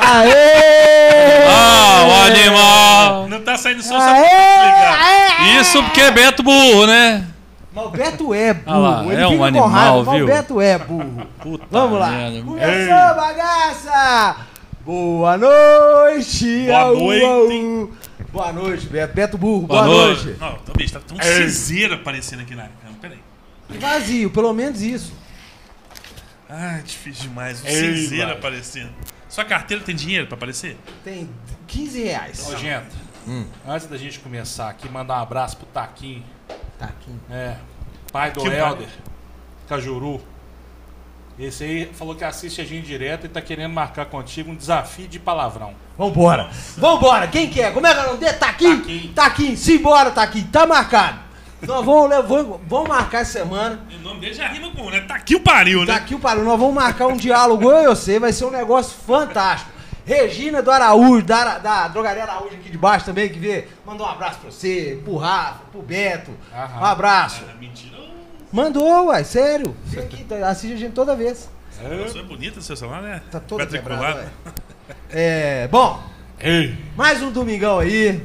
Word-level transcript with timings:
Aê! 0.00 1.46
Ah, 1.48 2.06
o 2.08 2.12
animal! 2.26 3.28
Não 3.28 3.40
tá 3.42 3.56
saindo 3.56 3.82
som, 3.82 3.98
só 3.98 4.00
Aê! 4.00 4.24
Aê! 4.24 5.60
Isso 5.60 5.82
porque 5.84 6.00
é 6.00 6.10
Beto 6.10 6.42
burro, 6.42 6.86
né? 6.86 7.24
Mas 7.74 7.84
o 7.86 7.88
Beto 7.90 8.34
é 8.34 8.54
burro. 8.54 8.64
Ah 8.66 8.78
lá, 8.78 9.04
Ele 9.12 9.20
é 9.22 9.28
um 9.28 9.44
animal, 9.44 10.04
viu? 10.04 10.24
O 10.24 10.26
Beto 10.26 10.60
é 10.60 10.78
burro. 10.78 11.26
Puta 11.40 11.64
Vamos 11.70 11.98
lá. 12.00 12.10
merda. 12.10 12.42
Começou 12.42 13.14
bagaça! 13.16 14.36
Boa 14.84 15.36
noite! 15.36 16.66
Boa 16.66 16.78
Au, 16.78 16.96
noite. 16.96 17.24
au. 17.24 17.90
Boa 18.32 18.52
noite, 18.52 18.86
Beto. 18.86 19.14
Beto 19.14 19.38
burro, 19.38 19.66
boa, 19.66 19.82
Boa 19.84 19.96
noite. 20.06 20.24
noite. 20.26 20.40
Não, 20.40 20.58
bicho, 20.76 20.92
tá 20.94 21.00
tão 21.06 21.16
cinzeiro 21.20 21.94
aparecendo 21.94 22.40
aqui 22.40 22.54
na 22.54 22.64
câmera. 22.64 22.98
Peraí. 23.00 23.18
E 23.70 23.78
vazio, 23.78 24.30
pelo 24.30 24.52
menos 24.52 24.80
isso. 24.82 25.12
Ah, 26.48 26.80
difícil 26.84 27.24
demais. 27.28 27.62
Um 27.62 27.66
Ei, 27.66 27.96
cinzeiro 27.96 28.28
vai. 28.28 28.36
aparecendo. 28.36 28.92
Sua 29.28 29.44
carteira 29.44 29.82
tem 29.82 29.94
dinheiro 29.94 30.26
pra 30.26 30.36
aparecer? 30.36 30.78
Tem 31.04 31.28
15 31.66 32.04
reais. 32.04 32.48
Ô, 32.48 32.56
gente, 32.56 32.86
antes 33.66 33.86
da 33.88 33.96
gente 33.96 34.20
começar 34.20 34.68
aqui, 34.70 34.88
mandar 34.88 35.18
um 35.18 35.22
abraço 35.22 35.56
pro 35.56 35.66
Taquinho, 35.66 36.24
aqui. 36.80 37.10
é, 37.30 37.56
pai 38.12 38.30
do 38.30 38.40
Que 38.40 38.48
Helder, 38.48 38.88
Cajuru. 39.68 40.22
Esse 41.38 41.64
aí 41.64 41.90
falou 41.92 42.14
que 42.14 42.24
assiste 42.24 42.62
a 42.62 42.64
gente 42.64 42.86
direto 42.86 43.26
e 43.26 43.28
tá 43.28 43.42
querendo 43.42 43.72
marcar 43.72 44.06
contigo 44.06 44.50
um 44.50 44.56
desafio 44.56 45.06
de 45.06 45.18
palavrão. 45.18 45.74
Vambora. 45.98 46.48
Vambora. 46.78 47.26
Quem 47.28 47.50
que 47.50 47.60
é? 47.60 47.70
Como 47.72 47.86
é 47.86 47.92
que 47.92 48.00
é 48.00 48.02
o 48.04 48.06
nome 48.06 48.18
dele? 48.20 48.30
Aqui? 48.30 48.38
Taquinho. 48.76 49.12
Tá 49.12 49.26
aqui. 49.26 49.56
Simbora, 49.56 50.08
aqui. 50.10 50.44
Tá 50.44 50.66
marcado. 50.66 51.25
Nós 51.66 51.84
vamos, 51.84 52.26
vamos, 52.28 52.60
vamos 52.68 52.88
marcar 52.88 53.20
essa 53.22 53.40
semana. 53.40 53.80
O 53.98 54.02
nome 54.02 54.20
dele 54.20 54.34
já 54.34 54.46
rima 54.48 54.70
com, 54.70 54.88
né? 54.90 55.00
Tá 55.02 55.16
aqui 55.16 55.34
o 55.34 55.40
pariu, 55.40 55.84
Tá 55.84 55.94
né? 55.94 55.98
aqui 55.98 56.14
o 56.14 56.18
pariu. 56.20 56.44
Nós 56.44 56.58
vamos 56.58 56.74
marcar 56.74 57.06
um 57.08 57.16
diálogo, 57.16 57.70
eu 57.70 57.82
e 57.84 57.86
você. 57.88 58.18
Vai 58.20 58.32
ser 58.32 58.44
um 58.44 58.50
negócio 58.50 58.96
fantástico. 59.06 59.70
Regina 60.04 60.62
do 60.62 60.70
Araújo, 60.70 61.24
da, 61.26 61.58
da 61.58 61.88
Drogaria 61.88 62.22
Araújo 62.22 62.54
aqui 62.54 62.70
de 62.70 62.78
baixo 62.78 63.04
também, 63.06 63.28
que 63.28 63.38
vê. 63.40 63.66
Mandou 63.84 64.06
um 64.06 64.10
abraço 64.10 64.38
pra 64.38 64.50
você, 64.50 65.00
pro 65.04 65.16
Rafa, 65.16 65.60
pro 65.72 65.82
Beto. 65.82 66.30
Aham. 66.54 66.80
Um 66.80 66.84
abraço. 66.84 67.42
Ah, 67.50 67.54
mentira. 67.58 67.96
Mandou, 68.52 69.06
uai, 69.06 69.24
sério. 69.24 69.74
Vem 69.86 70.04
aqui, 70.04 70.22
tá- 70.22 70.48
assiste 70.48 70.74
a 70.74 70.76
gente 70.76 70.92
toda 70.92 71.16
vez. 71.16 71.50
Nossa, 71.82 72.20
é 72.20 72.22
bonita 72.22 72.60
seu 72.60 72.76
celular, 72.76 73.02
né? 73.02 73.20
Tá 73.32 73.40
quebrada, 73.66 74.20
ué. 74.20 74.26
É, 75.10 75.68
bom, 75.68 76.00
Ei! 76.40 76.78
mais 76.96 77.20
um 77.20 77.30
domingão 77.32 77.80
aí. 77.80 78.24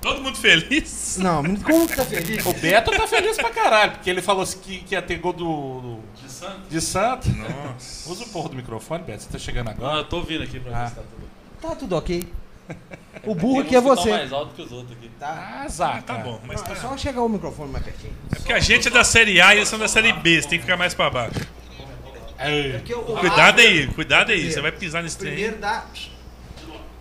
Todo 0.00 0.22
mundo 0.22 0.36
feliz. 0.38 1.18
Não, 1.20 1.42
como 1.62 1.86
que 1.86 1.94
tá 1.96 2.04
feliz? 2.04 2.44
O 2.46 2.52
Beto 2.54 2.90
tá 2.90 3.06
feliz 3.06 3.36
pra 3.36 3.50
caralho, 3.50 3.92
porque 3.92 4.08
ele 4.08 4.22
falou 4.22 4.46
que, 4.46 4.78
que 4.78 4.94
ia 4.94 5.02
ter 5.02 5.18
gol 5.18 5.32
do, 5.32 5.44
do- 5.80 6.00
De 6.22 6.30
santo. 6.30 6.60
de 6.70 6.80
Santo. 6.80 7.28
Nossa. 7.28 8.10
Usa 8.10 8.24
o 8.24 8.28
porro 8.28 8.48
do 8.48 8.56
microfone, 8.56 9.02
Beto, 9.04 9.22
você 9.24 9.28
tá 9.28 9.38
chegando 9.38 9.68
agora. 9.68 9.92
Não, 9.92 9.98
eu 9.98 10.04
tô 10.04 10.16
ouvindo 10.18 10.42
aqui 10.44 10.58
pra 10.58 10.74
Ah. 10.76 10.82
ver 10.84 10.88
se 10.88 10.94
tá 10.96 11.02
tudo. 11.02 11.30
Tá 11.60 11.76
tudo 11.76 11.96
ok. 11.96 12.26
O 13.24 13.34
burro 13.34 13.60
aqui 13.60 13.74
é 13.76 13.80
você. 13.80 14.08
mais 14.10 14.32
alto 14.32 14.54
que 14.54 14.62
os 14.62 14.70
outros 14.72 14.96
aqui. 14.96 15.10
Tá? 15.18 15.60
Ah, 15.64 15.68
Zaca. 15.68 16.02
Tá 16.02 16.14
bom, 16.14 16.40
mas 16.46 16.60
Não, 16.60 16.68
tá. 16.68 16.72
é 16.72 16.76
só 16.76 16.96
chegar 16.96 17.20
o 17.20 17.28
microfone 17.28 17.70
mais 17.70 17.84
pertinho. 17.84 18.12
É 18.32 18.36
porque 18.36 18.52
a 18.52 18.60
gente 18.60 18.86
é 18.88 18.90
da 18.90 19.02
série 19.04 19.40
A 19.40 19.54
e 19.54 19.58
eles 19.58 19.68
são 19.68 19.78
da 19.78 19.88
série 19.88 20.12
B. 20.12 20.40
Você 20.40 20.48
tem 20.48 20.58
que 20.58 20.64
ficar 20.64 20.76
mais 20.76 20.94
pra 20.94 21.10
baixo. 21.10 21.40
O 22.40 23.16
Cuidado 23.18 23.36
Rafa- 23.36 23.60
aí, 23.60 23.86
cuidado 23.88 24.30
aí. 24.30 24.36
Primeiro. 24.36 24.54
Você 24.54 24.60
vai 24.62 24.72
pisar 24.72 25.02
nesse 25.02 25.18
trem. 25.18 25.32
Primeiro 25.32 25.58
dá. 25.58 25.84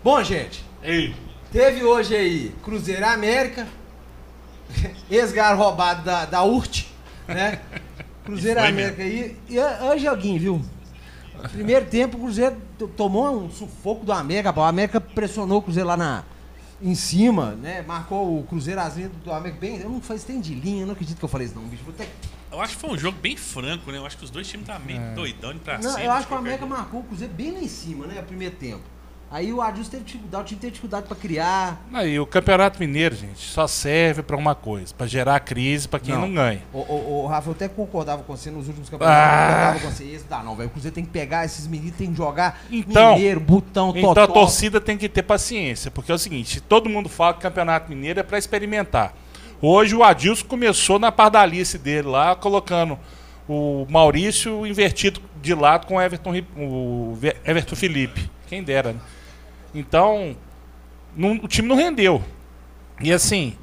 Bom, 0.04 0.22
gente, 0.24 0.64
Ei. 0.84 1.14
Teve 1.52 1.84
hoje 1.84 2.16
aí 2.16 2.56
Cruzeiro 2.64 3.02
e 3.02 3.06
América, 3.06 3.68
ex-gar 5.10 5.58
roubado 5.58 6.04
da, 6.04 6.26
da 6.26 6.44
URT, 6.44 6.88
né? 7.28 7.60
Cruzeiro 8.24 8.60
e 8.60 8.64
E 8.64 8.68
América 8.68 9.04
aí. 9.04 9.38
E 9.50 9.60
é 9.60 9.98
joguinho, 9.98 10.40
viu? 10.40 10.62
Primeiro 11.52 11.86
tempo, 11.86 12.18
o 12.18 12.20
Cruzeiro 12.22 12.58
tomou 12.98 13.46
um 13.46 13.50
sufoco 13.50 14.06
do 14.06 14.12
América. 14.12 14.52
O 14.58 14.64
América 14.64 15.00
pressionou 15.00 15.60
o 15.60 15.62
Cruzeiro 15.62 15.88
lá 15.88 15.96
na, 15.96 16.24
em 16.82 16.94
cima, 16.96 17.52
né? 17.52 17.82
Marcou 17.82 18.40
o 18.40 18.44
Cruzeiro 18.44 18.80
as 18.82 18.98
linhas 18.98 19.12
do 19.24 19.32
América 19.32 19.60
bem. 19.60 19.80
Eu 19.80 19.90
não 19.90 20.02
fiz 20.02 20.24
tem 20.24 20.42
de 20.42 20.54
linha, 20.54 20.82
eu 20.84 20.88
não 20.88 20.94
acredito 20.94 21.18
que 21.18 21.26
eu 21.26 21.30
falei 21.30 21.48
isso, 21.48 21.56
não, 21.56 21.64
bicho. 21.64 21.84
Vou 21.84 21.94
ter... 21.94 22.10
Eu 22.52 22.60
acho 22.60 22.76
que 22.76 22.82
foi 22.82 22.90
um 22.90 22.98
jogo 22.98 23.18
bem 23.22 23.38
franco, 23.38 23.92
né? 23.92 23.98
Eu 24.00 24.06
acho 24.06 24.18
que 24.18 24.26
os 24.26 24.32
dois 24.32 24.48
times 24.48 24.64
estavam 24.68 24.86
meio 24.86 25.00
doidão 25.16 25.54
de 25.54 25.60
pra 25.60 25.78
Não, 25.78 25.92
cima. 25.92 26.04
eu 26.04 26.12
acho 26.12 26.28
que 26.28 26.34
o 26.34 26.38
América 26.38 26.66
marcou 26.66 27.00
o 27.02 27.04
Cruzeiro 27.04 27.34
bem 27.34 27.52
lá 27.52 27.60
em 27.60 27.68
cima, 27.68 28.06
né? 28.08 28.20
O 28.20 28.24
primeiro 28.24 28.56
tempo. 28.56 28.82
Aí 29.32 29.54
o 29.54 29.62
Adilson 29.62 29.92
teve 29.92 30.04
dificuldade, 30.06 30.44
o 30.44 30.48
time 30.48 30.60
teve 30.60 30.72
dificuldade 30.72 31.06
pra 31.08 31.16
criar. 31.16 31.80
Aí, 31.94 32.20
o 32.20 32.26
Campeonato 32.26 32.80
Mineiro, 32.80 33.16
gente, 33.16 33.38
só 33.40 33.68
serve 33.68 34.24
pra 34.24 34.36
uma 34.36 34.56
coisa, 34.56 34.92
pra 34.98 35.06
gerar 35.06 35.40
crise 35.42 35.88
pra 35.88 36.00
quem 36.00 36.16
Não. 36.16 36.22
não, 36.22 36.34
ganha. 36.34 36.64
Ô, 36.74 36.80
ô, 36.80 37.24
ô, 37.24 37.28
Rafa, 37.28 37.48
eu 37.50 37.52
até 37.52 37.68
concordava 37.68 38.24
com 38.24 38.36
você 38.36 38.50
nos 38.50 38.68
últimos 38.68 38.90
campeonatos. 38.90 39.22
Ah. 39.24 39.28
Eu 39.30 39.56
concordava 39.74 39.80
com 39.82 39.92
você. 39.92 40.04
Esse 40.06 40.26
dá 40.26 40.42
não, 40.42 40.56
velho. 40.56 40.68
O 40.70 40.72
Cruzeiro 40.72 40.96
tem 40.96 41.06
que 41.06 41.12
pegar 41.12 41.46
esses 41.46 41.68
meninos, 41.68 41.96
tem 41.96 42.10
que 42.12 42.18
jogar 42.18 42.60
Então, 42.72 43.14
mineiro, 43.14 43.40
botão, 43.40 43.90
Então 43.96 44.16
totó. 44.16 44.24
a 44.24 44.28
torcida 44.28 44.82
tem 44.82 44.98
que 44.98 45.08
ter 45.08 45.22
paciência, 45.22 45.92
porque 45.92 46.12
é 46.12 46.16
o 46.16 46.20
seguinte, 46.20 46.60
todo 46.60 46.90
mundo 46.90 47.08
fala 47.08 47.34
que 47.34 47.40
o 47.40 47.42
Campeonato 47.44 47.88
Mineiro 47.88 48.20
é 48.20 48.24
pra 48.24 48.40
experimentar. 48.40 49.14
Hoje 49.62 49.94
o 49.96 50.04
Adilson 50.04 50.46
começou 50.48 50.98
na 50.98 51.12
pardalice 51.12 51.78
dele 51.78 52.08
lá, 52.08 52.36
colocando 52.36 52.98
o 53.48 53.86
Maurício 53.90 54.66
invertido 54.66 55.22
de 55.40 55.54
lado 55.54 55.86
com 55.86 55.98
o 55.98 56.02
Everton, 56.02 56.34
o 56.58 57.16
Ve- 57.20 57.36
Everton 57.46 57.76
Felipe. 57.76 58.28
Quem 58.48 58.64
dera, 58.64 58.94
né? 58.94 59.00
Então, 59.74 60.36
não- 61.16 61.40
o 61.44 61.48
time 61.48 61.68
não 61.68 61.76
rendeu. 61.76 62.22
E 63.02 63.12
assim, 63.14 63.54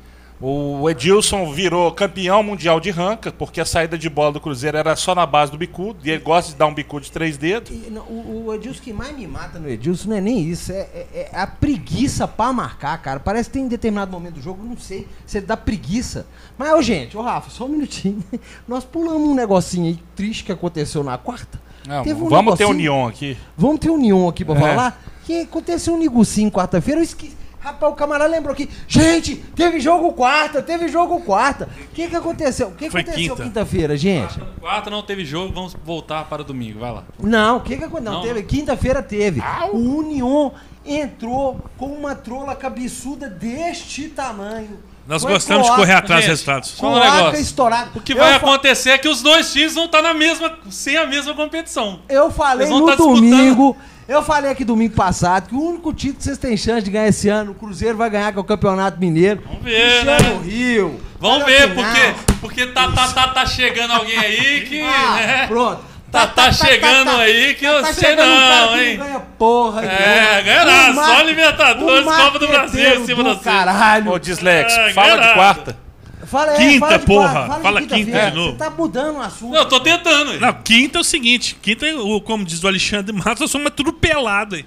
o 0.40 0.88
Edilson 0.88 1.50
virou 1.52 1.90
campeão 1.92 2.42
mundial 2.42 2.78
de 2.78 2.90
ranca, 2.90 3.32
porque 3.32 3.60
a 3.60 3.64
saída 3.64 3.96
de 3.98 4.08
bola 4.08 4.32
do 4.32 4.40
Cruzeiro 4.40 4.76
era 4.76 4.94
só 4.96 5.14
na 5.14 5.24
base 5.26 5.50
do 5.52 5.58
bicudo, 5.58 5.98
e 6.04 6.10
ele 6.10 6.22
gosta 6.22 6.52
de 6.52 6.56
dar 6.58 6.66
um 6.66 6.74
bicudo 6.74 7.04
de 7.04 7.12
três 7.12 7.36
dedos. 7.36 7.70
E, 7.70 7.90
não, 7.90 8.02
o, 8.02 8.44
o 8.46 8.54
Edilson 8.54 8.80
que 8.82 8.92
mais 8.92 9.16
me 9.16 9.26
mata 9.26 9.58
no 9.58 9.68
Edilson 9.68 10.10
não 10.10 10.16
é 10.16 10.20
nem 10.20 10.38
isso, 10.40 10.72
é, 10.72 10.86
é- 10.94 11.30
é 11.32 11.38
a 11.38 11.46
preguiça 11.46 12.26
pra 12.28 12.52
marcar, 12.52 12.96
cara. 13.02 13.18
Parece 13.20 13.48
que 13.48 13.54
tem 13.54 13.64
em 13.64 13.68
determinado 13.68 14.10
momento 14.12 14.34
do 14.34 14.42
jogo, 14.42 14.62
não 14.64 14.76
sei 14.76 15.06
se 15.26 15.38
ele 15.38 15.46
dá 15.46 15.56
preguiça. 15.56 16.26
Mas, 16.56 16.72
ô, 16.72 16.82
gente, 16.82 17.16
ô 17.16 17.22
Rafa, 17.22 17.50
só 17.50 17.64
um 17.64 17.68
minutinho. 17.68 18.22
Nós 18.68 18.84
pulamos 18.84 19.28
um 19.28 19.34
negocinho 19.34 19.86
aí 19.86 19.98
triste 20.14 20.44
que 20.44 20.52
aconteceu 20.52 21.02
na 21.02 21.16
quarta. 21.18 21.60
Não, 21.86 22.02
um 22.02 22.28
vamos 22.28 22.56
ter 22.56 22.64
negocinho- 22.64 22.68
união 22.70 23.06
aqui. 23.06 23.36
Vamos 23.56 23.78
ter 23.80 23.90
união 23.90 24.28
aqui 24.28 24.44
pra 24.44 24.54
É. 24.56 24.60
falar? 24.60 25.02
Que 25.26 25.40
aconteceu 25.42 25.94
um 25.94 25.98
negocinho 25.98 26.50
quarta-feira, 26.50 27.00
eu 27.00 27.04
esqueci. 27.04 27.36
Rapaz, 27.58 27.92
o 27.92 27.96
camarada 27.96 28.30
lembrou 28.30 28.52
aqui. 28.52 28.70
Gente, 28.86 29.34
teve 29.34 29.80
jogo 29.80 30.12
quarta, 30.12 30.62
teve 30.62 30.86
jogo 30.86 31.20
quarta. 31.22 31.68
O 31.82 31.88
que 31.92 32.06
que 32.06 32.14
aconteceu? 32.14 32.68
O 32.68 32.72
que 32.76 32.88
Foi 32.88 33.00
aconteceu 33.00 33.34
quinta. 33.34 33.42
quinta-feira, 33.42 33.96
gente? 33.96 34.38
Quarta 34.60 34.88
não 34.88 35.02
teve 35.02 35.24
jogo, 35.24 35.52
vamos 35.52 35.74
voltar 35.84 36.26
para 36.28 36.44
domingo, 36.44 36.78
vai 36.78 36.92
lá. 36.92 37.02
Não, 37.20 37.56
o 37.56 37.60
que 37.60 37.76
que 37.76 37.82
aconteceu? 37.82 38.12
Não, 38.12 38.20
Não. 38.20 38.22
teve. 38.28 38.44
Quinta-feira 38.44 39.02
teve. 39.02 39.42
O 39.72 39.78
União 39.98 40.52
entrou 40.84 41.60
com 41.76 41.86
uma 41.86 42.14
trola 42.14 42.54
cabeçuda 42.54 43.28
deste 43.28 44.08
tamanho. 44.10 44.78
Nós 45.06 45.22
Foi 45.22 45.32
gostamos 45.32 45.62
de 45.62 45.68
cloaca, 45.68 45.82
correr 45.82 45.92
atrás 45.98 46.20
dos 46.22 46.28
resultados. 46.30 46.68
Só 46.70 46.86
um 46.88 46.98
negócio. 46.98 47.40
estourado. 47.40 47.90
O 47.94 48.00
que 48.00 48.12
Eu 48.12 48.16
vai 48.18 48.30
fa- 48.30 48.36
acontecer 48.38 48.90
é 48.90 48.98
que 48.98 49.08
os 49.08 49.22
dois 49.22 49.52
times 49.52 49.74
vão 49.74 49.84
estar 49.84 50.02
na 50.02 50.12
mesma, 50.12 50.52
sem 50.70 50.96
a 50.96 51.06
mesma 51.06 51.32
competição. 51.34 52.00
Eu 52.08 52.30
falei 52.30 52.68
no 52.68 52.86
tá 52.86 52.96
disputando. 52.96 53.14
domingo, 53.14 53.76
eu 54.08 54.22
falei 54.22 54.50
aqui 54.50 54.64
domingo 54.64 54.94
passado 54.96 55.48
que 55.48 55.54
o 55.54 55.60
único 55.62 55.92
título 55.92 56.18
que 56.18 56.24
vocês 56.24 56.38
têm 56.38 56.56
chance 56.56 56.82
de 56.82 56.90
ganhar 56.90 57.06
esse 57.08 57.28
ano, 57.28 57.52
o 57.52 57.54
Cruzeiro 57.54 57.96
vai 57.96 58.10
ganhar, 58.10 58.32
que 58.32 58.38
é 58.38 58.40
o 58.40 58.44
Campeonato 58.44 58.98
Mineiro. 58.98 59.42
Vamos 59.46 59.62
ver, 59.62 60.04
né? 60.04 60.16
Rio. 60.42 61.00
Vamos 61.20 61.46
ver, 61.46 61.72
porque, 61.74 62.14
porque 62.40 62.66
tá, 62.66 62.90
tá, 62.90 63.08
tá, 63.08 63.28
tá 63.28 63.46
chegando 63.46 63.92
alguém 63.92 64.18
aí 64.18 64.66
que. 64.68 64.80
Ah, 64.82 65.14
né? 65.16 65.46
pronto. 65.46 65.82
Tá- 66.20 66.26
tá 66.28 66.52
chegando 66.52 67.10
aí 67.10 67.54
que 67.54 67.64
eu 67.64 67.84
sei 67.86 67.94
chegando 67.94 68.32
um 68.32 68.36
cara 68.38 68.66
não, 68.66 68.72
que 68.74 68.80
hein? 68.84 68.96
Não 68.98 69.06
ganha 69.06 69.20
porra, 69.20 69.84
É, 69.84 70.42
ganha 70.42 70.64
nada, 70.64 70.90
Um 70.92 71.04
só 71.04 71.22
Libertadores, 71.22 72.06
um 72.06 72.10
Copa 72.16 72.38
do 72.38 72.48
Brasil 72.48 72.94
em 73.02 73.06
cima 73.06 73.22
do 73.22 73.28
da 73.30 73.34
sua. 73.34 73.42
caralho. 73.42 74.10
Ô, 74.12 74.18
Dislex, 74.18 74.72
Ah, 74.74 74.90
fala 74.94 75.16
de 75.28 75.34
quarta. 75.34 75.86
Fala, 76.26 76.54
é, 76.54 76.56
Quinta, 76.56 76.80
fala 76.80 76.98
de 76.98 77.06
porra. 77.06 77.32
quarta, 77.46 77.62
Fala 77.62 77.80
de 77.80 77.86
quinta 77.86 77.96
quinta-feira. 77.98 78.30
de 78.30 78.36
novo. 78.36 78.50
Você 78.52 78.56
tá 78.58 78.70
mudando 78.70 79.16
o 79.16 79.20
assunto. 79.20 79.52
Não, 79.52 79.58
eu 79.60 79.68
tô 79.68 79.78
tentando. 79.80 80.32
hein? 80.32 80.40
Não, 80.40 80.52
quinta 80.54 80.98
é 80.98 81.00
o 81.00 81.04
seguinte, 81.04 81.56
quinta, 81.62 81.86
é 81.86 81.94
o- 81.94 82.20
como 82.20 82.44
diz 82.44 82.64
o 82.64 82.66
Alexandre 82.66 83.14
Matos, 83.14 83.40
nós 83.42 83.50
somos 83.50 83.70
tudo 83.76 83.92
pelado, 83.92 84.56
hein? 84.56 84.64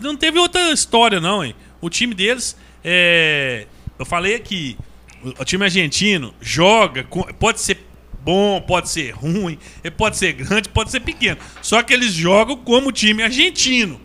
Não 0.00 0.14
teve 0.16 0.38
outra 0.38 0.70
história, 0.70 1.20
não, 1.20 1.44
hein? 1.44 1.54
O 1.80 1.90
time 1.90 2.14
deles, 2.14 2.56
é... 2.84 3.66
eu 3.98 4.06
falei 4.06 4.36
aqui, 4.36 4.78
o, 5.24 5.42
o 5.42 5.44
time 5.44 5.64
argentino 5.64 6.32
joga, 6.40 7.02
com- 7.04 7.22
pode 7.40 7.60
ser 7.60 7.84
bom, 8.24 8.60
pode 8.60 8.88
ser 8.88 9.10
ruim, 9.10 9.58
pode 9.96 10.16
ser 10.16 10.32
grande, 10.32 10.68
pode 10.68 10.90
ser 10.90 11.00
pequeno. 11.00 11.38
Só 11.60 11.82
que 11.82 11.92
eles 11.92 12.12
jogam 12.12 12.56
como 12.56 12.90
time 12.90 13.22
argentino. 13.22 14.00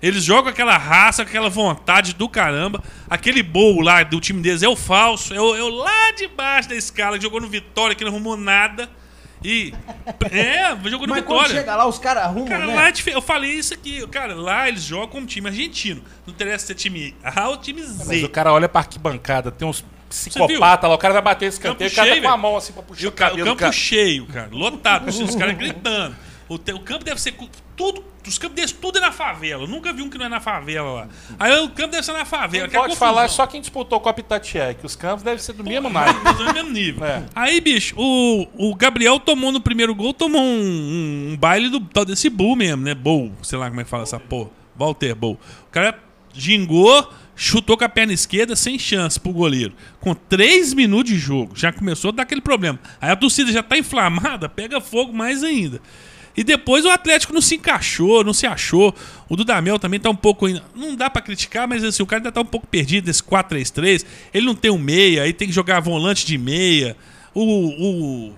Eles 0.00 0.24
jogam 0.24 0.50
aquela 0.50 0.76
raça, 0.76 1.22
aquela 1.22 1.48
vontade 1.48 2.14
do 2.14 2.28
caramba. 2.28 2.82
Aquele 3.08 3.40
bowl 3.42 3.80
lá 3.80 4.02
do 4.02 4.20
time 4.20 4.42
deles 4.42 4.62
é 4.62 4.68
o 4.68 4.74
falso, 4.74 5.32
é 5.32 5.40
o, 5.40 5.54
é 5.54 5.62
o 5.62 5.68
lá 5.68 6.10
de 6.12 6.26
baixo 6.26 6.70
da 6.70 6.74
escala, 6.74 7.16
que 7.16 7.22
jogou 7.22 7.40
no 7.40 7.46
Vitória, 7.46 7.94
que 7.94 8.02
não 8.02 8.10
arrumou 8.10 8.36
nada. 8.36 8.90
E. 9.44 9.72
É, 10.30 10.70
jogou 10.88 11.06
no 11.06 11.14
Mas 11.14 11.24
quando 11.24 11.40
Vitória. 11.42 11.60
chega 11.60 11.76
lá, 11.76 11.86
os 11.86 11.98
caras 11.98 12.24
arrumam, 12.24 12.48
Cara, 12.48 12.66
né? 12.66 12.74
lá 12.74 12.88
é 12.88 12.92
eu 13.06 13.22
falei 13.22 13.52
isso 13.52 13.74
aqui. 13.74 14.04
Cara, 14.08 14.34
lá 14.34 14.68
eles 14.68 14.82
jogam 14.82 15.08
como 15.08 15.26
time 15.26 15.48
argentino. 15.48 16.02
Não 16.26 16.34
interessa 16.34 16.66
se 16.66 16.72
é 16.72 16.74
time 16.74 17.14
A 17.22 17.48
ou 17.48 17.56
time 17.56 17.82
Mas 17.82 17.90
Z. 17.90 18.24
o 18.24 18.28
cara 18.28 18.52
olha 18.52 18.68
pra 18.68 18.80
arquibancada, 18.80 19.50
tem 19.50 19.66
uns 19.66 19.84
psicopatas 20.12 20.88
lá, 20.88 20.94
o 20.94 20.98
cara 20.98 21.14
vai 21.14 21.22
bater 21.22 21.46
esse 21.46 21.60
canteiro, 21.60 21.92
o 21.92 21.96
cara 21.96 22.08
tá 22.08 22.14
cheio, 22.14 22.24
com 22.26 22.30
a 22.30 22.36
mão 22.36 22.56
assim 22.56 22.72
pra 22.72 22.82
puxar 22.82 23.02
E 23.02 23.06
o 23.06 23.08
o, 23.08 23.12
ca- 23.12 23.26
o 23.26 23.30
cabelo 23.30 23.44
do 23.46 23.50
campo 23.50 23.60
cara. 23.60 23.72
cheio, 23.72 24.26
cara. 24.26 24.48
Lotado. 24.52 25.08
Os 25.08 25.34
caras 25.36 25.56
gritando. 25.56 26.16
O, 26.48 26.58
te- 26.58 26.72
o 26.72 26.80
campo 26.80 27.04
deve 27.04 27.20
ser. 27.20 27.34
Tudo, 27.74 28.04
os 28.28 28.36
campos 28.36 28.54
deles, 28.56 28.72
tudo 28.72 28.98
é 28.98 29.00
na 29.00 29.10
favela. 29.10 29.62
Eu 29.62 29.66
nunca 29.66 29.90
vi 29.92 30.02
um 30.02 30.10
que 30.10 30.18
não 30.18 30.26
é 30.26 30.28
na 30.28 30.38
favela 30.40 30.90
lá. 30.90 31.08
Aí 31.40 31.58
o 31.64 31.70
campo 31.70 31.92
deve 31.92 32.02
ser 32.02 32.12
na 32.12 32.26
favela. 32.26 32.64
Quem 32.64 32.70
que 32.70 32.76
é 32.76 32.78
pode 32.78 32.90
confusão. 32.92 33.08
falar 33.08 33.24
é 33.24 33.28
só 33.28 33.46
quem 33.46 33.60
disputou 33.60 33.98
com 34.00 34.08
a 34.08 34.12
Pitatier, 34.12 34.76
que 34.76 34.84
os 34.84 34.94
campos 34.94 35.22
devem 35.22 35.38
ser 35.38 35.54
do 35.54 35.64
mesmo 35.64 35.88
naipe. 35.88 36.20
É 36.28 36.32
no 36.44 36.52
mesmo 36.52 36.70
nível. 36.70 37.04
É. 37.06 37.22
Aí, 37.34 37.58
bicho, 37.60 37.94
o, 37.96 38.46
o 38.70 38.74
Gabriel 38.74 39.18
tomou 39.18 39.50
no 39.50 39.60
primeiro 39.62 39.94
gol, 39.94 40.12
tomou 40.12 40.42
um, 40.42 40.44
um- 40.44 41.30
um 41.32 41.36
baile 41.38 41.70
do 41.70 41.80
tal 41.80 42.04
desse 42.04 42.28
Bull 42.28 42.54
mesmo, 42.54 42.82
né? 42.84 42.94
Bull, 42.94 43.32
sei 43.42 43.58
lá 43.58 43.68
como 43.68 43.80
é 43.80 43.84
que 43.84 43.90
fala 43.90 44.02
essa 44.02 44.20
porra. 44.20 44.50
Walter 44.76 45.14
Bull. 45.14 45.38
O 45.68 45.70
cara 45.70 45.98
gingou, 46.34 47.08
chutou 47.34 47.76
com 47.76 47.84
a 47.84 47.88
perna 47.88 48.12
esquerda 48.12 48.54
sem 48.56 48.78
chance 48.78 49.18
pro 49.18 49.32
goleiro. 49.32 49.72
Com 50.00 50.14
três 50.14 50.72
minutos 50.74 51.12
de 51.12 51.18
jogo, 51.18 51.52
já 51.56 51.72
começou 51.72 52.10
a 52.10 52.12
dar 52.12 52.22
aquele 52.24 52.40
problema. 52.40 52.78
Aí 53.00 53.10
a 53.10 53.16
torcida 53.16 53.50
já 53.52 53.62
tá 53.62 53.76
inflamada, 53.78 54.48
pega 54.48 54.80
fogo 54.80 55.12
mais 55.12 55.42
ainda. 55.42 55.80
E 56.36 56.42
depois 56.42 56.84
o 56.86 56.88
Atlético 56.90 57.34
não 57.34 57.42
se 57.42 57.56
encaixou, 57.56 58.24
não 58.24 58.32
se 58.32 58.46
achou. 58.46 58.94
O 59.28 59.36
Dudamel 59.36 59.78
também 59.78 60.00
tá 60.00 60.08
um 60.08 60.16
pouco. 60.16 60.46
ainda- 60.46 60.64
Não 60.74 60.96
dá 60.96 61.10
pra 61.10 61.20
criticar, 61.20 61.68
mas 61.68 61.84
assim, 61.84 62.02
o 62.02 62.06
cara 62.06 62.20
ainda 62.20 62.32
tá 62.32 62.40
um 62.40 62.44
pouco 62.46 62.66
perdido 62.66 63.06
nesse 63.06 63.22
4-3-3. 63.22 64.04
Ele 64.32 64.46
não 64.46 64.54
tem 64.54 64.70
um 64.70 64.78
meia, 64.78 65.24
aí 65.24 65.32
tem 65.34 65.46
que 65.48 65.52
jogar 65.54 65.80
volante 65.80 66.24
de 66.24 66.38
meia. 66.38 66.96
O. 67.34 67.42
o 67.42 68.34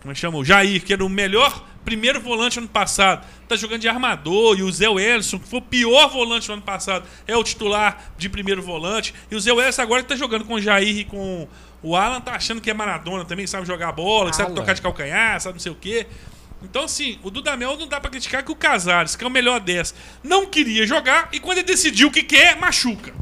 como 0.00 0.12
é 0.12 0.14
que 0.14 0.20
chama? 0.20 0.38
O 0.38 0.44
Jair, 0.44 0.84
que 0.84 0.92
era 0.92 1.04
o 1.04 1.08
melhor 1.08 1.66
primeiro 1.84 2.20
volante 2.20 2.58
ano 2.58 2.68
passado, 2.68 3.26
tá 3.48 3.56
jogando 3.56 3.80
de 3.80 3.88
armador. 3.88 4.58
E 4.58 4.62
o 4.62 4.72
Zé 4.72 4.88
Welson, 4.88 5.38
que 5.38 5.48
foi 5.48 5.58
o 5.58 5.62
pior 5.62 6.08
volante 6.08 6.48
no 6.48 6.54
ano 6.54 6.62
passado, 6.62 7.06
é 7.26 7.36
o 7.36 7.44
titular 7.44 8.12
de 8.16 8.28
primeiro 8.28 8.62
volante. 8.62 9.14
E 9.30 9.36
o 9.36 9.40
Zé 9.40 9.52
Welson 9.52 9.82
agora 9.82 10.02
que 10.02 10.08
tá 10.08 10.16
jogando 10.16 10.44
com 10.44 10.54
o 10.54 10.60
Jair 10.60 10.98
e 10.98 11.04
com 11.04 11.46
o 11.82 11.94
Alan, 11.94 12.20
tá 12.20 12.32
achando 12.32 12.60
que 12.60 12.70
é 12.70 12.74
Maradona 12.74 13.24
também, 13.24 13.46
sabe 13.46 13.66
jogar 13.66 13.92
bola, 13.92 14.30
que 14.30 14.36
sabe 14.36 14.54
tocar 14.54 14.72
de 14.72 14.80
calcanhar, 14.80 15.38
sabe 15.40 15.54
não 15.54 15.60
sei 15.60 15.72
o 15.72 15.74
quê. 15.74 16.06
Então, 16.62 16.84
assim, 16.84 17.18
o 17.22 17.30
Dudamel 17.30 17.76
não 17.76 17.86
dá 17.86 18.00
pra 18.00 18.10
criticar 18.10 18.42
que 18.42 18.50
o 18.50 18.56
Casares, 18.56 19.14
que 19.14 19.22
é 19.22 19.26
o 19.26 19.30
melhor 19.30 19.60
dessa, 19.60 19.94
não 20.22 20.46
queria 20.46 20.86
jogar 20.86 21.28
e 21.30 21.38
quando 21.38 21.58
ele 21.58 21.66
decidiu 21.66 22.08
o 22.08 22.10
que 22.10 22.22
quer, 22.22 22.56
machuca. 22.56 23.12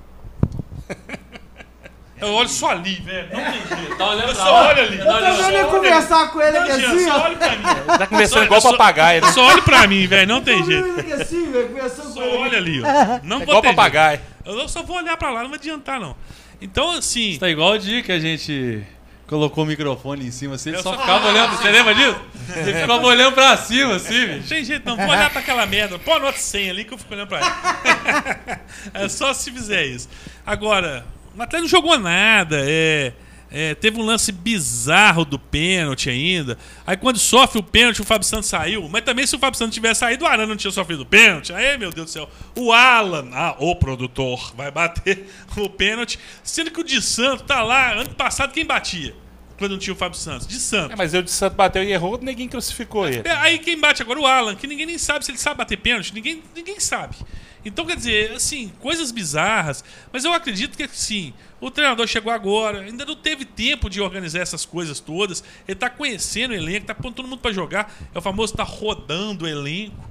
Eu 2.22 2.32
olho 2.34 2.48
só 2.48 2.70
ali, 2.70 2.94
velho. 2.94 3.28
Não 3.32 3.42
tem 3.44 3.52
jeito. 3.78 3.96
Tá 3.96 4.10
olhando 4.10 4.28
Eu 4.28 4.34
só 4.34 4.44
lá. 4.44 4.68
olho 4.68 4.82
ali. 4.82 4.98
Eu 4.98 5.04
tô 5.06 5.12
olhando 5.12 5.36
vendo 5.36 5.42
só. 5.44 5.50
ele 5.50 5.64
conversar 5.64 6.30
com 6.32 6.40
ele 6.40 6.56
aqui 6.58 6.70
assim, 6.70 7.04
só 7.06 7.16
ó. 7.18 7.22
olha 7.24 7.36
pra 7.36 7.50
mim. 7.50 7.62
Tá 7.98 8.06
conversando 8.06 8.44
igual 8.44 8.62
papagaio, 8.62 9.22
né? 9.22 9.32
Só 9.32 9.44
olha 9.46 9.62
pra 9.62 9.86
mim, 9.86 10.06
velho. 10.06 10.26
Não 10.28 10.40
tem 10.40 10.64
jeito. 10.64 10.98
ele 11.00 11.12
assim, 11.14 11.50
velho, 11.52 11.68
conversando 11.68 12.06
com 12.06 12.12
Só 12.14 12.22
ele. 12.24 12.36
olha 12.38 12.58
ali, 12.58 12.80
ó. 12.82 12.84
Não 13.24 13.36
É 13.42 13.44
vou 13.44 13.54
igual 13.58 13.62
papagaio. 13.62 14.20
jeito. 14.44 14.58
Eu 14.60 14.68
só 14.68 14.82
vou 14.82 14.96
olhar 14.96 15.16
pra 15.16 15.30
lá, 15.30 15.42
não 15.42 15.50
vai 15.50 15.58
adiantar, 15.58 16.00
não. 16.00 16.16
Então, 16.60 16.92
assim. 16.92 17.36
Tá 17.38 17.48
igual 17.48 17.72
o 17.72 17.78
dia 17.78 18.02
que 18.02 18.10
a 18.12 18.18
gente 18.18 18.82
colocou 19.28 19.64
o 19.64 19.66
microfone 19.66 20.26
em 20.26 20.30
cima 20.30 20.56
assim, 20.56 20.70
ele 20.70 20.78
Eu 20.78 20.82
só 20.82 20.92
só- 20.94 21.00
ficava 21.00 21.28
olhando. 21.28 21.56
Você 21.56 21.70
lembra 21.70 21.94
disso? 21.94 22.20
Ele 22.56 22.74
ficava 22.80 23.06
olhando 23.06 23.34
pra 23.34 23.56
cima, 23.56 23.96
assim, 23.96 24.26
bicho. 24.26 24.48
Tem 24.48 24.64
jeito, 24.64 24.84
não. 24.88 24.96
Vou 24.96 25.06
olhar 25.08 25.30
pra 25.30 25.40
aquela 25.40 25.64
merda. 25.66 25.98
Pô, 25.98 26.12
anota 26.14 26.38
100 26.38 26.70
ali 26.70 26.84
que 26.84 26.92
eu 26.94 26.98
fico 26.98 27.14
olhando 27.14 27.28
pra 27.28 27.38
ela. 27.38 28.60
é 28.94 29.08
só 29.08 29.32
se 29.32 29.50
fizer 29.50 29.84
isso. 29.86 30.08
Agora, 30.44 31.04
o 31.36 31.42
Atlético 31.42 31.62
não 31.62 31.68
jogou 31.68 31.98
nada. 31.98 32.58
É, 32.60 33.12
é, 33.54 33.74
teve 33.74 34.00
um 34.00 34.02
lance 34.02 34.32
bizarro 34.32 35.26
do 35.26 35.38
pênalti 35.38 36.08
ainda. 36.08 36.56
Aí 36.86 36.96
quando 36.96 37.18
sofre 37.18 37.58
o 37.58 37.62
pênalti, 37.62 38.00
o 38.00 38.04
Fábio 38.04 38.26
Santos 38.26 38.48
saiu. 38.48 38.88
Mas 38.88 39.04
também 39.04 39.26
se 39.26 39.36
o 39.36 39.38
Fábio 39.38 39.58
Santos 39.58 39.74
tivesse 39.74 40.00
saído, 40.00 40.24
o 40.24 40.26
Arana 40.26 40.46
não 40.46 40.56
tinha 40.56 40.70
sofrido 40.70 41.02
o 41.02 41.06
pênalti. 41.06 41.52
Aí, 41.52 41.76
meu 41.76 41.92
Deus 41.92 42.06
do 42.06 42.10
céu. 42.10 42.30
O 42.56 42.72
Alan, 42.72 43.28
ah, 43.34 43.54
o 43.58 43.76
produtor, 43.76 44.54
vai 44.56 44.70
bater 44.70 45.26
o 45.56 45.68
pênalti. 45.68 46.18
Sendo 46.42 46.70
que 46.70 46.80
o 46.80 46.84
de 46.84 47.02
Santos 47.02 47.44
tá 47.46 47.62
lá. 47.62 47.92
Ano 47.92 48.10
passado, 48.14 48.54
quem 48.54 48.64
batia? 48.64 49.14
Quando 49.58 49.72
não 49.72 49.78
tinha 49.78 49.92
o 49.92 49.96
Fábio 49.96 50.18
Santos. 50.18 50.46
De 50.46 50.58
Santos. 50.58 50.92
É, 50.92 50.96
mas 50.96 51.12
eu 51.12 51.22
de 51.22 51.30
Santo 51.30 51.54
bateu 51.54 51.84
e 51.84 51.92
errou, 51.92 52.18
ninguém 52.20 52.48
crucificou 52.48 53.06
ele. 53.06 53.28
É, 53.28 53.32
Aí 53.32 53.58
quem 53.58 53.78
bate 53.78 54.00
agora? 54.00 54.18
O 54.18 54.26
Alan, 54.26 54.56
que 54.56 54.66
ninguém 54.66 54.86
nem 54.86 54.98
sabe 54.98 55.24
se 55.24 55.30
ele 55.30 55.38
sabe 55.38 55.58
bater 55.58 55.76
pênalti. 55.76 56.14
Ninguém, 56.14 56.42
ninguém 56.56 56.80
sabe. 56.80 57.16
Então, 57.64 57.86
quer 57.86 57.96
dizer, 57.96 58.32
assim, 58.32 58.72
coisas 58.80 59.10
bizarras. 59.12 59.84
Mas 60.12 60.24
eu 60.24 60.32
acredito 60.32 60.76
que, 60.76 60.82
assim, 60.82 61.32
o 61.60 61.70
treinador 61.70 62.06
chegou 62.06 62.32
agora, 62.32 62.80
ainda 62.80 63.04
não 63.04 63.14
teve 63.14 63.44
tempo 63.44 63.88
de 63.88 64.00
organizar 64.00 64.40
essas 64.40 64.64
coisas 64.64 64.98
todas. 64.98 65.44
Ele 65.66 65.78
tá 65.78 65.88
conhecendo 65.88 66.50
o 66.50 66.54
elenco, 66.54 66.86
tá 66.86 66.94
pondo 66.94 67.14
todo 67.14 67.28
mundo 67.28 67.40
pra 67.40 67.52
jogar. 67.52 67.94
É 68.14 68.18
o 68.18 68.22
famoso 68.22 68.54
tá 68.54 68.64
rodando 68.64 69.44
o 69.44 69.48
elenco. 69.48 70.10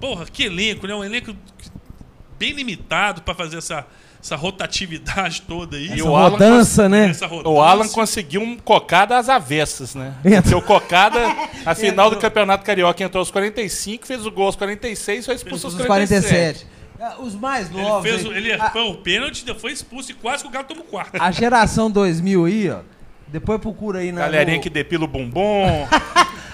Porra, 0.00 0.26
que 0.26 0.44
elenco, 0.44 0.86
né? 0.86 0.94
Um 0.94 1.04
elenco 1.04 1.34
bem 2.38 2.52
limitado 2.52 3.22
pra 3.22 3.34
fazer 3.34 3.58
essa, 3.58 3.86
essa 4.22 4.36
rotatividade 4.36 5.42
toda 5.42 5.76
aí. 5.76 5.88
E 5.88 5.92
Essa 5.94 6.04
o 6.04 6.16
Alan 6.16 6.30
rodança, 6.30 6.88
né? 6.88 7.08
Essa 7.08 7.26
rodança. 7.26 7.48
O 7.48 7.60
Alan 7.62 7.88
conseguiu 7.88 8.40
um 8.40 8.56
cocada 8.56 9.16
às 9.18 9.28
avessas, 9.28 9.94
né? 9.94 10.14
O 10.56 10.62
cocada, 10.62 11.20
a 11.64 11.74
final 11.76 12.10
do 12.10 12.16
Campeonato 12.16 12.64
Carioca, 12.64 13.02
entrou 13.02 13.20
aos 13.20 13.30
45, 13.30 14.06
fez 14.06 14.24
o 14.26 14.30
gol 14.30 14.46
aos 14.46 14.56
46 14.56 15.24
e 15.24 15.26
foi 15.26 15.34
expulso 15.34 15.66
aos 15.66 15.74
Os 15.74 15.86
47. 15.86 16.28
47. 16.28 16.77
Ah, 17.00 17.14
Os 17.20 17.34
mais 17.34 17.70
Ele 17.70 17.80
novos. 17.82 18.10
fez 18.10 18.24
o, 18.26 18.30
aí. 18.30 18.36
ele 18.38 18.52
a, 18.52 18.70
foi 18.70 18.82
o 18.82 18.94
pênalti, 18.96 19.44
foi 19.58 19.72
expulso 19.72 20.10
e 20.10 20.14
quase 20.14 20.42
que 20.42 20.48
o 20.48 20.52
Galo 20.52 20.66
tomou 20.66 20.84
o 20.84 20.86
quarto. 20.86 21.20
a 21.20 21.30
geração 21.30 21.90
2000 21.90 22.44
aí, 22.44 22.70
ó. 22.70 22.80
Depois 23.28 23.60
procura 23.60 23.98
aí 24.00 24.10
na. 24.10 24.22
Galerinha 24.22 24.56
no- 24.56 24.62
que 24.62 24.70
depila 24.70 25.04
o 25.04 25.08
bumbum. 25.08 25.86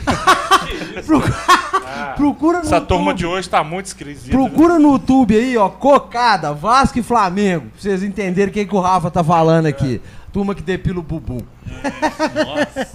Procura 2.16 2.58
no 2.58 2.64
Essa 2.64 2.80
turma 2.80 3.10
YouTube. 3.12 3.18
de 3.18 3.26
hoje 3.26 3.48
tá 3.48 3.62
muito 3.64 3.86
esquisita. 3.86 4.26
né? 4.26 4.32
Procura 4.32 4.78
no 4.78 4.92
YouTube 4.92 5.36
aí, 5.36 5.56
ó, 5.56 5.68
Cocada, 5.68 6.52
Vasco 6.52 6.98
e 6.98 7.02
Flamengo, 7.02 7.66
pra 7.70 7.80
vocês 7.80 8.02
entenderem 8.02 8.50
o 8.50 8.52
que, 8.52 8.64
que 8.66 8.74
o 8.74 8.80
Rafa 8.80 9.10
tá 9.10 9.22
falando 9.22 9.66
aqui. 9.66 10.00
Turma 10.32 10.54
que 10.54 10.62
depila 10.62 10.98
o 10.98 11.02
bumbum. 11.02 11.40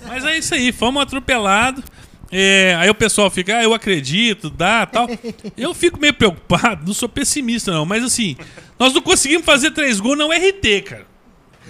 Mas 0.08 0.26
é 0.26 0.38
isso 0.38 0.54
aí, 0.54 0.72
fomos 0.72 1.02
atropelados. 1.04 1.84
É, 2.32 2.76
aí 2.80 2.90
o 2.90 2.94
pessoal 2.96 3.30
fica, 3.32 3.58
ah, 3.58 3.64
eu 3.64 3.74
acredito, 3.74 4.50
dá, 4.50 4.86
tal. 4.86 5.08
Eu 5.58 5.74
fico 5.74 6.00
meio 6.00 6.14
preocupado, 6.14 6.86
não 6.86 6.94
sou 6.94 7.10
pessimista 7.10 7.72
não, 7.72 7.86
mas 7.86 8.04
assim, 8.04 8.38
nós 8.78 8.94
não 8.94 9.02
conseguimos 9.02 9.46
fazer 9.46 9.72
três 9.72 10.00
gols 10.00 10.18
não 10.18 10.30
RT, 10.32 10.82
cara. 10.86 11.08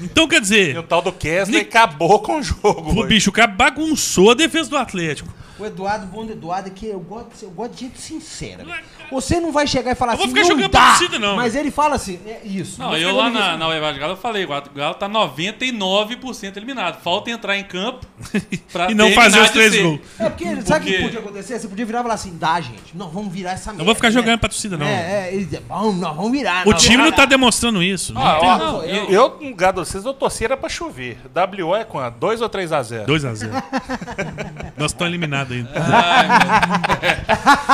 Então 0.01 0.27
quer 0.27 0.35
E 0.35 0.39
o 0.39 0.41
dizer, 0.41 0.83
tal 0.83 1.01
do 1.01 1.11
Kesley 1.11 1.57
Ni- 1.61 1.61
acabou 1.67 2.19
com 2.19 2.39
o 2.39 2.44
jogo. 2.44 3.01
o 3.01 3.06
bicho, 3.06 3.29
o 3.29 3.33
cara 3.33 3.47
bagunçou 3.51 4.31
a 4.31 4.33
defesa 4.33 4.69
do 4.69 4.77
Atlético. 4.77 5.33
O 5.59 5.65
Eduardo, 5.65 6.06
bom 6.07 6.25
do 6.25 6.31
Eduardo, 6.31 6.69
é 6.69 6.71
que 6.71 6.85
eu 6.88 7.00
gosto, 7.01 7.27
eu 7.44 7.50
gosto 7.51 7.73
de 7.73 7.79
gente 7.81 8.00
sincera. 8.00 8.63
Você 9.11 9.39
não 9.39 9.51
vai 9.51 9.67
chegar 9.67 9.91
e 9.91 9.95
falar 9.95 10.13
Eu 10.13 10.17
vou 10.17 10.25
assim, 10.27 10.33
ficar 10.35 10.47
não 10.47 10.56
jogando 10.56 10.71
pra 10.71 10.79
dá, 10.81 10.88
torcida, 10.89 11.19
não. 11.19 11.35
Mas 11.35 11.56
ele 11.56 11.69
fala 11.71 11.95
assim, 11.95 12.19
é 12.25 12.41
isso. 12.45 12.79
Não, 12.79 12.89
vou 12.89 12.97
eu 12.97 13.09
ficar 13.09 13.21
lá 13.23 13.29
na, 13.29 13.57
na 13.57 13.67
Uevad 13.67 14.00
Galo 14.00 14.13
eu 14.13 14.17
falei, 14.17 14.45
o 14.45 14.47
Galo 14.47 14.95
tá 14.95 15.09
99% 15.09 16.56
eliminado. 16.57 17.01
Falta 17.01 17.29
entrar 17.29 17.57
em 17.57 17.63
campo 17.63 18.06
pra 18.71 18.89
E 18.91 18.94
não 18.94 19.11
fazer 19.13 19.39
os 19.39 19.47
de 19.47 19.53
três 19.53 19.75
gols. 19.81 20.00
É 20.17 20.29
porque, 20.29 20.61
sabe 20.61 20.85
o 20.85 20.88
que 20.88 20.91
Porque- 20.94 21.03
podia 21.03 21.19
acontecer? 21.19 21.59
Você 21.59 21.67
podia 21.67 21.85
virar 21.85 22.00
e 22.00 22.03
falar 22.03 22.13
assim, 22.15 22.38
dá, 22.38 22.62
gente. 22.62 22.95
Não, 22.95 23.09
vamos 23.09 23.33
virar 23.33 23.51
essa 23.51 23.71
merda. 23.71 23.79
Não 23.79 23.85
vou 23.85 23.95
ficar 23.95 24.07
né? 24.09 24.13
jogando 24.13 24.39
pra 24.39 24.50
torcida 24.50 24.77
não. 24.77 24.85
É, 24.85 25.35
é, 25.35 25.38
diz, 25.38 25.59
bom, 25.59 25.91
nós 25.94 26.15
vamos 26.15 26.31
virar. 26.31 26.65
O 26.67 26.71
nós 26.71 26.81
time 26.81 26.98
não 26.98 27.12
tá 27.12 27.25
demonstrando 27.25 27.81
isso. 27.84 28.13
Ah, 28.15 28.34
Não 28.34 28.39
tem 28.39 28.50
ó, 28.50 28.57
não, 28.57 28.84
eu, 28.84 29.10
eu- 29.10 29.39
lugar 29.41 29.74
de 29.74 29.79
vocês, 29.79 30.05
eu 30.05 30.13
torcia 30.13 30.48
era 30.48 30.57
pra 30.57 30.69
chover. 30.69 31.17
WO 31.62 31.75
é 31.75 31.84
quanto? 31.84 32.17
2 32.17 32.41
ou 32.41 32.50
3 32.50 32.72
a 32.72 32.81
0 32.84 33.05
2x0. 33.12 33.50
Nós 34.77 34.91
estamos 34.91 35.12
eliminados 35.12 35.49
ainda. 35.53 35.70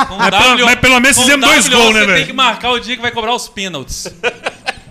Com 0.08 0.16
Mas 0.16 0.30
pelo- 0.30 0.64
mas 0.66 0.74
pelo 0.76 1.00
menos 1.00 1.18
fizemos 1.18 1.46
dois 1.46 1.68
gols, 1.68 1.94
né, 1.94 2.00
Você 2.00 2.06
velho? 2.06 2.18
tem 2.18 2.26
que 2.26 2.32
marcar 2.32 2.70
o 2.72 2.78
dia 2.80 2.96
que 2.96 3.02
vai 3.02 3.10
cobrar 3.10 3.34
os 3.34 3.48
pênaltis. 3.48 4.06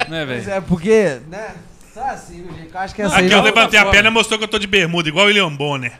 né, 0.07 0.25
velho? 0.25 0.49
é 0.51 0.61
porque, 0.61 1.19
né? 1.29 1.49
Só 1.93 2.03
assim, 2.03 2.43
gente. 2.57 2.73
Eu 2.73 2.79
acho 2.79 2.93
que 2.95 3.01
essa 3.01 3.15
Aqui 3.17 3.31
eu 3.31 3.41
levantei 3.41 3.79
a 3.79 3.85
perna 3.85 4.09
e 4.09 4.11
mostrou 4.11 4.37
que 4.37 4.43
eu 4.43 4.49
tô 4.49 4.59
de 4.59 4.67
bermuda, 4.67 5.07
igual 5.07 5.25
o 5.25 5.27
William 5.27 5.49
Bonner. 5.53 5.93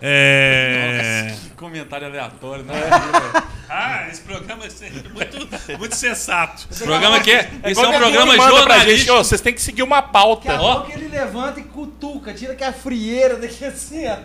É. 0.00 1.34
Que 1.42 1.50
comentário 1.50 2.06
aleatório, 2.06 2.64
né? 2.64 2.74
Ah, 3.70 4.08
esse 4.10 4.22
programa 4.22 4.64
é 4.64 5.08
muito, 5.12 5.78
muito 5.78 5.94
sensato. 5.94 6.66
Esse 6.70 6.84
programa 6.84 7.18
aqui 7.18 7.32
é, 7.32 7.40
esse 7.40 7.50
é 7.64 7.70
igual 7.70 7.88
um 7.88 7.92
que 7.92 7.98
programa 7.98 8.32
gente, 8.32 8.48
jornalístico. 8.48 9.16
vocês 9.18 9.40
têm 9.42 9.52
que 9.52 9.60
seguir 9.60 9.82
uma 9.82 9.96
Daqui 10.00 10.08
a 10.08 10.12
pauta. 10.12 10.54
Ó. 10.58 10.74
pouco 10.76 10.92
ele 10.92 11.08
levanta 11.08 11.60
e 11.60 11.64
cutuca, 11.64 12.32
tira 12.32 12.54
que 12.54 12.64
a 12.64 12.72
frieira 12.72 13.36
daqui 13.36 13.66
assim, 13.66 14.04
ó. 14.08 14.16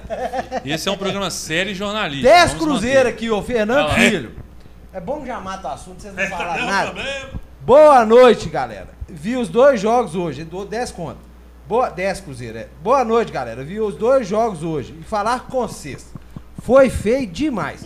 Esse 0.63 0.87
é 0.87 0.91
um 0.93 0.97
programa 0.97 1.29
sério 1.29 1.73
e 1.73 1.75
jornalístico. 1.75 2.23
10 2.31 2.51
Vamos 2.53 2.63
cruzeiros 2.65 3.03
manter. 3.03 3.13
aqui, 3.15 3.29
ô 3.29 3.41
Fernando 3.43 3.89
Ah, 3.89 3.99
é? 4.01 4.09
Filho. 4.09 4.31
É 4.93 5.01
bom 5.01 5.19
que 5.19 5.27
já 5.27 5.41
mata 5.41 5.67
o 5.67 5.71
assunto, 5.71 6.01
vocês 6.01 6.15
não 6.15 6.25
falaram 6.29 6.61
Não, 6.61 6.71
nada. 6.71 6.91
problema. 6.91 7.29
Boa 7.59 8.05
noite, 8.05 8.47
galera. 8.47 8.87
Vi 9.09 9.35
os 9.35 9.49
dois 9.49 9.81
jogos 9.81 10.15
hoje, 10.15 10.45
dou 10.45 10.65
10 10.65 10.89
conto. 10.91 11.19
Boa, 11.67 11.89
10 11.89 12.22
cruzeiro, 12.22 12.58
é. 12.58 12.67
Boa 12.82 13.03
noite, 13.05 13.32
galera. 13.32 13.63
Vi 13.63 13.79
os 13.79 13.96
dois 13.96 14.27
jogos 14.27 14.63
hoje. 14.63 14.93
E 15.00 15.03
falar 15.03 15.41
com 15.48 15.65
vocês. 15.67 16.13
Foi 16.62 16.89
feio 16.89 17.25
demais. 17.27 17.86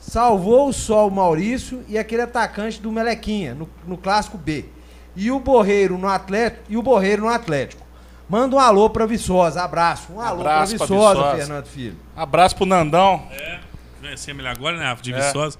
Salvou 0.00 0.72
só 0.72 1.06
o 1.06 1.10
Maurício 1.10 1.84
e 1.88 1.98
aquele 1.98 2.22
atacante 2.22 2.80
do 2.80 2.90
Melequinha, 2.92 3.54
no, 3.54 3.68
no 3.86 3.96
clássico 3.98 4.38
B. 4.38 4.64
E 5.16 5.30
o 5.30 5.40
Borreiro 5.40 5.98
no 5.98 6.08
Atlético. 6.08 6.62
E 6.68 6.76
o 6.76 6.82
Borreiro 6.82 7.22
no 7.22 7.28
Atlético. 7.28 7.84
Manda 8.28 8.56
um 8.56 8.58
alô 8.60 8.88
pra 8.90 9.06
Viçosa. 9.06 9.62
Abraço. 9.62 10.12
Um 10.12 10.20
alô 10.20 10.40
Abraço 10.40 10.76
pra 10.76 10.86
pra 10.86 10.96
Viçosa, 10.96 11.14
Viçosa. 11.20 11.36
Fernando 11.36 11.66
Filho. 11.66 11.96
Abraço 12.14 12.56
pro 12.56 12.66
Nandão. 12.66 13.22
Conhecemos 14.00 14.40
ele 14.40 14.48
agora, 14.48 14.76
né? 14.76 14.96
De 15.00 15.12
É. 15.12 15.20
Viçosa. 15.20 15.58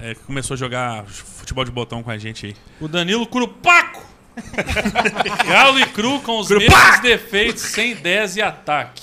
É, 0.00 0.14
que 0.14 0.20
começou 0.22 0.54
a 0.54 0.56
jogar 0.56 1.04
futebol 1.06 1.64
de 1.64 1.70
botão 1.70 2.02
com 2.02 2.10
a 2.10 2.18
gente 2.18 2.46
aí. 2.46 2.56
O 2.80 2.88
Danilo 2.88 3.26
Curupaco. 3.26 4.07
Galo 5.46 5.78
e 5.80 5.86
cru 5.86 6.20
com 6.20 6.38
os 6.40 6.48
Curupaco! 6.48 6.78
mesmos 6.80 7.00
defeitos, 7.00 7.62
sem 7.62 7.94
10 7.94 8.36
e 8.36 8.42
ataque. 8.42 9.02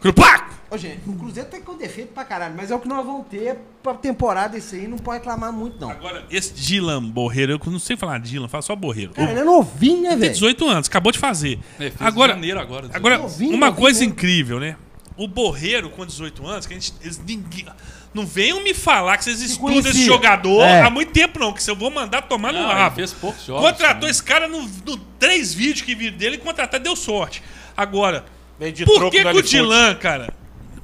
Crupaco! 0.00 0.54
Ô, 0.70 0.76
gente, 0.78 1.08
o 1.08 1.12
Cruzeiro 1.12 1.48
tem 1.48 1.60
com 1.60 1.76
defeito 1.76 2.12
pra 2.12 2.24
caralho, 2.24 2.54
mas 2.56 2.70
é 2.70 2.74
o 2.74 2.80
que 2.80 2.88
nós 2.88 3.04
vamos 3.06 3.26
ter 3.28 3.56
pra 3.82 3.94
temporada 3.94 4.58
isso 4.58 4.74
aí, 4.74 4.88
não 4.88 4.98
pode 4.98 5.18
reclamar 5.18 5.52
muito, 5.52 5.78
não. 5.80 5.90
Agora, 5.90 6.24
esse 6.30 6.52
Dylan 6.52 7.02
Borreiro, 7.04 7.52
eu 7.52 7.70
não 7.70 7.78
sei 7.78 7.96
falar 7.96 8.18
Dylan, 8.18 8.48
falo 8.48 8.62
só 8.62 8.74
Borreiro. 8.74 9.12
Cara, 9.12 9.30
ele 9.30 9.40
é 9.40 9.44
novinho, 9.44 10.02
né, 10.02 10.08
Tem 10.10 10.18
velho? 10.18 10.32
18 10.32 10.66
anos, 10.68 10.88
acabou 10.88 11.12
de 11.12 11.18
fazer. 11.18 11.60
É, 11.78 11.90
fez 11.90 11.94
Agora, 12.00 12.32
em 12.32 12.36
janeiro 12.36 12.58
agora. 12.60 12.90
agora 12.92 13.18
Novinho, 13.18 13.50
uma 13.54 13.66
novinho 13.66 13.80
coisa 13.82 14.00
mesmo. 14.00 14.12
incrível, 14.14 14.58
né? 14.58 14.76
O 15.16 15.28
Borreiro, 15.28 15.90
com 15.90 16.04
18 16.04 16.44
anos, 16.44 16.66
que 16.66 16.72
a 16.74 16.76
gente. 16.76 16.92
Eles, 17.00 17.18
ninguém, 17.24 17.66
não 18.14 18.24
venham 18.24 18.62
me 18.62 18.72
falar 18.72 19.18
que 19.18 19.24
vocês 19.24 19.40
estudam 19.42 19.78
esse 19.80 20.06
jogador 20.06 20.62
É. 20.62 20.82
há 20.82 20.88
muito 20.90 21.12
tempo, 21.12 21.38
não, 21.38 21.52
que 21.52 21.62
se 21.62 21.70
eu 21.70 21.74
vou 21.76 21.90
mandar 21.90 22.22
tomar 22.22 22.52
no 22.52 22.60
Não, 22.60 22.70
ele 22.70 22.78
rabo. 22.78 22.96
fez 22.96 23.12
poucos 23.12 23.44
jogos. 23.44 23.62
Contratou 23.68 24.04
né? 24.04 24.10
esse 24.10 24.22
cara 24.22 24.46
no, 24.46 24.62
no 24.86 24.96
três 25.18 25.52
vídeos 25.52 25.82
que 25.82 25.94
viram 25.94 26.16
dele 26.16 26.36
e 26.36 26.38
contratar 26.38 26.78
deu 26.78 26.94
sorte. 26.94 27.42
Agora, 27.76 28.24
por 28.84 29.10
que, 29.10 29.24
no 29.24 29.30
que 29.32 29.38
o. 29.38 29.42
Dilan, 29.42 29.94
cara, 29.96 30.32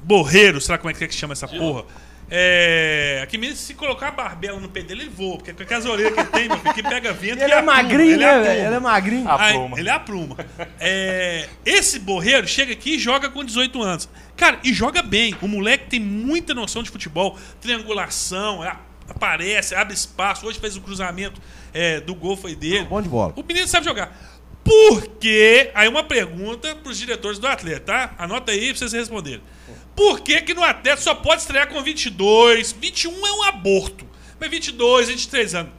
Borreiro, 0.03 0.59
sei 0.59 0.73
lá 0.73 0.77
como 0.77 0.91
é 0.91 0.93
que 0.93 1.03
é 1.03 1.07
que 1.07 1.15
chama 1.15 1.33
essa 1.33 1.47
porra? 1.47 1.85
É. 2.33 3.19
Aqui 3.23 3.37
mesmo, 3.37 3.57
se 3.57 3.73
colocar 3.73 4.07
a 4.07 4.11
barbela 4.11 4.57
no 4.59 4.69
pé 4.69 4.81
dele, 4.81 5.01
ele 5.01 5.09
voa. 5.09 5.35
Porque 5.37 5.51
com 5.53 5.63
aquelas 5.63 5.85
orelhas 5.85 6.13
que 6.13 6.19
ele 6.21 6.29
tem, 6.29 6.47
meu 6.47 6.57
filho, 6.59 6.73
que 6.73 6.81
pega 6.83 7.11
vento. 7.13 7.39
Ele 7.39 7.45
que 7.45 7.51
é 7.51 7.57
apruma, 7.57 7.73
magrinho, 7.75 8.01
ele 8.13 8.17
né? 8.25 8.65
Ele 8.65 8.75
é 8.75 8.79
magrinho. 8.79 9.29
Ele 9.77 9.89
é 9.89 9.91
apruma. 9.91 10.37
É, 10.79 11.49
esse 11.65 11.99
Borreiro 11.99 12.47
chega 12.47 12.71
aqui 12.71 12.95
e 12.95 12.99
joga 12.99 13.29
com 13.29 13.43
18 13.43 13.81
anos. 13.81 14.09
Cara, 14.37 14.59
e 14.63 14.73
joga 14.73 15.01
bem. 15.03 15.35
O 15.41 15.47
moleque 15.47 15.87
tem 15.89 15.99
muita 15.99 16.53
noção 16.53 16.81
de 16.81 16.89
futebol, 16.89 17.37
triangulação, 17.59 18.61
a- 18.63 18.79
aparece, 19.09 19.75
abre 19.75 19.93
espaço. 19.93 20.45
Hoje 20.47 20.57
fez 20.59 20.77
o 20.77 20.81
cruzamento 20.81 21.41
é, 21.73 21.99
do 21.99 22.15
gol, 22.15 22.37
foi 22.37 22.55
dele. 22.55 22.85
Bom 22.85 23.01
de 23.01 23.09
bola. 23.09 23.33
O 23.35 23.43
menino 23.43 23.67
sabe 23.67 23.85
jogar. 23.85 24.17
Por 24.63 25.07
quê? 25.19 25.71
Aí 25.73 25.87
uma 25.87 26.03
pergunta 26.03 26.75
pros 26.75 26.97
diretores 26.97 27.39
do 27.39 27.47
atleta, 27.47 27.79
tá? 27.81 28.15
Anota 28.17 28.51
aí 28.51 28.67
pra 28.69 28.77
vocês 28.77 28.93
responderem. 28.93 29.41
Por 29.95 30.21
que 30.21 30.41
que 30.41 30.53
no 30.53 30.63
atleta 30.63 31.01
só 31.01 31.13
pode 31.13 31.41
estrear 31.41 31.67
com 31.67 31.81
22? 31.81 32.71
21 32.71 33.27
é 33.27 33.31
um 33.33 33.43
aborto. 33.43 34.05
Mas 34.39 34.49
22, 34.49 35.09
23 35.09 35.55
anos. 35.55 35.71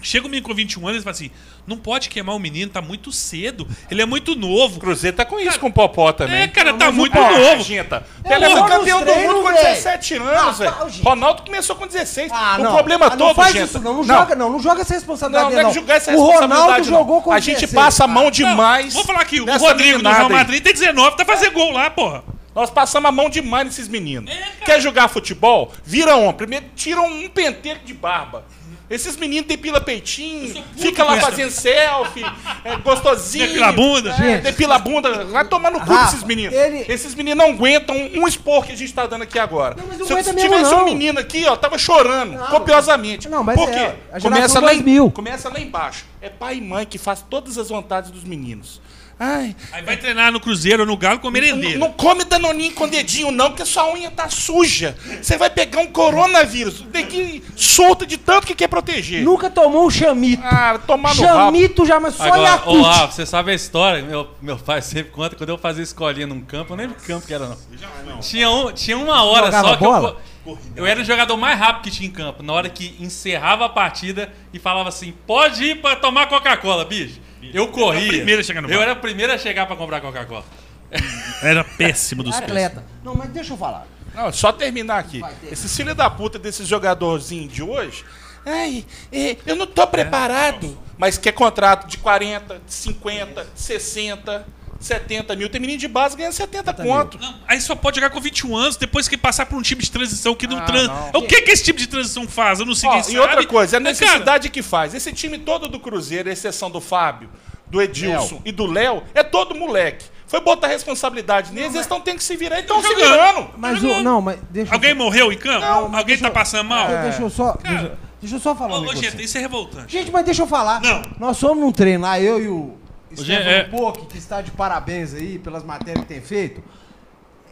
Chega 0.00 0.26
o 0.26 0.28
menino 0.28 0.44
com 0.48 0.52
21 0.54 0.88
anos 0.88 1.00
e 1.02 1.04
fala 1.04 1.12
assim: 1.14 1.30
não 1.64 1.76
pode 1.76 2.08
queimar 2.08 2.34
o 2.34 2.38
menino, 2.40 2.68
tá 2.72 2.82
muito 2.82 3.12
cedo. 3.12 3.68
Ele 3.88 4.02
é 4.02 4.06
muito 4.06 4.34
novo. 4.34 4.78
O 4.78 4.80
Cruzeiro 4.80 5.16
tá 5.16 5.24
com 5.24 5.38
isso 5.38 5.60
com 5.60 5.68
o 5.68 5.72
Popó 5.72 6.10
também. 6.12 6.42
É, 6.42 6.48
cara, 6.48 6.74
tá 6.74 6.88
o 6.88 6.92
muito 6.92 7.12
Paulo- 7.12 7.38
novo. 7.38 7.50
Argenta. 7.52 8.04
É, 8.24 8.28
Pelé 8.30 8.50
foi 8.50 8.68
campeão 8.68 9.04
do 9.04 9.14
mundo 9.14 9.42
com 9.42 9.52
velho. 9.52 9.56
17 9.62 10.14
anos, 10.16 10.28
Ah, 10.36 10.50
velho. 10.50 10.90
gente. 10.90 11.04
Ronaldo 11.04 11.42
começou 11.42 11.76
com 11.76 11.86
16. 11.86 12.32
Ah, 12.34 12.56
o 12.58 12.62
não. 12.64 12.72
problema 12.74 13.06
Ah, 13.06 13.10
todo, 13.10 13.20
não 13.28 13.34
faz 13.36 13.52
gente. 13.52 13.68
isso, 13.68 13.78
não. 13.78 13.94
Não, 13.98 14.02
joga, 14.02 14.34
não. 14.34 14.50
Não 14.50 14.58
joga 14.58 14.80
essa 14.80 14.94
responsabilidade 14.94 15.54
Não, 15.54 15.62
não 15.62 15.70
é 15.70 15.72
jogar 15.74 15.94
essa 15.94 16.10
O 16.10 16.16
Ronaldo 16.16 16.40
responsabilidade. 16.40 16.90
não. 16.90 16.98
jogou 16.98 17.22
com 17.22 17.30
A 17.30 17.38
gente 17.38 17.54
16. 17.60 17.72
passa 17.72 18.04
a 18.04 18.08
mão 18.08 18.28
demais. 18.28 18.94
Vou 18.94 19.04
falar 19.04 19.20
aqui, 19.20 19.40
o 19.40 19.46
Rodrigo 19.58 20.02
do 20.02 20.08
Real. 20.08 20.28
Madrid 20.28 20.60
tem 20.64 20.72
19, 20.72 21.16
tá 21.16 21.24
fazendo 21.24 21.52
gol 21.52 21.70
lá, 21.70 21.88
porra. 21.90 22.24
Nós 22.54 22.70
passamos 22.70 23.08
a 23.08 23.12
mão 23.12 23.30
demais 23.30 23.64
nesses 23.66 23.88
meninos. 23.88 24.30
É. 24.30 24.64
Quer 24.64 24.80
jogar 24.80 25.08
futebol? 25.08 25.72
Vira 25.84 26.16
um. 26.16 26.32
Primeiro 26.32 26.66
tiram 26.76 27.06
um 27.06 27.28
penteiro 27.28 27.80
de 27.84 27.94
barba. 27.94 28.44
Esses 28.90 29.16
meninos 29.16 29.46
depila 29.48 29.80
peitinho, 29.80 30.62
fica 30.76 31.02
lá 31.02 31.18
fazendo 31.18 31.50
selfie, 31.50 32.22
é 32.62 32.76
gostosinho. 32.76 33.46
Depila 33.46 33.68
a 33.68 33.72
bunda. 33.72 34.10
É, 34.10 34.16
Gente. 34.16 34.42
depila 34.42 34.74
a 34.74 34.78
bunda. 34.78 35.24
Vai 35.24 35.46
tomar 35.46 35.70
no 35.70 35.80
cu 35.80 35.86
Rafa, 35.90 36.04
desses 36.12 36.24
meninos. 36.24 36.54
ele- 36.54 36.84
Esses 36.92 37.14
meninos 37.14 37.42
não 37.42 37.54
aguentam 37.54 37.96
um 37.96 38.28
expor 38.28 38.66
que 38.66 38.72
a 38.72 38.76
gente 38.76 38.92
tá 38.92 39.06
dando 39.06 39.22
aqui 39.22 39.38
agora. 39.38 39.76
Não, 39.78 39.86
mas 39.86 39.98
não 39.98 40.06
Se 40.06 40.12
eu 40.12 40.22
tivesse 40.36 40.70
não. 40.70 40.82
um 40.82 40.84
menino 40.84 41.18
aqui, 41.18 41.46
ó, 41.46 41.56
tava 41.56 41.78
chorando 41.78 42.32
Não. 42.34 42.46
copiosamente. 42.48 43.30
Não, 43.30 43.42
mas 43.42 43.56
Por 43.56 43.70
é, 43.70 43.72
quê? 43.72 43.96
a 44.12 44.18
geração 44.18 44.30
começa, 44.30 44.60
lá 44.60 44.66
2000. 44.72 45.06
em, 45.06 45.10
começa 45.10 45.48
lá 45.48 45.58
embaixo. 45.58 46.04
É 46.20 46.28
pai 46.28 46.56
e 46.56 46.60
mãe 46.60 46.84
que 46.84 46.98
faz 46.98 47.24
todas 47.30 47.56
as 47.56 47.70
vontades 47.70 48.10
dos 48.10 48.24
meninos. 48.24 48.78
Ai, 49.24 49.54
Aí 49.70 49.82
vai 49.84 49.96
treinar 49.96 50.32
no 50.32 50.40
Cruzeiro 50.40 50.82
ou 50.82 50.86
no 50.86 50.96
Galo 50.96 51.20
com 51.20 51.30
merendeiro. 51.30 51.78
não, 51.78 51.86
não 51.86 51.94
come 51.94 52.24
danoninho 52.24 52.72
com 52.72 52.88
dedinho, 52.88 53.30
não, 53.30 53.50
porque 53.50 53.64
sua 53.64 53.92
unha 53.92 54.10
tá 54.10 54.28
suja. 54.28 54.96
Você 55.22 55.38
vai 55.38 55.48
pegar 55.48 55.78
um 55.80 55.86
coronavírus. 55.86 56.82
Daqui 56.90 57.40
solta 57.54 58.04
de 58.04 58.16
tanto 58.16 58.48
que 58.48 58.54
quer 58.56 58.66
proteger. 58.66 59.22
Nunca 59.22 59.48
tomou 59.48 59.86
um 59.86 59.90
chamito. 59.90 60.42
Ah, 60.44 60.76
tomar 60.84 61.14
no 61.14 61.22
rabo. 61.22 61.38
chamito 61.38 61.86
já, 61.86 62.00
mas 62.00 62.16
só 62.16 62.24
Agora, 62.24 62.62
ô. 62.68 62.82
Rafa, 62.82 63.12
você 63.12 63.24
sabe 63.24 63.52
a 63.52 63.54
história? 63.54 64.02
Meu, 64.02 64.28
meu 64.42 64.58
pai 64.58 64.82
sempre 64.82 65.12
conta 65.12 65.36
quando 65.36 65.50
eu 65.50 65.58
fazia 65.58 65.84
escolinha 65.84 66.26
num 66.26 66.40
campo, 66.40 66.72
eu 66.72 66.76
nem 66.76 66.86
lembro 66.86 67.00
que 67.00 67.06
campo 67.06 67.24
que 67.24 67.32
era, 67.32 67.46
não. 67.46 68.18
Tinha, 68.18 68.50
um, 68.50 68.72
tinha 68.72 68.98
uma 68.98 69.22
hora 69.22 69.46
Jogava 69.46 69.68
só 69.68 69.76
que 69.76 69.84
bola? 69.84 70.16
eu. 70.44 70.58
Eu 70.74 70.84
era 70.84 71.00
o 71.00 71.04
jogador 71.04 71.36
mais 71.36 71.56
rápido 71.56 71.84
que 71.84 71.90
tinha 71.92 72.08
em 72.08 72.12
campo. 72.12 72.42
Na 72.42 72.52
hora 72.52 72.68
que 72.68 72.96
encerrava 72.98 73.66
a 73.66 73.68
partida 73.68 74.32
e 74.52 74.58
falava 74.58 74.88
assim: 74.88 75.14
pode 75.24 75.62
ir 75.62 75.80
pra 75.80 75.94
tomar 75.94 76.26
Coca-Cola, 76.26 76.84
bicho. 76.84 77.20
Eu 77.52 77.68
corria. 77.68 78.08
primeiro 78.08 78.40
a 78.40 78.44
chegar 78.44 78.60
no 78.60 78.68
Eu 78.70 78.78
bar. 78.78 78.82
era 78.84 78.92
o 78.92 78.96
primeiro 78.96 79.32
a 79.32 79.38
chegar 79.38 79.66
pra 79.66 79.76
comprar 79.76 80.00
Coca-Cola. 80.00 80.44
Era 81.42 81.64
péssimo 81.64 82.22
dos. 82.22 82.36
Atleta. 82.36 82.84
Não, 83.02 83.14
mas 83.14 83.30
deixa 83.30 83.54
eu 83.54 83.56
falar. 83.56 83.86
Não, 84.14 84.30
só 84.30 84.52
terminar 84.52 84.98
aqui. 84.98 85.22
Esses 85.50 85.74
filhos 85.74 85.94
da 85.96 86.10
puta 86.10 86.38
desses 86.38 86.68
jogadorzinhos 86.68 87.52
de 87.52 87.62
hoje. 87.62 88.04
Ai, 88.44 88.84
é, 89.10 89.36
eu 89.46 89.56
não 89.56 89.66
tô 89.66 89.86
preparado. 89.86 90.78
Mas 90.98 91.16
quer 91.16 91.32
contrato 91.32 91.88
de 91.88 91.96
40, 91.98 92.60
de 92.66 92.72
50, 92.74 93.46
60, 93.54 94.46
70 94.84 95.34
mil. 95.36 95.48
Tem 95.48 95.60
menino 95.60 95.78
de 95.78 95.88
base 95.88 96.16
ganhando 96.16 96.32
70 96.32 96.72
conto. 96.74 97.18
Não, 97.18 97.34
aí 97.46 97.60
só 97.60 97.74
pode 97.74 97.96
jogar 97.96 98.10
com 98.10 98.20
21 98.20 98.56
anos 98.56 98.76
depois 98.76 99.08
que 99.08 99.16
passar 99.16 99.46
por 99.46 99.56
um 99.56 99.62
time 99.62 99.82
de 99.82 99.90
transição 99.90 100.34
que 100.34 100.46
não 100.46 100.58
Ah, 100.58 100.62
tran... 100.62 100.88
não. 100.88 101.20
O 101.20 101.22
que 101.26 101.40
que 101.42 101.50
esse 101.50 101.64
time 101.64 101.78
de 101.78 101.86
transição 101.86 102.26
faz? 102.28 102.60
Eu 102.60 102.66
não 102.66 102.74
sei 102.74 102.88
quem 102.90 102.98
e 103.00 103.04
sabe. 103.04 103.18
outra 103.18 103.46
coisa, 103.46 103.76
é 103.76 103.78
a 103.78 103.80
Mas, 103.80 103.98
cara, 103.98 104.10
necessidade 104.12 104.48
que 104.50 104.62
faz. 104.62 104.94
Esse 104.94 105.12
time 105.12 105.38
todo 105.38 105.68
do 105.68 105.78
Cruzeiro, 105.80 106.28
a 106.28 106.32
exceção 106.32 106.70
do 106.70 106.80
Fábio, 106.80 107.28
do 107.68 107.80
Edilson 107.80 108.40
e 108.44 108.52
do 108.52 108.66
Léo, 108.66 109.02
é 109.14 109.22
todo 109.22 109.54
moleque. 109.54 110.04
Foi 110.26 110.40
botar 110.40 110.66
responsabilidade 110.68 111.52
neles, 111.52 111.70
eles 111.74 111.82
estão 111.82 112.00
tendo 112.00 112.16
que 112.16 112.24
se 112.24 112.36
virar 112.36 112.56
e 112.58 112.60
estão 112.62 112.80
se 112.80 112.88
jogando. 112.88 113.10
virando. 113.10 113.50
Mas 113.58 113.82
o. 113.82 114.02
Não, 114.02 114.20
mas 114.22 114.38
deixa 114.50 114.72
Alguém 114.72 114.90
eu. 114.90 114.96
morreu 114.96 115.30
em 115.30 115.36
campo? 115.36 115.60
Não, 115.60 115.88
mas 115.88 115.98
Alguém 115.98 116.16
deixa 116.16 116.22
tá 116.22 116.28
eu- 116.28 116.32
passando 116.32 116.66
mal? 116.68 116.86
Deixa- 116.88 117.02
Deixa 117.02 117.22
eu 117.22 117.30
só. 117.30 117.52
Cara, 117.52 117.76
Deixa, 117.78 117.98
deixa 118.20 118.36
eu 118.36 118.40
só 118.40 118.54
falar 118.54 118.76
um 118.76 118.78
Ô, 118.78 118.80
negócio. 118.80 119.02
gente, 119.02 119.22
isso 119.22 119.36
é 119.36 119.40
revoltante. 119.42 119.92
Gente, 119.92 120.10
mas 120.10 120.24
deixa 120.24 120.40
eu 120.42 120.46
falar. 120.46 120.80
Não. 120.80 121.02
Nós 121.18 121.38
fomos 121.38 121.58
num 121.62 121.70
treino 121.70 122.02
lá, 122.04 122.18
eu 122.18 122.42
e 122.42 122.48
o 122.48 122.78
Stefano 123.16 123.50
é- 123.50 123.64
Poc, 123.64 124.06
que 124.06 124.18
está 124.18 124.40
de 124.40 124.50
parabéns 124.50 125.14
aí 125.14 125.38
pelas 125.38 125.64
matérias 125.64 126.04
que 126.04 126.08
tem 126.08 126.20
feito. 126.20 126.62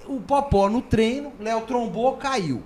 O 0.06 0.20
Popó 0.20 0.68
no 0.68 0.80
treino, 0.82 1.32
Léo 1.38 1.60
trombou, 1.62 2.16
caiu. 2.16 2.62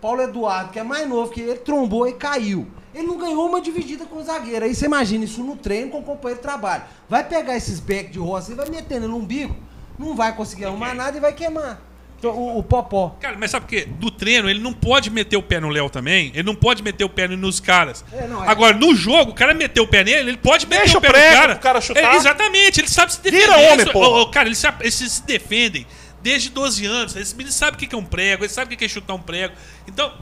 Paulo 0.00 0.20
Eduardo, 0.22 0.72
que 0.72 0.78
é 0.78 0.82
mais 0.82 1.08
novo 1.08 1.30
que 1.30 1.40
ele, 1.40 1.58
trombou 1.60 2.08
e 2.08 2.12
caiu. 2.12 2.66
Ele 2.94 3.06
não 3.06 3.16
ganhou 3.16 3.46
uma 3.48 3.60
dividida 3.60 4.04
com 4.04 4.16
o 4.16 4.22
zagueiro. 4.22 4.64
Aí 4.64 4.74
você 4.74 4.86
imagina 4.86 5.24
isso 5.24 5.42
no 5.42 5.56
treino 5.56 5.90
com 5.90 6.00
o 6.00 6.02
companheiro 6.02 6.40
de 6.40 6.42
trabalho. 6.42 6.82
Vai 7.08 7.26
pegar 7.26 7.56
esses 7.56 7.78
back 7.80 8.10
de 8.10 8.18
roça 8.18 8.52
e 8.52 8.54
vai 8.54 8.68
metendo 8.68 9.08
no 9.08 9.16
umbigo, 9.16 9.56
não 9.98 10.14
vai 10.14 10.34
conseguir 10.34 10.64
arrumar 10.66 10.92
nada 10.92 11.16
e 11.16 11.20
vai 11.20 11.32
queimar. 11.32 11.80
Então, 12.22 12.30
o, 12.36 12.58
o 12.58 12.62
Popó. 12.62 13.16
Cara, 13.20 13.36
mas 13.36 13.50
sabe 13.50 13.66
por 13.66 13.70
quê? 13.70 13.84
Do 13.84 14.08
treino, 14.08 14.48
ele 14.48 14.60
não 14.60 14.72
pode 14.72 15.10
meter 15.10 15.36
o 15.36 15.42
pé 15.42 15.58
no 15.58 15.68
Léo 15.68 15.90
também. 15.90 16.28
Ele 16.32 16.44
não 16.44 16.54
pode 16.54 16.80
meter 16.80 17.02
o 17.02 17.08
pé 17.08 17.26
nos 17.26 17.58
caras. 17.58 18.04
É, 18.12 18.28
não, 18.28 18.44
é. 18.44 18.48
Agora, 18.48 18.76
no 18.76 18.94
jogo, 18.94 19.32
o 19.32 19.34
cara 19.34 19.52
meteu 19.52 19.82
o 19.82 19.88
pé 19.88 20.04
nele, 20.04 20.30
ele 20.30 20.36
pode 20.36 20.64
meter 20.68 20.82
Deixa 20.82 20.98
o 20.98 21.00
pé 21.00 21.08
o 21.08 21.10
prego 21.10 21.34
no 21.34 21.40
cara. 21.40 21.54
cara 21.56 21.80
chutar. 21.80 22.14
É, 22.14 22.16
exatamente, 22.16 22.80
ele 22.80 22.86
sabe 22.86 23.12
se 23.12 23.20
defender. 23.20 23.40
Vira 23.46 23.56
homem, 23.58 23.80
Isso- 23.82 23.90
porra. 23.92 24.08
ô, 24.08 24.20
ô, 24.22 24.30
cara, 24.30 24.46
eles, 24.46 24.58
se- 24.58 24.68
eles 24.80 24.94
se 24.94 25.26
defendem 25.26 25.84
desde 26.22 26.48
12 26.50 26.86
anos. 26.86 27.16
Esse 27.16 27.34
menino 27.34 27.52
sabe 27.52 27.76
o 27.76 27.80
que 27.80 27.88
que 27.88 27.94
é 27.96 27.98
um 27.98 28.04
prego, 28.04 28.44
ele 28.44 28.52
sabe 28.52 28.72
o 28.72 28.78
que 28.78 28.84
é 28.84 28.88
chutar 28.88 29.14
um 29.14 29.20
prego. 29.20 29.54
Então, 29.88 30.12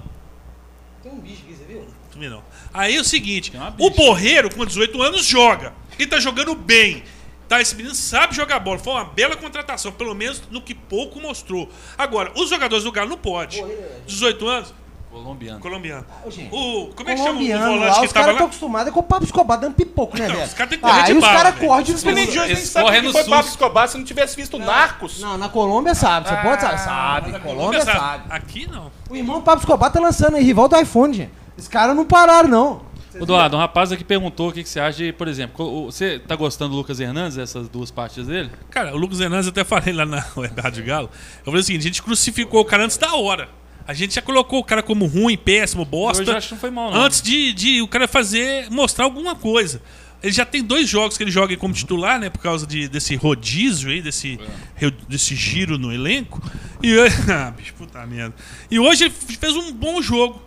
Tem 1.02 1.12
um 1.12 1.20
bicho 1.20 1.42
aqui, 1.44 1.54
você 1.54 1.64
viu? 1.64 1.86
Vê 2.16 2.28
não. 2.30 2.42
Aí 2.72 2.96
é 2.96 3.00
o 3.00 3.04
seguinte, 3.04 3.52
o. 3.78 3.90
Borreiro 3.90 4.48
com 4.54 4.64
18 4.64 5.02
anos 5.02 5.26
joga. 5.26 5.74
E 5.98 6.06
tá 6.06 6.18
jogando 6.18 6.54
bem. 6.54 7.02
Tá, 7.50 7.60
esse 7.60 7.74
menino 7.74 7.96
sabe 7.96 8.32
jogar 8.32 8.60
bola. 8.60 8.78
Foi 8.78 8.92
uma 8.92 9.04
bela 9.04 9.34
contratação, 9.36 9.90
pelo 9.90 10.14
menos 10.14 10.40
no 10.52 10.62
que 10.62 10.72
pouco 10.72 11.20
mostrou. 11.20 11.68
Agora, 11.98 12.30
os 12.36 12.48
jogadores 12.48 12.84
do 12.84 12.92
Galo 12.92 13.10
não 13.10 13.18
pode. 13.18 13.60
18 14.06 14.46
anos, 14.46 14.74
Colombiano. 15.10 15.58
colombiano. 15.58 16.06
Gente, 16.28 16.54
O, 16.54 16.90
como 16.94 17.10
é 17.10 17.14
que 17.16 17.20
chama 17.20 17.40
o 17.40 17.44
volante 17.44 17.78
lá, 17.80 17.98
que 17.98 18.06
os 18.06 18.12
tava 18.12 18.12
caras 18.12 18.12
estão 18.12 18.34
lá? 18.36 18.44
acostumados 18.44 18.92
com 18.94 19.00
o 19.00 19.02
Pablo 19.02 19.24
Escobar 19.26 19.58
dando 19.58 19.74
pipoco, 19.74 20.16
né, 20.16 20.28
Não, 20.28 20.36
velho? 20.36 20.46
os 20.46 20.54
caras 20.54 20.70
têm 20.70 20.78
que 20.78 20.84
correr 20.84 21.00
Ah, 21.00 21.02
de 21.04 21.10
aí 21.10 21.18
os 21.18 21.24
caras 21.24 21.54
correm 21.58 21.84
de 21.84 21.92
de 21.94 22.08
hoje 22.08 22.38
nem 22.54 22.56
sabe 22.56 22.90
que 22.92 23.02
no 23.02 23.10
foi 23.12 23.24
Pablo. 23.24 23.50
Escobar 23.50 23.88
se 23.88 23.98
não 23.98 24.04
tivesse 24.04 24.36
visto 24.36 24.56
Narcos. 24.56 25.18
Não, 25.18 25.36
na 25.36 25.48
Colômbia 25.48 25.96
sabe, 25.96 26.28
você 26.28 26.36
pode 26.36 26.60
saber. 26.62 26.74
Ah, 26.74 26.78
Sabe, 26.78 27.32
mas 27.32 27.34
a 27.34 27.40
Colômbia 27.40 27.84
sabe. 27.84 27.98
sabe. 27.98 28.24
Aqui 28.30 28.70
não. 28.70 28.92
O 29.10 29.16
irmão 29.16 29.42
Pablo 29.42 29.60
Escobar 29.60 29.90
tá 29.90 29.98
lançando 29.98 30.36
aí, 30.36 30.44
rival 30.44 30.68
do 30.68 30.78
iPhone, 30.78 31.12
gente. 31.12 31.32
Os 31.58 31.66
caras 31.66 31.96
não 31.96 32.04
pararam, 32.04 32.48
não. 32.48 32.89
Ô, 33.18 33.22
Eduardo, 33.22 33.56
um 33.56 33.58
rapaz 33.58 33.90
aqui 33.92 34.04
perguntou 34.04 34.48
o 34.48 34.52
que, 34.52 34.62
que 34.62 34.68
você 34.68 34.78
acha 34.80 34.98
de, 34.98 35.12
por 35.12 35.26
exemplo, 35.28 35.64
o- 35.66 35.86
você 35.90 36.18
tá 36.18 36.36
gostando 36.36 36.70
do 36.72 36.76
Lucas 36.76 37.00
Hernandes, 37.00 37.38
essas 37.38 37.68
duas 37.68 37.90
partidas 37.90 38.28
dele? 38.28 38.50
Cara, 38.70 38.94
o 38.94 38.98
Lucas 38.98 39.20
Hernandes, 39.20 39.46
eu 39.46 39.50
até 39.50 39.64
falei 39.64 39.92
lá 39.92 40.04
na 40.06 40.20
Rádio 40.62 40.84
Galo. 40.84 41.10
Eu 41.40 41.44
falei 41.46 41.60
o 41.60 41.64
seguinte: 41.64 41.80
a 41.82 41.86
gente 41.86 42.02
crucificou 42.02 42.60
o 42.60 42.64
cara 42.64 42.84
antes 42.84 42.96
da 42.96 43.14
hora. 43.14 43.48
A 43.88 43.92
gente 43.94 44.14
já 44.14 44.22
colocou 44.22 44.60
o 44.60 44.64
cara 44.64 44.82
como 44.82 45.06
ruim, 45.06 45.36
péssimo, 45.36 45.84
bosta. 45.84 46.22
Eu 46.22 46.36
acho 46.36 46.48
que 46.48 46.54
não 46.54 46.60
foi 46.60 46.70
mal, 46.70 46.90
não. 46.92 47.02
Antes 47.02 47.20
de, 47.20 47.52
de 47.52 47.82
o 47.82 47.88
cara 47.88 48.06
fazer, 48.06 48.70
mostrar 48.70 49.04
alguma 49.04 49.34
coisa. 49.34 49.82
Ele 50.22 50.32
já 50.32 50.44
tem 50.44 50.62
dois 50.62 50.86
jogos 50.88 51.16
que 51.16 51.24
ele 51.24 51.30
joga 51.30 51.56
como 51.56 51.72
titular, 51.74 52.20
né? 52.20 52.28
Por 52.30 52.40
causa 52.40 52.66
de, 52.66 52.86
desse 52.88 53.16
rodízio 53.16 53.90
aí, 53.90 54.02
desse, 54.02 54.38
re- 54.76 54.94
desse 55.08 55.34
giro 55.34 55.76
no 55.78 55.92
elenco. 55.92 56.40
E. 56.82 56.94
Ah, 57.28 57.50
bicho, 57.50 57.72
puta 57.74 58.06
merda. 58.06 58.34
E 58.70 58.78
hoje 58.78 59.04
ele 59.04 59.10
fez 59.40 59.56
um 59.56 59.72
bom 59.72 60.00
jogo. 60.00 60.40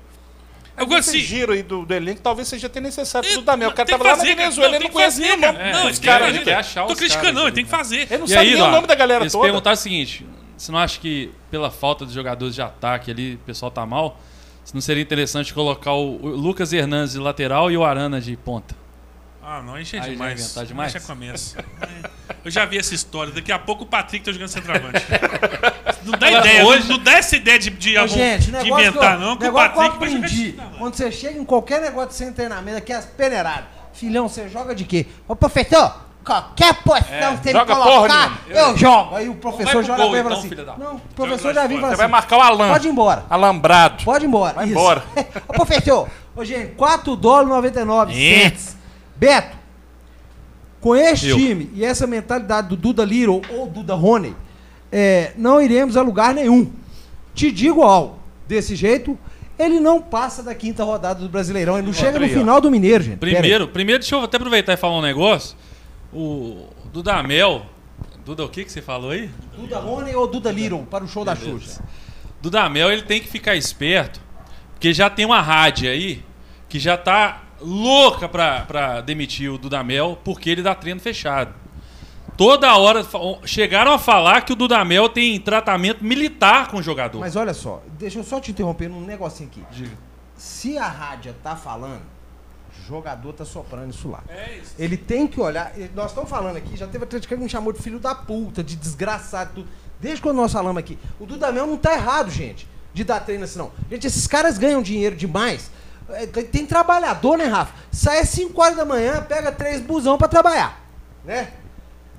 Agora 0.75 0.99
Esse 1.01 1.11
sim. 1.11 1.19
giro 1.19 1.53
aí 1.53 1.61
do, 1.61 1.85
do 1.85 1.93
elenco 1.93 2.21
talvez 2.21 2.47
seja 2.47 2.65
até 2.67 2.79
necessário 2.81 3.29
É, 3.29 3.33
tudo 3.33 3.45
também. 3.45 3.67
O 3.67 3.71
cara 3.73 3.87
tava 3.87 4.03
que 4.03 4.09
lá 4.09 4.15
na 4.15 4.17
fazer. 4.23 4.35
Venezuela, 4.35 4.69
Não, 4.69 4.75
ele 4.75 4.83
não 4.83 4.89
que 4.89 4.93
conhece 4.93 5.17
fazer, 5.21 5.27
nem 5.29 5.37
o 5.37 5.41
cara. 5.41 5.53
nome 5.59 5.71
Não, 5.71 5.87
dos 5.89 5.97
ele 5.99 6.05
caras. 6.07 6.35
ele 6.35 6.53
achar 6.53 6.85
Tô 6.87 6.93
os 6.93 6.99
criticando, 6.99 7.33
não, 7.33 7.41
ele 7.43 7.51
tem 7.51 7.63
que 7.65 7.71
né? 7.71 7.77
fazer. 7.77 7.97
Ele 8.09 8.17
não 8.17 8.25
E 8.25 8.29
sabe 8.29 8.41
aí, 8.41 8.53
nem 8.53 8.61
o 8.63 8.71
nome 8.71 8.87
da 8.87 8.95
galera 8.95 9.29
toda. 9.29 9.43
perguntaram 9.43 9.73
o 9.73 9.77
seguinte: 9.77 10.25
você 10.57 10.71
não 10.71 10.79
acha 10.79 10.99
que 10.99 11.29
pela 11.51 11.69
falta 11.69 12.05
de 12.05 12.13
jogadores 12.13 12.55
de 12.55 12.61
ataque 12.61 13.11
ali, 13.11 13.35
o 13.35 13.37
pessoal 13.39 13.69
tá 13.71 13.85
mal? 13.85 14.19
Se 14.65 14.73
não 14.73 14.81
seria 14.81 15.03
interessante 15.03 15.53
colocar 15.53 15.93
o, 15.93 16.15
o 16.23 16.27
Lucas 16.29 16.73
Hernandes 16.73 17.13
de 17.13 17.19
lateral 17.19 17.69
e 17.69 17.77
o 17.77 17.83
Arana 17.83 18.19
de 18.19 18.35
ponta? 18.35 18.73
Ah, 19.45 19.61
não, 19.61 19.77
enche 19.79 19.97
Aí 19.97 20.03
já 20.03 20.09
demais. 20.09 20.39
inventar 20.41 20.65
demais? 20.65 20.91
Já 20.93 20.99
começa. 21.01 21.57
Eu 22.45 22.49
já 22.51 22.65
vi 22.65 22.77
essa 22.77 22.95
história. 22.95 23.31
Daqui 23.33 23.51
a 23.51 23.59
pouco 23.59 23.83
o 23.83 23.85
Patrick 23.85 24.23
tá 24.23 24.31
jogando 24.31 24.47
centroavante. 24.47 25.03
Não 26.03 26.17
dá 26.17 26.27
Agora, 26.27 26.45
ideia. 26.47 26.65
hoje- 26.65 26.87
Não 26.89 26.97
dá 26.99 27.13
essa 27.13 27.35
ideia 27.35 27.57
de, 27.59 27.69
de, 27.69 27.97
Ô, 27.97 28.07
gente, 28.07 28.43
o 28.43 28.45
de 28.45 28.51
negócio 28.51 28.87
inventar, 28.87 29.17
que 29.17 29.23
eu, 29.23 29.27
não, 29.27 29.37
que 29.37 29.43
o 29.43 29.45
negócio 29.45 29.71
que 29.71 29.77
eu 29.77 29.81
Patrick 29.83 29.99
vai 29.99 30.09
jogar 30.09 30.25
aprendi. 30.27 30.77
Quando 30.77 30.95
você 30.95 31.11
chega 31.11 31.39
em 31.39 31.45
qualquer 31.45 31.81
negócio 31.81 32.09
de 32.09 32.15
sem 32.15 32.33
treinamento, 32.33 32.77
aqui 32.77 32.91
é 32.91 32.95
as 32.97 33.05
peneiradas. 33.05 33.65
Filhão, 33.93 34.27
você 34.27 34.49
joga 34.49 34.75
de 34.75 34.83
quê? 34.83 35.05
Ô, 35.27 35.35
professor, 35.35 35.95
qualquer 36.25 36.73
posição 36.75 37.37
que 37.37 37.43
você 37.43 37.53
me 37.53 37.59
joga 37.59 37.75
porra 37.75 37.89
colocar, 37.89 38.41
nenhuma. 38.47 38.67
eu 38.71 38.77
jogo. 38.77 39.15
Aí 39.15 39.29
o 39.29 39.31
Vai 39.33 39.41
professor 39.41 39.71
pro 39.71 39.83
joga 39.83 40.03
fala 40.03 40.19
então, 40.19 40.33
assim. 40.33 40.49
Não, 40.77 40.95
o 40.95 40.99
professor 41.15 41.53
já 41.53 41.65
e 41.65 41.69
fala 41.69 41.79
Você 41.89 41.95
vai 41.95 42.05
assim. 42.05 42.11
marcar 42.11 42.37
o 42.37 42.41
Alan. 42.41 42.69
Pode 42.69 42.87
ir 42.87 42.91
embora. 42.91 43.25
Alambrado. 43.29 44.03
Pode 44.03 44.25
ir 44.25 44.27
embora. 44.27 44.53
Vai 44.55 44.65
Isso. 44.65 44.73
embora. 44.73 45.03
Ô, 45.47 45.53
professor, 45.53 46.09
ô, 46.35 46.43
gente, 46.43 46.73
4 46.75 47.15
dólares 47.15 47.47
e 47.49 47.53
99 47.53 48.11
É. 48.13 48.49
cents. 48.49 48.77
Beto, 49.23 49.57
com 50.81 50.93
este 50.93 51.29
Eu. 51.29 51.37
time 51.37 51.69
e 51.73 51.85
essa 51.85 52.05
mentalidade 52.05 52.67
do 52.67 52.75
Duda 52.75 53.05
Little 53.05 53.41
ou 53.51 53.67
Duda 53.67 53.95
Rony, 53.95 54.35
é, 54.91 55.31
não 55.37 55.61
iremos 55.61 55.95
a 55.95 56.01
lugar 56.01 56.33
nenhum. 56.33 56.69
Te 57.33 57.49
digo 57.49 57.83
algo, 57.83 58.19
desse 58.45 58.75
jeito, 58.75 59.17
ele 59.57 59.79
não 59.79 60.01
passa 60.01 60.43
da 60.43 60.53
quinta 60.53 60.83
rodada 60.83 61.21
do 61.21 61.29
Brasileirão. 61.29 61.77
Ele 61.77 61.87
não 61.87 61.93
chega 61.93 62.19
no 62.19 62.27
final 62.27 62.59
do 62.59 62.69
Mineiro, 62.69 63.01
gente. 63.01 63.17
Primeiro, 63.17 63.69
primeiro, 63.69 64.01
deixa 64.01 64.13
eu 64.13 64.21
até 64.21 64.35
aproveitar 64.35 64.73
e 64.73 64.77
falar 64.77 64.97
um 64.97 65.01
negócio. 65.01 65.55
O 66.11 66.67
Dudamel. 66.91 67.65
Duda, 68.25 68.43
o 68.43 68.49
que, 68.49 68.65
que 68.65 68.71
você 68.71 68.81
falou 68.81 69.11
aí? 69.11 69.29
Duda 69.57 69.79
Rony 69.79 70.13
ou 70.15 70.27
Duda 70.27 70.51
Little 70.51 70.85
para 70.89 71.03
o 71.03 71.07
show 71.07 71.23
da 71.23 71.33
Beleza. 71.33 71.59
Xuxa? 71.59 71.83
Dudamel, 72.41 72.91
ele 72.91 73.03
tem 73.03 73.21
que 73.21 73.27
ficar 73.27 73.55
esperto, 73.55 74.19
porque 74.73 74.93
já 74.93 75.09
tem 75.09 75.25
uma 75.25 75.41
rádio 75.41 75.89
aí 75.89 76.23
que 76.67 76.77
já 76.77 76.97
tá 76.97 77.42
louca 77.61 78.27
pra, 78.27 78.61
pra 78.61 79.01
demitir 79.01 79.51
o 79.51 79.57
Dudamel 79.57 80.17
porque 80.23 80.49
ele 80.49 80.61
dá 80.61 80.75
treino 80.75 80.99
fechado. 80.99 81.53
Toda 82.35 82.75
hora 82.75 83.05
chegaram 83.45 83.93
a 83.93 83.99
falar 83.99 84.41
que 84.41 84.53
o 84.53 84.55
Dudamel 84.55 85.07
tem 85.07 85.39
tratamento 85.39 86.03
militar 86.03 86.67
com 86.67 86.77
o 86.77 86.81
jogador. 86.81 87.19
Mas 87.19 87.35
olha 87.35 87.53
só, 87.53 87.81
deixa 87.97 88.19
eu 88.19 88.23
só 88.23 88.39
te 88.39 88.51
interromper 88.51 88.89
num 88.89 89.01
negocinho 89.01 89.49
aqui. 89.49 89.63
Diga. 89.71 89.95
Se 90.35 90.77
a 90.77 90.87
rádio 90.87 91.33
tá 91.43 91.55
falando, 91.55 92.01
o 92.01 92.87
jogador 92.87 93.33
tá 93.33 93.45
soprando 93.45 93.91
isso 93.91 94.09
lá. 94.09 94.23
É 94.27 94.57
isso. 94.57 94.73
Ele 94.79 94.97
tem 94.97 95.27
que 95.27 95.39
olhar. 95.39 95.73
Nós 95.93 96.07
estamos 96.09 96.29
falando 96.29 96.57
aqui, 96.57 96.75
já 96.75 96.87
teve 96.87 97.03
atleticano 97.03 97.39
que 97.39 97.43
me 97.45 97.49
chamou 97.49 97.71
de 97.71 97.79
filho 97.79 97.99
da 97.99 98.15
puta, 98.15 98.63
de 98.63 98.75
desgraçado, 98.75 99.51
tudo. 99.53 99.69
Desde 99.99 100.21
quando 100.21 100.37
nós 100.37 100.51
falamos 100.51 100.77
aqui. 100.79 100.97
O 101.19 101.25
Dudamel 101.25 101.67
não 101.67 101.77
tá 101.77 101.93
errado, 101.93 102.31
gente, 102.31 102.67
de 102.93 103.03
dar 103.03 103.19
treino 103.19 103.43
assim, 103.43 103.59
não. 103.59 103.71
Gente, 103.89 104.07
esses 104.07 104.25
caras 104.25 104.57
ganham 104.57 104.81
dinheiro 104.81 105.15
demais. 105.15 105.71
É, 106.09 106.25
tem, 106.27 106.65
trabalhador, 106.65 107.37
né, 107.37 107.45
Rafa? 107.45 107.73
Sai 107.91 108.19
às 108.19 108.29
5 108.29 108.61
horas 108.61 108.75
da 108.77 108.85
manhã, 108.85 109.21
pega 109.23 109.51
três 109.51 109.81
busão 109.81 110.17
pra 110.17 110.27
trabalhar. 110.27 110.81
Né? 111.25 111.49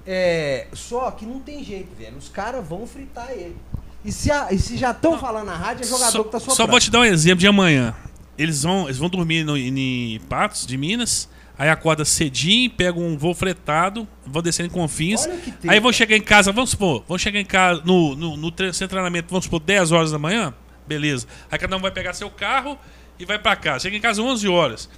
É, 0.06 0.66
só 0.72 1.10
que 1.10 1.24
não 1.24 1.40
tem 1.40 1.62
jeito, 1.62 1.94
velho. 1.96 2.16
Os 2.16 2.28
caras 2.28 2.66
vão 2.66 2.86
fritar 2.86 3.30
ele. 3.30 3.56
E 4.04 4.12
se, 4.12 4.30
a- 4.30 4.48
e 4.52 4.58
se 4.58 4.76
já 4.76 4.90
estão 4.90 5.18
falando 5.18 5.46
na 5.46 5.56
rádio, 5.56 5.84
é 5.84 5.86
jogador 5.86 6.10
Só, 6.12 6.24
que 6.24 6.30
tá 6.30 6.38
só 6.40 6.50
soprando. 6.50 6.70
vou 6.70 6.80
te 6.80 6.90
dar 6.90 7.00
um 7.00 7.04
exemplo 7.04 7.38
de 7.40 7.46
amanhã. 7.46 7.94
Eles 8.36 8.62
vão, 8.64 8.84
eles 8.84 8.98
vão 8.98 9.08
dormir 9.08 9.44
no, 9.44 9.56
em 9.56 10.20
Patos, 10.28 10.66
de 10.66 10.76
Minas. 10.76 11.28
Aí 11.56 11.70
acorda 11.70 12.04
cedinho, 12.04 12.68
pega 12.68 12.98
um 12.98 13.16
voo 13.16 13.32
fretado, 13.32 14.08
vão 14.26 14.42
descendo 14.42 14.66
em 14.66 14.72
Confins. 14.72 15.26
Aí 15.68 15.78
vão 15.78 15.92
chegar 15.92 16.16
em 16.16 16.20
casa, 16.20 16.50
vamos 16.50 16.70
supor, 16.70 17.04
vão 17.06 17.16
chegar 17.16 17.38
em 17.38 17.44
casa 17.44 17.80
no, 17.84 18.16
no, 18.16 18.36
no 18.36 18.52
seu 18.74 18.88
treinamento, 18.88 19.28
vamos 19.30 19.44
supor, 19.44 19.60
10 19.60 19.92
horas 19.92 20.10
da 20.10 20.18
manhã. 20.18 20.52
Beleza. 20.86 21.28
Aí 21.50 21.56
cada 21.58 21.76
um 21.76 21.80
vai 21.80 21.92
pegar 21.92 22.12
seu 22.12 22.28
carro 22.28 22.76
e 23.18 23.25
vai 23.25 23.38
pra 23.38 23.56
casa. 23.56 23.80
Chega 23.80 23.97
em 23.97 24.00
casa 24.00 24.23
11 24.23 24.49
horas. 24.49 24.88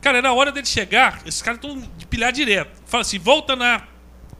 Cara, 0.00 0.18
era 0.18 0.32
hora 0.32 0.52
dele 0.52 0.66
chegar, 0.66 1.20
esses 1.26 1.42
caras 1.42 1.60
estão 1.62 1.82
de 1.96 2.06
pilhar 2.06 2.32
direto. 2.32 2.70
Fala 2.86 3.02
assim, 3.02 3.18
volta 3.18 3.56
na. 3.56 3.82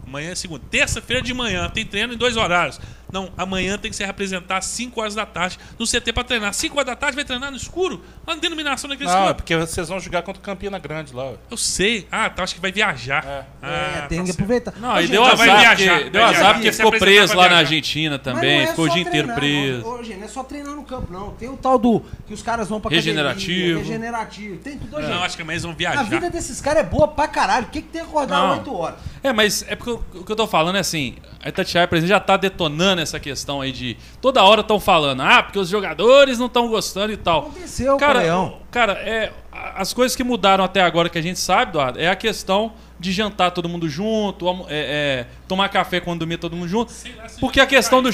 Amanhã 0.07 0.31
é 0.31 0.35
segunda. 0.35 0.65
Terça-feira 0.71 1.21
de 1.21 1.35
manhã, 1.35 1.69
tem 1.69 1.85
treino 1.85 2.15
em 2.15 2.17
dois 2.17 2.37
horários. 2.37 2.81
Não, 3.13 3.31
amanhã 3.37 3.79
tem 3.79 3.91
que 3.91 3.97
se 3.97 4.05
representar 4.05 4.59
às 4.59 4.67
5 4.67 5.01
horas 5.01 5.15
da 5.15 5.25
tarde 5.25 5.59
no 5.79 5.87
CT 5.87 6.13
pra 6.13 6.23
treinar. 6.25 6.53
5 6.53 6.75
horas 6.77 6.87
da 6.87 6.97
tarde 6.97 7.17
vai 7.17 7.25
treinar 7.25 7.51
no 7.51 7.57
escuro? 7.57 8.03
Lá 8.27 8.35
na 8.35 8.41
denominação 8.41 8.89
daqueles 8.91 9.13
Não, 9.13 9.29
é 9.31 9.35
porque 9.35 9.57
vocês 9.57 9.89
vão 9.89 9.99
jogar 9.99 10.23
contra 10.23 10.41
o 10.41 10.45
Campina 10.45 10.79
Grande 10.79 11.15
lá. 11.15 11.25
ué. 11.31 11.37
Eu 11.51 11.57
sei. 11.57 12.07
Ah, 12.13 12.29
tá, 12.29 12.43
acho 12.43 12.55
que 12.55 12.61
vai 12.61 12.71
viajar. 12.73 13.25
É. 13.25 13.45
Ah, 13.63 13.69
É, 14.05 14.07
tem 14.09 14.19
tá 14.19 14.25
que 14.25 14.31
aproveitar. 14.33 14.75
Não, 14.79 14.95
Ô, 14.95 15.01
gente, 15.01 15.11
deu 15.11 15.25
azar, 15.25 15.37
vai 15.37 15.49
porque, 15.49 15.85
viajar, 15.85 16.11
deu 16.11 16.13
vai 16.13 16.23
azar 16.23 16.33
viajar. 16.35 16.55
porque 16.55 16.73
ficou 16.73 16.91
preso 16.93 17.37
lá 17.37 17.49
na. 17.49 17.59
Argentina 17.59 18.19
também, 18.19 18.61
é 18.63 18.67
ficou 18.69 18.85
o 18.85 18.89
dia 18.89 19.03
inteiro 19.03 19.35
preso. 19.35 19.83
Não. 19.83 20.05
Gente, 20.05 20.17
não 20.19 20.25
é 20.25 20.29
só 20.29 20.45
treinar 20.45 20.75
no 20.75 20.85
campo, 20.85 21.13
não. 21.13 21.31
Tem 21.31 21.49
o 21.49 21.57
tal 21.57 21.79
do 21.79 22.01
que 22.27 22.33
os 22.35 22.43
caras 22.43 22.69
vão 22.69 22.81
pra 22.81 22.89
academia, 22.89 23.13
Regenerativo. 23.13 23.79
regenerativo. 23.81 24.57
Tem 24.59 24.79
tudo, 24.79 25.01
gente. 25.01 25.11
Não, 25.11 25.23
acho 25.25 25.35
que 25.37 25.43
amanhã 25.43 25.55
eles 25.55 25.63
vão 25.65 25.73
A 25.73 25.75
viajar. 25.77 26.03
vida 26.05 26.31
desses 26.31 26.61
caras 26.61 26.83
é 26.83 26.87
boa 26.87 27.09
pra 27.09 27.27
caralho. 27.27 27.67
O 27.67 27.71
que, 27.71 27.83
que 27.83 27.89
tem 27.89 28.03
que 28.03 28.09
acordar 28.09 28.39
Não. 28.39 28.51
8 28.59 28.75
horas? 28.75 28.99
É, 29.23 29.33
mas 29.33 29.65
é 29.67 29.75
porque 29.75 29.91
o 29.91 30.05
o 30.19 30.25
que 30.25 30.33
eu 30.33 30.37
tô 30.37 30.47
falando 30.47 30.77
é 30.77 30.81
assim, 30.81 31.17
a 31.43 31.49
Itatiaia, 31.49 31.87
por 31.87 31.97
exemplo, 31.97 32.09
já 32.09 32.19
tá 32.21 32.37
detonando 32.37 33.01
essa 33.01 33.21
questão 33.21 33.61
aí 33.61 33.71
de. 33.73 33.97
Toda 34.21 34.43
hora 34.43 34.61
estão 34.63 34.81
falando, 34.81 35.23
ah, 35.23 35.43
porque 35.43 35.59
os 35.59 35.69
jogadores 35.69 36.39
não 36.39 36.47
estão 36.47 36.69
gostando 36.69 37.13
e 37.13 37.17
tal. 37.17 37.41
Aconteceu, 37.49 37.97
cara, 37.97 38.19
Coreão. 38.21 38.59
cara, 38.71 38.93
é, 38.95 39.33
as 39.77 39.93
coisas 39.93 40.17
que 40.17 40.25
mudaram 40.25 40.65
até 40.65 40.81
agora 40.83 41.09
que 41.09 41.19
a 41.19 41.23
gente 41.23 41.39
sabe, 41.39 41.71
Eduardo, 41.71 42.01
é 42.01 42.09
a 42.09 42.17
questão 42.17 42.73
de 42.99 43.13
jantar 43.13 43.53
todo 43.53 43.69
mundo 43.69 43.89
junto, 43.89 44.49
é, 44.49 44.65
é, 44.69 45.27
tomar 45.47 45.69
café 45.69 46.01
quando 46.01 46.19
dormir 46.21 46.39
todo 46.39 46.57
mundo 46.57 46.69
junto. 46.69 46.93
Porque 47.41 47.61
a 47.61 47.67
questão 47.67 48.03
do. 48.03 48.11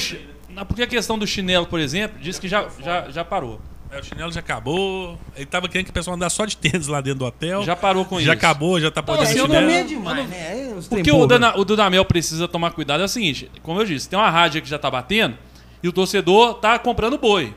na- 0.49 0.63
Porque 0.63 0.83
a 0.83 0.87
questão 0.87 1.17
do 1.17 1.25
chinelo, 1.25 1.65
por 1.65 1.79
exemplo, 1.79 2.19
diz 2.21 2.37
que 2.37 2.47
já, 2.47 2.67
já, 2.79 3.09
já 3.09 3.25
parou. 3.25 3.59
É, 3.95 3.99
o 3.99 4.03
chinelo 4.03 4.31
já 4.31 4.41
acabou. 4.41 5.17
Ele 5.37 5.45
tava 5.45 5.69
querendo 5.69 5.85
que 5.85 5.91
o 5.91 5.93
pessoal 5.93 6.15
andasse 6.15 6.35
só 6.35 6.45
de 6.45 6.57
tênis 6.57 6.87
lá 6.87 6.99
dentro 6.99 7.19
do 7.19 7.25
hotel. 7.25 7.63
Já 7.63 7.75
parou 7.75 8.03
com 8.03 8.17
já 8.17 8.21
isso. 8.23 8.31
acabou, 8.33 8.79
já 8.79 8.91
tá 8.91 9.01
podendo 9.01 9.23
assim, 9.23 9.37
eu 9.37 9.45
Esse 9.45 9.53
não- 9.53 9.61
chinelo. 9.61 9.79
é 9.79 9.83
demais, 9.83 10.29
né? 10.29 10.73
Os 10.77 10.87
O 10.87 11.01
que 11.01 11.11
o. 11.11 11.25
Dana, 11.25 11.57
o 11.57 11.63
Dudamel 11.63 12.03
precisa 12.03 12.47
tomar 12.47 12.71
cuidado 12.71 13.01
é 13.01 13.05
o 13.05 13.07
seguinte: 13.09 13.49
como 13.63 13.79
eu 13.79 13.85
disse, 13.85 14.09
tem 14.09 14.19
uma 14.19 14.29
rádio 14.29 14.61
que 14.61 14.67
já 14.69 14.77
tá 14.77 14.91
batendo 14.91 15.37
e 15.81 15.87
o 15.87 15.93
torcedor 15.93 16.55
tá 16.55 16.77
comprando 16.77 17.17
boi. 17.17 17.53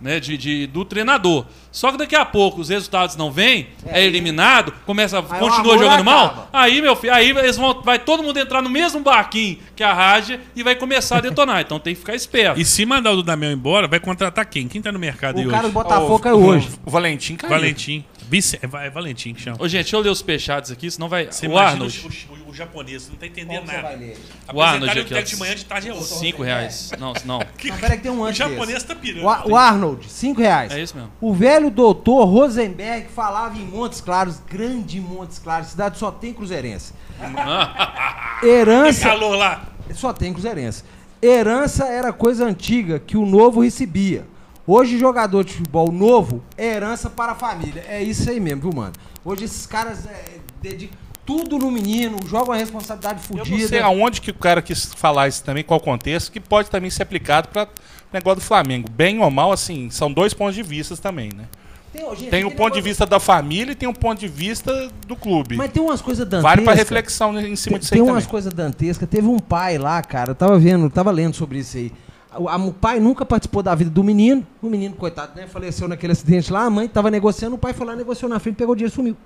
Né, 0.00 0.18
de, 0.18 0.38
de- 0.38 0.66
do 0.66 0.82
treinador. 0.82 1.44
Só 1.70 1.92
que 1.92 1.98
daqui 1.98 2.16
a 2.16 2.24
pouco 2.24 2.62
os 2.62 2.70
resultados 2.70 3.16
não 3.16 3.30
vêm, 3.30 3.68
é, 3.84 4.00
É, 4.00 4.06
eliminado, 4.06 4.72
começa, 4.86 5.20
o 5.20 5.22
continua 5.22 5.76
jogando 5.76 6.02
mal. 6.02 6.24
acaba. 6.26 6.48
Aí, 6.54 6.80
meu 6.80 6.96
filho, 6.96 7.12
aí 7.12 7.28
eles 7.30 7.56
vão, 7.58 7.82
vai 7.82 7.98
todo 7.98 8.22
mundo 8.22 8.38
entrar 8.38 8.62
no 8.62 8.70
mesmo 8.70 9.00
barquinho 9.00 9.58
que 9.76 9.82
a 9.82 9.92
rádio 9.92 10.40
e 10.56 10.62
vai 10.62 10.74
começar 10.74 11.18
a 11.18 11.20
detonar. 11.20 11.60
Então 11.60 11.78
tem 11.78 11.92
que 11.94 12.00
ficar 12.00 12.14
esperto. 12.14 12.58
E 12.58 12.64
se 12.64 12.86
mandar 12.86 13.10
o 13.12 13.16
Dudamel 13.16 13.52
embora, 13.52 13.86
vai 13.86 14.00
contratar 14.00 14.46
quem? 14.46 14.66
Quem 14.68 14.80
tá 14.80 14.90
no 14.90 14.98
mercado 14.98 15.38
aí 15.38 15.46
O 15.46 15.50
cara 15.50 15.62
do 15.62 15.66
hoje? 15.66 15.74
Botafogo 15.74 16.14
Ó, 16.14 16.18
caiu 16.18 16.36
hoje. 16.42 16.70
O 16.84 16.90
Valentim 16.90 17.36
caiu. 17.36 17.50
Valentim. 17.50 18.02
Vice... 18.30 18.58
É, 18.62 18.66
Va- 18.66 18.84
é 18.84 18.90
Valentim 18.90 19.34
que 19.34 19.40
chama. 19.42 19.56
Ô, 19.58 19.66
gente, 19.66 19.82
deixa 19.82 19.96
eu 19.96 20.00
ler 20.00 20.08
os 20.10 20.20
fechados 20.22 20.70
aqui, 20.70 20.88
senão 20.90 21.08
vai. 21.08 21.26
Você 21.26 21.46
o 21.46 21.50
imagina 21.50 21.70
Arnold, 21.72 22.06
O, 22.28 22.32
o- 22.34 22.50
o 22.50 22.54
japonês, 22.54 23.08
não 23.08 23.16
tá 23.16 23.26
entendendo 23.26 23.66
vai 23.66 23.82
nada. 23.82 23.96
ler? 23.96 24.16
O 24.54 24.62
Arnold 24.62 24.98
aqui, 25.00 25.14
o 25.14 25.18
ó. 25.18 25.20
de 25.22 25.36
manhã 25.36 25.54
de 25.56 25.64
tarde 25.64 25.88
é 25.88 25.92
outro. 25.92 26.06
5 26.06 26.42
reais. 26.42 26.92
Não, 26.98 27.12
não. 27.24 27.38
Não, 27.70 27.76
peraí 27.78 27.96
que 27.96 28.02
tem 28.04 28.10
um 28.12 28.20
O 28.20 28.24
antes 28.24 28.38
japonês 28.38 28.68
desse. 28.74 28.86
tá 28.86 28.94
pirando. 28.94 29.24
O, 29.24 29.50
o 29.50 29.56
Arnold, 29.56 30.08
5 30.10 30.40
reais. 30.40 30.72
É 30.72 30.80
isso 30.80 30.96
mesmo. 30.96 31.10
O 31.20 31.34
velho 31.34 31.70
doutor 31.70 32.24
Rosenberg 32.24 33.08
falava 33.08 33.58
em 33.58 33.64
Montes 33.64 34.00
Claros, 34.00 34.40
grande 34.48 35.00
Montes 35.00 35.38
Claros, 35.38 35.68
cidade 35.68 35.98
só 35.98 36.10
tem 36.10 36.32
cruzeirense. 36.32 36.92
Herança, 38.42 39.08
Calor 39.08 39.36
lá. 39.36 39.64
só 39.94 40.12
tem 40.12 40.32
cruzeirense. 40.32 40.84
Herança 41.22 41.84
era 41.86 42.12
coisa 42.12 42.44
antiga 42.46 42.98
que 42.98 43.16
o 43.16 43.26
novo 43.26 43.60
recebia. 43.60 44.24
Hoje, 44.66 44.98
jogador 44.98 45.44
de 45.44 45.54
futebol 45.54 45.90
novo 45.90 46.42
é 46.56 46.74
herança 46.74 47.08
para 47.10 47.32
a 47.32 47.34
família. 47.34 47.84
É 47.88 48.02
isso 48.02 48.28
aí 48.30 48.38
mesmo, 48.38 48.62
viu, 48.62 48.72
mano? 48.74 48.92
Hoje 49.24 49.44
esses 49.44 49.66
caras 49.66 50.06
é, 50.06 50.38
dedicam 50.62 50.96
tudo 51.26 51.58
no 51.58 51.70
menino, 51.70 52.16
jogam 52.26 52.52
a 52.52 52.56
responsabilidade 52.56 53.20
Eu 53.30 53.36
não 53.36 53.44
fodida. 53.44 53.68
sei 53.68 53.80
aonde 53.80 54.20
que 54.20 54.30
o 54.30 54.34
cara 54.34 54.60
quis 54.60 54.86
falar 54.94 55.28
isso 55.28 55.44
também, 55.44 55.62
qual 55.62 55.78
contexto, 55.78 56.32
que 56.32 56.40
pode 56.40 56.68
também 56.68 56.90
ser 56.90 57.02
aplicado 57.04 57.48
para 57.48 57.68
negócio 58.12 58.40
do 58.40 58.44
Flamengo. 58.44 58.88
Bem 58.90 59.20
ou 59.20 59.30
mal, 59.30 59.52
assim, 59.52 59.90
são 59.90 60.12
dois 60.12 60.34
pontos 60.34 60.54
de 60.54 60.62
vista 60.62 60.96
também, 60.96 61.30
né? 61.34 61.44
Tem, 61.92 62.08
gente, 62.16 62.30
Tem 62.30 62.44
o 62.44 62.50
ponto 62.52 62.74
de 62.74 62.80
vista 62.80 63.04
da 63.04 63.18
família 63.18 63.72
e 63.72 63.74
tem 63.74 63.88
o 63.88 63.92
ponto 63.92 64.18
de 64.18 64.28
vista 64.28 64.88
do 65.06 65.16
clube. 65.16 65.56
Mas 65.56 65.72
tem 65.72 65.82
umas 65.82 66.00
coisas 66.00 66.24
dantescas. 66.24 66.42
Vale 66.42 66.62
para 66.62 66.74
reflexão 66.74 67.38
em 67.40 67.56
cima 67.56 67.74
Tem, 67.74 67.80
disso 67.80 67.94
aí 67.94 68.00
tem 68.00 68.08
umas 68.08 68.26
coisas 68.26 68.52
dantescas. 68.52 69.08
Teve 69.08 69.26
um 69.26 69.38
pai 69.38 69.76
lá, 69.76 70.00
cara, 70.02 70.30
eu 70.30 70.34
tava 70.34 70.58
vendo, 70.58 70.84
eu 70.86 70.90
tava 70.90 71.10
lendo 71.10 71.34
sobre 71.34 71.58
isso 71.58 71.76
aí. 71.76 71.92
O, 72.38 72.48
a- 72.48 72.56
o 72.56 72.72
pai 72.72 73.00
nunca 73.00 73.24
participou 73.26 73.62
da 73.62 73.74
vida 73.74 73.90
do 73.90 74.04
menino. 74.04 74.46
O 74.62 74.68
menino, 74.68 74.94
coitado, 74.94 75.32
né, 75.34 75.46
faleceu 75.46 75.88
naquele 75.88 76.12
acidente 76.12 76.52
lá. 76.52 76.64
A 76.64 76.70
mãe 76.70 76.86
tava 76.88 77.10
negociando, 77.10 77.56
o 77.56 77.58
pai 77.58 77.72
foi 77.72 77.86
lá, 77.86 77.96
negociou 77.96 78.28
na 78.28 78.38
frente, 78.38 78.56
pegou 78.56 78.72
o 78.72 78.76
dinheiro 78.76 78.92
e 78.92 78.94
sumiu. 78.94 79.16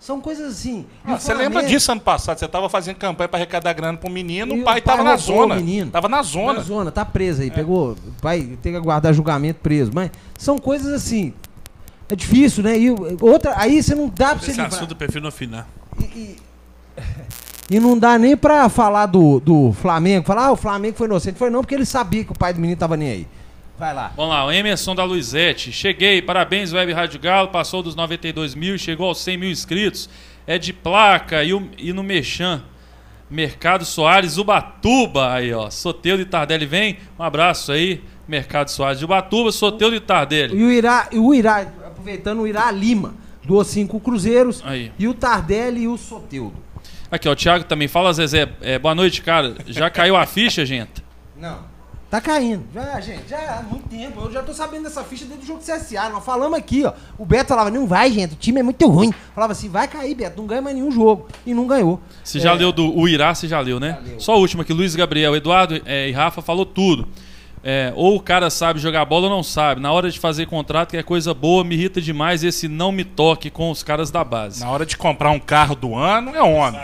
São 0.00 0.20
coisas 0.20 0.52
assim. 0.52 0.86
Ah, 1.04 1.18
você 1.18 1.34
lembra 1.34 1.64
disso 1.64 1.90
ano 1.90 2.00
passado? 2.00 2.38
Você 2.38 2.44
estava 2.44 2.68
fazendo 2.68 2.94
campanha 2.96 3.28
para 3.28 3.38
arrecadar 3.38 3.72
grana 3.72 3.98
pro 3.98 4.08
menino, 4.08 4.54
E 4.54 4.60
o 4.60 4.64
pai 4.64 4.78
o 4.78 4.82
pai 4.84 4.94
estava 4.94 5.02
na 5.02 5.16
zona. 5.16 5.54
o 5.54 5.56
menino. 5.56 5.90
Tava 5.90 6.08
na 6.08 6.22
zona. 6.22 6.52
Na 6.54 6.60
zona, 6.60 6.92
tá 6.92 7.04
preso 7.04 7.42
aí. 7.42 7.50
Pegou. 7.50 7.92
O 7.92 8.22
pai 8.22 8.56
tem 8.62 8.70
que 8.72 8.78
aguardar 8.78 9.12
julgamento 9.12 9.58
preso. 9.60 9.90
Mas 9.92 10.10
são 10.36 10.56
coisas 10.56 10.92
assim. 10.92 11.34
É 12.08 12.14
difícil, 12.14 12.62
né? 12.62 12.78
E 12.78 12.90
outra, 13.20 13.54
aí 13.56 13.82
você 13.82 13.94
não 13.94 14.08
dá 14.08 14.28
pra 14.28 14.34
você 14.38 14.52
Esse 14.52 14.60
livrar. 14.60 14.68
assunto 14.68 14.92
eu 14.92 14.96
prefiro 14.96 15.24
no 15.24 15.32
final. 15.32 15.66
E, 16.00 16.04
e- 16.04 16.36
E 17.70 17.78
não 17.78 17.98
dá 17.98 18.18
nem 18.18 18.36
pra 18.36 18.68
falar 18.68 19.06
do, 19.06 19.40
do 19.40 19.72
Flamengo. 19.74 20.26
Falar, 20.26 20.46
ah, 20.46 20.52
o 20.52 20.56
Flamengo 20.56 20.96
foi 20.96 21.06
inocente. 21.06 21.38
Foi 21.38 21.50
não, 21.50 21.60
porque 21.60 21.74
ele 21.74 21.84
sabia 21.84 22.24
que 22.24 22.32
o 22.32 22.38
pai 22.38 22.52
do 22.54 22.60
menino 22.60 22.78
tava 22.78 22.96
nem 22.96 23.10
aí. 23.10 23.26
Vai 23.78 23.94
lá. 23.94 24.12
Vamos 24.16 24.32
lá, 24.32 24.44
o 24.46 24.50
Emerson 24.50 24.94
da 24.94 25.04
Luizete. 25.04 25.70
Cheguei, 25.70 26.20
parabéns, 26.22 26.72
Web 26.72 26.92
Rádio 26.92 27.20
Galo. 27.20 27.48
Passou 27.48 27.82
dos 27.82 27.94
92 27.94 28.54
mil 28.54 28.76
chegou 28.78 29.06
aos 29.08 29.20
100 29.22 29.36
mil 29.36 29.50
inscritos. 29.50 30.08
É 30.46 30.58
de 30.58 30.72
placa 30.72 31.44
e, 31.44 31.52
o- 31.52 31.68
e 31.76 31.92
no 31.92 32.02
Mechan. 32.02 32.62
Mercado 33.30 33.84
Soares, 33.84 34.38
Ubatuba. 34.38 35.32
Aí, 35.34 35.52
ó. 35.52 35.68
Soteudo 35.70 36.22
e 36.22 36.24
Tardelli 36.24 36.64
vem. 36.64 36.96
Um 37.18 37.22
abraço 37.22 37.70
aí. 37.70 38.02
Mercado 38.26 38.70
Soares 38.70 38.98
de 38.98 39.04
Ubatuba, 39.04 39.52
Soteudo 39.52 39.94
e 39.94 40.00
Tardelli. 40.00 40.56
E 40.58 40.64
o 40.64 40.70
Irá, 40.70 41.08
o 41.12 41.34
Irá, 41.34 41.60
aproveitando 41.86 42.40
o 42.42 42.46
Irá 42.46 42.70
Lima, 42.70 43.14
doou 43.44 43.62
cinco 43.64 44.00
cruzeiros. 44.00 44.62
Aí. 44.64 44.90
E 44.98 45.06
o 45.06 45.14
Tardelli 45.14 45.82
e 45.82 45.88
o 45.88 45.96
Soteudo. 45.96 46.54
Aqui, 47.10 47.28
ó, 47.28 47.32
o 47.32 47.36
Thiago 47.36 47.64
também. 47.64 47.88
Fala, 47.88 48.12
Zezé. 48.12 48.48
É, 48.60 48.78
boa 48.78 48.94
noite, 48.94 49.22
cara. 49.22 49.54
Já 49.66 49.88
caiu 49.90 50.16
a 50.16 50.26
ficha, 50.26 50.64
gente? 50.66 51.02
Não. 51.36 51.78
Tá 52.10 52.22
caindo. 52.22 52.64
Já, 52.74 52.98
gente, 53.00 53.28
já 53.28 53.36
há 53.58 53.62
muito 53.62 53.86
tempo. 53.88 54.20
Eu 54.22 54.32
já 54.32 54.42
tô 54.42 54.54
sabendo 54.54 54.84
dessa 54.84 55.04
ficha 55.04 55.26
desde 55.26 55.44
o 55.44 55.46
jogo 55.46 55.58
do 55.60 55.64
CSA. 55.64 56.08
Nós 56.08 56.24
falamos 56.24 56.58
aqui, 56.58 56.84
ó. 56.86 56.92
O 57.18 57.26
Beto 57.26 57.48
falava, 57.48 57.70
não 57.70 57.86
vai, 57.86 58.10
gente, 58.10 58.32
o 58.32 58.36
time 58.36 58.60
é 58.60 58.62
muito 58.62 58.86
ruim. 58.88 59.12
Falava 59.34 59.52
assim, 59.52 59.68
vai 59.68 59.86
cair, 59.86 60.14
Beto, 60.14 60.38
não 60.38 60.46
ganha 60.46 60.62
mais 60.62 60.74
nenhum 60.74 60.90
jogo. 60.90 61.28
E 61.44 61.52
não 61.52 61.66
ganhou. 61.66 62.00
Você 62.24 62.40
já 62.40 62.52
É. 62.52 62.54
leu 62.54 62.72
do 62.72 62.96
o 62.98 63.06
Irá, 63.06 63.34
você 63.34 63.46
já 63.46 63.60
leu, 63.60 63.78
né? 63.78 63.98
Já 64.02 64.10
leu. 64.10 64.20
Só 64.20 64.36
o 64.36 64.40
último 64.40 64.62
aqui, 64.62 64.72
Luiz 64.72 64.96
Gabriel, 64.96 65.36
Eduardo 65.36 65.82
é, 65.84 66.08
e 66.08 66.12
Rafa 66.12 66.40
falou 66.40 66.64
tudo. 66.64 67.06
É, 67.62 67.92
ou 67.94 68.16
o 68.16 68.20
cara 68.20 68.48
sabe 68.48 68.78
jogar 68.80 69.04
bola 69.04 69.24
ou 69.26 69.30
não 69.30 69.42
sabe. 69.42 69.78
Na 69.80 69.92
hora 69.92 70.10
de 70.10 70.18
fazer 70.18 70.46
contrato, 70.46 70.90
que 70.92 70.96
é 70.96 71.02
coisa 71.02 71.34
boa, 71.34 71.62
me 71.62 71.74
irrita 71.74 72.00
demais 72.00 72.42
esse 72.42 72.68
não 72.68 72.90
me 72.90 73.04
toque 73.04 73.50
com 73.50 73.70
os 73.70 73.82
caras 73.82 74.10
da 74.10 74.24
base. 74.24 74.60
Na 74.64 74.70
hora 74.70 74.86
de 74.86 74.96
comprar 74.96 75.30
um 75.30 75.40
carro 75.40 75.74
do 75.74 75.94
ano, 75.94 76.34
é 76.34 76.42
homem. 76.42 76.80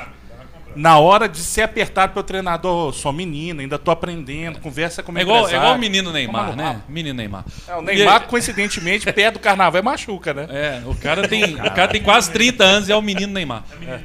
Na 0.77 0.99
hora 0.99 1.29
de 1.29 1.39
ser 1.39 1.63
apertado 1.63 2.13
pelo 2.13 2.23
treinador, 2.25 2.93
sou 2.93 3.13
menino, 3.13 3.61
ainda 3.61 3.79
tô 3.79 3.91
aprendendo, 3.91 4.59
conversa 4.61 5.03
com 5.03 5.13
o 5.13 5.19
É 5.19 5.23
igual, 5.23 5.49
é 5.49 5.55
igual 5.57 5.75
o 5.75 5.79
menino 5.79 6.13
Neymar, 6.13 6.51
Toma 6.51 6.57
né? 6.57 6.83
Menino 6.89 7.15
Neymar. 7.17 7.45
É, 7.69 7.75
o 7.77 7.81
E 7.83 7.85
Neymar, 7.85 8.23
aí- 8.23 8.29
coincidentemente, 8.29 9.11
perto 9.13 9.35
do 9.35 9.41
carnaval 9.41 9.79
é 9.79 9.83
machuca, 9.83 10.35
né? 10.35 10.47
É, 10.51 10.83
o 10.87 10.95
cara 10.95 11.29
tem, 11.29 11.55
o 11.55 11.71
cara 11.75 11.89
tem 11.89 12.03
quase 12.03 12.31
30 12.31 12.65
anos 12.65 12.89
e 12.89 12.93
é 12.93 12.97
o 12.97 13.03
menino 13.03 13.33
Neymar. 13.33 13.65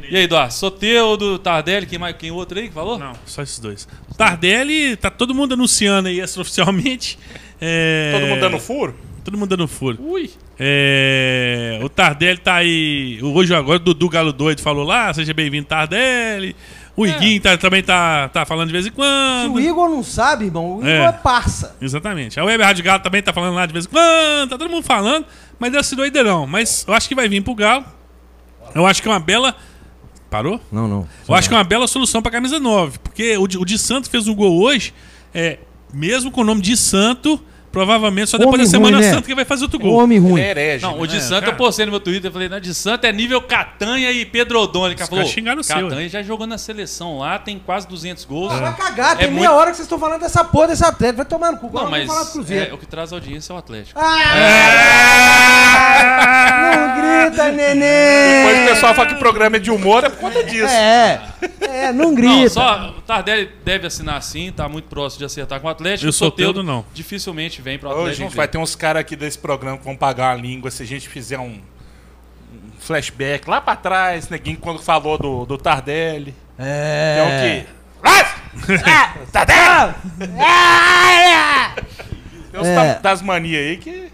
E 0.10 0.16
aí, 0.18 0.24
Eduardo? 0.24 0.54
Soteudo, 0.54 1.40
Tardelli, 1.40 1.86
quem, 1.86 1.98
mais, 2.00 2.16
quem 2.16 2.32
outro 2.32 2.60
aí 2.60 2.68
que 2.68 2.74
falou? 2.74 2.98
Não, 3.00 3.14
só 3.26 3.42
esses 3.42 3.60
dois. 3.60 3.88
Tardelli, 4.18 4.96
tá 4.96 5.10
todo 5.10 5.34
mundo 5.34 5.54
anunciando 5.54 6.08
aí 6.10 6.20
extraoficialmente. 6.22 7.18
É, 7.62 8.12
Todo 8.14 8.28
mundo 8.30 8.40
dando 8.42 8.60
furo? 8.60 8.96
Todo 9.24 9.38
mundo 9.38 9.50
dando 9.50 9.68
furo. 9.68 9.98
Ui. 10.02 10.30
É, 10.62 11.80
o 11.82 11.88
Tardelli 11.88 12.38
tá 12.38 12.56
aí. 12.56 13.20
Hoje 13.24 13.54
agora 13.56 13.78
o 13.78 13.80
Dudu 13.80 14.10
Galo 14.10 14.34
Doido 14.34 14.62
falou 14.62 14.84
lá, 14.84 15.14
seja 15.14 15.34
bem-vindo, 15.34 15.66
Tardelli. 15.68 16.56
O 16.98 17.08
Iguinho 17.08 17.40
tá- 17.42 17.56
também 17.58 17.82
tá, 17.82 18.28
tá 18.28 18.46
falando 18.46 18.68
de 18.68 18.74
vez 18.74 18.86
em 18.86 18.90
Se 18.90 18.96
quando. 18.96 19.54
o 19.54 19.60
Igor 19.60 19.88
não 19.90 20.04
sabe, 20.04 20.46
irmão, 20.46 20.76
o 20.76 20.80
Igor 20.80 20.90
É. 20.90 21.06
é, 21.06 21.12
parça. 21.14 21.78
Exatamente. 21.80 22.38
A 22.38 22.44
Web 22.44 22.62
Rádio 22.62 22.84
Galo 22.84 23.02
também 23.02 23.24
tá 23.24 23.32
falando 23.32 23.56
lá 23.56 23.66
de 23.66 23.72
vez 23.72 23.86
em 23.86 23.90
quando, 23.90 24.50
tá 24.50 24.58
todo 24.58 24.70
mundo 24.70 24.84
falando, 24.84 25.26
mas 25.58 25.72
deve 25.72 25.84
ser 25.86 25.96
doideirão. 25.96 26.46
Mas 26.46 26.84
eu 26.86 26.94
acho 26.94 27.08
que 27.08 27.16
vai 27.16 27.30
vir 27.30 27.42
pro 27.42 27.56
Galo. 27.56 27.86
Eu 28.76 28.86
acho 28.86 29.02
que 29.02 29.08
é 29.08 29.12
uma 29.12 29.20
bela. 29.20 29.56
Parou? 30.30 30.60
Não, 30.70 30.88
não. 30.90 31.08
Eu 31.28 31.34
acho 31.36 31.48
que 31.48 31.56
é 31.56 31.58
uma 31.58 31.64
bela 31.64 31.88
solução 31.88 32.22
pra 32.22 32.32
camisa 32.32 32.60
9. 32.60 33.00
Porque 33.00 33.38
o 33.38 33.48
de, 33.48 33.58
o 33.58 33.64
de 33.64 33.80
Santo 33.80 34.10
fez 34.10 34.28
um 34.28 34.36
gol 34.36 34.62
hoje, 34.62 34.94
é, 35.34 35.58
mesmo 35.94 36.30
com 36.30 36.42
o 36.42 36.44
nome 36.44 36.62
de 36.62 36.76
Santo, 36.76 37.42
provavelmente 37.72 38.30
só 38.30 38.38
depois 38.38 38.56
Homem 38.56 38.66
da 38.66 38.72
Semana 38.72 38.98
ruim, 38.98 39.06
né? 39.06 39.14
Santa 39.14 39.28
que 39.28 39.36
vai 39.36 39.46
fazer 39.46 39.64
outro 39.64 39.80
O 39.80 39.82
gol. 39.82 40.04
homem 40.04 40.18
ruim. 40.20 40.42
É 40.42 40.50
herege. 40.52 40.84
Não, 40.86 41.00
o 41.00 41.06
de 41.08 41.18
É, 41.18 41.20
Santa 41.20 41.42
cara. 41.42 41.52
eu 41.54 41.58
postei 41.58 41.86
no 41.86 41.92
meu 41.92 42.00
Twitter. 42.00 42.30
Eu 42.30 42.34
falei, 42.34 42.50
não, 42.50 42.60
de 42.60 42.74
Santa 42.74 43.08
é 43.08 43.12
nível 43.12 43.42
Catanha 43.42 44.12
e 44.12 44.26
Pedro 44.26 44.60
Odoni. 44.62 44.96
Falou, 44.98 45.24
o 45.24 45.28
seu, 45.64 45.90
Catanha 45.90 46.10
já 46.10 46.22
jogou 46.24 46.46
na 46.48 46.58
seleção 46.58 47.20
lá, 47.20 47.38
tem 47.40 47.60
quase 47.60 47.88
200 47.88 48.26
gols. 48.26 48.54
Vai 48.54 48.76
cagar, 48.76 49.18
tem 49.18 49.28
É 49.28 49.30
meia 49.30 49.50
muito- 49.50 49.60
hora 49.60 49.72
que 49.72 49.78
vocês 49.78 49.86
estão 49.86 50.00
falando 50.00 50.22
dessa 50.22 50.44
porra 50.44 50.68
desse 50.70 50.84
Atlético. 50.86 51.18
Vai 51.18 51.26
tomar 51.26 51.52
no 51.52 51.58
cu. 51.58 51.68
Não, 51.68 51.74
vamos 51.74 51.90
mas 51.92 52.08
falar 52.08 52.24
do 52.24 52.32
Cruzeiro. 52.32 52.72
é, 52.72 52.74
o 52.74 52.78
que 52.78 52.86
traz 52.86 53.14
audiência 53.14 53.54
é 53.54 53.56
o 53.56 53.60
Atlético. 53.60 54.00
Não 56.80 57.30
grita, 57.30 57.52
neném! 57.52 58.46
Depois 58.46 58.64
o 58.64 58.66
pessoal 58.80 58.96
fala 58.96 59.08
que 59.08 59.14
o 59.16 59.20
programa 59.20 59.56
é 59.58 59.60
de 59.60 59.72
humor, 59.72 60.04
é 60.04 60.10
por 60.10 60.20
conta 60.20 60.44
disso. 60.44 60.66
É, 60.74 61.22
é, 61.62 61.92
não 61.92 62.14
grita. 62.16 62.34
Não, 62.44 62.50
só 62.50 62.90
o 62.98 63.02
Tardelli 63.02 63.50
deve 63.64 63.88
assinar 63.88 64.22
sim, 64.24 64.52
tá 64.52 64.68
muito 64.70 64.86
próximo 64.90 65.20
de 65.20 65.26
acertar 65.26 65.60
com 65.60 65.68
o 65.68 65.70
Atlético. 65.70 66.06
E 66.06 66.10
o 66.10 66.14
Soteldo 66.14 66.64
não. 66.64 66.86
Dificilmente 66.94 67.62
vem 67.62 67.78
pro 67.78 67.90
Hoje 67.90 68.14
Atlético. 68.14 68.36
vai 68.38 68.48
ter 68.48 68.58
uns 68.58 68.76
caras 68.76 69.02
aqui 69.02 69.16
desse 69.16 69.38
programa 69.38 69.78
que 69.78 69.84
vão 69.84 69.96
pagar 69.96 70.36
uma 70.36 70.42
língua 70.42 70.72
se 70.72 70.84
a 70.84 70.86
gente 70.86 71.08
fizer 71.10 71.38
um, 71.40 71.60
um 72.54 72.72
flashback 72.80 73.50
lá 73.50 73.60
pra 73.62 73.76
trás, 73.76 74.30
neguinho, 74.30 74.58
quando 74.58 74.80
falou 74.82 75.18
do, 75.18 75.46
do 75.46 75.58
Tardelli. 75.58 76.34
Que 76.58 76.62
é 76.64 77.24
o 77.24 77.30
É. 77.32 77.42
quê? 77.62 77.66
Ah! 78.04 79.14
Tardelli! 79.32 79.96
Tem 82.52 82.60
uns 82.62 82.68
É. 82.68 82.76
da- 82.76 83.00
das 83.00 83.22
manias 83.22 83.62
aí 83.68 83.78
que. 83.78 84.12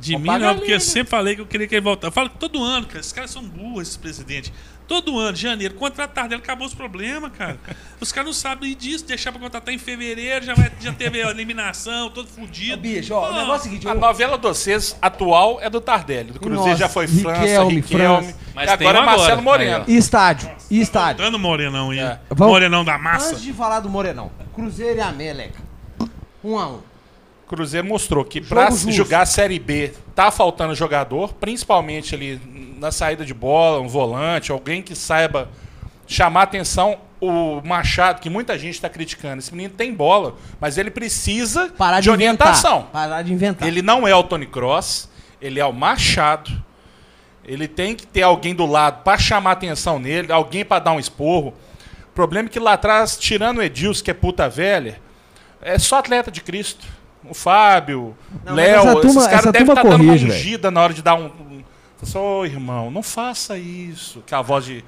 De 0.00 0.16
mim 0.16 0.38
não, 0.38 0.54
porque 0.56 0.72
eu 0.72 0.80
sempre 0.80 1.10
falei 1.10 1.34
que 1.34 1.40
eu 1.40 1.46
queria 1.46 1.66
que 1.66 1.74
ele 1.74 1.82
voltasse. 1.82 2.06
Eu 2.08 2.12
falo 2.12 2.30
que 2.30 2.36
todo 2.38 2.62
ano, 2.62 2.86
cara, 2.86 3.00
esses 3.00 3.12
caras 3.12 3.30
são 3.30 3.42
burros, 3.42 3.82
esses 3.82 3.96
presidentes. 3.96 4.52
Todo 4.86 5.18
ano, 5.18 5.36
janeiro, 5.36 5.74
contrato 5.74 6.12
Tardelli, 6.12 6.40
acabou 6.40 6.66
os 6.66 6.72
problemas, 6.72 7.30
cara. 7.36 7.58
Os 8.00 8.10
caras 8.10 8.26
não 8.28 8.32
sabem 8.32 8.74
disso, 8.74 9.04
deixar 9.04 9.30
pra 9.32 9.38
contratar 9.40 9.74
em 9.74 9.76
fevereiro, 9.76 10.46
já, 10.46 10.54
vai- 10.54 10.72
já 10.80 10.92
teve 10.94 11.20
a 11.22 11.28
eliminação, 11.30 12.08
todo 12.08 12.24
Ô, 12.24 12.28
fudido. 12.30 12.78
bicho, 12.78 13.12
ó, 13.12 13.28
o 13.30 13.34
negócio 13.34 13.52
é 13.52 13.56
o 13.56 13.62
seguinte. 13.64 13.86
A 13.86 13.90
eu- 13.90 14.00
novela 14.00 14.38
do 14.38 14.48
vocês 14.48 14.96
atual 15.02 15.58
é 15.60 15.68
do 15.68 15.78
Tardelli. 15.80 16.32
Do 16.32 16.40
Cruzeiro 16.40 16.64
Nossa, 16.70 16.76
já 16.80 16.88
foi 16.88 17.06
França, 17.06 17.40
Riquelme, 17.42 17.74
Riquelme. 17.74 18.22
França. 18.28 18.38
Mas 18.54 18.70
e 18.70 18.72
agora 18.72 18.98
é 18.98 19.00
agora. 19.02 19.16
Marcelo 19.18 19.42
Moreno. 19.42 19.84
E 19.88 19.96
estádio, 19.96 20.50
e 20.70 20.80
estádio. 20.80 21.22
Dando 21.22 21.38
Morenão 21.38 21.90
aí. 21.90 21.98
É. 21.98 22.18
Morenão 22.34 22.82
da 22.82 22.96
massa. 22.96 23.30
Antes 23.32 23.42
de 23.42 23.52
falar 23.52 23.80
do 23.80 23.90
Morenão, 23.90 24.30
Cruzeiro 24.54 24.96
e 24.98 25.02
América. 25.02 25.60
Um 26.42 26.56
a 26.58 26.66
um. 26.66 26.87
Cruzeiro 27.48 27.86
mostrou 27.86 28.24
que 28.24 28.40
para 28.40 28.70
jogar 28.70 29.22
a 29.22 29.26
Série 29.26 29.58
B 29.58 29.92
tá 30.14 30.30
faltando 30.30 30.74
jogador, 30.74 31.32
principalmente 31.34 32.14
ali 32.14 32.40
na 32.78 32.92
saída 32.92 33.24
de 33.24 33.34
bola, 33.34 33.80
um 33.80 33.88
volante, 33.88 34.52
alguém 34.52 34.82
que 34.82 34.94
saiba 34.94 35.48
chamar 36.06 36.42
atenção. 36.42 36.98
O 37.20 37.60
Machado, 37.64 38.20
que 38.20 38.30
muita 38.30 38.56
gente 38.56 38.74
está 38.74 38.88
criticando, 38.88 39.40
esse 39.40 39.52
menino 39.52 39.74
tem 39.74 39.92
bola, 39.92 40.36
mas 40.60 40.78
ele 40.78 40.88
precisa 40.88 41.68
Parar 41.76 41.98
de, 41.98 42.04
de 42.04 42.10
orientação. 42.10 42.84
Parar 42.92 43.22
de 43.22 43.32
inventar. 43.32 43.66
Ele 43.66 43.82
não 43.82 44.06
é 44.06 44.14
o 44.14 44.22
Tony 44.22 44.46
Cross, 44.46 45.10
ele 45.42 45.58
é 45.58 45.64
o 45.64 45.72
Machado. 45.72 46.62
Ele 47.44 47.66
tem 47.66 47.96
que 47.96 48.06
ter 48.06 48.22
alguém 48.22 48.54
do 48.54 48.66
lado 48.66 49.02
para 49.02 49.18
chamar 49.18 49.52
atenção 49.52 49.98
nele, 49.98 50.30
alguém 50.30 50.64
para 50.64 50.78
dar 50.78 50.92
um 50.92 51.00
esporro. 51.00 51.54
O 52.10 52.14
problema 52.14 52.48
é 52.48 52.50
que 52.52 52.60
lá 52.60 52.74
atrás, 52.74 53.16
tirando 53.16 53.58
o 53.58 53.62
Edilson, 53.62 54.04
que 54.04 54.10
é 54.12 54.14
puta 54.14 54.48
velha, 54.48 55.00
é 55.60 55.76
só 55.76 55.98
atleta 55.98 56.30
de 56.30 56.40
Cristo. 56.40 56.86
O 57.28 57.34
Fábio, 57.34 58.16
Não, 58.44 58.54
Léo, 58.54 59.00
turma- 59.00 59.10
esses 59.20 59.26
caras 59.26 59.52
devem 59.52 59.68
estar 59.68 59.82
dando 59.82 60.02
uma 60.02 60.12
ungida 60.12 60.70
na 60.70 60.80
hora 60.82 60.94
de 60.94 61.02
dar 61.02 61.14
um. 61.14 61.26
um 61.26 61.62
Ô, 62.16 62.44
irmão, 62.44 62.90
não 62.92 63.02
faça 63.02 63.58
isso. 63.58 64.22
Que 64.24 64.32
é 64.32 64.36
a 64.36 64.42
voz 64.42 64.64
de, 64.64 64.84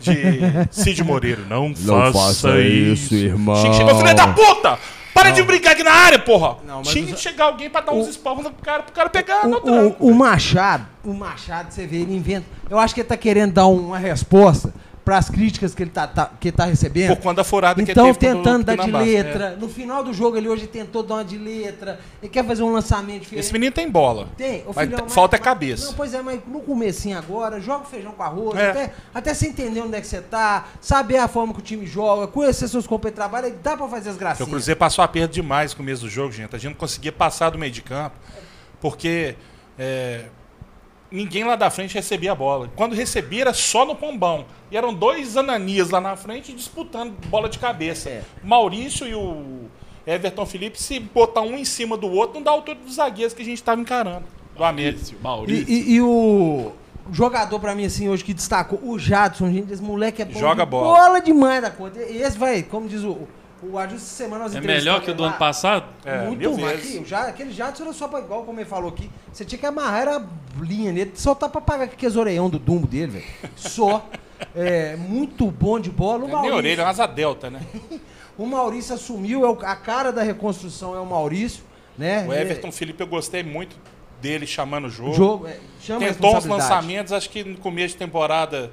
de 0.00 0.40
Cid 0.70 1.02
Moreiro. 1.02 1.42
Não, 1.48 1.74
faça, 2.12 2.58
isso, 2.60 3.14
irmão. 3.14 3.56
Chegar, 3.74 3.94
filho 3.96 4.14
da 4.14 4.28
puta! 4.28 4.78
Para 5.14 5.30
de 5.30 5.42
brincar 5.42 5.72
aqui 5.72 5.82
na 5.82 5.90
área, 5.92 6.18
porra! 6.18 6.58
Não, 6.66 6.82
Tinha 6.82 7.04
que 7.06 7.14
os- 7.14 7.20
chegar 7.20 7.46
alguém 7.46 7.68
pra 7.68 7.80
dar 7.80 7.92
uns 7.92 8.06
esporros 8.08 8.44
pro 8.44 8.52
cara, 8.62 8.82
pro 8.82 8.92
cara 8.92 9.08
pegar 9.10 9.46
no 9.48 9.56
O, 9.56 9.60
tranco. 9.60 9.96
o, 10.04 10.10
o 10.10 10.14
Machado, 10.14 10.86
o 11.04 11.12
Machado, 11.12 11.72
você 11.72 11.86
vê, 11.86 11.96
ele 11.96 12.14
inventa. 12.14 12.46
Eu 12.68 12.78
acho 12.78 12.94
que 12.94 13.00
ele 13.00 13.08
tá 13.08 13.16
querendo 13.16 13.52
dar 13.52 13.66
uma 13.66 13.98
resposta 13.98 14.72
pras 15.10 15.28
críticas 15.28 15.74
que 15.74 15.82
ele 15.82 15.90
tá, 15.90 16.06
tá- 16.06 16.30
que 16.38 16.52
tá 16.52 16.66
recebendo. 16.66 17.16
Por 17.16 17.22
conta 17.22 17.36
da 17.38 17.44
furada 17.44 17.82
que 17.82 17.90
Então, 17.90 18.06
ele 18.06 18.14
teve 18.14 18.36
tentando 18.36 18.62
dar 18.64 18.76
de 18.76 18.92
letra. 18.92 19.56
No 19.56 19.68
final 19.68 20.04
do 20.04 20.12
jogo, 20.14 20.36
ele 20.36 20.48
hoje 20.48 20.68
tentou 20.68 21.02
dar 21.02 21.14
uma 21.16 21.24
de 21.24 21.36
letra. 21.36 21.98
Ele 22.22 22.30
quer 22.30 22.44
fazer 22.44 22.62
um 22.62 22.72
lançamento 22.72 23.16
É. 23.16 23.18
diferente. 23.18 23.44
Esse 23.44 23.52
menino 23.52 23.72
tem 23.72 23.90
bola. 23.90 24.28
Tem, 24.36 24.64
Mas 24.72 24.88
t- 24.88 25.08
falta 25.08 25.34
é 25.34 25.38
cabeça. 25.40 25.86
Não, 25.86 25.94
pois 25.94 26.14
é, 26.14 26.22
mas 26.22 26.38
no 26.46 26.60
comecinho 26.60 27.18
agora, 27.18 27.60
joga 27.60 27.82
o 27.82 27.86
feijão 27.88 28.12
com 28.12 28.22
arroz, 28.22 28.56
É. 28.56 28.70
até, 28.70 28.92
até 29.12 29.34
você 29.34 29.48
entender 29.48 29.80
onde 29.80 29.96
é 29.96 30.00
que 30.00 30.06
você 30.06 30.20
tá, 30.20 30.68
saber 30.80 31.16
a 31.16 31.26
forma 31.26 31.52
que 31.52 31.58
o 31.58 31.62
time 31.62 31.84
joga, 31.86 32.28
conhecer 32.28 32.68
seus 32.68 32.86
companheiros 32.86 33.20
de 33.20 33.28
trabalho, 33.28 33.52
dá 33.60 33.76
pra 33.76 33.88
fazer 33.88 34.10
as 34.10 34.16
gracinhas. 34.16 34.46
o 34.46 34.50
Cruzeiro 34.52 34.78
passou 34.78 35.02
aperto 35.02 35.34
demais 35.34 35.72
no 35.72 35.78
começo 35.78 36.02
do 36.02 36.08
jogo, 36.08 36.30
gente. 36.30 36.54
A 36.54 36.58
gente 36.58 36.70
não 36.70 36.78
conseguia 36.78 37.10
passar 37.10 37.50
do 37.50 37.58
meio 37.58 37.72
de 37.72 37.82
campo, 37.82 38.14
porque 38.80 39.34
é, 39.76 40.26
ninguém 41.10 41.44
lá 41.44 41.56
da 41.56 41.70
frente 41.70 41.94
recebia 41.94 42.32
a 42.32 42.34
bola. 42.34 42.70
Quando 42.76 42.94
recebia 42.94 43.42
era 43.42 43.52
só 43.54 43.84
no 43.84 43.94
pombão. 43.94 44.44
E 44.70 44.76
eram 44.76 44.94
dois 44.94 45.36
ananias 45.36 45.90
lá 45.90 46.00
na 46.00 46.16
frente 46.16 46.52
disputando 46.52 47.12
bola 47.26 47.48
de 47.48 47.58
cabeça. 47.58 48.08
É. 48.08 48.22
Maurício 48.44 49.06
e 49.06 49.14
o 49.14 49.66
Everton 50.06 50.46
Felipe, 50.46 50.80
se 50.80 50.98
botar 51.00 51.40
um 51.42 51.56
em 51.56 51.64
cima 51.64 51.96
do 51.96 52.08
outro, 52.10 52.34
não 52.36 52.42
dá 52.42 52.50
a 52.50 52.54
altura 52.54 52.78
dos 52.78 52.94
zagueiros 52.94 53.34
que 53.34 53.42
a 53.42 53.44
gente 53.44 53.58
estava 53.58 53.80
encarando. 53.80 54.24
Do 54.56 54.64
América. 54.64 55.02
E, 55.12 55.22
Maurício. 55.22 55.64
e- 55.68 55.94
e 55.94 56.00
o 56.00 56.72
jogador 57.12 57.58
pra 57.58 57.74
mim, 57.74 57.84
assim, 57.86 58.08
hoje 58.08 58.22
que 58.24 58.32
destacou, 58.34 58.78
o 58.82 58.98
Jadson, 58.98 59.50
gente, 59.50 59.72
esse 59.72 59.82
moleque 59.82 60.22
é 60.22 60.24
bom 60.24 60.38
Joga 60.38 60.64
de 60.64 60.70
bola. 60.70 60.86
bola 60.96 61.20
demais 61.20 61.60
da 61.62 61.70
conta. 61.70 62.00
E 62.02 62.22
esse 62.22 62.38
vai, 62.38 62.62
como 62.62 62.88
diz 62.88 63.02
o, 63.02 63.26
o 63.62 63.78
Adilson, 63.78 63.96
essa 64.04 64.14
semana 64.16 64.44
nós 64.44 64.54
É 64.54 64.60
melhor 64.60 65.00
que 65.02 65.10
o 65.10 65.14
do 65.14 65.24
ano 65.24 65.36
passado? 65.36 65.86
É, 66.04 66.26
Muito 66.26 66.58
mais. 66.58 66.78
Aqui, 66.80 67.02
já, 67.04 67.22
aquele 67.28 67.52
Jadson 67.52 67.84
era 67.84 67.92
só 67.92 68.08
pra, 68.08 68.20
igual 68.20 68.44
como 68.44 68.58
ele 68.60 68.68
falou 68.68 68.90
aqui, 68.90 69.10
você 69.32 69.44
tinha 69.44 69.58
que 69.58 69.66
amarrar 69.66 70.00
era 70.02 70.16
a 70.16 70.22
linha 70.62 70.92
nele, 70.92 71.12
soltar 71.14 71.48
pra 71.48 71.60
pagar 71.60 71.84
aqueles 71.84 72.16
orelhão 72.16 72.48
do 72.48 72.58
dumbo 72.58 72.86
dele, 72.86 73.12
velho. 73.12 73.52
Só. 73.56 74.08
é, 74.54 74.96
muito 74.96 75.46
bom 75.50 75.78
de 75.78 75.90
bola. 75.90 76.20
O 76.20 76.22
É 76.22 76.26
nem 76.26 76.32
Maurício, 76.34 76.56
orelha, 76.56 76.82
é 76.82 76.84
asa 76.84 77.06
delta, 77.06 77.50
né? 77.50 77.60
o 78.38 78.46
Maurício 78.46 78.94
assumiu, 78.94 79.44
é 79.44 79.48
o- 79.50 79.58
a 79.66 79.76
cara 79.76 80.10
da 80.10 80.22
reconstrução 80.22 80.94
é 80.96 81.00
o 81.00 81.06
Maurício, 81.06 81.62
né? 81.98 82.24
O 82.26 82.32
Everton 82.32 82.72
Felipe, 82.72 83.02
eu 83.02 83.06
gostei 83.06 83.42
muito 83.42 83.76
dele 84.20 84.46
chamando 84.46 84.84
o 84.84 84.88
É, 84.88 84.90
jogo. 84.90 85.12
jogo, 85.14 85.46
é, 85.46 85.58
Tentou 85.98 86.36
uns 86.36 86.44
lançamentos, 86.46 87.12
acho 87.12 87.28
que 87.30 87.42
no 87.44 87.56
começo 87.58 87.94
de 87.94 87.98
temporada 87.98 88.70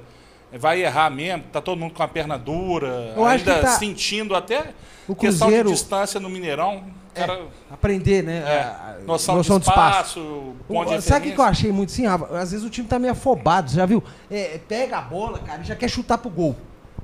vai 0.52 0.82
errar 0.82 1.10
mesmo. 1.10 1.44
Tá 1.52 1.60
todo 1.60 1.78
mundo 1.78 1.92
com 1.94 2.02
a 2.02 2.08
perna 2.08 2.38
dura, 2.38 3.12
Eu 3.16 3.24
ainda 3.24 3.60
tá- 3.60 3.68
sentindo 3.68 4.34
até 4.34 4.72
O 5.06 5.14
questão 5.14 5.48
Cruzeiro- 5.48 5.68
de 5.68 5.74
distância 5.74 6.18
no 6.20 6.28
Mineirão. 6.30 6.84
É, 7.14 7.42
aprender, 7.68 8.22
né? 8.22 8.44
é, 8.46 8.60
a 8.60 8.96
noção, 9.04 9.40
de 9.40 9.48
espaço, 9.50 10.54
de 10.70 10.76
O- 10.76 11.00
Sabe 11.00 11.30
o 11.30 11.32
que 11.34 11.40
eu 11.40 11.44
achei 11.44 11.72
muito 11.72 11.90
assim, 11.90 12.06
Rafa? 12.06 12.38
Às 12.38 12.52
vezes 12.52 12.64
o 12.64 12.70
time 12.70 12.86
tá 12.86 12.96
meio 12.96 13.12
afobado, 13.12 13.68
você 13.70 13.76
já 13.76 13.86
viu? 13.86 14.04
É, 14.30 14.60
pega 14.68 14.98
a 14.98 15.00
bola, 15.00 15.40
cara, 15.40 15.60
e 15.62 15.64
já 15.64 15.74
quer 15.74 15.88
chutar 15.88 16.18
pro 16.18 16.30
gol. 16.30 16.54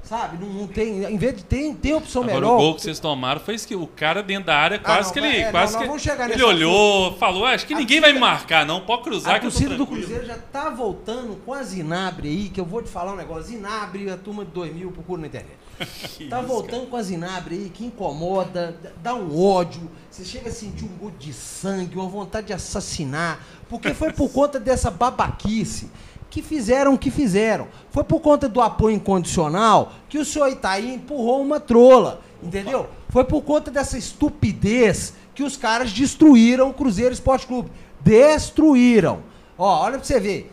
Sabe? 0.04 0.36
Não, 0.38 0.52
não 0.52 0.66
tem. 0.66 1.02
Em 1.04 1.16
vez 1.16 1.34
de 1.38 1.44
ter, 1.44 1.74
tem 1.76 1.94
opção 1.94 2.22
Agora 2.22 2.36
melhor. 2.40 2.54
o 2.56 2.58
gol 2.58 2.74
que 2.74 2.82
vocês 2.82 2.98
tomaram 3.00 3.40
foi 3.40 3.54
isso 3.54 3.66
que 3.66 3.74
o 3.74 3.86
cara 3.86 4.22
dentro 4.22 4.44
da 4.48 4.56
área 4.56 4.78
quase 4.78 5.06
não, 5.06 5.12
que 5.14 5.18
ele. 5.18 5.28
é, 5.38 5.44
não, 5.46 5.50
quase 5.50 5.72
nós 5.86 6.02
que 6.02 6.10
ele 6.10 6.24
nesse 6.26 6.42
olhou, 6.42 7.16
falou, 7.16 7.46
"Ah, 7.46 7.52
acho 7.52 7.66
que 7.66 7.72
A 7.72 7.78
ninguém 7.78 8.00
vai 8.02 8.12
me 8.12 8.18
torcida- 8.18 8.36
marcar, 8.38 8.66
não. 8.66 8.82
Pode 8.82 9.02
cruzar 9.02 9.36
A 9.36 9.38
que 9.40 9.46
tô 9.46 9.50
torcida 9.50 9.70
do 9.76 9.86
tranquilo." 9.86 10.02
Cruzeiro 10.06 10.26
já 10.26 10.36
tá 10.36 10.68
voltando 10.68 11.36
com 11.46 11.54
a 11.54 11.62
Zinabre 11.62 12.28
aí, 12.28 12.50
que 12.50 12.60
eu 12.60 12.66
vou 12.66 12.82
te 12.82 12.90
falar 12.90 13.14
um 13.14 13.16
negócio. 13.16 13.44
Zinabre, 13.44 14.10
a 14.10 14.16
turma 14.18 14.44
de 14.44 14.50
2000, 14.50 14.92
procura 14.92 15.22
na 15.22 15.26
internet. 15.26 15.56
tá 16.28 16.40
voltando 16.42 16.86
com 16.88 16.96
a 16.96 17.02
Zinabre 17.02 17.54
aí, 17.56 17.70
que 17.70 17.86
incomoda, 17.86 18.76
dá 19.02 19.14
um 19.14 19.42
ódio. 19.42 19.90
Você 20.10 20.22
chega 20.24 20.50
a 20.50 20.52
sentir 20.52 20.84
um 20.84 20.96
gosto 20.98 21.16
de 21.16 21.32
sangue, 21.32 21.96
uma 21.96 22.06
vontade 22.08 22.48
de 22.48 22.52
assassinar. 22.52 23.40
Porque 23.70 23.94
foi 23.94 24.12
por 24.12 24.30
conta 24.30 24.60
dessa 24.60 24.90
babaquice 24.90 25.88
que 26.34 26.42
fizeram 26.42 26.94
o 26.94 26.98
que 26.98 27.12
fizeram. 27.12 27.68
Foi 27.92 28.02
por 28.02 28.18
conta 28.18 28.48
do 28.48 28.60
apoio 28.60 28.96
incondicional 28.96 29.92
que 30.08 30.18
o 30.18 30.24
senhor 30.24 30.48
Itaí 30.48 30.92
empurrou 30.92 31.40
uma 31.40 31.60
trola. 31.60 32.22
Entendeu? 32.42 32.88
Foi 33.08 33.22
por 33.22 33.42
conta 33.42 33.70
dessa 33.70 33.96
estupidez 33.96 35.14
que 35.32 35.44
os 35.44 35.56
caras 35.56 35.92
destruíram 35.92 36.70
o 36.70 36.74
Cruzeiro 36.74 37.14
Esporte 37.14 37.46
Clube. 37.46 37.70
Destruíram. 38.00 39.20
Ó, 39.56 39.84
olha 39.84 39.96
pra 39.96 40.04
você 40.04 40.18
ver. 40.18 40.52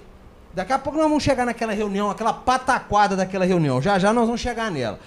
Daqui 0.54 0.72
a 0.72 0.78
pouco 0.78 1.00
nós 1.00 1.08
vamos 1.08 1.24
chegar 1.24 1.48
naquela 1.48 1.74
reunião, 1.74 2.12
aquela 2.12 2.32
pataquada 2.32 3.16
daquela 3.16 3.44
reunião. 3.44 3.82
Já 3.82 3.98
já 3.98 4.14
nós 4.14 4.28
vamos 4.28 4.40
chegar 4.40 4.70
nela. 4.70 5.00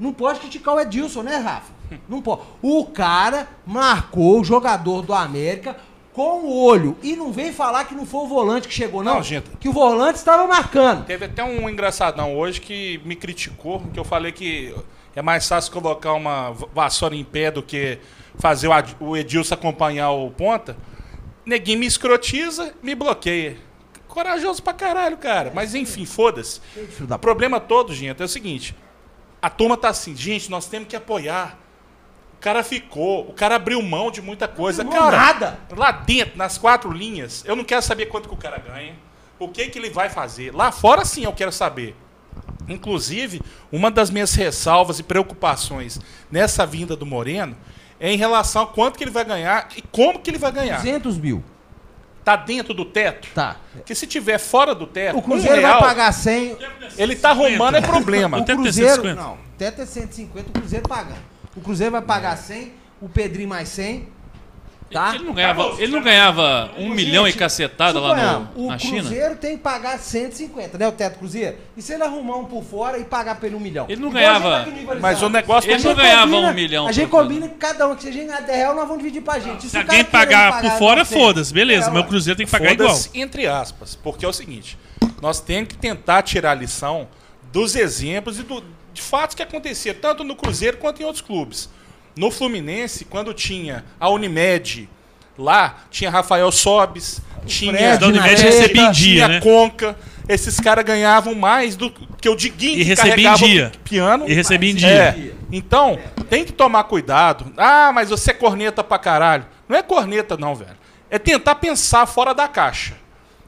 Não 0.00 0.12
pode 0.12 0.40
criticar 0.40 0.74
o 0.74 0.80
Edilson, 0.80 1.22
né, 1.22 1.36
Rafa? 1.36 1.72
Não 2.08 2.20
pode. 2.20 2.42
O 2.60 2.86
cara 2.86 3.46
marcou 3.64 4.40
o 4.40 4.44
jogador 4.44 5.02
do 5.02 5.14
América 5.14 5.76
com 6.18 6.46
o 6.46 6.64
olho. 6.64 6.96
E 7.02 7.14
não 7.14 7.32
vem 7.32 7.52
falar 7.52 7.84
que 7.84 7.94
não 7.94 8.04
foi 8.04 8.22
o 8.22 8.26
volante 8.26 8.66
que 8.66 8.74
chegou, 8.74 9.04
não. 9.04 9.14
Não, 9.14 9.22
gente. 9.22 9.48
Que 9.60 9.68
o 9.68 9.72
volante 9.72 10.18
estava 10.18 10.46
marcando. 10.46 11.04
Teve 11.04 11.26
até 11.26 11.44
um 11.44 11.68
engraçadão 11.68 12.36
hoje 12.36 12.60
que 12.60 13.00
me 13.04 13.14
criticou, 13.14 13.80
que 13.92 14.00
eu 14.00 14.04
falei 14.04 14.32
que 14.32 14.74
é 15.14 15.22
mais 15.22 15.46
fácil 15.46 15.72
colocar 15.72 16.12
uma 16.14 16.50
vassoura 16.74 17.14
em 17.14 17.24
pé 17.24 17.50
do 17.50 17.62
que 17.62 17.98
fazer 18.36 18.68
o 18.98 19.16
Edilson 19.16 19.54
acompanhar 19.54 20.10
o 20.10 20.30
ponta. 20.30 20.76
Neguinho 21.46 21.78
me 21.78 21.86
escrotiza, 21.86 22.74
me 22.82 22.94
bloqueia. 22.94 23.56
Corajoso 24.08 24.62
pra 24.62 24.72
caralho, 24.72 25.16
cara. 25.16 25.52
Mas 25.54 25.74
enfim, 25.74 26.04
foda-se. 26.04 26.60
O 27.00 27.18
problema 27.18 27.60
todo, 27.60 27.94
gente, 27.94 28.20
é 28.20 28.24
o 28.24 28.28
seguinte. 28.28 28.74
A 29.40 29.48
turma 29.48 29.76
tá 29.76 29.88
assim, 29.90 30.16
gente, 30.16 30.50
nós 30.50 30.66
temos 30.66 30.88
que 30.88 30.96
apoiar. 30.96 31.56
O 32.38 32.40
cara 32.40 32.62
ficou, 32.62 33.28
o 33.28 33.32
cara 33.32 33.56
abriu 33.56 33.82
mão 33.82 34.12
de 34.12 34.22
muita 34.22 34.46
coisa. 34.46 34.84
Não, 34.84 34.92
cara, 34.92 35.16
nada. 35.16 35.58
lá 35.76 35.90
dentro, 35.90 36.38
nas 36.38 36.56
quatro 36.56 36.92
linhas, 36.92 37.42
eu 37.44 37.56
não 37.56 37.64
quero 37.64 37.82
saber 37.82 38.06
quanto 38.06 38.28
que 38.28 38.34
o 38.34 38.38
cara 38.38 38.58
ganha, 38.58 38.94
o 39.40 39.48
que 39.48 39.66
que 39.68 39.76
ele 39.76 39.90
vai 39.90 40.08
fazer. 40.08 40.54
Lá 40.54 40.70
fora, 40.70 41.04
sim, 41.04 41.24
eu 41.24 41.32
quero 41.32 41.50
saber. 41.50 41.96
Inclusive, 42.68 43.42
uma 43.72 43.90
das 43.90 44.08
minhas 44.08 44.34
ressalvas 44.34 45.00
e 45.00 45.02
preocupações 45.02 45.98
nessa 46.30 46.64
vinda 46.64 46.94
do 46.94 47.04
Moreno 47.04 47.56
é 47.98 48.12
em 48.12 48.16
relação 48.16 48.62
a 48.62 48.66
quanto 48.68 48.96
que 48.96 49.02
ele 49.02 49.10
vai 49.10 49.24
ganhar 49.24 49.68
e 49.76 49.82
como 49.82 50.20
que 50.20 50.30
ele 50.30 50.38
vai 50.38 50.52
ganhar. 50.52 50.76
200 50.76 51.18
mil. 51.18 51.42
Tá 52.24 52.36
dentro 52.36 52.72
do 52.72 52.84
teto? 52.84 53.26
Tá. 53.34 53.56
Porque 53.72 53.96
se 53.96 54.06
tiver 54.06 54.38
fora 54.38 54.76
do 54.76 54.86
teto, 54.86 55.16
O 55.16 55.18
um 55.18 55.22
Cruzeiro 55.22 55.56
real, 55.56 55.80
vai 55.80 55.88
pagar 55.88 56.12
100. 56.12 56.56
ele 56.96 57.16
tá 57.16 57.30
arrumando 57.30 57.74
é 57.74 57.80
problema. 57.80 58.36
O 58.36 58.44
teto 58.44 58.60
é 58.60 58.62
Cruzeiro. 58.62 59.02
150. 59.02 59.20
Não, 59.20 59.34
o 59.34 59.38
teto 59.58 59.82
é 59.82 59.86
150, 59.86 60.50
o 60.50 60.52
Cruzeiro 60.52 60.88
pagando. 60.88 61.37
O 61.58 61.60
Cruzeiro 61.60 61.92
vai 61.92 62.02
pagar 62.02 62.36
100, 62.36 62.72
o 63.02 63.08
Pedrinho 63.08 63.48
mais 63.48 63.68
100. 63.68 64.16
Tá? 64.90 65.14
Ele 65.14 65.24
não 65.24 65.34
ganhava, 65.34 65.74
ele 65.78 65.92
não 65.92 66.02
ganhava 66.02 66.70
um 66.78 66.88
milhão 66.88 67.26
e 67.26 67.30
Gente, 67.30 67.38
cacetada 67.38 68.00
lá 68.00 68.38
no, 68.56 68.64
o 68.64 68.68
na 68.70 68.78
China? 68.78 69.02
Cruzeiro 69.02 69.36
tem 69.36 69.56
que 69.58 69.62
pagar 69.62 69.98
150, 69.98 70.78
né? 70.78 70.88
O 70.88 70.92
teto 70.92 71.18
Cruzeiro. 71.18 71.58
E 71.76 71.82
se 71.82 71.92
ele 71.92 72.04
arrumar 72.04 72.36
um 72.38 72.46
por 72.46 72.64
fora 72.64 72.96
e 72.96 73.04
pagar 73.04 73.34
pra 73.34 73.48
ele 73.48 73.56
um 73.56 73.60
milhão? 73.60 73.84
Ele 73.86 74.00
não 74.00 74.08
Igual 74.08 74.22
gente 74.24 74.40
ganhava- 74.40 74.64
tá 74.64 74.70
Rivalizado. 74.70 75.00
Mas 75.02 75.22
o 75.22 75.28
negócio 75.28 75.68
Ele 75.70 75.82
não 75.82 75.90
gente 75.90 75.96
ganhava 76.00 76.30
combina- 76.30 76.48
um 76.48 76.54
milhão 76.54 76.88
A 76.88 76.92
gente 76.92 77.10
combina 77.10 77.48
que 77.48 77.54
cada 77.56 77.86
um, 77.86 77.94
que 77.96 78.02
se 78.04 78.08
a 78.08 78.12
gente 78.12 78.26
ganhar 78.28 78.40
10 78.40 78.58
reais, 78.58 78.76
nós 78.76 78.88
vamos 78.88 79.02
dividir 79.02 79.20
pra 79.22 79.38
gente. 79.38 79.68
Se 79.68 79.76
o 79.76 79.80
alguém 79.80 79.90
querendo 79.98 80.10
pagar 80.10 80.52
por 80.62 80.70
fora, 80.78 81.00
900, 81.00 81.08
foda-se, 81.22 81.52
beleza. 81.52 81.90
é, 81.90 81.92
Meu. 81.92 82.04
Cruzeiro 82.04 82.36
tem 82.38 82.46
que 82.46 82.52
pagar 82.52 82.72
igual. 82.72 82.98
Entre 83.12 83.46
aspas, 83.46 83.94
porque 83.94 84.24
é 84.24 84.28
o 84.28 84.32
seguinte: 84.32 84.78
nós 85.20 85.38
temos 85.38 85.68
que 85.68 85.76
tentar 85.76 86.22
tirar 86.22 86.52
a 86.52 86.54
lição 86.54 87.08
dos 87.52 87.76
exemplos 87.76 88.38
e 88.38 88.42
do- 88.42 88.64
de 88.98 89.02
fatos 89.02 89.34
que 89.36 89.42
aconteceram, 89.42 90.00
tanto 90.00 90.24
no 90.24 90.34
Cruzeiro 90.34 90.76
quanto 90.76 91.00
em 91.00 91.04
outros 91.04 91.22
clubes. 91.22 91.70
No 92.16 92.30
Fluminense, 92.30 93.04
quando 93.04 93.32
tinha 93.32 93.84
a 93.98 94.10
Unimed 94.10 94.88
lá, 95.38 95.84
tinha 95.88 96.10
Rafael 96.10 96.50
Sobes, 96.50 97.20
tinha, 97.46 97.72
Fred 97.72 97.98
Da 97.98 98.08
Unimed 98.08 98.42
recebia 98.42 98.82
em 98.82 98.86
teta, 98.86 98.92
dia, 98.92 99.14
tinha 99.14 99.28
né? 99.28 99.40
Conca. 99.40 99.96
Esses 100.28 100.60
caras 100.60 100.84
ganhavam 100.84 101.34
mais 101.34 101.74
do 101.76 101.90
que 101.90 102.28
o 102.28 102.36
Diguinho 102.36 102.74
E 102.74 102.76
que 102.78 102.82
recebia 102.82 103.12
em 103.12 103.16
carregava 103.16 103.46
dia. 103.46 103.72
o 103.74 103.78
piano. 103.78 104.28
E 104.28 104.34
recebia 104.34 104.70
em 104.70 104.74
dia. 104.74 104.88
É. 104.88 105.30
Então, 105.50 105.98
tem 106.28 106.44
que 106.44 106.52
tomar 106.52 106.84
cuidado. 106.84 107.50
Ah, 107.56 107.92
mas 107.94 108.10
você 108.10 108.32
é 108.32 108.34
corneta 108.34 108.84
pra 108.84 108.98
caralho. 108.98 109.46
Não 109.66 109.76
é 109.76 109.82
corneta, 109.82 110.36
não, 110.36 110.54
velho. 110.54 110.76
É 111.08 111.18
tentar 111.18 111.54
pensar 111.54 112.04
fora 112.04 112.34
da 112.34 112.46
caixa. 112.46 112.94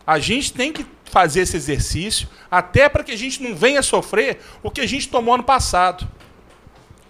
A 0.06 0.18
gente 0.18 0.52
tem 0.52 0.72
que 0.72 0.84
fazer 1.04 1.40
esse 1.40 1.56
exercício 1.56 2.28
até 2.50 2.88
para 2.88 3.02
que 3.02 3.12
a 3.12 3.16
gente 3.16 3.42
não 3.42 3.54
venha 3.54 3.82
sofrer 3.82 4.40
o 4.62 4.70
que 4.70 4.80
a 4.80 4.86
gente 4.86 5.08
tomou 5.08 5.34
ano 5.34 5.42
passado. 5.42 6.08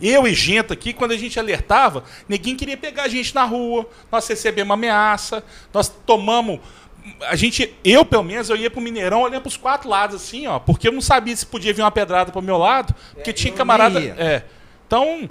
Eu 0.00 0.26
e 0.26 0.33
gente 0.33 0.72
aqui, 0.72 0.94
quando 0.94 1.12
a 1.12 1.16
gente 1.16 1.38
alertava, 1.38 2.05
ninguém 2.26 2.57
queria 2.57 2.76
pegar 2.76 3.03
a 3.03 3.09
gente 3.09 3.35
na 3.35 3.44
rua. 3.44 3.88
Nós 4.11 4.26
recebemos 4.26 4.72
ameaça, 4.72 5.44
nós 5.74 5.88
tomamos. 5.88 6.59
A 7.29 7.37
gente, 7.37 7.74
eu 7.85 8.05
pelo 8.05 8.22
menos, 8.24 8.48
eu 8.48 8.57
ia 8.57 8.70
pro 8.70 8.81
Mineirão 8.81 9.22
olhando 9.22 9.42
pros 9.42 9.57
quatro 9.57 9.88
lados, 9.88 10.16
assim, 10.16 10.46
ó, 10.46 10.59
porque 10.59 10.88
eu 10.88 10.92
não 10.92 11.00
sabia 11.00 11.37
se 11.37 11.44
podia 11.44 11.72
vir 11.72 11.83
uma 11.83 11.90
pedrada 11.90 12.33
pro 12.33 12.40
meu 12.40 12.57
lado, 12.57 12.94
porque 13.14 13.33
tinha 13.33 13.53
eu 13.53 13.57
camarada. 13.57 14.00
É. 14.00 14.42
Então, 14.87 15.29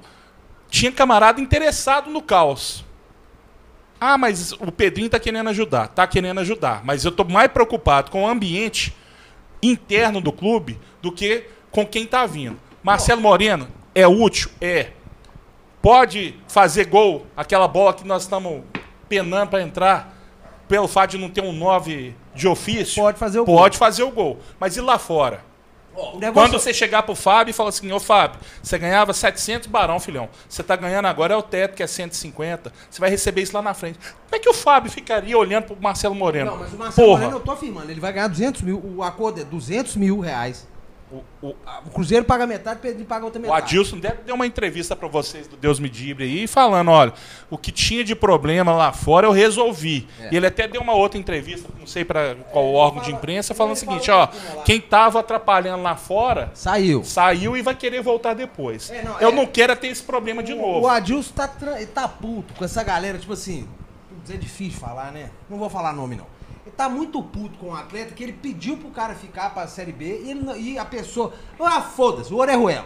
tinha 0.69 0.91
camarada 0.91 1.41
interessado 1.41 2.09
no 2.11 2.21
caos. 2.21 2.85
Ah, 3.99 4.17
mas 4.17 4.53
o 4.53 4.71
Pedrinho 4.71 5.09
tá 5.09 5.19
querendo 5.19 5.49
ajudar. 5.49 5.87
Tá 5.89 6.07
querendo 6.07 6.39
ajudar. 6.39 6.81
Mas 6.85 7.03
eu 7.03 7.11
tô 7.11 7.23
mais 7.23 7.51
preocupado 7.51 8.09
com 8.09 8.23
o 8.23 8.27
ambiente 8.27 8.95
interno 9.61 10.21
do 10.21 10.31
clube 10.31 10.79
do 11.01 11.11
que 11.11 11.45
com 11.69 11.85
quem 11.85 12.05
tá 12.05 12.25
vindo. 12.25 12.57
Marcelo 12.81 13.21
Moreno 13.21 13.67
é 13.93 14.07
útil? 14.07 14.49
É. 14.61 14.91
Pode 15.81 16.35
fazer 16.47 16.85
gol, 16.85 17.25
aquela 17.35 17.67
bola 17.67 17.93
que 17.93 18.05
nós 18.05 18.23
estamos 18.23 18.63
penando 19.07 19.49
para 19.49 19.61
entrar, 19.61 20.13
pelo 20.67 20.87
fato 20.87 21.11
de 21.11 21.17
não 21.17 21.29
ter 21.29 21.41
um 21.41 21.53
9 21.53 22.13
de 22.35 22.47
ofício? 22.47 23.01
Pode 23.01 23.17
fazer 23.17 23.39
o 23.39 23.45
gol. 23.45 23.55
Pode 23.57 23.77
fazer 23.77 24.03
o 24.03 24.11
gol. 24.11 24.39
Mas 24.59 24.77
e 24.77 24.81
lá 24.81 24.97
fora? 24.97 25.43
O 25.99 26.19
negócio- 26.19 26.33
Quando 26.49 26.59
você 26.61 26.73
chegar 26.73 27.03
pro 27.03 27.15
Fábio 27.15 27.51
e 27.51 27.53
falar 27.53 27.69
assim, 27.69 27.91
ô 27.91 27.99
Fábio, 27.99 28.39
você 28.61 28.77
ganhava 28.77 29.13
700 29.13 29.67
barão, 29.67 29.99
filhão. 29.99 30.29
Você 30.47 30.63
tá 30.63 30.75
ganhando 30.75 31.05
agora 31.07 31.33
é 31.33 31.37
o 31.37 31.41
teto, 31.41 31.75
que 31.75 31.83
é 31.83 31.87
150. 31.87 32.71
Você 32.89 32.99
vai 32.99 33.09
receber 33.09 33.41
isso 33.41 33.53
lá 33.55 33.61
na 33.61 33.73
frente. 33.73 33.99
Como 33.99 34.35
é 34.35 34.39
que 34.39 34.49
o 34.49 34.53
Fábio 34.53 34.91
ficaria 34.91 35.37
olhando 35.37 35.65
pro 35.65 35.77
Marcelo 35.81 36.15
Moreno? 36.15 36.51
Não, 36.51 36.57
mas 36.57 36.73
o 36.73 36.77
Marcelo 36.77 37.07
Porra, 37.07 37.19
Moreno, 37.21 37.37
eu 37.39 37.43
tô 37.43 37.51
afirmando, 37.51 37.91
ele 37.91 37.99
vai 37.99 38.13
ganhar 38.13 38.27
200 38.27 38.61
mil. 38.61 38.81
O 38.97 39.03
acordo 39.03 39.41
é 39.41 39.43
200 39.43 39.95
mil 39.95 40.19
reais. 40.19 40.67
O, 41.11 41.23
o, 41.41 41.55
O 41.85 41.89
Cruzeiro 41.91 42.23
paga 42.25 42.45
metade, 42.45 42.77
o 42.77 42.81
Pedrinho 42.81 43.05
paga 43.07 43.25
outra 43.25 43.39
o 43.39 43.41
metade. 43.41 43.61
Adilson 43.63 43.97
deve 43.97 44.17
ter 44.17 44.31
uma 44.31 44.45
entrevista 44.45 44.95
pra 44.95 45.07
vocês 45.07 45.47
do 45.47 45.57
Deus 45.57 45.79
Me 45.79 45.89
Dibre 45.89 46.23
aí, 46.25 46.45
falando, 46.47 46.91
olha, 46.91 47.13
o 47.49 47.57
que 47.57 47.71
tinha 47.71 48.03
de 48.03 48.15
problema 48.15 48.71
lá 48.73 48.91
fora 48.91 49.25
eu 49.27 49.31
resolvi. 49.31 50.07
É. 50.19 50.29
E 50.31 50.37
ele 50.37 50.45
até 50.45 50.67
deu 50.67 50.81
uma 50.81 50.93
outra 50.93 51.19
entrevista, 51.19 51.67
não 51.79 51.87
sei 51.87 52.05
para 52.05 52.35
qual 52.51 52.71
órgão 52.73 52.99
de 53.01 53.07
fala- 53.07 53.17
imprensa, 53.17 53.53
ele 53.53 53.57
falando 53.57 53.73
o 53.73 53.79
fala 53.79 53.91
seguinte, 53.99 54.11
ó, 54.11 54.27
quem 54.63 54.79
tava 54.79 55.19
atrapalhando 55.21 55.81
lá 55.81 55.95
fora 55.95 56.51
Saiu. 56.53 57.03
saiu 57.03 57.57
e 57.57 57.61
vai 57.61 57.75
querer 57.75 58.01
voltar 58.03 58.33
depois. 58.35 58.91
É, 58.91 59.01
não, 59.03 59.19
eu 59.19 59.29
é- 59.29 59.33
não 59.33 59.45
quero 59.47 59.73
é 59.73 59.75
ter 59.75 59.87
esse 59.87 60.03
problema 60.03 60.43
de 60.43 60.53
novo. 60.53 60.81
O 60.85 60.87
Adilson 60.87 61.33
tá, 61.33 61.49
tá 61.93 62.07
puto 62.07 62.53
com 62.53 62.63
essa 62.63 62.83
galera, 62.83 63.17
tipo 63.17 63.33
assim. 63.33 63.67
É 64.31 64.37
difícil 64.37 64.79
falar, 64.79 65.11
né? 65.11 65.31
Não 65.49 65.57
vou 65.57 65.71
falar 65.71 65.91
nome, 65.91 66.15
não. 66.15 66.27
Ele 66.69 66.75
tá 66.77 66.87
muito 66.87 67.21
puto 67.23 67.57
com 67.57 67.69
o 67.69 67.75
atleta 67.75 68.13
que 68.13 68.23
ele 68.23 68.31
pediu 68.31 68.77
pro 68.77 68.91
cara 68.91 69.15
ficar 69.15 69.51
pra 69.55 69.67
Série 69.67 69.91
B 69.91 70.05
e, 70.05 70.29
ele 70.29 70.73
e 70.73 70.77
a 70.77 70.85
pessoa. 70.85 71.33
Ah, 71.59 71.81
foda-se, 71.81 72.31
o 72.31 72.37
Orejuela. 72.37 72.85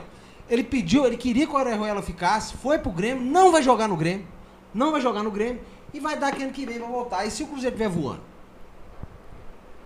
Ele 0.50 0.64
pediu, 0.64 1.06
ele 1.06 1.18
queria 1.18 1.46
que 1.46 1.52
o 1.52 1.58
Orejuela 1.58 2.02
ficasse, 2.02 2.56
foi 2.56 2.80
pro 2.80 2.92
Grêmio, 2.92 3.22
não 3.22 3.52
vai 3.52 3.62
jogar 3.62 3.90
no 3.90 3.98
Grêmio. 3.98 4.26
Não 4.74 4.92
vai 4.92 5.02
jogar 5.02 5.22
no 5.22 5.30
Grêmio 5.30 5.62
e 5.94 6.00
vai 6.00 6.18
dar 6.18 6.30
aquele 6.30 6.52
que 6.52 6.66
vem 6.66 6.80
pra 6.80 6.88
voltar. 6.88 7.26
E 7.26 7.32
se 7.32 7.44
o 7.44 7.48
Cruzeiro 7.48 7.76
estiver 7.76 7.90
voando? 7.90 8.22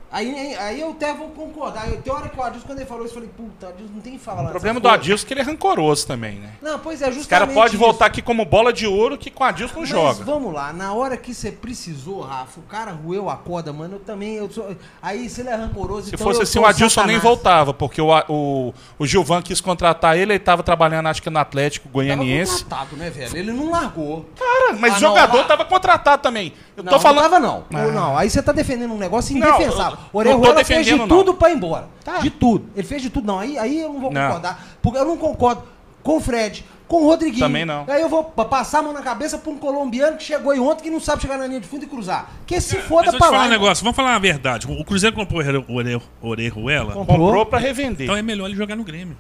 Aí, 0.10 0.56
aí, 0.56 0.80
eu 0.80 0.92
até 0.92 1.14
vou 1.14 1.28
concordar. 1.32 1.90
Eu, 1.90 2.02
tem 2.02 2.14
hora 2.14 2.30
que 2.30 2.40
o 2.40 2.42
Adilson, 2.42 2.66
quando 2.66 2.80
ele 2.80 2.88
falou 2.88 3.06
isso, 3.06 3.12
eu 3.14 3.22
falei, 3.22 3.30
puta, 3.36 3.68
Adilson 3.68 3.94
não 3.94 4.02
tem 4.02 4.14
que 4.14 4.20
falar 4.20 4.44
O 4.46 4.50
problema 4.52 4.80
do. 4.80 4.88
Adilson 4.88 5.26
é 5.26 5.28
que 5.28 5.34
ele 5.34 5.42
é 5.42 5.44
rancoroso 5.44 6.08
também, 6.08 6.36
né? 6.40 6.52
Não, 6.62 6.80
pois 6.80 7.02
é, 7.02 7.12
justamente 7.12 7.22
Os 7.22 7.28
caras 7.28 7.54
podem 7.54 7.78
voltar 7.78 8.06
aqui 8.06 8.22
como 8.22 8.46
bola 8.46 8.72
de 8.72 8.88
ouro 8.88 9.18
que 9.18 9.30
com 9.30 9.44
o 9.44 9.48
Adilson 9.48 9.74
não 9.74 9.82
Mas 9.82 9.90
joga. 9.90 10.24
vamos 10.24 10.54
lá, 10.54 10.72
na 10.72 10.94
hora 10.94 11.18
que 11.18 11.34
você 11.34 11.52
precisou, 11.52 12.22
Rafa, 12.22 12.58
o 12.60 12.64
cara 12.64 12.92
roeu 12.92 13.30
a 13.30 13.36
corda, 13.36 13.74
mano, 13.74 13.96
eu 13.96 14.00
também, 14.00 14.36
eu 14.36 14.50
sou... 14.50 14.74
Aí 15.02 15.30
se 15.30 15.42
ele 15.42 15.50
é 15.50 15.56
rancoroso, 15.56 16.08
Se 16.08 16.16
então 16.16 16.26
fosse 16.26 16.42
assim, 16.42 16.60
o 16.60 16.66
Adilson 16.66 17.02
nem 17.02 17.18
Satanás. 17.18 17.24
voltava, 17.24 17.74
porque 17.74 18.02
o, 18.02 18.08
o, 18.30 18.74
o 18.98 19.06
Gilvan 19.06 19.42
quis 19.42 19.60
contratar 19.60 20.16
ele, 20.18 20.32
ele 20.32 20.40
tava 20.40 20.64
trabalhando, 20.64 21.08
acho 21.08 21.22
que 21.22 21.30
no 21.30 21.40
Atlético 21.40 21.90
Tava 21.90 21.94
Goianiense. 21.94 22.64
contratado, 22.64 22.96
né, 22.96 23.10
velho? 23.10 23.36
Ele 23.38 23.52
não 23.52 23.72
largou. 23.72 24.26
Cara, 24.40 24.74
mas 24.80 24.94
Ah, 24.94 24.98
o 24.98 25.02
não, 25.02 25.10
jogador 25.10 25.38
lá- 25.40 25.44
tava 25.44 25.66
contratado 25.66 26.22
também. 26.22 26.54
Eu 26.78 26.84
Não, 26.84 26.94
tô 26.94 27.00
falando. 27.00 27.24
não 27.24 27.30
tava 27.30 27.40
não. 27.40 27.66
Ah. 27.74 27.88
Não, 27.88 28.18
aí 28.18 28.30
você 28.30 28.42
tá 28.42 28.52
defendendo 28.54 28.94
um 28.94 28.98
negócio 28.98 29.36
indefensável. 29.36 29.97
O 30.14 30.18
Orejuela 30.18 30.64
fez 30.64 30.86
de 30.86 30.96
não. 30.96 31.08
tudo 31.08 31.34
pra 31.34 31.50
ir 31.50 31.56
embora. 31.56 31.88
Tá. 32.04 32.20
De 32.20 32.30
tudo. 32.30 32.66
Ele 32.76 32.86
fez 32.88 33.02
de 33.02 33.10
tudo. 33.10 33.26
Não, 33.28 33.40
aí, 33.40 33.58
aí 33.58 33.80
eu 33.82 33.94
não 33.94 34.00
vou 34.00 34.12
Não. 34.12 34.22
concordar. 34.28 34.66
Porque 34.82 34.98
eu 35.00 35.06
não 35.06 35.18
concordo 35.18 35.64
com 36.04 36.18
o 36.18 36.20
Fred, 36.22 36.64
com 36.88 37.04
o 37.04 37.06
Rodriguinho. 37.08 37.42
Também 37.46 37.66
não. 37.66 37.84
Aí 37.88 38.02
eu 38.02 38.08
vou 38.08 38.24
pa- 38.24 38.46
passar 38.46 38.80
a 38.80 38.82
mão 38.82 38.94
na 38.94 39.02
cabeça 39.02 39.38
pra 39.38 39.52
um 39.52 39.58
colombiano 39.58 40.16
que 40.18 40.24
chegou 40.24 40.52
aí 40.54 40.60
ontem 40.60 40.84
que 40.84 40.90
não 40.90 41.00
sabe 41.02 41.22
chegar 41.22 41.38
na 41.38 41.46
linha 41.48 41.60
de 41.60 41.68
fundo 41.68 41.84
e 41.84 41.88
cruzar. 41.88 42.30
Que 42.46 42.62
se 42.62 42.78
foda 42.78 43.08
Mas 43.08 43.14
eu 43.14 43.14
te 43.14 43.18
pra 43.18 43.28
falar 43.28 43.40
lá. 43.40 43.46
um 43.48 43.50
negócio, 43.50 43.84
vamos 43.84 43.96
falar 43.96 44.16
a 44.16 44.20
verdade. 44.20 44.66
O 44.72 44.86
Cruzeiro 44.86 45.16
comprou 45.16 45.42
o 45.42 45.46
Ore- 45.46 45.66
Ore- 45.70 46.02
Orejuela, 46.22 46.94
Comprou 46.94 47.46
pra 47.46 47.60
revender. 47.60 48.06
então 48.06 48.16
é 48.16 48.22
melhor 48.22 48.46
ele 48.48 48.56
jogar 48.56 48.76
no 48.78 48.84
Grêmio. 48.86 49.18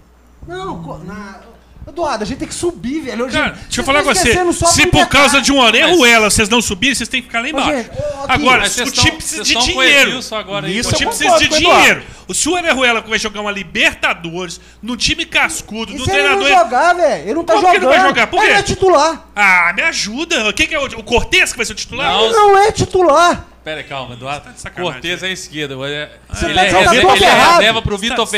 Não, 0.47 0.77
na... 1.03 1.41
Eduardo, 1.87 2.23
a 2.23 2.27
gente 2.27 2.37
tem 2.39 2.47
que 2.47 2.53
subir, 2.53 2.99
velho. 3.01 3.25
Ô, 3.25 3.29
Cara, 3.29 3.51
deixa 3.63 3.79
eu 3.79 3.83
falar 3.85 4.03
com 4.03 4.13
você. 4.13 4.33
Se 4.67 4.87
por 4.87 5.07
causa 5.07 5.39
de 5.41 5.51
um 5.53 5.59
Orejuela 5.59 6.29
vocês 6.29 6.49
não 6.49 6.61
subirem, 6.61 6.93
vocês 6.93 7.07
têm 7.07 7.21
que 7.21 7.27
ficar 7.27 7.39
lá 7.41 7.49
embaixo. 7.49 7.89
agora, 8.27 8.59
Mas 8.61 8.77
o 8.77 8.91
time 8.91 9.11
precisa 9.13 9.43
vocês 9.45 9.47
de 9.47 9.53
com 9.53 9.61
dinheiro. 9.81 10.09
Edilson 10.11 10.35
agora 10.35 10.67
aí, 10.67 10.77
Isso 10.77 10.89
O 10.89 10.93
time 10.93 11.07
precisa 11.09 11.37
de 11.37 11.47
concordo 11.47 11.63
com 11.65 11.71
o 11.71 11.75
dinheiro. 11.77 12.03
O 12.27 12.33
se 12.33 12.49
o 12.49 12.53
Orejuela 12.53 13.01
vai 13.01 13.17
jogar 13.17 13.39
uma 13.41 13.51
Libertadores, 13.51 14.59
no 14.81 14.97
time 14.97 15.25
cascudo, 15.25 15.93
E 15.93 15.97
no 15.97 16.03
se 16.03 16.11
ele 16.11 16.23
não 16.27 16.39
treinador. 16.39 16.65
jogar, 16.65 16.93
velho? 16.93 17.23
Ele 17.23 17.33
não 17.33 17.43
tá 17.45 17.53
Como 17.53 17.65
que 17.67 17.73
jogando. 17.73 17.89
ele 17.91 17.97
vai 17.99 18.07
jogar? 18.09 18.27
Por 18.27 18.43
Ele 18.43 18.53
quê? 18.53 18.59
é 18.59 18.63
titular. 18.63 19.27
Ah, 19.35 19.73
me 19.75 19.81
ajuda. 19.83 20.51
Quem 20.53 20.67
que 20.67 20.75
é 20.75 20.79
o, 20.79 20.85
o 20.85 21.03
Cortez 21.03 21.51
que 21.51 21.57
vai 21.57 21.65
ser 21.65 21.71
o 21.71 21.75
titular? 21.75 22.11
Não, 22.11 22.25
Ele 22.25 22.33
não 22.33 22.57
é 22.57 22.71
titular. 22.71 23.45
Pera 23.63 23.77
aí, 23.79 23.83
calma, 23.85 24.13
Eduardo. 24.13 24.45
Tá 24.45 24.51
de 24.51 24.59
sacanagem, 24.61 24.91
Cortez 24.93 25.23
é 25.23 25.27
à 25.27 25.29
esquerda. 25.29 25.73
Ele 25.75 25.93
é, 25.93 26.11
Você 26.29 26.45
ele 26.45 26.53
tá 26.53 26.61
é 26.61 26.65
de 26.67 26.75
reserva, 26.75 26.95
ele 26.95 27.07
é 27.07 27.17
Ferraz. 27.17 27.55
reserva 27.57 27.81
pro 27.81 27.97
Você 27.97 28.01
Vitor 28.09 28.25
tá- 28.25 28.31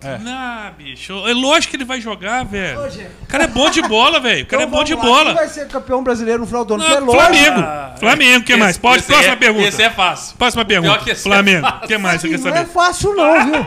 Ferraz. 0.00 0.22
Não, 0.22 0.72
bicho. 0.78 1.12
É 1.28 1.32
lógico 1.34 1.70
que 1.72 1.76
ele 1.76 1.84
vai 1.84 2.00
jogar, 2.00 2.44
velho. 2.44 2.80
O 3.22 3.26
cara 3.26 3.44
é 3.44 3.46
bom 3.46 3.68
de 3.68 3.82
bola, 3.82 4.18
velho. 4.18 4.44
O 4.44 4.46
cara 4.46 4.62
é 4.62 4.66
Então 4.66 4.78
bom 4.78 4.82
de 4.84 4.94
lá, 4.94 5.00
Quem 5.00 5.10
bola. 5.10 5.34
vai 5.34 5.48
ser 5.48 5.68
campeão 5.68 6.02
brasileiro 6.02 6.40
no 6.40 6.46
final 6.46 6.64
do 6.64 6.74
ano? 6.74 6.82
Não, 6.84 6.90
é 6.90 7.00
lógico. 7.00 7.12
Flamengo. 7.22 7.98
Flamengo, 8.00 8.40
o 8.40 8.44
que 8.44 8.56
mais? 8.56 8.78
Pode, 8.78 8.98
Esse 9.00 9.08
próxima 9.08 9.32
é- 9.34 9.36
pergunta. 9.36 9.68
Esse 9.68 9.82
é 9.82 9.90
fácil. 9.90 10.36
Próxima 10.38 10.64
pior 10.64 10.80
pergunta. 10.82 11.04
que 11.04 11.14
Flamengo. 11.14 11.66
é 11.66 11.84
O 11.84 11.88
que 11.88 11.98
mais 11.98 12.20
você 12.20 12.28
quer 12.30 12.38
não 12.38 12.48
é 12.48 12.52
saber? 12.54 12.70
fácil 12.70 13.14
não, 13.14 13.44
viu? 13.44 13.66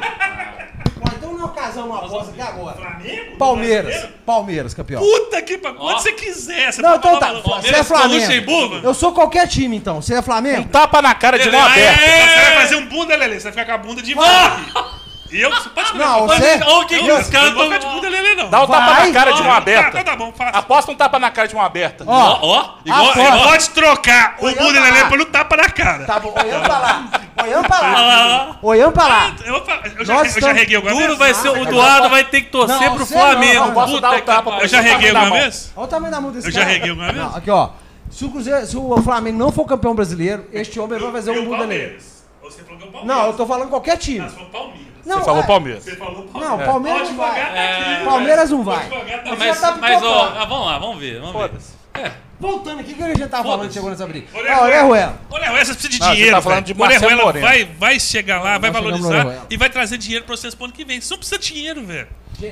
Então 1.17 1.33
não 1.37 1.47
casamos 1.49 1.89
uma 1.91 1.99
aposta 1.99 2.31
aqui 2.31 2.41
agora. 2.41 2.77
Flamengo? 2.77 3.37
Palmeiras. 3.37 4.07
Palmeiras, 4.25 4.73
campeão. 4.73 5.01
Puta 5.01 5.41
que 5.43 5.57
pariu. 5.59 5.81
Onde 5.81 6.01
você 6.01 6.11
quiser. 6.13 6.71
Você 6.73 6.81
Não, 6.81 6.95
então 6.95 7.19
falar 7.19 7.33
tá. 7.41 7.61
Você 7.61 7.75
é 7.75 7.83
Flamengo. 7.83 8.15
Luxemburgo? 8.21 8.75
Eu 8.83 8.93
sou 8.95 9.11
qualquer 9.11 9.47
time, 9.47 9.77
então. 9.77 10.01
Você 10.01 10.15
é 10.15 10.19
Um 10.19 10.23
Flamengo? 10.23 10.67
tapa 10.69 10.99
na 11.01 11.13
cara 11.13 11.37
de 11.37 11.51
mão 11.51 11.61
Ah, 11.61 11.77
é, 11.77 11.89
aberta. 11.89 12.03
é, 12.03 12.27
Você 12.27 12.35
vai 12.45 12.61
fazer 12.61 12.75
um 12.77 12.85
bunda, 12.87 13.15
Lelê. 13.15 13.35
Você 13.39 13.43
vai 13.43 13.51
ficar 13.51 13.65
com 13.65 13.71
a 13.73 13.77
bunda 13.77 14.01
de 14.01 14.13
aqui. 14.13 14.93
E 15.33 15.41
eu, 15.41 15.49
pode 15.49 15.97
Não, 15.97 16.27
você- 16.27 16.59
Olha 16.63 16.77
o 16.83 16.85
que, 16.85 16.95
os 16.99 17.07
caras 17.07 17.25
ficar 17.27 17.39
de 17.67 17.73
estão. 17.75 17.93
bunda, 17.95 18.09
Lelê, 18.09 18.35
não. 18.35 18.49
Dá 18.49 18.63
o 18.63 18.67
tapa 18.67 19.05
na 19.05 19.11
cara 19.11 19.31
de 19.31 19.41
mão 19.41 19.51
Tá, 19.51 19.57
aberta. 19.57 19.89
então 19.89 20.03
tá 20.03 20.15
bom, 20.15 20.31
faça. 20.31 20.57
Aposta 20.57 20.91
um 20.91 20.95
tapa 20.95 21.19
na 21.19 21.31
cara 21.31 21.47
de 21.47 21.55
mão 21.55 21.63
aberta. 21.65 22.03
Ó, 22.07 22.39
Ó, 22.41 23.43
Pode 23.43 23.69
trocar 23.71 24.35
o 24.39 24.47
bunda, 24.49 24.73
pra 24.73 24.83
Lelê, 24.83 25.05
pelo 25.05 25.25
tapa 25.25 25.57
na 25.57 25.69
cara. 25.69 26.05
tá 26.05 26.19
bom. 26.19 26.33
Olhando 26.37 26.63
pra 26.63 26.79
lá. 26.79 27.03
Olhando 27.43 27.67
pra 27.67 27.77
Ah, 27.77 27.81
lá. 27.81 28.57
Olhando 28.61 28.91
pra 28.91 29.07
lá. 29.07 29.35
Eu, 29.43 29.65
fa- 29.65 29.79
eu 29.97 30.05
já, 30.05 30.13
Nós 30.13 30.35
eu 30.35 30.41
já 30.41 30.51
reguei 30.53 30.75
alguma 30.75 30.93
Duro 30.93 31.07
vez? 31.07 31.19
vai 31.19 31.33
ser. 31.33 31.49
O 31.49 31.55
Nossa, 31.57 31.69
Eduardo 31.69 32.09
vai 32.09 32.23
ter 32.25 32.41
que 32.41 32.49
torcer 32.51 32.79
Não, 32.89 32.95
pro 32.95 33.05
Flamengo. 33.05 33.71
Puta 33.71 34.15
o 34.15 34.21
tapa 34.21 34.57
que 34.57 34.63
Eu 34.63 34.67
já 34.67 34.81
reguei 34.81 35.11
mão. 35.11 35.31
vez? 35.31 35.71
Olha 35.75 35.85
o 35.85 35.87
tamanho 35.87 36.11
da 36.11 36.21
mão 36.21 36.31
desse 36.31 36.47
Eu 36.47 36.51
já 36.51 36.59
cara. 36.61 36.71
reguei 36.71 36.89
alguma 36.91 37.11
vez? 37.11 37.35
Aqui, 37.35 37.49
ó. 37.49 37.69
Se 38.11 38.23
o, 38.25 38.29
Cruzeiro, 38.29 38.65
se 38.67 38.77
o 38.77 39.01
Flamengo 39.01 39.39
não 39.39 39.51
for 39.51 39.65
campeão 39.65 39.95
brasileiro, 39.95 40.45
este 40.53 40.79
homem 40.79 40.99
vai 40.99 41.11
fazer 41.11 41.31
um 41.31 41.41
o 41.41 41.45
bunda 41.45 41.65
nele. 41.65 41.97
Você 42.43 42.61
falou 42.63 42.77
que 42.77 42.85
é 42.85 42.87
o 42.87 42.91
Palmeiras. 42.91 43.17
Não, 43.21 43.25
eu 43.27 43.33
tô 43.33 43.45
falando 43.47 43.69
qualquer 43.69 43.97
time. 43.97 44.19
Ah, 44.19 44.29
você 44.29 44.35
falou 44.35 44.49
Palmeiras. 44.51 44.92
Não, 45.05 45.17
Você 45.19 45.25
falou 45.25 45.43
é- 45.43 45.47
Palmeiras. 45.47 45.83
Você 45.83 45.95
falou 45.95 46.23
Palmeiras. 46.23 46.57
Não, 46.59 46.65
Palmeiras 46.65 47.01
Pode 47.01 47.11
não 47.11 47.17
vai. 47.17 47.35
tá 47.35 47.47
aqui. 47.47 48.05
Palmeiras 48.05 48.49
não 48.51 48.63
vai. 48.63 48.89
Tá 48.89 48.95
Não, 49.25 49.37
mas, 49.37 49.61
tá 49.61 49.75
mas 49.75 50.03
ó, 50.03 50.33
ah, 50.37 50.45
vamos 50.45 50.65
lá, 50.65 50.77
vamos 50.79 50.99
ver. 50.99 51.19
Vamos 51.19 51.33
ver. 51.33 51.39
Foda-se. 51.49 51.73
É. 51.93 52.11
Voltando 52.39 52.79
aqui, 52.81 52.93
o 52.93 52.95
que 52.95 53.03
a 53.03 53.07
gente 53.07 53.27
tava 53.27 53.43
falando 53.43 53.71
chegou 53.71 53.89
nessa 53.89 54.05
briga? 54.07 54.27
Olha, 54.33 54.57
Ó, 54.59 54.63
Orejuela. 54.63 55.21
Orejuela, 55.29 55.65
você 55.65 55.73
precisa 55.73 55.89
de 55.89 55.99
Não, 55.99 56.07
você 56.07 56.13
dinheiro. 56.15 56.35
tá 56.35 56.41
falando 56.41 56.65
de 56.65 56.81
Orejuela 56.81 57.33
vai, 57.33 57.65
vai 57.65 57.99
chegar 57.99 58.41
lá, 58.41 58.57
vai 58.57 58.71
chegamos 58.73 58.99
no 58.99 59.07
valorizar 59.09 59.45
e 59.49 59.57
vai 59.57 59.69
trazer 59.69 59.97
dinheiro 59.97 60.25
pra 60.25 60.35
vocês 60.35 60.55
pro 60.55 60.65
ano 60.65 60.73
que 60.73 60.83
vem. 60.83 60.99
Você 60.99 61.13
não 61.13 61.19
precisa 61.19 61.39
de 61.39 61.53
dinheiro, 61.53 61.85
velho. 61.85 62.07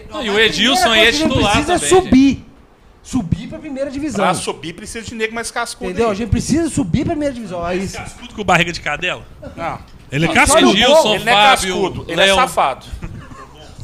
Não, 0.09 0.23
e 0.23 0.29
o 0.29 0.39
Edilson 0.39 0.91
aí 0.91 1.05
é 1.05 1.09
a 1.09 1.11
titular 1.11 1.55
gente 1.55 1.65
precisa 1.65 1.79
também, 1.79 1.85
é 1.85 1.89
subir. 2.03 2.45
Subir 3.03 3.47
pra 3.47 3.57
primeira 3.59 3.89
divisão. 3.89 4.23
Pra 4.23 4.33
subir 4.35 4.73
precisa 4.73 5.03
de 5.03 5.15
nego 5.15 5.33
mais 5.33 5.49
cascudo. 5.49 5.89
Entendeu? 5.89 6.07
A 6.07 6.11
aí. 6.11 6.17
gente 6.17 6.29
precisa 6.29 6.69
subir 6.69 7.03
pra 7.03 7.13
primeira 7.13 7.33
divisão. 7.33 7.65
Aí, 7.65 7.87
Cascudo 7.87 8.33
com 8.35 8.43
barriga 8.43 8.71
de 8.71 8.79
cadela. 8.79 9.23
Não. 9.55 9.79
Ele 10.11 10.25
é 10.25 10.27
Não, 10.27 10.33
cascudo. 10.35 10.75
Gilson, 10.75 11.01
gol. 11.03 11.15
Ele 11.15 11.23
não 11.23 11.31
é 11.31 11.35
Fábio, 11.35 11.73
cascudo, 11.73 12.05
ele 12.07 12.21
é 12.21 12.25
Léo. 12.25 12.35
safado. 12.35 12.85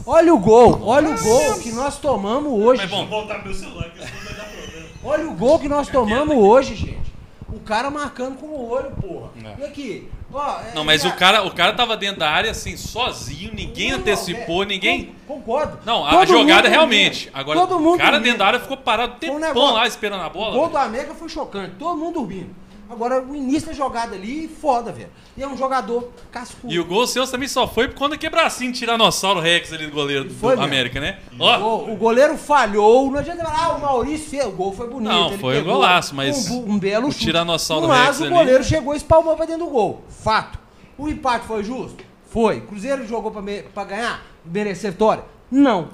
olha 0.06 0.34
o 0.34 0.38
gol. 0.40 0.82
Olha 0.84 1.10
o 1.16 1.22
gol 1.24 1.60
que 1.60 1.72
nós 1.72 1.98
tomamos 1.98 2.52
hoje. 2.52 2.82
Mas 2.82 2.90
bom, 2.92 3.06
Vou 3.08 3.20
voltar 3.22 3.44
meu 3.44 3.54
celular, 3.54 3.90
que 3.92 4.00
senão 4.00 4.24
vai 4.24 4.34
dar 4.34 4.44
problema. 4.46 4.88
Olha 5.04 5.28
o 5.28 5.34
gol 5.34 5.60
que 5.60 5.70
nós 5.70 5.88
tomamos 5.88 6.36
hoje, 6.36 6.76
gente. 6.76 7.08
O 7.50 7.60
cara 7.62 7.90
marcando 7.90 8.38
com 8.38 8.46
o 8.48 8.70
olho, 8.70 8.92
porra. 8.92 9.30
É. 9.44 9.62
E 9.62 9.66
aqui? 9.66 10.10
Ó, 10.34 10.60
é- 10.60 10.74
Não, 10.76 10.84
mas 10.84 11.06
é- 11.06 11.08
o 11.08 11.16
cara, 11.16 11.44
o 11.44 11.52
cara 11.52 11.72
tava 11.74 11.96
dentro 11.96 12.20
da 12.20 12.30
área 12.30 12.52
assim, 12.52 12.76
sozinho, 12.76 13.52
ninguém 13.54 13.92
Não, 13.92 14.00
antecipou, 14.00 14.64
é, 14.64 14.66
ninguém. 14.66 15.16
con- 15.26 15.36
Concordo. 15.36 15.80
Não, 15.86 16.06
a 16.06 16.10
Todo 16.10 16.28
jogada 16.28 16.64
mundo 16.64 16.72
realmente. 16.72 17.26
dormindo. 17.26 17.40
Agora, 17.40 17.60
Todo 17.62 17.80
mundo 17.80 17.96
o 17.96 17.98
cara 17.98 18.12
dormindo. 18.12 18.24
dentro 18.26 18.40
da 18.40 18.48
área 18.48 18.60
ficou 18.60 18.76
parado 18.78 19.14
um 19.14 19.16
um 19.16 19.20
tempão 19.20 19.40
negócio- 19.40 19.76
lá 19.76 19.88
esperando 19.88 20.22
a 20.24 20.28
O 20.28 20.30
bola. 20.32 20.52
gol 20.52 20.60
velho. 20.64 20.72
do 20.72 20.78
América 20.78 21.14
foi 21.16 21.30
chocante. 21.30 21.76
Todo 21.80 21.98
mundo 21.98 22.16
dormindo. 22.16 22.50
Agora, 22.90 23.22
o 23.22 23.36
início 23.36 23.68
da 23.68 23.74
jogada 23.74 24.16
ali, 24.16 24.48
foda, 24.48 24.92
velho. 24.92 25.10
E 25.36 25.44
é 25.44 25.48
um 25.48 25.58
jogador 25.58 26.10
cascudo. 26.32 26.74
E 26.74 26.80
o 26.80 26.86
gol 26.86 27.06
seu 27.06 27.28
também 27.28 27.48
só 27.48 27.68
foi 27.68 27.88
por 27.90 27.96
conta 27.96 28.16
do 28.16 28.20
quebracinho 28.20 28.72
de 28.72 28.80
Tiranossauro 28.80 29.40
Rex 29.40 29.74
ali 29.74 29.88
do 29.88 29.92
goleiro 29.92 30.24
do 30.24 30.34
mesmo. 30.34 30.64
América, 30.64 31.00
né? 31.02 31.20
O, 31.38 31.44
Ó, 31.44 31.92
o 31.92 31.96
goleiro 31.98 32.38
falhou. 32.38 33.12
Não 33.12 33.20
adianta 33.20 33.44
falar, 33.44 33.66
ah, 33.66 33.76
o 33.76 33.82
Maurício 33.82 34.30
fez. 34.30 34.46
O 34.46 34.52
gol 34.52 34.72
foi 34.74 34.88
bonito. 34.88 35.10
Não, 35.12 35.28
ele 35.30 35.38
foi 35.38 35.62
um 35.62 35.66
golaço, 35.66 36.16
mas 36.16 36.50
Um, 36.50 36.72
um 36.72 36.80
belo 36.80 37.08
o 37.08 37.12
chute. 37.12 37.26
Tiranossauro 37.26 37.88
Mas 37.88 38.08
Rex 38.08 38.20
o 38.20 38.24
ali- 38.26 38.34
goleiro 38.34 38.64
chegou 38.64 38.94
e 38.94 38.98
espalmou 38.98 39.36
pra 39.36 39.46
dentro 39.46 39.66
do 39.66 39.72
gol. 39.72 40.02
Fato. 40.10 40.58
O 40.98 41.10
empate 41.10 41.46
foi 41.46 41.64
justo? 41.64 42.04
Foi. 42.30 42.62
Cruzeiro 42.62 43.06
jogou 43.08 43.32
pra, 43.32 43.42
me- 43.42 43.64
pra 43.64 43.84
ganhar? 43.84 44.26
Merecer 44.46 44.92
vitória? 44.92 45.24
Não. 45.52 45.90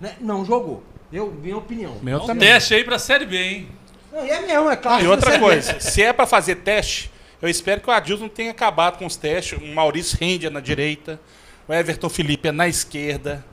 Né? 0.00 0.14
Não 0.20 0.44
jogou. 0.44 0.82
Eu, 1.12 1.30
minha 1.42 1.56
opinião. 1.56 1.94
Meu 2.02 2.18
um 2.18 2.26
também. 2.26 2.48
teste 2.48 2.74
aí 2.74 2.84
pra 2.84 2.98
Série 2.98 3.24
B, 3.26 3.36
hein? 3.36 3.68
Não, 4.16 4.24
e 4.26 4.30
é 4.30 4.40
mesmo, 4.40 4.70
é 4.70 4.76
claro. 4.76 5.04
E 5.04 5.06
outra 5.08 5.36
coisa, 5.38 5.78
se 5.78 6.02
é 6.02 6.12
pra 6.12 6.26
fazer 6.26 6.56
teste, 6.56 7.10
eu 7.42 7.48
espero 7.48 7.80
que 7.80 7.88
o 7.88 7.92
Adilson 7.92 8.28
tenha 8.28 8.50
acabado 8.50 8.96
com 8.98 9.04
os 9.06 9.14
testes. 9.16 9.58
O 9.60 9.66
Maurício 9.74 10.16
Rendia 10.20 10.48
na 10.50 10.60
direita, 10.60 11.20
o 11.68 11.72
Everton 11.74 12.08
Felipe 12.08 12.48
é 12.48 12.52
na 12.52 12.66
esquerda. 12.66 13.44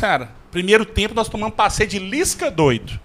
Cara, 0.00 0.30
primeiro 0.50 0.84
tempo 0.84 1.14
nós 1.14 1.28
tomamos 1.28 1.54
passeio 1.54 1.88
de 1.88 1.98
Lisca 1.98 2.50
doido. 2.50 2.98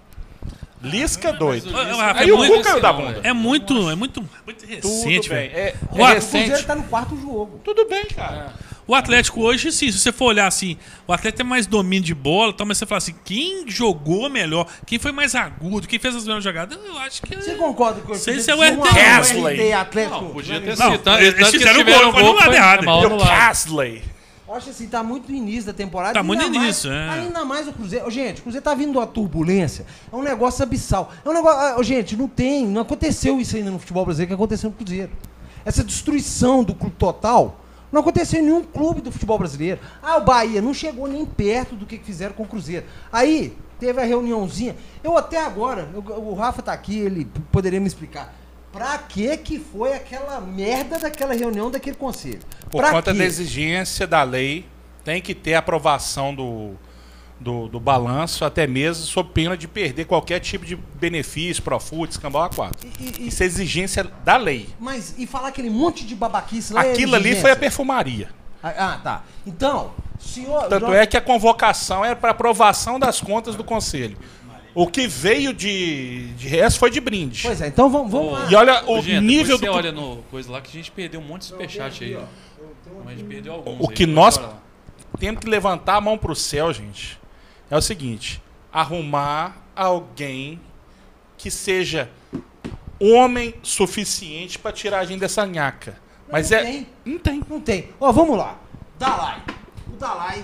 Lisca 0.82 1.32
doido. 1.32 1.70
Aí 2.16 2.30
é 2.30 2.34
o 2.34 2.38
muito- 2.38 2.56
Cu 2.58 2.62
caiu 2.62 2.82
da 2.82 2.92
bunda. 2.92 3.22
É 3.24 3.32
muito, 3.32 3.90
é 3.90 3.96
muito, 3.96 4.22
muito 4.46 4.66
Tudo 4.68 4.68
recente, 4.68 5.30
bem. 5.30 5.50
velho. 5.50 5.58
É, 5.58 5.70
é 5.70 5.76
O 5.92 6.02
O 6.02 6.06
recente. 6.06 6.46
Cruzeiro 6.48 6.68
tá 6.68 6.76
no 6.76 6.84
quarto 6.84 7.16
jogo. 7.16 7.62
Tudo 7.64 7.88
bem, 7.88 8.04
cara. 8.06 8.54
O 8.86 8.94
Atlético 8.94 9.42
hoje, 9.42 9.72
sim, 9.72 9.92
se 9.92 9.98
você 10.00 10.12
for 10.12 10.26
olhar 10.26 10.46
assim, 10.48 10.78
o 11.08 11.14
Atlético 11.14 11.38
tem 11.38 11.46
mais 11.48 11.66
domínio 11.66 12.04
de 12.04 12.14
bola, 12.14 12.52
então, 12.52 12.66
mas 12.66 12.78
você 12.78 12.86
fala 12.86 12.98
assim, 12.98 13.16
quem 13.24 13.64
jogou 13.70 14.30
melhor, 14.30 14.68
quem 14.86 15.00
foi 15.00 15.12
mais 15.14 15.36
agudo, 15.36 15.88
quem 15.88 15.98
fez 16.00 16.16
as 16.16 16.24
melhores 16.24 16.44
jogadas, 16.44 16.78
eu 16.86 16.98
acho 17.00 17.22
que... 17.22 17.36
Você 17.36 17.56
concorda 17.56 18.02
com 18.02 18.14
Sei 18.16 18.36
isso? 18.36 18.46
se 18.46 18.52
é 18.52 18.56
o 18.56 18.62
RT. 18.62 18.94
Casley. 18.94 19.72
Atlético. 19.74 20.22
Não, 20.22 20.30
podia 20.32 20.60
ter 20.60 20.78
Não, 20.78 20.92
sido. 20.92 21.10
Eles 21.18 21.50
fizeram 21.50 21.82
o 21.82 21.86
gol, 21.86 22.12
foi 22.14 22.24
no 22.24 22.34
lado 22.34 22.54
errado. 22.54 22.86
o. 22.86 24.14
Eu 24.46 24.58
acho 24.58 24.70
assim, 24.70 24.88
tá 24.88 25.02
muito 25.02 25.32
no 25.32 25.38
início 25.38 25.66
da 25.66 25.74
temporada. 25.74 26.14
Tá 26.14 26.20
ainda 26.20 26.28
muito 26.28 26.44
no 26.44 26.50
mais- 26.52 26.64
início, 26.64 26.92
é. 26.92 27.10
Ainda 27.10 27.46
mais 27.46 27.68
o 27.68 27.74
Cruzeiro. 27.74 28.12
Gente, 28.12 28.40
o 28.40 28.44
Cruzeiro 28.44 28.64
tá 28.64 28.76
vindo 28.76 28.92
de 28.92 28.98
uma 28.98 29.08
turbulência. 29.08 29.86
É 30.12 30.16
um 30.16 30.22
negócio 30.22 30.62
abissal. 30.62 31.12
É 31.26 31.30
um 31.30 31.34
negócio. 31.34 31.60
ah, 31.60 31.76
ô, 31.80 31.84
Gente, 31.84 32.16
não 32.16 32.28
tem. 32.28 32.68
Não 32.68 32.82
aconteceu 32.82 33.40
isso 33.40 33.56
ainda 33.56 33.72
no 33.72 33.80
futebol 33.80 34.04
brasileiro 34.06 34.28
que 34.28 34.34
aconteceu 34.36 34.70
no 34.70 34.76
Cruzeiro. 34.76 35.12
Essa 35.66 35.84
destruição 35.84 36.64
do 36.64 36.76
clube 36.76 36.96
total 37.00 37.63
não 37.94 38.02
aconteceu 38.02 38.40
em 38.42 38.44
nenhum 38.44 38.64
clube 38.64 39.00
do 39.00 39.12
futebol 39.12 39.38
brasileiro. 39.38 39.80
Ah, 40.02 40.18
o 40.18 40.22
Bahia 40.26 40.62
não 40.62 40.74
chegou 40.74 41.08
nem 41.08 41.26
perto 41.26 41.76
do 41.76 41.86
que 41.86 41.98
fizeram 42.00 42.34
com 42.34 42.44
o 42.44 42.48
Cruzeiro. 42.48 42.86
Aí, 43.12 43.56
teve 43.80 44.02
a 44.02 44.04
reuniãozinha. 44.04 44.76
Eu 45.04 45.18
até 45.18 45.38
agora, 45.40 45.88
eu- 45.94 46.02
o 46.02 46.34
Rafa 46.34 46.62
tá 46.62 46.74
aqui, 46.74 46.98
ele 47.00 47.26
poderia 47.52 47.80
me 47.80 47.88
explicar. 47.88 48.34
Pra 48.72 48.98
que 48.98 49.38
que 49.38 49.60
foi 49.60 49.94
aquela 49.94 50.42
merda 50.42 50.98
daquela 50.98 51.34
reunião 51.36 51.70
daquele 51.70 51.96
conselho? 51.96 52.40
Por 52.72 52.82
Pra 52.82 52.92
conta 52.92 53.12
quê? 53.14 53.20
da 53.20 53.24
exigência 53.26 54.08
da 54.08 54.24
lei, 54.24 54.66
tem 55.06 55.22
que 55.22 55.36
ter 55.36 55.54
a 55.54 55.60
aprovação 55.60 56.34
do, 56.34 56.72
do, 57.40 57.68
do 57.68 57.80
balanço, 57.80 58.46
até 58.46 58.66
mesmo 58.66 59.04
sob 59.04 59.30
pena 59.34 59.58
de 59.58 59.68
perder 59.68 60.06
qualquer 60.06 60.40
tipo 60.40 60.66
de 60.66 60.76
benefício, 60.76 61.62
profut, 61.62 62.10
escambau 62.12 62.50
A4. 62.50 62.72
E- 62.84 63.04
e- 63.04 63.24
e- 63.24 63.28
Isso 63.28 63.44
é 63.44 63.46
exigência 63.46 64.04
da 64.24 64.38
lei. 64.38 64.70
Mas, 64.80 65.16
e 65.18 65.28
falar 65.28 65.50
aquele 65.50 65.70
monte 65.70 66.06
de 66.06 66.16
babaquice 66.16 66.74
lá 66.74 66.86
é 66.86 66.92
Aquilo 66.94 67.16
ali 67.16 67.24
exigência? 67.26 67.42
foi 67.42 67.52
a 67.52 67.56
perfumaria. 67.56 68.30
Ah, 68.62 68.74
ah, 68.78 69.00
tá. 69.04 69.24
Então, 69.46 69.92
senhor... 70.20 70.68
Tanto 70.70 70.86
João- 70.86 70.94
é 70.94 71.06
que 71.06 71.18
a 71.18 71.22
convocação 71.22 72.06
era 72.06 72.16
para 72.16 72.32
aprovação 72.32 72.98
das 72.98 73.20
contas 73.20 73.56
do 73.56 73.64
conselho. 73.64 74.18
O 74.76 74.88
que 74.88 75.06
veio 75.06 75.54
de, 75.54 76.30
de 76.34 76.48
resto 76.48 76.80
foi 76.80 76.90
de 76.90 77.00
brinde. 77.00 77.44
Pois 77.44 77.62
é, 77.62 77.68
então 77.68 77.90
vamos, 77.92 78.12
vamos 78.12 78.32
lá. 78.34 78.48
E 78.50 78.56
olha 78.56 78.84
o 78.90 79.02
Gente, 79.02 79.22
nível 79.24 79.58
depois 79.60 79.84
do. 79.84 79.84
Você 79.84 79.88
olha 79.88 79.92
no 79.92 80.24
coisa 80.32 80.52
lá 80.52 80.62
que 80.62 80.70
a 80.70 80.74
gente 80.74 80.90
perdeu 80.92 81.20
um 81.20 81.24
monte 81.24 81.42
de 81.42 81.48
superchat 81.50 82.04
aí. 82.04 82.18
Mas 83.04 83.14
a 83.14 83.18
gente 83.18 83.24
perdeu 83.28 83.54
alguns. 83.54 83.80
O 83.86 83.90
aí, 83.90 83.96
que 83.96 84.06
nós-. 84.08 84.40
Temos 85.20 85.42
que 85.42 85.48
levantar 85.50 85.98
a 85.98 86.02
mão 86.02 86.18
pro 86.18 86.34
céu, 86.36 86.74
gente. 86.74 87.20
É 87.70 87.78
o 87.78 87.82
seguinte: 87.82 88.42
arrumar 88.72 89.58
alguém 89.76 90.60
que 91.38 91.50
seja 91.52 92.10
homem 93.00 93.54
suficiente 93.62 94.58
para 94.58 94.72
tirar 94.72 95.00
a 95.00 95.06
gente 95.06 95.20
dessa 95.20 95.46
nhaca. 95.46 95.98
Mas 96.32 96.50
não 96.50 96.58
é. 96.58 96.64
tem. 96.64 96.88
Não 97.06 97.20
tem. 97.20 97.44
Não 97.50 97.62
tem. 97.62 97.90
Ó, 98.00 98.12
vamos 98.12 98.38
lá. 98.38 98.60
Dalai. 98.98 99.44
O 99.92 99.96
Dalai, 99.96 100.44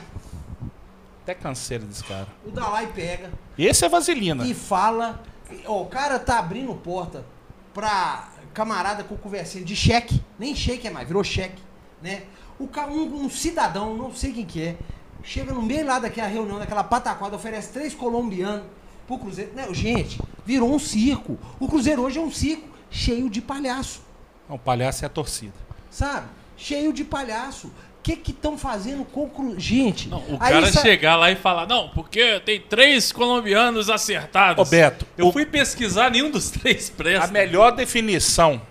Até 1.23 1.33
canseira 1.33 1.85
desse 1.85 2.03
cara. 2.03 2.27
o 2.45 2.51
Dalai 2.51 2.91
pega 2.93 3.31
Esse 3.57 3.85
é 3.85 3.89
vaselina. 3.89 4.45
e 4.45 4.53
fala... 4.53 5.23
Ó, 5.65 5.81
o 5.81 5.85
cara 5.87 6.19
tá 6.19 6.37
abrindo 6.37 6.73
porta 6.75 7.25
pra 7.73 8.29
camarada 8.53 9.03
com 9.03 9.15
conversinha 9.17 9.63
de 9.63 9.75
cheque. 9.75 10.21
Nem 10.37 10.55
cheque 10.55 10.87
é 10.87 10.91
mais, 10.91 11.07
virou 11.07 11.23
cheque, 11.23 11.61
né? 12.01 12.23
O 12.59 12.65
um, 12.65 13.25
um 13.25 13.29
cidadão, 13.29 13.95
não 13.95 14.13
sei 14.13 14.33
quem 14.33 14.45
que 14.45 14.61
é, 14.61 14.77
chega 15.23 15.53
no 15.53 15.61
meio 15.61 15.85
lá 15.85 15.99
daquela 15.99 16.27
reunião, 16.27 16.59
daquela 16.59 16.83
pataquada, 16.83 17.35
oferece 17.35 17.71
três 17.73 17.93
colombianos 17.93 18.63
pro 19.07 19.17
Cruzeiro. 19.17 19.51
Não, 19.55 19.73
gente, 19.73 20.19
virou 20.45 20.73
um 20.73 20.79
circo. 20.79 21.37
O 21.59 21.67
Cruzeiro 21.67 22.01
hoje 22.03 22.17
é 22.19 22.21
um 22.21 22.31
circo 22.31 22.67
cheio 22.89 23.29
de 23.29 23.41
palhaço. 23.41 24.01
O 24.47 24.57
palhaço 24.57 25.03
é 25.03 25.07
a 25.07 25.09
torcida. 25.09 25.53
sabe? 25.89 26.27
Cheio 26.57 26.91
de 26.91 27.03
palhaço. 27.03 27.67
O 27.67 28.01
que 28.01 28.15
que 28.15 28.31
estão 28.31 28.57
fazendo 28.57 29.03
com 29.05 29.25
o 29.25 29.29
Cru... 29.29 29.59
Gente, 29.59 30.07
Não, 30.09 30.19
o 30.19 30.37
aí 30.39 30.53
cara 30.53 30.71
sa- 30.71 30.81
chegar 30.81 31.15
lá 31.17 31.29
e 31.31 31.35
falar, 31.35 31.67
não, 31.67 31.89
porque 31.89 32.39
tem 32.39 32.59
três 32.59 33.11
colombianos 33.11 33.89
acertados. 33.89 34.65
Ô, 34.67 34.69
Beto, 34.69 35.05
eu 35.17 35.27
o- 35.27 35.31
fui 35.33 35.45
pesquisar, 35.45 36.09
nenhum 36.09 36.31
dos 36.31 36.49
três 36.49 36.89
A 36.89 36.93
presta. 36.97 37.27
melhor 37.27 37.71
definição 37.71 38.61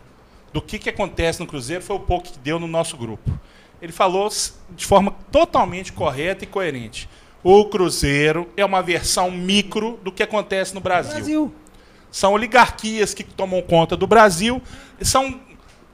do 0.53 0.63
que, 0.63 0.79
que 0.79 0.89
acontece 0.89 1.39
no 1.41 1.47
Cruzeiro 1.47 1.83
foi 1.85 1.95
o 1.97 2.01
pouco 2.01 2.31
que 2.33 2.39
deu 2.39 2.59
no 2.59 2.67
nosso 2.67 2.97
grupo. 2.97 3.31
Ele 3.81 3.93
falou 3.93 4.29
de 4.71 4.85
forma 4.85 5.15
totalmente 5.31 5.93
correta 5.93 6.45
e 6.45 6.47
coerente. 6.47 7.09
O 7.43 7.65
Cruzeiro 7.67 8.49
é 8.57 8.65
uma 8.65 8.83
versão 8.83 9.31
micro 9.31 9.99
do 10.03 10.11
que 10.11 10.23
acontece 10.23 10.75
no 10.75 10.81
Brasil. 10.81 11.15
Brasil. 11.15 11.55
São 12.11 12.33
oligarquias 12.33 13.15
que 13.15 13.23
tomam 13.23 13.63
conta 13.63 13.97
do 13.97 14.07
Brasil 14.07 14.61
e 15.01 15.05
são 15.05 15.41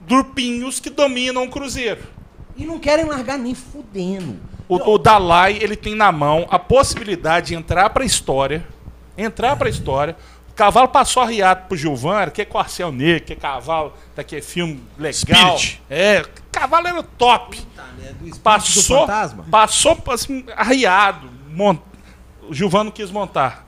grupinhos 0.06 0.80
que 0.80 0.88
dominam 0.88 1.44
o 1.44 1.50
Cruzeiro. 1.50 2.02
E 2.56 2.64
não 2.64 2.78
querem 2.78 3.04
largar 3.04 3.38
nem 3.38 3.54
fudendo. 3.54 4.36
O, 4.68 4.76
o 4.76 4.98
Dalai 4.98 5.58
ele 5.60 5.76
tem 5.76 5.94
na 5.94 6.10
mão 6.10 6.46
a 6.50 6.58
possibilidade 6.58 7.48
de 7.48 7.54
entrar 7.54 7.90
para 7.90 8.02
a 8.02 8.06
história, 8.06 8.66
entrar 9.18 9.56
para 9.56 9.66
a 9.66 9.70
história. 9.70 10.16
O 10.54 10.56
cavalo 10.56 10.86
passou 10.86 11.20
arriado 11.20 11.66
pro 11.66 11.76
Gilvan, 11.76 12.30
que 12.30 12.40
é 12.40 12.44
Corcel 12.44 12.92
Negro, 12.92 13.24
que 13.24 13.32
é 13.32 13.36
cavalo, 13.36 13.92
daquele 14.14 14.40
filme 14.40 14.80
legal. 14.96 15.58
Spirit. 15.58 15.82
É, 15.90 16.24
cavalo 16.52 16.86
era 16.86 17.02
top. 17.02 17.60
Tá, 17.74 17.82
né? 17.98 18.12
Do 18.12 18.28
espírito 18.28 18.36
do 18.36 18.40
Passou, 18.40 19.00
fantasma. 19.00 19.44
passou 19.50 20.00
assim, 20.10 20.44
arriado. 20.54 21.28
Mon... 21.50 21.76
O 22.48 22.54
Gilvan 22.54 22.84
não 22.84 22.92
quis 22.92 23.10
montar. 23.10 23.66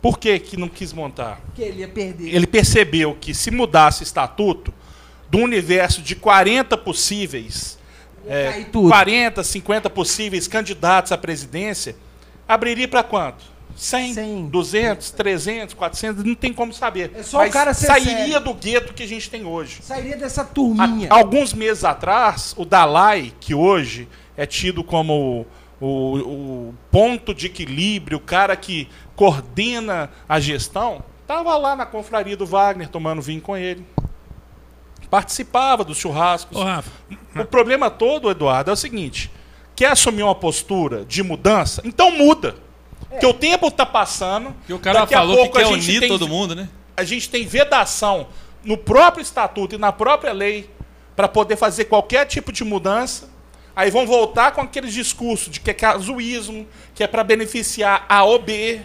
Por 0.00 0.18
que, 0.18 0.40
que 0.40 0.56
não 0.56 0.68
quis 0.68 0.92
montar? 0.92 1.40
Que 1.54 1.62
ele 1.62 1.82
ia 1.82 1.88
perder. 1.88 2.34
Ele 2.34 2.48
percebeu 2.48 3.16
que 3.20 3.32
se 3.32 3.52
mudasse 3.52 4.02
o 4.02 4.04
estatuto, 4.04 4.74
do 5.30 5.38
universo 5.38 6.02
de 6.02 6.16
40 6.16 6.76
possíveis, 6.78 7.78
é, 8.26 8.50
cair 8.50 8.64
tudo. 8.72 8.88
40, 8.88 9.44
50 9.44 9.88
possíveis 9.88 10.48
candidatos 10.48 11.12
à 11.12 11.16
presidência, 11.16 11.94
abriria 12.48 12.88
para 12.88 13.04
quanto? 13.04 13.51
100, 13.76 14.14
100. 14.14 14.46
200, 14.48 15.10
300, 15.10 15.74
400, 15.74 16.24
não 16.24 16.34
tem 16.34 16.52
como 16.52 16.72
saber. 16.72 17.12
É 17.14 17.22
só 17.22 17.44
o 17.46 17.50
cara 17.50 17.72
ser 17.74 17.86
sairia 17.86 18.16
sério. 18.16 18.40
do 18.40 18.54
gueto 18.54 18.92
que 18.94 19.02
a 19.02 19.08
gente 19.08 19.28
tem 19.30 19.44
hoje. 19.44 19.80
Sairia 19.82 20.16
dessa 20.16 20.42
Há- 20.42 20.44
turminha. 20.44 21.08
alguns 21.10 21.52
meses 21.52 21.84
atrás, 21.84 22.54
o 22.56 22.64
Dalai, 22.64 23.32
que 23.40 23.54
hoje 23.54 24.08
é 24.36 24.46
tido 24.46 24.82
como 24.84 25.46
o, 25.80 25.86
o 26.18 26.74
ponto 26.90 27.34
de 27.34 27.46
equilíbrio, 27.46 28.18
o 28.18 28.20
cara 28.20 28.54
que 28.56 28.88
coordena 29.16 30.10
a 30.28 30.38
gestão, 30.40 31.02
estava 31.22 31.56
lá 31.56 31.74
na 31.76 31.86
confraria 31.86 32.36
do 32.36 32.46
Wagner 32.46 32.88
tomando 32.88 33.20
vinho 33.22 33.40
com 33.40 33.56
ele. 33.56 33.84
Participava 35.10 35.84
dos 35.84 35.98
churrascos. 35.98 36.56
Rafa, 36.58 36.90
O 37.36 37.44
problema 37.44 37.90
todo, 37.90 38.30
Eduardo, 38.30 38.70
é 38.70 38.72
o 38.72 38.76
seguinte: 38.76 39.30
quer 39.76 39.92
assumir 39.92 40.22
uma 40.22 40.34
postura 40.34 41.04
de 41.04 41.22
mudança? 41.22 41.82
Então 41.84 42.10
muda. 42.10 42.54
Porque 43.12 43.26
o 43.26 43.34
tempo 43.34 43.68
está 43.68 43.86
passando. 43.86 44.52
Porque 44.52 44.72
o 44.72 44.78
cara 44.78 45.00
daqui 45.00 45.14
a 45.14 45.18
falou 45.18 45.36
que 45.36 45.42
pouco 45.42 45.58
a 45.58 45.60
quer 45.62 45.66
unir 45.68 46.00
tem- 46.00 46.08
todo 46.08 46.26
mundo, 46.28 46.54
né? 46.54 46.68
a 46.96 47.04
gente 47.04 47.28
tem 47.30 47.46
vedação 47.46 48.26
no 48.64 48.76
próprio 48.76 49.22
estatuto 49.22 49.74
e 49.74 49.78
na 49.78 49.90
própria 49.92 50.32
lei 50.32 50.68
para 51.16 51.26
poder 51.28 51.56
fazer 51.56 51.86
qualquer 51.86 52.26
tipo 52.26 52.52
de 52.52 52.64
mudança. 52.64 53.28
Aí 53.74 53.90
vão 53.90 54.06
voltar 54.06 54.52
com 54.52 54.60
aqueles 54.60 54.92
discursos 54.92 55.50
de 55.50 55.58
que 55.60 55.70
é 55.70 55.74
casuísmo, 55.74 56.66
que 56.94 57.02
é 57.02 57.06
para 57.06 57.24
beneficiar 57.24 58.04
A 58.08 58.22
ou 58.24 58.38
B. 58.38 58.80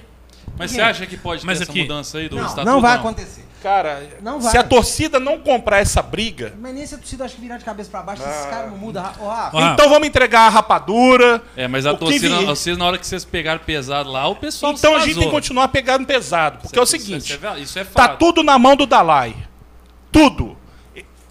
Mas 0.57 0.71
você 0.71 0.81
acha 0.81 1.05
que 1.05 1.17
pode 1.17 1.41
ter 1.41 1.47
mas 1.47 1.61
essa 1.61 1.69
aqui- 1.69 1.81
mudança 1.81 2.17
aí 2.17 2.29
do 2.29 2.35
Não, 2.37 2.43
estatuto? 2.45 2.65
não 2.65 2.81
vai 2.81 2.95
acontecer. 2.95 3.45
Cara, 3.61 4.07
Não 4.21 4.39
se 4.39 4.47
vai. 4.53 4.57
a 4.57 4.63
torcida 4.63 5.19
não 5.19 5.39
comprar 5.39 5.79
essa 5.79 6.01
briga, 6.01 6.53
Mas 6.59 6.73
nem 6.75 6.85
se 6.85 6.93
a 6.93 6.97
torcida 6.97 7.25
acha 7.25 7.35
que 7.35 7.41
virar 7.41 7.57
de 7.57 7.65
cabeça 7.65 7.89
pra 7.89 8.01
baixo, 8.03 8.21
esses 8.21 8.45
caras 8.45 8.69
não 8.71 8.77
mudam. 8.77 9.03
Ó, 9.19 9.31
Ah. 9.31 9.71
então 9.73 9.89
vamos 9.89 10.07
entregar 10.07 10.41
a 10.41 10.49
rapadura. 10.49 11.41
É, 11.55 11.67
mas 11.67 11.85
a 11.85 11.91
O 11.93 11.97
torcida, 11.97 12.41
vocês, 12.45 12.77
na 12.77 12.85
hora 12.85 12.97
que 12.99 13.07
vocês 13.07 13.25
pegaram 13.25 13.59
pesado 13.65 14.11
lá, 14.11 14.27
o 14.27 14.35
pessoal 14.35 14.73
Então 14.73 14.95
a 14.95 14.99
se 14.99 15.07
gente 15.07 15.15
tem 15.19 15.25
que 15.25 15.31
continuar 15.31 15.67
pegando 15.69 16.05
pesado. 16.05 16.59
Porque 16.61 16.77
é 16.77 16.81
o 16.81 16.83
Isso- 16.83 16.91
seguinte: 16.91 17.33
Isso 17.33 17.45
é, 17.47 17.59
isso 17.59 17.79
é 17.79 17.83
Tá 17.83 18.09
tudo 18.09 18.43
na 18.43 18.59
mão 18.59 18.75
do 18.75 18.85
Dalai. 18.85 19.35
Tudo. 20.11 20.55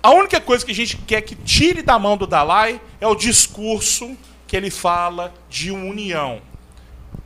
A 0.03 0.11
única 0.11 0.41
coisa 0.41 0.65
que 0.65 0.73
a 0.73 0.75
gente 0.75 0.97
quer 0.99 1.21
que 1.23 1.35
tire 1.35 1.83
da 1.83 1.99
mão 1.99 2.17
do 2.17 2.27
Dalai 2.27 2.81
é 3.01 3.07
o 3.07 3.15
discurso 3.15 4.17
que 4.47 4.57
ele 4.57 4.71
fala 4.71 5.33
de 5.49 5.71
união. 5.71 6.41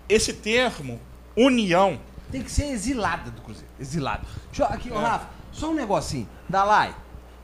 Esse 0.08 0.32
termo, 0.32 1.00
união, 1.36 1.98
tem 2.30 2.42
que 2.42 2.50
ser 2.50 2.66
exilada 2.70 3.30
do 3.30 3.40
Cruzeiro. 3.42 3.68
Exilado. 3.78 4.26
Deixa 4.46 4.62
eu- 4.62 4.66
aqui, 4.66 4.90
ô, 4.90 4.98
Rafa, 4.98 5.28
só 5.52 5.70
um 5.70 5.74
negocinho. 5.74 6.28
Dalai, 6.48 6.94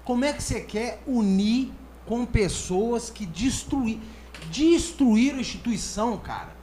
como 0.05 0.25
é 0.25 0.33
que 0.33 0.43
você 0.43 0.61
quer 0.61 1.03
unir 1.07 1.73
com 2.07 2.25
pessoas 2.25 3.11
que 3.11 3.27
destruir, 3.27 3.99
destruíram 4.51 5.39
a 5.39 5.41
instituição, 5.41 6.17
cara? 6.19 6.55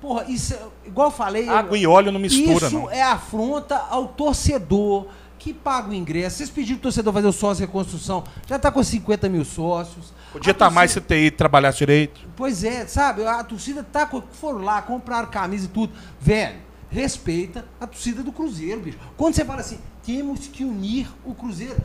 Porra, 0.00 0.24
isso 0.28 0.54
é, 0.54 0.58
igual 0.86 1.08
eu 1.08 1.12
falei. 1.12 1.48
eu- 1.48 1.54
água 1.56 1.78
e 1.78 1.86
óleo 1.86 2.10
não 2.10 2.18
mistura, 2.18 2.66
Isso 2.66 2.74
não. 2.74 2.90
é 2.90 3.02
afronta 3.02 3.76
ao 3.88 4.08
torcedor 4.08 5.06
que 5.38 5.54
paga 5.54 5.90
o 5.90 5.94
ingresso. 5.94 6.38
Vocês 6.38 6.50
pediram 6.50 6.78
pro 6.78 6.84
torcedor 6.84 7.12
fazer 7.12 7.28
o 7.28 7.32
sócio 7.32 7.64
reconstrução, 7.64 8.24
já 8.46 8.58
tá 8.58 8.70
com 8.72 8.82
50 8.82 9.28
mil 9.28 9.44
sócios. 9.44 10.12
Podia 10.32 10.50
estar 10.52 10.70
mais 10.70 10.90
se 10.92 11.00
TI 11.00 11.30
trabalhasse 11.30 11.78
direito. 11.78 12.20
Pois 12.34 12.64
é, 12.64 12.86
sabe? 12.86 13.24
A 13.26 13.44
torcida 13.44 13.82
tá. 13.84 14.08
Foram 14.32 14.58
lá, 14.62 14.80
compraram 14.82 15.28
camisa 15.30 15.66
e 15.66 15.68
tudo. 15.68 15.92
Velho, 16.20 16.58
respeita 16.92 17.64
a 17.80 17.86
torcida 17.86 18.22
do 18.22 18.30
Cruzeiro, 18.30 18.80
bicho. 18.80 18.98
Quando 19.16 19.34
você 19.34 19.44
fala 19.44 19.60
assim, 19.60 19.78
temos 20.04 20.46
que 20.46 20.62
unir 20.64 21.08
o 21.24 21.34
Cruzeiro. 21.34 21.76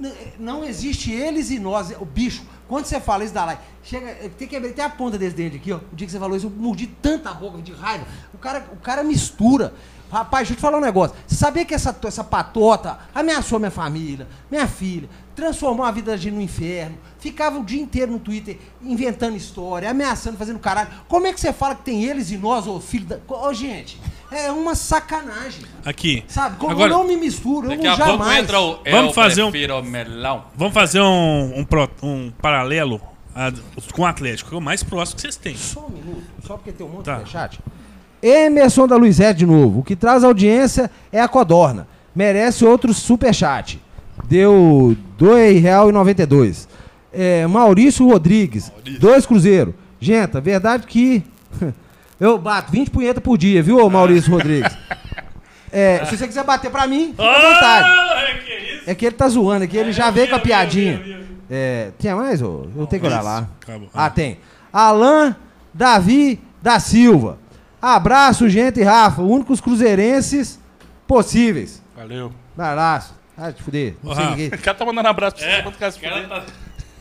n- 0.00 0.12
Não 0.38 0.64
existe 0.64 1.12
eles 1.12 1.50
e 1.50 1.58
nós. 1.58 1.92
O 2.00 2.04
bicho, 2.04 2.42
quando 2.68 2.84
você 2.86 3.00
fala 3.00 3.24
isso 3.24 3.32
da 3.32 3.44
live, 3.44 3.60
chega. 3.82 4.28
Tem 4.30 4.48
que 4.48 4.56
abrir 4.56 4.70
até 4.70 4.82
a 4.84 4.90
ponta 4.90 5.16
desse 5.16 5.36
dente 5.36 5.56
aqui, 5.56 5.72
ó. 5.72 5.76
O 5.92 5.94
dia 5.96 6.06
que 6.06 6.12
você 6.12 6.18
falou 6.18 6.36
isso, 6.36 6.46
eu 6.46 6.50
mordi 6.50 6.86
tanta 7.00 7.32
boca 7.32 7.62
de 7.62 7.72
raiva. 7.72 8.04
O 8.34 8.38
cara, 8.38 8.66
o 8.72 8.76
cara 8.76 9.02
mistura. 9.04 9.72
Rapaz, 10.10 10.40
deixa 10.46 10.52
eu 10.52 10.56
te 10.56 10.60
falar 10.60 10.76
um 10.76 10.80
negócio. 10.82 11.16
Você 11.26 11.36
sabia 11.36 11.64
que 11.64 11.72
essa, 11.72 11.96
essa 12.04 12.22
patota 12.22 12.98
ameaçou 13.14 13.58
minha 13.58 13.70
família, 13.70 14.28
minha 14.50 14.68
filha, 14.68 15.08
transformou 15.34 15.86
a 15.86 15.90
vida 15.90 16.10
da 16.10 16.18
gente 16.18 16.34
no 16.34 16.42
inferno, 16.42 16.98
ficava 17.18 17.58
o 17.58 17.64
dia 17.64 17.80
inteiro 17.80 18.12
no 18.12 18.18
Twitter 18.18 18.58
inventando 18.82 19.36
história, 19.38 19.88
ameaçando, 19.90 20.36
fazendo 20.36 20.58
caralho. 20.58 20.90
Como 21.08 21.26
é 21.26 21.32
que 21.32 21.40
você 21.40 21.50
fala 21.50 21.74
que 21.74 21.84
tem 21.84 22.04
eles 22.04 22.30
e 22.30 22.36
nós, 22.36 22.66
ô 22.66 22.78
filho 22.78 23.06
da. 23.06 23.18
Ô, 23.26 23.54
gente, 23.54 23.98
é 24.34 24.50
uma 24.52 24.74
sacanagem. 24.74 25.64
aqui. 25.84 26.24
Sabe? 26.28 26.56
Como 26.56 26.72
Agora, 26.72 26.92
eu 26.92 26.98
não 26.98 27.06
me 27.06 27.16
misturo, 27.16 27.70
eu 27.72 27.76
não 27.76 27.96
jamais. 27.96 28.48
o 28.50 28.78
Vamos 28.90 29.08
Eu 29.08 29.12
fazer 29.12 29.42
um- 29.42 29.50
prefiro 29.50 29.78
o 29.78 29.82
melão. 29.82 30.44
vamos 30.56 30.74
fazer 30.74 31.00
um, 31.00 31.58
um, 31.60 31.64
pro- 31.64 31.90
um 32.02 32.30
paralelo 32.40 33.00
a- 33.34 33.52
com 33.92 34.02
o 34.02 34.06
Atlético, 34.06 34.50
que 34.50 34.54
é 34.54 34.58
o 34.58 34.62
mais 34.62 34.82
próximo 34.82 35.16
que 35.16 35.22
vocês 35.22 35.36
têm. 35.36 35.56
Só 35.56 35.80
um 35.86 35.90
minuto, 35.90 36.22
só 36.46 36.56
porque 36.56 36.72
tem 36.72 36.86
um 36.86 36.90
monte 36.90 37.04
Tá. 37.06 37.16
de 37.18 37.30
chat. 37.30 37.58
Emerson 38.22 38.86
da 38.86 38.96
Luizete 38.96 39.40
de 39.40 39.46
novo. 39.46 39.80
O 39.80 39.82
que 39.82 39.96
traz 39.96 40.22
audiência 40.22 40.90
é 41.10 41.20
a 41.20 41.26
Codorna. 41.28 41.88
Merece 42.14 42.64
outro 42.64 42.94
superchat. 42.94 43.80
Deu 44.28 44.90
R$ 44.90 44.96
2,92. 45.18 46.68
É, 47.12 47.46
Maurício 47.46 48.06
Rodrigues, 48.08 48.70
dois 49.00 49.26
Cruzeiro. 49.26 49.74
Genta, 50.00 50.40
verdade 50.40 50.86
que. 50.86 51.22
Eu 52.22 52.38
bato 52.38 52.70
20 52.70 52.90
punhetas 52.92 53.20
por 53.20 53.36
dia, 53.36 53.60
viu, 53.64 53.90
Maurício 53.90 54.30
Rodrigues? 54.30 54.72
É, 55.74 56.04
se 56.04 56.18
você 56.18 56.26
quiser 56.28 56.44
bater 56.44 56.70
pra 56.70 56.86
mim, 56.86 57.12
fica 57.12 57.22
à 57.22 57.54
vontade. 57.54 57.88
Ah, 57.88 58.38
que 58.44 58.52
isso? 58.74 58.90
É 58.90 58.94
que 58.94 59.06
ele 59.06 59.16
tá 59.16 59.26
zoando 59.26 59.64
aqui, 59.64 59.74
ele 59.78 59.90
já 59.90 60.10
veio 60.10 60.28
com 60.28 60.34
a 60.34 60.38
vi, 60.38 60.50
eu 60.50 60.58
vi, 60.58 60.60
eu 60.60 60.68
vi, 60.68 60.68
piadinha. 60.68 61.02
eu 61.06 61.18
eu. 61.20 61.26
É, 61.50 61.90
tinha 61.98 62.14
mais? 62.14 62.42
Ô? 62.42 62.66
Eu 62.76 62.86
tenho 62.86 63.00
que 63.00 63.08
olhar 63.08 63.22
lá. 63.22 63.48
Acabou. 63.62 63.88
Ah, 63.94 64.10
tem. 64.10 64.38
Alain 64.70 65.34
Davi 65.72 66.38
da 66.60 66.78
Silva. 66.78 67.38
Abraço, 67.80 68.50
gente, 68.50 68.80
e 68.80 68.82
Rafa. 68.82 69.22
Únicos 69.22 69.62
cruzeirenses 69.62 70.60
possíveis. 71.06 71.82
Valeu. 71.96 72.30
Abraço. 72.58 73.14
Ah, 73.34 73.50
te 73.50 73.62
fuder. 73.62 73.96
Não 74.02 74.14
sei 74.14 74.26
ninguém. 74.26 74.48
O 74.48 74.58
cara 74.58 74.76
tá 74.76 74.84
mandando 74.84 75.08
abraço 75.08 75.36
pra 75.36 75.44
você. 75.46 75.50
É, 75.52 75.62
quando 75.62 75.74
o 75.74 75.78
cara 75.78 75.90
se 75.92 75.98
fuder. 75.98 76.28
tá- 76.28 76.42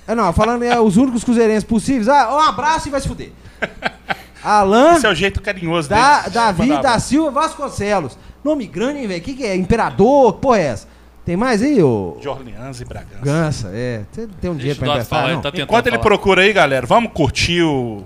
É, 0.08 0.16
não, 0.16 0.32
falando 0.32 0.64
é, 0.64 0.80
os 0.80 0.96
únicos 0.96 1.26
cruzeirenses 1.26 1.66
possíveis. 1.66 2.08
Ah, 2.08 2.34
um 2.34 2.40
abraço 2.40 2.88
e 2.88 2.92
vai 2.92 3.02
se 3.02 3.08
fuder. 3.10 3.32
Alain 4.44 4.96
Esse 4.96 5.06
é 5.06 5.10
o 5.10 5.16
jeito 5.16 5.42
carinhoso 5.42 5.90
da, 5.90 6.22
dele. 6.22 6.34
Davi 6.34 6.82
da. 6.82 7.00
Silva 7.00 7.42
Vasconcelos. 7.42 8.18
Nome 8.44 8.66
grande, 8.68 9.00
hein, 9.00 9.08
velho? 9.08 9.20
O 9.20 9.24
que, 9.24 9.34
que 9.34 9.44
é? 9.46 9.56
Imperador? 9.56 10.34
Que 10.34 10.40
porra 10.42 10.58
é 10.60 10.64
essa? 10.64 10.88
Tem 11.24 11.38
mais 11.38 11.62
aí, 11.62 11.82
ô? 11.84 12.18
De 12.20 12.28
Orleans 12.28 12.82
e 12.82 12.86
Bragança. 12.86 13.22
Gança, 13.24 13.72
é. 13.74 14.02
Você 14.12 14.28
tem 14.42 14.50
um 14.50 14.56
dinheiro 14.56 14.80
Deixa 14.80 14.80
pra 14.80 14.88
emprestar, 14.90 15.20
falar, 15.20 15.32
não? 15.34 15.42
ele 15.42 15.52
tá 15.52 15.62
Enquanto 15.62 15.86
ele 15.88 15.96
falar. 15.98 16.04
procura 16.04 16.42
aí, 16.42 16.52
galera, 16.52 16.86
vamos 16.88 17.12
curtir 17.14 17.62
o. 17.62 18.04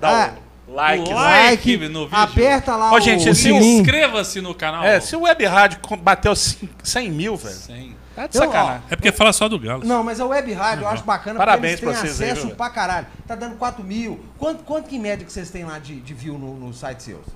Dar 0.00 0.30
Ah, 0.30 0.38
o 0.66 0.74
like. 0.74 1.10
o 1.10 1.14
like 1.14 1.76
Like, 1.76 1.88
no 1.88 2.04
vídeo. 2.06 2.18
aperta 2.18 2.74
lá 2.76 2.90
Ó, 2.92 2.96
o, 2.96 3.00
gente, 3.00 3.28
o 3.28 3.34
sininho. 3.34 3.80
Inscreva-se 3.82 4.40
no 4.40 4.54
canal. 4.54 4.82
É, 4.82 4.98
se 5.00 5.14
o 5.14 5.20
Web 5.20 5.44
Rádio 5.44 5.78
bateu 6.02 6.34
cin- 6.34 6.68
100 6.82 7.10
mil, 7.10 7.36
velho. 7.36 7.54
Sim. 7.54 7.94
Tá 8.14 8.26
de 8.26 8.36
Eu, 8.36 8.42
ó, 8.42 8.46
sacanagem. 8.46 8.82
É 8.90 8.96
porque 8.96 9.10
fala 9.12 9.32
só 9.32 9.48
do 9.48 9.58
Galo. 9.58 9.84
Não, 9.84 10.02
mas 10.04 10.20
a 10.20 10.26
web 10.26 10.52
rádio 10.52 10.84
eu 10.84 10.88
acho 10.88 11.02
bacana 11.04 11.38
Parabéns 11.38 11.80
porque 11.80 11.86
eles 11.86 11.98
pra 11.98 12.02
têm 12.08 12.14
vocês 12.14 12.20
aí, 12.22 12.30
acesso 12.32 12.46
viu? 12.48 12.56
pra 12.56 12.70
caralho. 12.70 13.06
Tá 13.26 13.34
dando 13.34 13.56
4 13.56 13.82
mil. 13.82 14.20
Quanto, 14.38 14.62
quanto 14.64 14.88
que 14.88 14.96
em 14.96 15.00
média 15.00 15.24
que 15.26 15.32
vocês 15.32 15.50
têm 15.50 15.64
lá 15.64 15.78
de, 15.78 16.00
de 16.00 16.14
view 16.14 16.38
no, 16.38 16.54
no 16.54 16.72
site 16.72 17.02
seus? 17.02 17.26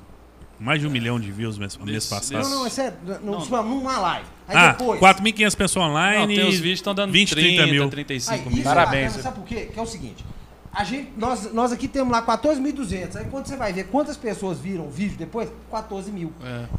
Mais 0.60 0.80
de 0.80 0.86
um 0.88 0.90
milhão 0.90 1.20
de 1.20 1.30
views 1.30 1.56
mês, 1.56 1.76
mês 1.76 1.90
Desse- 1.92 2.08
passado. 2.10 2.42
Não, 2.42 2.50
não, 2.50 2.66
é 2.66 2.70
sério. 2.70 2.96
No, 3.22 3.38
Não, 3.48 3.62
numa 3.64 3.98
live. 3.98 4.26
Aí 4.48 4.56
Ah, 4.56 4.72
depois. 4.72 5.00
4.500 5.00 5.54
pessoas 5.56 5.86
online. 5.86 6.18
Não, 6.36 6.42
tem 6.42 6.48
os 6.48 6.56
vídeos 6.58 6.78
estão 6.80 6.94
dando 6.94 7.12
20, 7.12 7.30
30, 7.30 7.48
30 7.62 7.66
mil. 7.72 7.82
Aí, 7.84 7.90
35 7.90 8.40
isso 8.40 8.50
mil. 8.50 8.60
é 8.60 8.64
Parabéns. 8.64 9.04
bacana, 9.12 9.22
sabe 9.22 9.36
por 9.36 9.44
quê? 9.46 9.70
Que 9.72 9.78
é 9.78 9.82
o 9.82 9.86
seguinte. 9.86 10.24
A 10.72 10.84
gente, 10.84 11.10
nós, 11.16 11.52
nós 11.52 11.72
aqui 11.72 11.88
temos 11.88 12.12
lá 12.12 12.22
14.200. 12.22 13.16
Aí 13.16 13.24
quando 13.30 13.46
você 13.46 13.56
vai 13.56 13.72
ver 13.72 13.84
quantas 13.84 14.16
pessoas 14.16 14.58
viram 14.58 14.86
o 14.86 14.90
vídeo 14.90 15.16
depois, 15.18 15.48
14 15.70 16.10
mil. 16.12 16.32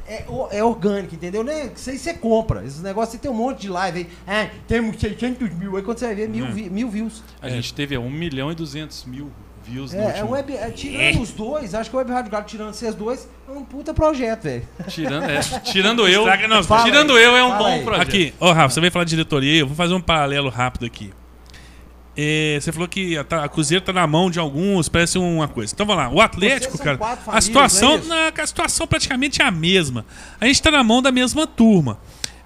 É, 0.07 0.23
o- 0.27 0.47
é 0.51 0.63
orgânico, 0.63 1.15
entendeu? 1.15 1.43
Né? 1.43 1.71
Isso 1.75 1.89
aí 1.89 1.97
você 1.97 2.13
compra. 2.13 2.63
Esse 2.63 2.81
negócio, 2.81 3.11
você 3.13 3.17
tem 3.17 3.29
um 3.29 3.33
monte 3.33 3.61
de 3.61 3.69
live 3.69 3.99
aí. 3.99 4.09
Ah, 4.27 4.49
temos 4.67 4.99
600 4.99 5.49
mil. 5.55 5.75
Aí 5.75 5.83
quando 5.83 5.97
você 5.97 6.05
vai 6.05 6.15
ver, 6.15 6.29
mil, 6.29 6.47
vi- 6.51 6.69
mil 6.69 6.89
views. 6.89 7.23
A 7.41 7.49
gente 7.49 7.73
teve 7.73 7.97
1 7.97 8.09
milhão 8.09 8.51
e 8.51 8.55
200 8.55 9.05
mil 9.05 9.31
views 9.65 9.91
no 9.93 9.99
É, 9.99 10.03
é 10.03 10.07
último. 10.07 10.31
web, 10.31 10.53
é, 10.55 10.69
tirando 10.71 11.21
os 11.21 11.31
dois, 11.31 11.75
acho 11.75 11.89
que 11.89 11.95
o 11.95 11.99
Web 11.99 12.11
Rádio 12.11 12.31
Galo, 12.31 12.45
tirando 12.45 12.73
vocês 12.73 12.95
dois, 12.95 13.27
é 13.47 13.51
um 13.51 13.63
puta 13.63 13.93
projeto, 13.93 14.43
velho. 14.43 14.67
Tirando, 14.87 15.23
é, 15.29 15.39
tirando 15.63 16.07
eu. 16.07 16.23
Tirando 16.83 17.15
aí, 17.15 17.23
eu 17.23 17.35
é 17.37 17.43
um 17.43 17.57
bom 17.57 17.65
aí. 17.65 17.83
projeto. 17.83 18.07
Aqui, 18.07 18.33
ô 18.39 18.51
Rafa, 18.51 18.73
você 18.73 18.79
veio 18.79 18.91
falar 18.91 19.05
de 19.05 19.11
diretoria, 19.11 19.59
eu 19.59 19.67
vou 19.67 19.75
fazer 19.75 19.93
um 19.93 20.01
paralelo 20.01 20.49
rápido 20.49 20.85
aqui. 20.85 21.11
É, 22.21 22.59
você 22.59 22.71
falou 22.73 22.87
que 22.87 23.17
a, 23.17 23.23
tá- 23.23 23.45
a 23.45 23.47
Cruzeiro 23.47 23.83
tá 23.85 23.93
na 23.93 24.05
mão 24.05 24.29
de 24.29 24.39
alguns, 24.39 24.89
parece 24.89 25.17
uma 25.17 25.47
coisa. 25.47 25.73
Então 25.73 25.85
vamos 25.85 26.03
lá, 26.03 26.09
o 26.09 26.19
Atlético, 26.19 26.77
cara, 26.77 26.97
quatro 26.97 27.21
a 27.21 27.23
famílias, 27.25 27.43
situação, 27.45 27.93
é 27.95 27.97
na- 28.31 28.43
a 28.43 28.47
situação 28.47 28.85
praticamente 28.87 29.41
é 29.41 29.45
a 29.45 29.51
mesma. 29.51 30.05
A 30.41 30.45
gente 30.45 30.61
tá 30.61 30.69
na 30.69 30.83
mão 30.83 31.01
da 31.01 31.11
mesma 31.13 31.47
turma. 31.47 31.97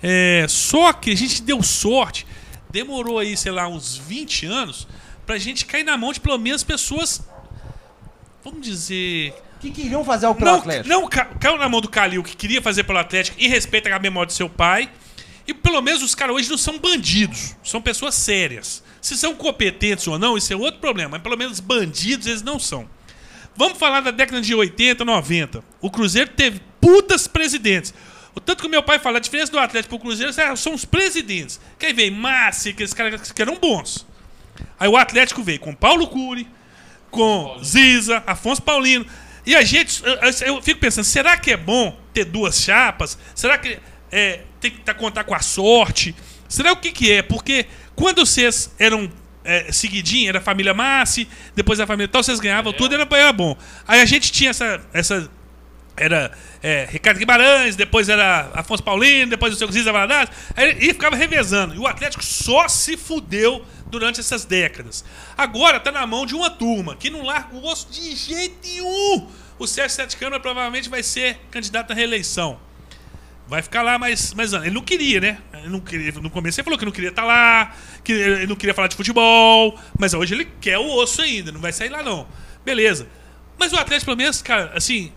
É, 0.02 0.46
só 0.48 0.94
que 0.94 1.10
a 1.12 1.16
gente 1.18 1.42
deu 1.42 1.64
sorte, 1.64 2.28
demorou 2.70 3.18
aí, 3.18 3.36
sei 3.36 3.52
lá, 3.52 3.68
uns 3.68 3.98
20 3.98 4.46
anos, 4.46 4.88
pra 5.26 5.38
gente 5.40 5.66
cair 5.66 5.84
na 5.84 5.98
mão 5.98 6.14
de 6.14 6.20
pelo 6.20 6.38
menos 6.38 6.62
pessoas, 6.64 7.22
vamos 8.44 8.62
dizer, 8.62 9.34
que 9.60 9.72
queriam 9.72 10.04
fazer 10.04 10.32
pelo 10.36 10.46
não, 10.52 10.58
Atlético. 10.60 10.90
não 10.90 11.08
ca- 11.08 11.26
caiu 11.40 11.58
na 11.58 11.70
mão 11.70 11.80
do 11.82 11.88
Calil 11.90 12.22
que 12.22 12.36
queria 12.36 12.62
fazer 12.62 12.84
pelo 12.84 13.00
Atlético 13.00 13.38
e 13.40 13.48
respeita 13.48 13.96
a 13.96 13.98
memória 13.98 14.28
do 14.28 14.34
seu 14.34 14.50
pai. 14.50 14.90
E 15.48 15.54
pelo 15.54 15.82
menos 15.82 16.04
os 16.04 16.14
caras 16.14 16.36
hoje 16.36 16.50
não 16.50 16.58
são 16.58 16.78
bandidos, 16.80 17.56
são 17.64 17.82
pessoas 17.82 18.14
sérias. 18.16 18.83
Se 19.04 19.16
são 19.18 19.36
competentes 19.36 20.08
ou 20.08 20.18
não, 20.18 20.38
isso 20.38 20.52
é 20.52 20.56
outro 20.56 20.80
problema, 20.80 21.12
mas 21.12 21.22
pelo 21.22 21.38
menos 21.38 21.60
bandidos 21.60 22.26
eles 22.26 22.42
não 22.42 22.58
são. 22.58 22.90
Vamos 23.56 23.78
falar 23.78 24.00
da 24.02 24.10
década 24.12 24.42
de 24.42 24.56
80, 24.56 25.04
90. 25.06 25.64
O 25.82 25.92
Cruzeiro 25.92 26.32
teve 26.32 26.60
putas 26.82 27.28
presidentes. 27.28 27.94
O 28.34 28.40
tanto 28.40 28.64
que 28.64 28.68
meu 28.70 28.82
pai 28.82 28.98
fala, 28.98 29.18
a 29.18 29.22
diferença 29.22 29.52
do 29.52 29.60
Atlético 29.60 30.00
pro 30.00 30.08
Cruzeiro 30.08 30.34
são 30.58 30.74
os 30.74 30.86
presidentes. 30.86 31.60
Que 31.78 31.86
aí 31.88 31.94
veio 31.94 32.12
Márcia, 32.14 32.72
aqueles 32.72 32.94
caras 32.94 33.32
que 33.32 33.42
eram 33.42 33.58
bons. 33.60 34.08
Aí 34.80 34.88
o 34.90 34.98
Atlético 34.98 35.44
veio 35.44 35.60
com 35.60 35.76
Paulo 35.76 36.08
Cury, 36.08 36.48
com 37.12 37.60
Ziza, 37.64 38.24
Afonso 38.26 38.62
Paulino. 38.62 39.06
E 39.46 39.56
a 39.56 39.62
gente, 39.64 40.02
eu- 40.04 40.14
eu, 40.14 40.56
eu 40.56 40.62
fico 40.64 40.80
pensando, 40.80 41.04
será 41.04 41.38
que 41.38 41.52
é 41.52 41.58
bom 41.58 41.96
ter 42.14 42.24
duas 42.26 42.60
chapas? 42.62 43.18
Será 43.36 43.58
que 43.58 43.78
é, 44.12 44.42
tem 44.62 44.72
que 44.72 44.80
tá- 44.80 44.94
contar 44.94 45.26
com 45.26 45.36
a 45.36 45.42
sorte? 45.42 46.16
Será 46.48 46.72
o 46.72 46.78
que 46.78 46.92
que 46.92 47.12
é? 47.12 47.22
Porque 47.22 47.66
quando 47.96 48.26
vocês 48.26 48.74
eram 48.80 49.12
é, 49.44 49.72
seguidinho, 49.72 50.30
era 50.30 50.40
a 50.40 50.42
família 50.42 50.74
Massi, 50.74 51.28
depois 51.56 51.80
a 51.80 51.88
família 51.88 52.08
tal, 52.08 52.24
vocês 52.24 52.40
ganhavam 52.40 52.74
tudo, 52.74 52.96
era, 52.96 53.08
era 53.12 53.34
bom. 53.34 53.58
Aí 53.88 54.02
a 54.02 54.06
gente 54.06 54.32
tinha 54.32 54.50
essa, 54.50 54.82
essa 54.94 55.30
era 55.96 56.32
é, 56.62 56.88
Ricardo 56.90 57.18
Guimarães, 57.18 57.76
depois 57.76 58.10
era 58.10 58.50
Afonso 58.54 58.84
Paulino, 58.84 59.30
depois 59.30 59.54
o 59.54 59.58
seu 59.58 59.72
Ziza 59.72 59.92
Valadares, 59.92 60.32
aí, 60.56 60.78
e 60.80 60.94
ficava 60.94 61.16
revezando. 61.16 61.76
E 61.76 61.80
o 61.80 61.88
Atlético 61.88 62.24
só 62.24 62.68
se 62.68 62.98
fudeu 62.98 63.64
durante 63.88 64.20
essas 64.20 64.44
décadas. 64.44 65.06
Agora 65.38 65.80
tá 65.80 65.92
na 65.92 66.06
mão 66.08 66.26
de 66.26 66.34
uma 66.34 66.50
turma 66.50 66.96
que 66.96 67.10
não 67.10 67.24
larga 67.24 67.56
o 67.56 67.66
osso 67.66 67.92
de 67.92 68.16
jeito 68.16 68.56
nenhum. 68.64 69.28
O 69.60 69.68
Sérgio 69.68 69.96
Sete 69.96 70.18
Câmara 70.18 70.40
provavelmente 70.40 70.90
vai 70.90 71.04
ser 71.04 71.38
candidato 71.52 71.92
à 71.92 71.94
reeleição. 71.94 72.60
Vai 73.48 73.62
ficar 73.62 73.82
lá 73.82 74.00
mais, 74.00 74.34
mais 74.34 74.54
anos. 74.54 74.66
Ele 74.66 74.76
não 74.76 74.82
queria, 74.82 75.20
né? 75.20 75.38
Ele 75.54 75.70
não 75.70 75.80
queria, 75.80 76.12
no 76.14 76.30
começo 76.30 76.60
ele 76.60 76.64
falou 76.64 76.80
que 76.80 76.86
não 76.86 76.92
queria 76.92 77.10
estar 77.10 77.26
lá, 77.26 77.76
que 78.04 78.14
ele 78.14 78.48
não 78.48 78.56
queria 78.56 78.74
falar 78.74 78.88
de 78.88 78.96
futebol, 78.96 79.78
mas 80.00 80.14
hoje 80.14 80.34
ele 80.34 80.46
quer 80.62 80.78
o 80.78 80.90
osso 80.96 81.22
ainda, 81.22 81.52
não 81.52 81.60
vai 81.60 81.74
sair 81.74 81.90
lá 81.90 82.02
não. 82.02 82.28
Beleza. 82.64 83.08
Mas 83.58 83.74
o 83.74 83.78
Atlético, 83.78 84.06
pelo 84.06 84.18
menos, 84.18 84.42
cara, 84.42 84.72
assim, 84.76 85.12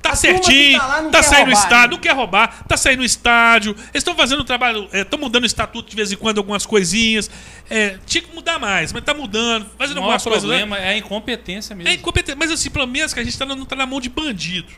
tá 0.00 0.14
certinho, 0.14 0.78
tá 0.78 0.86
tá, 0.86 1.00
lá 1.00 1.10
quer 1.10 1.22
saindo 1.22 1.46
no 1.48 1.52
roubar, 1.52 1.62
estádio, 1.64 1.88
né? 1.88 1.92
não 1.92 1.98
quer 1.98 2.14
roubar, 2.14 2.64
tá 2.66 2.76
saindo 2.76 2.98
no 3.00 3.04
estádio, 3.04 3.72
eles 3.72 3.88
estão 3.94 4.14
fazendo 4.14 4.42
um 4.42 4.44
trabalho, 4.44 4.88
estão 4.92 5.18
mudando 5.18 5.42
o 5.42 5.46
estatuto 5.46 5.90
de 5.90 5.96
vez 5.96 6.12
em 6.12 6.16
quando, 6.16 6.38
algumas 6.38 6.64
coisinhas. 6.66 7.30
É, 7.68 7.98
tinha 8.06 8.22
que 8.22 8.34
mudar 8.34 8.58
mais, 8.58 8.92
mas 8.92 9.02
tá 9.02 9.14
mudando, 9.14 9.66
fazendo 9.78 9.98
O 9.98 10.00
algumas 10.00 10.22
coisas. 10.22 10.42
né? 10.44 10.58
problema 10.58 10.78
é 10.78 10.90
a 10.90 10.96
incompetência 10.96 11.74
mesmo. 11.74 11.88
É 11.88 11.94
incompetente. 11.94 12.38
Mas 12.38 12.50
assim, 12.50 12.70
pelo 12.70 12.86
menos 12.86 13.12
que 13.12 13.20
a 13.20 13.24
gente 13.24 13.36
tá, 13.36 13.44
não 13.44 13.64
tá 13.64 13.76
na 13.76 13.86
mão 13.86 14.00
de 14.00 14.08
bandido. 14.08 14.68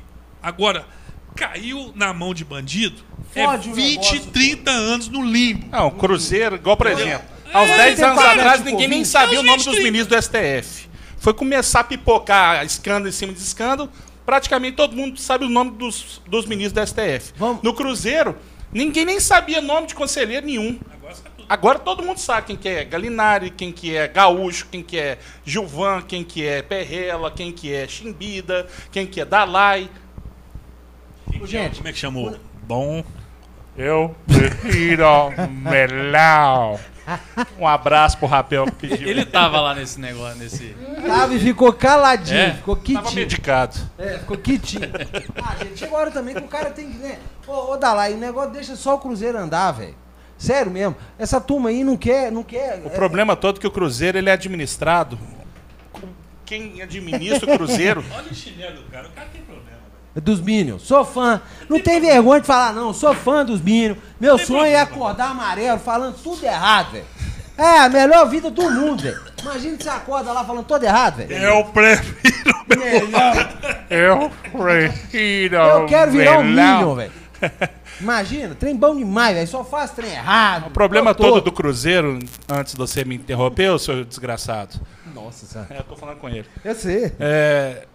Agora, 0.42 0.86
caiu 1.34 1.92
na 1.94 2.12
mão 2.12 2.32
de 2.34 2.44
bandido 2.44 3.02
Fode 3.32 3.68
é 3.68 3.72
o 3.72 3.74
20, 3.74 3.90
negócio 3.98 4.20
30 4.32 4.70
anos 4.70 5.08
no 5.08 5.24
limbo. 5.24 5.66
Não, 5.70 5.90
Cruzeiro, 5.90 6.56
igual 6.56 6.76
por 6.76 6.86
exemplo, 6.86 7.26
É, 7.52 7.66
10 7.66 7.96
tem 7.96 8.04
anos 8.04 8.16
parado 8.18 8.40
atrás 8.40 8.62
de 8.62 8.70
ninguém 8.70 8.88
nem 8.88 9.04
sabia 9.04 9.38
É 9.38 9.40
o 9.40 9.42
nome 9.42 9.58
20, 9.58 9.64
dos 9.66 9.74
30. 9.74 9.90
ministros 9.90 10.16
do 10.16 10.22
STF. 10.22 10.88
Foi 11.18 11.32
começar 11.32 11.80
a 11.80 11.84
pipocar 11.84 12.64
escândalo 12.66 13.08
em 13.08 13.12
cima 13.12 13.32
de 13.32 13.38
escândalo, 13.38 13.88
praticamente 14.26 14.76
todo 14.76 14.94
mundo 14.94 15.18
sabe 15.18 15.44
o 15.46 15.48
nome 15.48 15.70
dos, 15.72 16.20
dos 16.26 16.44
ministros 16.46 16.72
do 16.74 16.86
STF. 16.86 17.32
Vamos- 17.36 17.62
No 17.62 17.72
Cruzeiro, 17.72 18.36
ninguém 18.72 19.04
nem 19.06 19.18
sabia 19.20 19.60
nome 19.62 19.86
de 19.86 19.94
conselheiro 19.94 20.44
nenhum. 20.46 20.78
Agora 20.92 21.14
sabe 21.14 21.30
tudo. 21.36 21.46
Agora 21.48 21.78
todo 21.78 22.02
mundo 22.02 22.18
sabe 22.18 22.48
quem 22.48 22.56
que 22.56 22.68
é 22.68 22.84
Galinari, 22.84 23.50
quem 23.50 23.72
que 23.72 23.94
é 23.96 24.08
Gaúcho, 24.08 24.66
quem 24.70 24.82
que 24.82 24.98
é 24.98 25.18
Gilvan, 25.44 26.02
quem 26.02 26.22
que 26.24 26.44
é 26.46 26.60
Perrela, 26.62 27.30
quem 27.30 27.50
que 27.52 27.72
é 27.72 27.86
Chimbida, 27.88 28.66
quem 28.90 29.06
que 29.06 29.20
é 29.20 29.24
Dalai. 29.24 29.88
Gente, 31.44 31.76
Como 31.76 31.88
é 31.88 31.92
que 31.92 31.98
chamou? 31.98 32.36
Bom. 32.64 33.04
Eu 33.76 34.14
prefiro 34.26 35.30
melão. 35.48 36.78
Um 37.58 37.66
abraço 37.66 38.18
pro 38.18 38.26
Rapel 38.28 38.66
que 38.66 38.72
pediu. 38.88 39.08
Ele 39.08 39.24
tava 39.24 39.60
lá 39.60 39.74
nesse 39.74 39.98
negócio, 39.98 40.38
nesse. 40.38 40.76
tava 41.06 41.34
e 41.34 41.40
ficou 41.40 41.72
caladinho, 41.72 42.38
É, 42.38 42.52
ficou 42.52 42.76
tava 42.76 42.86
quietinho. 42.86 43.14
medicado. 43.14 43.78
É, 43.98 44.18
ficou 44.18 44.36
quietinho. 44.36 44.88
ah, 45.42 45.56
gente, 45.64 45.78
chegou 45.80 45.96
a 45.98 46.00
hora 46.02 46.10
também 46.10 46.34
que 46.34 46.42
o 46.42 46.48
cara 46.48 46.70
tem 46.70 46.90
que, 46.92 46.98
né? 46.98 47.18
Ô, 47.46 47.72
ô 47.72 47.76
Dalai, 47.76 48.12
o 48.12 48.18
negócio 48.18 48.52
deixa 48.52 48.76
só 48.76 48.94
o 48.94 48.98
Cruzeiro 48.98 49.38
andar, 49.38 49.72
velho. 49.72 49.94
Sério 50.38 50.70
mesmo. 50.70 50.94
Essa 51.18 51.40
turma 51.40 51.70
aí 51.70 51.82
não 51.82 51.96
quer, 51.96 52.30
não 52.30 52.42
quer. 52.42 52.80
O 52.84 52.90
problema 52.90 53.34
todo 53.34 53.56
é 53.56 53.60
que 53.60 53.66
o 53.66 53.70
Cruzeiro 53.70 54.18
ele 54.18 54.28
é 54.28 54.32
administrado. 54.32 55.18
Quem 56.44 56.82
administra 56.82 57.52
o 57.52 57.56
Cruzeiro 57.56 58.04
Olha 58.14 58.30
o 58.30 58.34
chinelo 58.34 58.76
do 58.76 58.90
cara. 58.90 59.08
O 59.08 59.12
cara 59.12 59.28
tem 59.32 59.40
problema. 59.42 59.72
É 60.14 60.20
dos 60.20 60.40
Minions. 60.40 60.82
Sou 60.82 61.04
fã. 61.04 61.40
Não 61.68 61.80
tem 61.80 62.00
vergonha 62.00 62.40
de 62.40 62.46
falar, 62.46 62.72
não. 62.72 62.92
Sou 62.92 63.14
fã 63.14 63.44
dos 63.44 63.60
Minions. 63.60 63.98
Meu 64.20 64.38
sonho 64.38 64.66
é 64.66 64.80
acordar 64.80 65.30
amarelo, 65.30 65.78
falando 65.78 66.16
tudo 66.22 66.44
errado, 66.44 66.92
velho. 66.92 67.04
É 67.56 67.80
a 67.80 67.88
melhor 67.88 68.28
vida 68.28 68.50
do 68.50 68.70
mundo, 68.70 69.02
velho. 69.02 69.20
Imagina 69.42 69.76
que 69.76 69.82
você 69.84 69.90
acorda 69.90 70.32
lá 70.32 70.44
falando 70.44 70.64
todo 70.64 70.84
errado, 70.84 71.16
velho. 71.16 71.32
Eu 71.32 71.64
prefiro. 71.66 72.52
Melhor. 72.68 73.52
Eu 73.90 74.30
prefiro 74.52 75.56
Eu 75.56 75.86
quero 75.86 76.12
virar 76.12 76.38
um. 76.38 76.44
Minion, 76.44 76.94
velho. 76.94 77.12
Imagina, 78.00 78.54
trem 78.54 78.76
bom 78.76 78.96
demais, 78.96 79.34
velho. 79.34 79.48
Só 79.48 79.64
faz 79.64 79.90
trem 79.90 80.10
errado. 80.10 80.68
O 80.68 80.70
problema 80.70 81.14
todo 81.14 81.40
do 81.40 81.52
Cruzeiro, 81.52 82.18
antes 82.48 82.72
de 82.72 82.78
você 82.78 83.04
me 83.04 83.16
interromper, 83.16 83.78
seu 83.78 84.04
desgraçado. 84.04 84.80
Nossa 85.14 85.46
senhora. 85.46 85.68
É, 85.70 85.78
eu 85.78 85.84
tô 85.84 85.96
falando 85.96 86.18
com 86.18 86.28
ele. 86.28 86.46
Eu 86.64 86.74
sei. 86.74 87.12
É, 87.20 87.86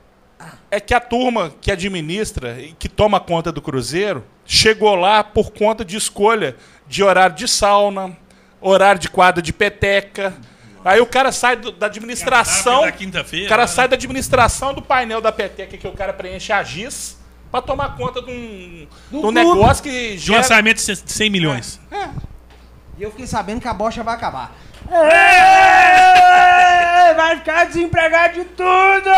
é 0.69 0.79
que 0.79 0.93
a 0.93 0.99
turma 0.99 1.53
que 1.61 1.71
administra 1.71 2.59
e 2.59 2.73
que 2.73 2.87
toma 2.89 3.19
conta 3.19 3.51
do 3.51 3.61
Cruzeiro 3.61 4.23
chegou 4.45 4.95
lá 4.95 5.23
por 5.23 5.51
conta 5.51 5.83
de 5.83 5.95
escolha 5.97 6.55
de 6.87 7.03
horário 7.03 7.35
de 7.35 7.47
sauna, 7.47 8.15
horário 8.61 8.99
de 8.99 9.09
quadra 9.09 9.41
de 9.41 9.51
peteca. 9.51 10.33
Aí 10.85 11.01
o 11.01 11.05
cara 11.05 11.31
sai 11.31 11.55
do- 11.57 11.71
da 11.71 11.87
administração. 11.87 12.81
Da 12.81 12.91
quinta-feira. 12.91 13.45
O 13.45 13.49
cara 13.49 13.63
né? 13.63 13.67
sai 13.67 13.87
da 13.87 13.95
administração 13.95 14.73
do 14.73 14.81
painel 14.81 15.19
da 15.19 15.31
peteca 15.31 15.75
que 15.77 15.87
o 15.87 15.91
cara 15.91 16.13
preenche 16.13 16.53
a 16.53 16.63
giz 16.63 17.17
pra 17.51 17.61
tomar 17.61 17.95
conta 17.97 18.21
de 18.21 18.31
um, 18.31 18.87
de 19.11 19.25
um 19.25 19.31
negócio 19.31 19.83
que 19.83 19.89
De 20.11 20.15
um 20.15 20.17
gera. 20.19 20.39
orçamento 20.39 20.77
de 20.85 21.11
100 21.11 21.29
milhões. 21.29 21.79
E 22.97 23.03
eu 23.03 23.11
fiquei 23.11 23.27
sabendo 23.27 23.61
que 23.61 23.67
a 23.67 23.73
bocha 23.73 24.03
vai 24.03 24.15
acabar. 24.15 24.55
Vai 27.15 27.37
ficar 27.37 27.65
desempregado 27.65 28.33
de 28.35 28.45
tudo! 28.45 29.09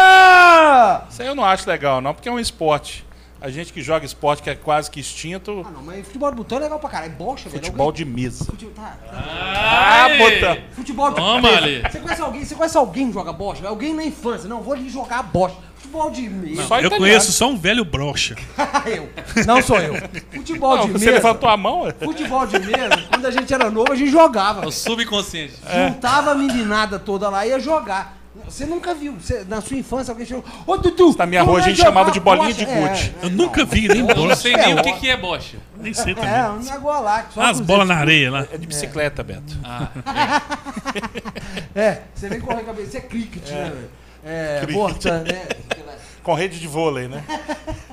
Isso 1.10 1.22
aí 1.22 1.28
eu 1.28 1.36
não 1.36 1.44
acho 1.46 1.70
legal, 1.70 2.02
não, 2.02 2.14
porque 2.14 2.30
é 2.30 2.32
um 2.32 2.40
esporte. 2.40 3.06
A 3.42 3.50
gente 3.50 3.72
que 3.72 3.82
joga 3.82 4.06
esporte 4.06 4.44
que 4.44 4.50
é 4.50 4.56
quase 4.56 4.92
que 4.92 5.00
extinto, 5.00 5.64
Ah, 5.66 5.72
não, 5.72 5.82
mas 5.82 6.06
futebol 6.06 6.30
de 6.30 6.36
botão 6.36 6.58
é 6.58 6.62
legal 6.62 6.78
pra 6.78 6.90
caralho. 6.90 7.14
É 7.14 7.16
bocha, 7.16 7.48
velho. 7.48 7.64
futebol 7.64 7.90
de 7.90 8.04
mesa. 8.04 8.44
Fute- 8.44 8.66
tá, 8.68 8.98
tá. 9.10 9.14
Ah, 9.16 10.08
botão. 10.18 10.58
Futebol 10.74 11.10
de 11.12 11.16
Toma 11.16 11.42
mesa. 11.42 11.58
ali. 11.58 11.82
Você 11.90 12.00
conhece 12.00 12.22
alguém? 12.22 12.44
Você 12.46 12.56
conhece 12.56 12.78
alguém 12.78 13.08
que 13.08 13.14
joga 13.14 13.32
bocha? 13.32 13.66
Alguém 13.66 13.94
na 13.94 14.04
infância? 14.04 14.50
Não, 14.50 14.62
vou 14.62 14.74
ali 14.74 14.90
jogar 14.90 15.24
bocha. 15.24 15.56
Futebol 15.90 16.12
de 16.12 16.30
mesa. 16.30 16.64
Só 16.68 16.76
Eu 16.76 16.86
italiano. 16.86 16.98
conheço 16.98 17.32
só 17.32 17.50
um 17.50 17.58
velho 17.58 17.84
brocha. 17.84 18.36
eu. 18.86 19.10
Não 19.46 19.62
sou 19.62 19.80
eu. 19.80 19.96
Futebol 20.32 20.78
Não, 20.78 20.86
de 20.86 20.92
você 20.94 21.06
mesa. 21.06 21.12
levantou 21.18 21.50
a 21.50 21.58
mão? 21.58 21.92
Futebol 22.00 22.46
de 22.46 22.60
mesa, 22.60 23.04
quando 23.10 23.26
a 23.26 23.32
gente 23.32 23.52
era 23.54 23.72
novo, 23.72 23.92
a 23.92 23.96
gente 23.96 24.12
jogava. 24.12 24.68
O 24.68 24.72
subconsciente. 24.72 25.54
Juntava 25.88 26.32
a 26.32 26.36
meninada 26.36 27.00
toda 27.00 27.28
lá 27.30 27.46
e 27.46 27.50
ia 27.50 27.60
jogar. 27.60 28.18
Você 28.46 28.66
nunca 28.66 28.94
viu. 28.94 29.14
Você- 29.20 29.44
na 29.50 29.60
sua 29.62 29.78
infância, 29.78 30.12
alguém 30.12 30.26
chegou. 30.26 30.44
Ô, 30.66 30.78
Dudu! 30.78 31.14
Na 31.18 31.26
minha 31.26 31.42
rua 31.44 31.58
a 31.58 31.62
vai 31.62 31.70
gente 31.70 31.78
jogar 31.78 31.90
chamava 31.90 32.12
de 32.12 32.20
bolinha 32.20 32.46
bocha?" 32.48 32.66
de 32.66 32.72
É, 32.72 32.80
gude. 32.88 33.16
é, 33.22 33.26
Eu 33.26 33.30
não. 33.32 33.38
nunca 33.46 33.66
vi 33.66 33.88
nem 33.88 34.00
Eu 34.08 34.16
não 34.28 34.36
sei 34.36 34.56
nem 34.56 34.72
É, 34.72 34.76
o 34.76 34.84
que, 34.84 34.94
que 34.94 35.10
é 35.10 35.18
bocha. 35.18 35.58
Nem 35.78 35.94
sei 35.94 36.16
também. 36.16 36.30
É, 36.32 36.48
um 36.50 36.60
negócio 36.60 37.04
lá. 37.04 37.26
só 37.34 37.42
As 37.42 37.60
bolas 37.60 37.88
na 37.88 37.96
areia 37.96 38.32
lá. 38.32 38.48
É 38.52 38.58
de 38.58 38.66
bicicleta, 38.68 39.24
Beto. 39.24 39.58
Ah, 39.64 39.88
É, 41.76 42.02
você 42.14 42.30
vem 42.30 42.40
correr 42.40 42.58
com 42.58 42.62
a 42.62 42.66
cabeça. 42.74 42.88
Isso 42.88 42.98
é 42.98 43.02
cricket, 43.02 43.50
né, 43.50 43.64
velho? 43.74 43.90
É, 44.24 44.60
Cricket. 44.60 44.76
Bortan, 44.76 45.24
né? 45.24 45.48
Com 46.24 46.34
rede 46.34 46.60
de 46.60 46.68
vôlei, 46.68 47.08
né? 47.08 47.24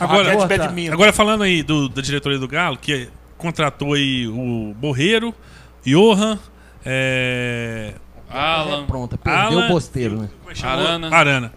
Agora, 0.00 0.32
agora 0.90 1.12
falando 1.12 1.44
aí 1.44 1.62
do, 1.62 1.88
da 1.88 2.02
diretoria 2.02 2.38
do 2.38 2.48
Galo, 2.48 2.76
que 2.76 3.08
contratou 3.38 3.94
aí 3.94 4.26
o 4.26 4.74
Borreiro, 4.74 5.32
Johan, 5.84 6.40
é, 6.84 7.94
Alan. 8.28 8.86
Pronta, 8.86 9.16
perdeu 9.16 9.40
Alan 9.40 9.66
o 9.66 9.68
posteiro, 9.68 10.22
né? 10.22 10.28
é? 10.48 10.66
Arana. 10.66 11.14
Arana. 11.14 11.52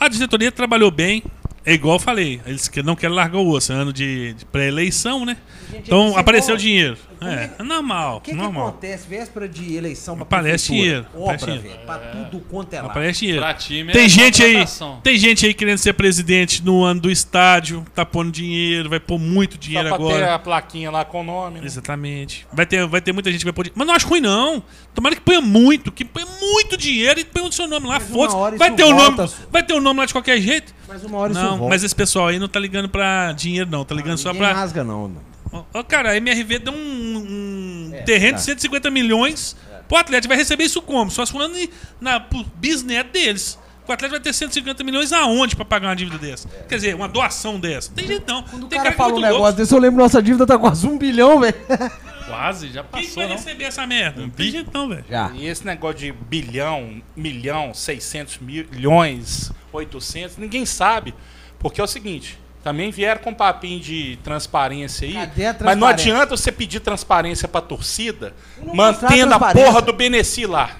A 0.00 0.08
diretoria 0.08 0.50
trabalhou 0.50 0.90
bem, 0.90 1.22
é 1.66 1.72
igual 1.72 1.96
eu 1.96 2.00
falei, 2.00 2.40
eles 2.46 2.68
que 2.68 2.82
não 2.82 2.94
querem 2.94 3.14
largar 3.16 3.38
o 3.38 3.48
osso, 3.48 3.72
é 3.72 3.76
ano 3.76 3.92
de, 3.92 4.34
de 4.34 4.44
pré-eleição, 4.44 5.24
né? 5.24 5.36
Gente, 5.70 5.86
Então 5.86 6.16
apareceu 6.16 6.56
dinheiro. 6.56 6.96
É, 7.20 7.50
é- 7.58 7.62
normal, 7.62 8.18
O 8.18 8.20
que, 8.20 8.32
que 8.32 8.36
normal. 8.36 8.68
acontece 8.68 9.08
véspera 9.08 9.48
de 9.48 9.74
eleição 9.74 10.14
pra 10.14 10.24
Aparece 10.24 10.66
dinheiro, 10.72 11.06
aparece 11.14 11.44
Obra, 11.44 11.54
dinheiro. 11.58 11.62
velho. 11.62 11.86
Pra 11.86 11.98
tudo 11.98 12.44
quanto 12.50 12.74
é 12.74 12.82
lá. 12.82 12.88
Aparece 12.88 13.20
dinheiro. 13.20 13.40
Pra 13.40 13.54
time 13.54 13.92
Tem 13.92 14.04
é 14.04 14.08
gente 14.08 14.42
aí, 14.42 14.64
tem 15.02 15.16
gente 15.16 15.46
aí 15.46 15.54
querendo 15.54 15.78
ser 15.78 15.94
presidente 15.94 16.62
no 16.62 16.84
ano 16.84 17.00
do 17.00 17.10
estádio, 17.10 17.82
tá 17.94 18.04
pondo 18.04 18.30
dinheiro, 18.30 18.90
vai 18.90 19.00
pôr 19.00 19.18
muito 19.18 19.52
Só 19.54 19.58
dinheiro 19.58 19.88
pra 19.88 19.98
ter 19.98 20.28
a 20.28 20.38
plaquinha 20.38 20.90
lá 20.90 21.02
com 21.04 21.22
o 21.22 21.24
nome. 21.24 21.60
Né? 21.60 21.66
Exatamente. 21.66 22.46
Vai 22.52 22.66
ter, 22.66 22.86
vai 22.86 23.00
ter 23.00 23.12
muita 23.12 23.30
gente 23.32 23.40
que 23.40 23.44
vai 23.46 23.52
pôr 23.54 23.62
dinheiro. 23.62 23.78
Mas 23.78 23.86
não 23.86 23.94
acho 23.94 24.06
ruim, 24.06 24.20
não. 24.20 24.62
Tomara 24.94 25.14
que 25.14 25.22
ponha 25.22 25.40
muito, 25.40 25.90
que 25.90 26.04
ponha 26.04 26.26
muito 26.40 26.76
dinheiro 26.76 27.18
e 27.20 27.24
ponha 27.24 27.46
o 27.46 27.52
seu 27.52 27.66
nome 27.66 27.86
lá. 27.86 27.98
Foda-se. 28.00 28.58
Vai 28.58 28.70
ter 28.74 28.84
o 28.84 28.94
nome. 28.94 29.16
Vai 29.50 29.62
ter 29.62 29.72
o 29.72 29.80
nome 29.80 30.00
lá 30.00 30.06
de 30.06 30.12
qualquer 30.12 30.40
jeito. 30.42 30.74
Mas 30.94 31.02
uma 31.04 31.18
hora 31.18 31.32
isso 31.32 31.40
Não, 31.42 31.56
volta. 31.58 31.68
mas 31.74 31.82
esse 31.82 31.94
pessoal 31.94 32.28
aí 32.28 32.38
não 32.38 32.46
tá 32.46 32.60
ligando 32.60 32.88
pra 32.88 33.32
dinheiro, 33.32 33.68
não. 33.68 33.84
Tá 33.84 33.94
ligando 33.96 34.16
só 34.16 34.32
Ninguém 34.32 34.46
pra. 34.48 34.54
rasga, 34.56 34.84
não. 34.84 35.08
não. 35.08 35.20
Ó, 35.52 35.64
ó, 35.74 35.82
cara, 35.82 36.10
a 36.12 36.16
MRV 36.16 36.58
deu 36.60 36.72
um, 36.72 36.76
um 36.76 37.90
É, 37.94 38.02
terreno 38.02 38.32
tá. 38.34 38.38
de 38.38 38.44
150 38.44 38.90
milhões. 38.92 39.56
O 39.90 39.96
Atlético 39.96 40.28
vai 40.28 40.36
receber 40.38 40.64
isso 40.64 40.80
como? 40.82 41.10
Só 41.10 41.26
se 41.26 41.32
falando 41.32 41.56
na 42.00 42.18
pro 42.20 42.44
bisneto 42.56 43.12
deles. 43.12 43.58
O 43.86 43.92
Atlético 43.92 44.12
vai 44.18 44.20
ter 44.20 44.32
150 44.32 44.82
milhões 44.84 45.12
aonde 45.12 45.54
pra 45.56 45.64
pagar 45.64 45.88
uma 45.88 45.96
dívida 45.96 46.16
dessa? 46.18 46.48
Quer 46.68 46.76
dizer, 46.76 46.94
uma 46.94 47.06
doação 47.08 47.58
dessa. 47.60 47.92
Tem 47.92 48.06
jeito 48.06 48.24
não. 48.32 48.42
Quando 48.44 48.64
o 48.64 48.66
Tem 48.68 48.78
cara 48.78 48.90
que 48.90 48.94
é 48.94 48.96
fala 48.96 49.10
um 49.10 49.12
muito 49.14 49.24
negócio 49.26 49.42
louco. 49.44 49.58
desse, 49.58 49.74
eu 49.74 49.78
lembro 49.78 50.00
nossa 50.02 50.22
dívida 50.22 50.46
tá 50.46 50.56
quase 50.58 50.86
um 50.86 50.96
bilhão, 50.96 51.40
velho. 51.40 51.54
Quase, 52.26 52.68
já 52.72 52.82
Quem 52.82 53.02
passou, 53.02 53.16
vai 53.16 53.26
não? 53.28 53.36
receber 53.36 53.64
essa 53.64 53.86
merda? 53.86 54.22
Não 54.22 54.30
tem 54.30 54.50
jeito 54.50 54.70
não, 54.72 54.88
velho. 54.88 55.04
Já. 55.10 55.30
E 55.34 55.46
esse 55.46 55.66
negócio 55.66 55.98
de 55.98 56.10
bilhão, 56.10 57.02
milhão, 57.14 57.74
600 57.74 58.38
milhões, 58.38 59.52
800, 59.76 60.36
ninguém 60.38 60.64
sabe. 60.66 61.14
Porque 61.58 61.80
é 61.80 61.84
o 61.84 61.86
seguinte, 61.86 62.38
também 62.62 62.90
vieram 62.90 63.20
com 63.20 63.32
papinho 63.34 63.80
de 63.80 64.18
transparência 64.22 65.06
aí. 65.06 65.14
Cadê 65.14 65.46
a 65.46 65.52
Mas 65.52 65.52
não 65.52 65.58
transparência? 65.58 66.12
adianta 66.12 66.36
você 66.36 66.52
pedir 66.52 66.80
transparência 66.80 67.48
pra 67.48 67.60
torcida, 67.60 68.34
E 68.60 68.64
não 68.64 68.74
mostrar 68.74 69.08
mantendo 69.10 69.34
a 69.34 69.38
transparência. 69.38 69.66
porra 69.72 69.82
do 69.82 69.92
Beneci 69.92 70.46
lá. 70.46 70.76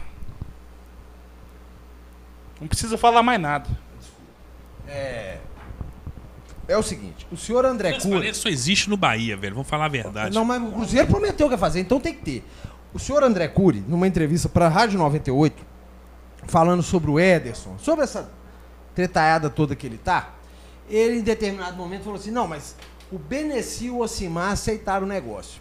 Não 2.60 2.68
precisa 2.68 2.96
falar 2.96 3.22
mais 3.22 3.40
nada. 3.40 3.68
É 6.66 6.78
o 6.78 6.82
seguinte, 6.82 7.26
o 7.30 7.36
senhor 7.36 7.66
André 7.66 7.90
Cury... 7.92 8.00
Transparência 8.00 8.42
só 8.42 8.48
existe 8.48 8.88
no 8.88 8.96
Bahia, 8.96 9.36
velho. 9.36 9.54
Vamos 9.54 9.68
falar 9.68 9.84
a 9.84 9.88
verdade. 9.88 10.34
Não, 10.34 10.44
mas 10.46 10.62
o 10.62 10.66
Cruzeiro 10.72 11.06
prometeu 11.08 11.46
que 11.46 11.54
ia 11.54 11.58
fazer, 11.58 11.80
então 11.80 12.00
tem 12.00 12.14
que 12.14 12.22
ter. 12.22 12.44
O 12.94 12.98
senhor 12.98 13.22
André 13.22 13.48
Cury, 13.48 13.84
numa 13.86 14.06
entrevista 14.06 14.48
pra 14.48 14.68
Rádio 14.68 14.98
98, 14.98 15.62
falando 16.46 16.82
sobre 16.82 17.10
o 17.10 17.20
Ederson, 17.20 17.76
sobre 17.78 18.04
essa 18.04 18.30
tretaiada 18.94 19.50
toda 19.50 19.74
que 19.74 19.86
ele 19.86 19.98
tá, 19.98 20.34
ele 20.88 21.18
em 21.18 21.22
determinado 21.22 21.76
momento 21.76 22.04
falou 22.04 22.18
assim, 22.18 22.30
não, 22.30 22.46
mas 22.46 22.76
o 23.10 23.18
Beneci 23.18 23.86
e 23.86 23.90
o 23.90 24.00
Ocimar 24.00 24.52
aceitaram 24.52 25.06
o 25.06 25.08
negócio. 25.08 25.60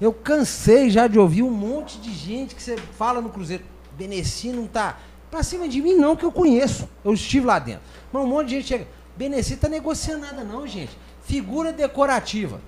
Eu 0.00 0.12
cansei 0.12 0.90
já 0.90 1.06
de 1.06 1.18
ouvir 1.18 1.42
um 1.42 1.50
monte 1.50 1.98
de 1.98 2.12
gente 2.12 2.54
que 2.54 2.62
você 2.62 2.76
fala 2.76 3.20
no 3.20 3.30
Cruzeiro, 3.30 3.64
Beneci 3.92 4.48
não 4.48 4.66
tá 4.66 4.98
pra 5.30 5.42
cima 5.42 5.68
de 5.68 5.80
mim 5.80 5.94
não, 5.94 6.16
que 6.16 6.24
eu 6.24 6.32
conheço. 6.32 6.88
Eu 7.04 7.14
estive 7.14 7.46
lá 7.46 7.58
dentro. 7.58 7.82
Mas 8.12 8.22
um 8.22 8.26
monte 8.26 8.48
de 8.48 8.54
gente 8.56 8.68
chega, 8.68 8.88
Beneci 9.16 9.56
tá 9.56 9.68
negociando 9.68 10.20
nada 10.20 10.42
não, 10.44 10.66
gente. 10.66 10.96
Figura 11.22 11.72
decorativa. 11.72 12.60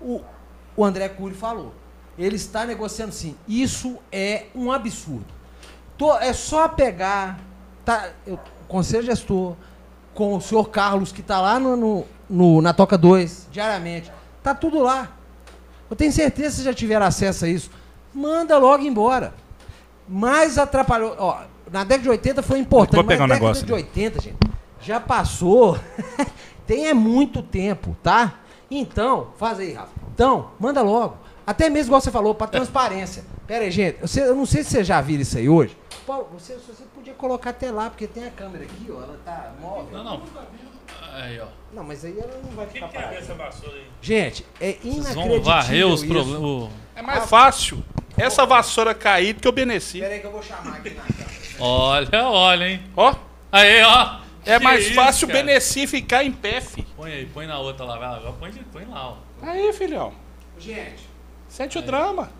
O, 0.00 0.20
o 0.76 0.84
André 0.84 1.08
Cury 1.08 1.34
falou. 1.34 1.74
Ele 2.18 2.36
está 2.36 2.64
negociando 2.66 3.12
sim. 3.12 3.36
Isso 3.46 3.98
é 4.10 4.46
um 4.54 4.72
absurdo. 4.72 5.26
Tô- 5.96 6.18
é 6.18 6.32
só 6.32 6.68
pegar 6.68 7.38
tá, 7.84 8.10
eu, 8.26 8.38
o 8.72 8.78
conselho 8.78 9.04
gestor 9.04 9.54
com 10.14 10.34
o 10.36 10.40
senhor 10.40 10.68
Carlos, 10.70 11.12
que 11.12 11.20
está 11.20 11.40
lá 11.40 11.58
no, 11.60 11.76
no- 11.76 12.04
no- 12.28 12.62
na 12.62 12.72
Toca 12.72 12.96
2, 12.96 13.48
diariamente. 13.52 14.10
Tá 14.42 14.54
tudo 14.54 14.80
lá. 14.82 15.10
Eu 15.90 15.94
tenho 15.96 16.10
certeza 16.10 16.48
que 16.48 16.54
vocês 16.56 16.64
já 16.64 16.72
tiveram 16.74 17.04
acesso 17.04 17.44
a 17.44 17.48
isso. 17.48 17.70
Manda 18.14 18.56
logo 18.58 18.82
embora. 18.82 19.34
Mais 20.08 20.56
atrapalhou. 20.58 21.14
Ó, 21.18 21.38
na 21.70 21.84
década 21.84 22.02
de 22.02 22.08
80 22.08 22.42
foi 22.42 22.58
importante. 22.58 22.96
Vou 22.96 23.04
pegar 23.04 23.26
mas 23.26 23.26
um 23.26 23.28
na 23.28 23.34
década 23.34 23.46
negócio 23.46 23.66
de 23.66 23.72
ali. 23.74 23.82
80, 23.82 24.20
gente, 24.22 24.36
já 24.80 24.98
passou. 24.98 25.78
Tem 26.66 26.86
é 26.88 26.94
muito 26.94 27.42
tempo, 27.42 27.94
tá? 28.02 28.34
Então, 28.70 29.28
faz 29.36 29.58
aí, 29.60 29.72
Rafa. 29.74 29.90
Então, 30.14 30.50
manda 30.58 30.80
logo. 30.80 31.16
Até 31.46 31.68
mesmo 31.68 31.88
igual 31.90 32.00
você 32.00 32.10
falou, 32.10 32.34
para 32.34 32.46
transparência. 32.46 33.24
Pera 33.46 33.64
aí, 33.64 33.70
gente. 33.70 34.00
você- 34.00 34.22
eu 34.22 34.34
não 34.34 34.46
sei 34.46 34.62
se 34.64 34.70
você 34.70 34.84
já 34.84 35.00
viram 35.00 35.22
isso 35.22 35.36
aí 35.36 35.48
hoje. 35.48 35.76
Paulo, 36.06 36.28
você, 36.32 36.54
você 36.56 36.84
podia 36.94 37.14
colocar 37.14 37.50
até 37.50 37.70
lá, 37.70 37.88
porque 37.90 38.06
tem 38.06 38.26
a 38.26 38.30
câmera 38.30 38.64
aqui, 38.64 38.86
ó. 38.90 39.02
Ela 39.02 39.18
tá 39.24 39.52
móvel. 39.60 39.92
Não, 39.98 40.04
não. 40.04 40.22
Aí, 41.12 41.40
ó. 41.40 41.46
Não, 41.72 41.84
mas 41.84 42.04
aí 42.04 42.18
ela 42.18 42.40
não 42.42 42.50
vai 42.52 42.66
ficar 42.66 42.88
parada. 42.88 43.14
essa 43.16 43.34
vassoura 43.34 43.76
aí? 43.76 43.86
Gente, 44.00 44.44
é 44.60 44.72
Vocês 44.72 44.84
inacreditável 44.84 45.32
vão 45.32 45.42
varrer 45.42 45.86
os 45.86 46.02
isso. 46.02 46.12
problemas. 46.12 46.70
É 46.96 47.02
mais 47.02 47.28
fácil 47.28 47.84
essa 48.16 48.44
vassoura 48.46 48.94
cair 48.94 49.32
do 49.34 49.40
que 49.40 49.48
o 49.48 49.52
Beneci. 49.52 50.00
Pera 50.00 50.14
aí 50.14 50.20
que 50.20 50.26
eu 50.26 50.32
vou 50.32 50.42
chamar 50.42 50.76
aqui 50.76 50.90
na 50.90 51.02
câmera. 51.02 51.30
Olha, 51.60 52.28
olha, 52.28 52.68
hein? 52.68 52.82
Ó, 52.96 53.14
Aí, 53.50 53.82
ó. 53.82 54.18
é 54.44 54.58
Que 54.58 54.64
mais 54.64 54.84
isso, 54.86 54.94
fácil 54.94 55.26
o 55.28 55.30
cara? 55.30 55.44
Beneci 55.44 55.86
ficar 55.86 56.24
em 56.24 56.32
pé, 56.32 56.60
fi. 56.60 56.82
Põe 56.96 57.12
aí, 57.12 57.26
põe 57.26 57.46
na 57.46 57.58
outra 57.58 57.84
lá. 57.84 57.98
Vai 57.98 58.08
lá. 58.10 58.16
Agora 58.16 58.32
põe, 58.32 58.50
de- 58.50 58.60
põe 58.64 58.84
lá, 58.86 59.10
ó. 59.10 59.16
Aí, 59.42 59.72
filhão. 59.72 60.12
Gente, 60.58 61.10
Sente 61.48 61.76
o 61.78 61.82
drama. 61.82 62.30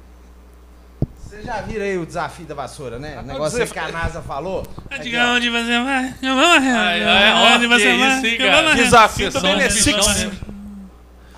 Vocês 1.33 1.47
já 1.47 1.63
viram 1.63 1.85
aí 1.87 1.97
o 1.97 2.05
desafio 2.05 2.45
da 2.45 2.55
vassoura, 2.55 2.99
né? 2.99 3.13
O 3.13 3.15
Pode 3.15 3.29
negócio 3.29 3.67
que 3.67 3.79
a 3.79 3.89
NASA 3.89 4.21
falou. 4.21 4.67
Diga 5.03 5.29
onde 5.29 5.49
você 5.49 5.83
vai. 5.83 6.15
Eu 6.21 6.35
vou 6.35 6.45
ó, 6.45 7.55
Onde 7.55 7.67
você 7.69 7.97
vai. 7.97 8.75
Desafio 8.75 9.31
do 9.31 9.41
Vocês 9.41 9.43
são 9.43 9.57
Beneci. 9.57 9.95
bichão 9.95 10.15
mesmo. 10.15 10.53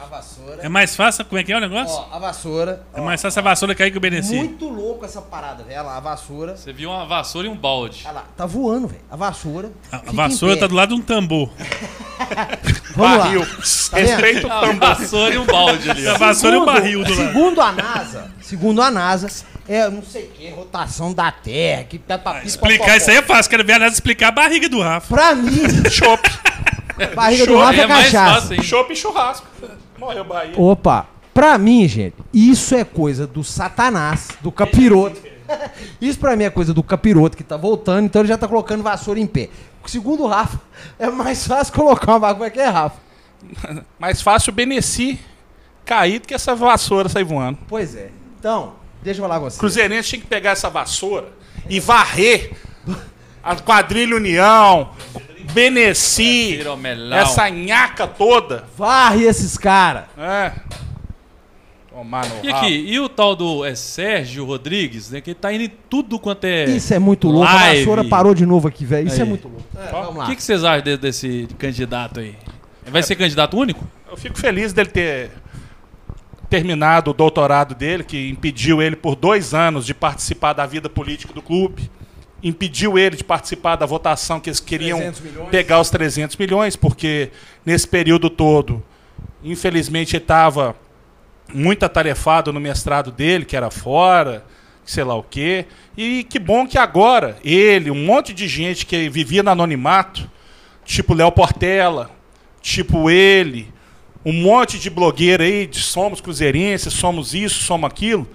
A 0.05 0.17
vassoura. 0.17 0.59
É 0.63 0.69
mais 0.69 0.95
fácil? 0.95 1.25
Como 1.25 1.39
é 1.41 1.45
que 1.45 1.53
é 1.53 1.57
o 1.57 1.61
negócio? 1.61 1.95
Ó, 1.97 2.09
a 2.15 2.19
vassoura. 2.19 2.83
é 2.95 3.01
ó, 3.01 3.05
mais 3.05 3.21
fácil 3.23 3.39
a 3.41 3.43
vassoura 3.43 3.75
cair 3.75 3.91
que 3.91 3.97
o 3.99 4.01
Beneci. 4.01 4.35
Muito 4.35 4.69
louco 4.69 5.05
essa 5.05 5.21
parada, 5.23 5.63
velho. 5.65 5.79
Olha 5.81 5.87
lá, 5.89 5.97
a 5.97 6.01
vassoura. 6.01 6.57
Você 6.57 6.73
viu 6.73 6.91
uma 6.91 7.07
vassoura 7.07 7.47
e 7.49 7.51
um 7.51 7.57
balde. 7.57 8.03
Olha 8.05 8.13
lá, 8.15 8.25
tá 8.37 8.45
voando, 8.47 8.89
velho. 8.89 9.01
A 9.11 9.17
vassoura. 9.17 9.73
A, 9.91 9.97
a 9.97 10.13
vassoura 10.13 10.57
tá 10.59 10.67
do 10.67 10.75
lado 10.75 10.95
de 10.95 11.01
um 11.01 11.03
tambor. 11.03 11.51
Vamos. 12.97 13.19
Barril. 13.19 13.47
Tá? 13.91 13.97
Respeita 13.99 14.47
o 14.47 14.53
A 14.53 14.61
tambor. 14.61 14.89
vassoura 14.97 15.35
e 15.35 15.39
um 15.39 15.47
balde 15.47 15.91
ali, 15.91 16.07
A 16.09 16.15
ó. 16.15 16.19
vassoura 16.19 16.57
e 16.57 16.59
o 16.59 16.63
Segundo- 16.65 16.75
barril 16.75 17.05
do 17.05 17.11
lado. 17.15 17.27
Segundo 17.33 17.61
a 17.61 17.73
NASA, 17.73 18.31
segundo 18.41 18.83
a 18.83 18.91
NASA, 18.91 19.45
é 19.69 19.89
não 19.89 20.03
sei 20.03 20.25
o 20.25 20.29
que, 20.31 20.51
rotação 20.51 21.13
da 21.13 21.31
terra, 21.33 21.85
que 21.85 21.99
tá 21.99 22.19
pra 22.19 22.43
Explicar 22.45 22.97
isso 22.97 23.11
aí 23.11 23.17
é 23.17 23.23
fácil. 23.23 23.51
Quero 23.51 23.65
ver 23.65 23.75
a 23.75 23.79
Nada 23.81 23.93
explicar 23.93 24.29
a 24.29 24.33
barriga 24.33 24.69
do 24.69 24.81
Rafa. 24.81 25.15
Pra 25.15 25.35
mim, 25.35 25.63
Chopp. 25.91 26.29
barriga 27.15 27.47
do 27.47 27.59
Rafa 27.59 27.81
é, 27.81 27.81
é 27.83 27.87
mais 27.87 28.05
cachaça. 28.13 28.35
fácil, 28.43 28.55
hein? 28.57 28.63
Chopp 28.63 28.93
e 28.93 28.97
churrasco. 28.97 29.47
Morreu 30.05 30.25
Bahia. 30.25 30.55
Opa, 30.57 31.07
pra 31.33 31.57
mim, 31.57 31.89
gente, 31.89 32.17
isso 32.33 32.75
é 32.75 32.85
coisa 32.85 33.27
do 33.27 33.43
satanás, 33.43 34.29
do 34.41 34.53
capiroto. 34.53 35.21
Isso 36.01 36.19
pra 36.19 36.35
mim 36.35 36.45
é 36.45 36.51
coisa 36.51 36.73
do 36.73 36.83
capiroto 36.83 37.37
que 37.37 37.45
tá 37.45 37.55
voltando, 37.55 38.07
então 38.07 38.23
ele 38.23 38.29
já 38.29 38.39
tá 38.39 38.49
colocando 38.49 38.83
vassoura 38.83 39.21
em 39.21 39.27
pé. 39.27 39.51
Segundo 39.85 40.23
o 40.23 40.27
Rafa, 40.27 40.59
é 40.99 41.11
mais 41.11 41.47
fácil 41.47 41.75
colocar 41.75 42.13
uma 42.13 42.19
vassoura 42.19 42.51
que 42.51 42.61
é 42.61 42.67
Rafa. 42.67 42.97
Mais 43.99 44.23
fácil 44.23 44.51
o 44.51 44.55
Beneci 44.55 45.21
cair 45.85 46.19
do 46.19 46.27
que 46.27 46.33
essa 46.33 46.55
vassoura 46.55 47.11
sair 47.11 47.25
voando. 47.25 47.59
Pois 47.69 47.95
é. 47.95 48.11
Então, 48.39 48.73
deixa 49.03 49.21
eu 49.21 49.25
falar 49.25 49.39
com 49.39 49.51
você. 49.51 49.59
Cruzeirense 49.59 50.09
tinha 50.09 50.23
que 50.23 50.27
pegar 50.27 50.53
essa 50.53 50.71
vassoura 50.71 51.29
e 51.69 51.79
varrer 51.79 52.53
a 53.43 53.55
quadrilha 53.57 54.17
União, 54.17 54.91
Beneci, 55.55 56.57
Piromelão. 56.59 57.17
essa 57.19 57.49
nhaca 57.49 58.07
toda. 58.07 58.65
Varre 58.77 59.25
esses 59.25 59.57
caras. 59.57 60.05
É. 60.19 60.53
Tomar 61.91 62.27
no 62.29 62.45
E 62.45 62.51
aqui, 62.51 62.67
e 62.69 62.99
o 62.99 63.09
tal 63.09 63.37
do 63.37 63.65
é, 63.65 63.75
Sérgio 63.77 64.45
Rodrigues, 64.45 65.11
né? 65.11 65.21
Que 65.21 65.33
tá 65.33 65.53
indo 65.53 65.63
em 65.65 65.73
tudo 65.89 66.19
quanto 66.19 66.45
é. 66.45 66.65
Isso 66.65 66.93
é 66.93 66.99
muito 66.99 67.29
louco. 67.29 67.49
A 67.49 67.55
live. 67.55 67.79
vassoura 67.81 68.05
parou 68.05 68.35
de 68.35 68.45
novo 68.45 68.67
aqui, 68.67 68.85
velho. 68.85 69.07
Isso 69.07 69.21
é 69.21 69.23
Aí. 69.23 69.29
muito 69.29 69.47
louco. 69.47 69.65
É, 69.79 69.91
vamos 69.93 70.15
O 70.17 70.19
lá. 70.19 70.27
que, 70.27 70.35
que 70.37 70.43
vocês 70.43 70.65
acham 70.65 70.83
de- 70.83 70.97
desse 70.97 71.49
candidato 71.57 72.19
aí? 72.19 72.35
Vai 72.87 73.03
ser 73.03 73.15
candidato 73.15 73.57
único? 73.57 73.87
Eu 74.11 74.17
fico 74.17 74.37
feliz 74.39 74.73
dele 74.73 74.91
ter 74.91 75.31
terminado 76.51 77.11
o 77.13 77.15
doutorado 77.15 77.75
dele, 77.75 78.05
que 78.05 78.29
impediu 78.29 78.83
ele 78.83 78.95
por 78.97 79.15
dois 79.17 79.55
anos 79.55 79.87
de 79.87 79.95
participar 79.95 80.53
da 80.53 80.67
vida 80.67 80.89
política 80.89 81.33
do 81.33 81.41
clube. 81.41 81.91
Impediu 82.45 82.99
ele 82.99 83.17
de 83.17 83.25
participar 83.25 83.77
da 83.77 83.87
votação 83.87 84.39
que 84.39 84.51
eles 84.51 84.61
queriam 84.61 84.99
300 84.99 85.21
milhões. 85.23 85.49
pegar 85.49 85.81
os 85.81 85.89
300 85.89 86.37
milhões, 86.37 86.77
porque 86.77 87.31
nesse 87.65 87.89
período 87.89 88.29
todo, 88.29 88.85
infelizmente, 89.43 90.15
ele 90.15 90.23
estava 90.23 90.77
muito 91.53 91.85
atarefado 91.85 92.53
no 92.53 92.61
mestrado 92.61 93.11
dele, 93.11 93.45
que 93.45 93.57
era 93.57 93.71
fora, 93.71 94.45
sei 94.85 95.05
lá 95.05 95.15
o 95.15 95.23
quê. 95.23 95.67
E 95.97 96.25
que 96.25 96.39
bom 96.39 96.67
que 96.67 96.79
agora 96.79 97.39
ele, 97.43 97.91
um 97.91 98.05
monte 98.05 98.33
de 98.33 98.47
gente 98.47 98.85
que 98.85 99.09
vivia 99.09 99.43
no 99.43 99.51
anonimato, 99.51 100.31
tipo 100.85 101.15
Léo 101.15 101.33
Portela, 101.33 102.11
tipo 102.61 103.11
ele, 103.11 103.73
um 104.25 104.33
monte 104.33 104.79
de 104.79 104.89
blogueiro 104.91 105.43
aí, 105.43 105.67
de 105.67 105.81
somos 105.81 106.21
cruzeirenses, 106.21 106.93
somos 106.93 107.35
isso, 107.35 107.63
somos 107.63 107.91
aquilo, 107.91 108.29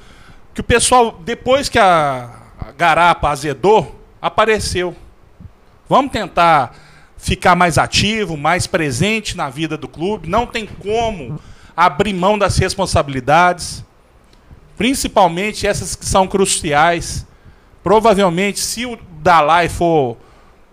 que 0.53 0.62
o 0.62 0.64
pessoal, 0.64 1.20
depois 1.24 1.70
que 1.70 1.80
a, 1.80 2.30
a 2.60 2.72
garapa 2.72 3.30
azedou, 3.30 3.98
apareceu. 4.22 4.95
Vamos 5.88 6.11
tentar 6.11 6.76
ficar 7.17 7.55
mais 7.55 7.78
ativo, 7.78 8.38
mais 8.38 8.65
presente 8.67 9.36
na 9.36 9.49
vida 9.49 9.78
do 9.78 9.88
clube. 9.88 10.30
Não 10.30 10.45
tem 10.45 10.65
como 10.65 11.39
abrir 11.76 12.13
mão 12.13 12.38
das 12.38 12.57
responsabilidades, 12.57 13.84
principalmente 14.78 15.67
essas 15.67 15.95
que 15.95 16.05
são 16.05 16.28
cruciais. 16.28 17.26
Provavelmente, 17.84 18.59
se 18.59 18.86
o 18.86 18.97
Dalai 19.22 19.67
for 19.70 20.17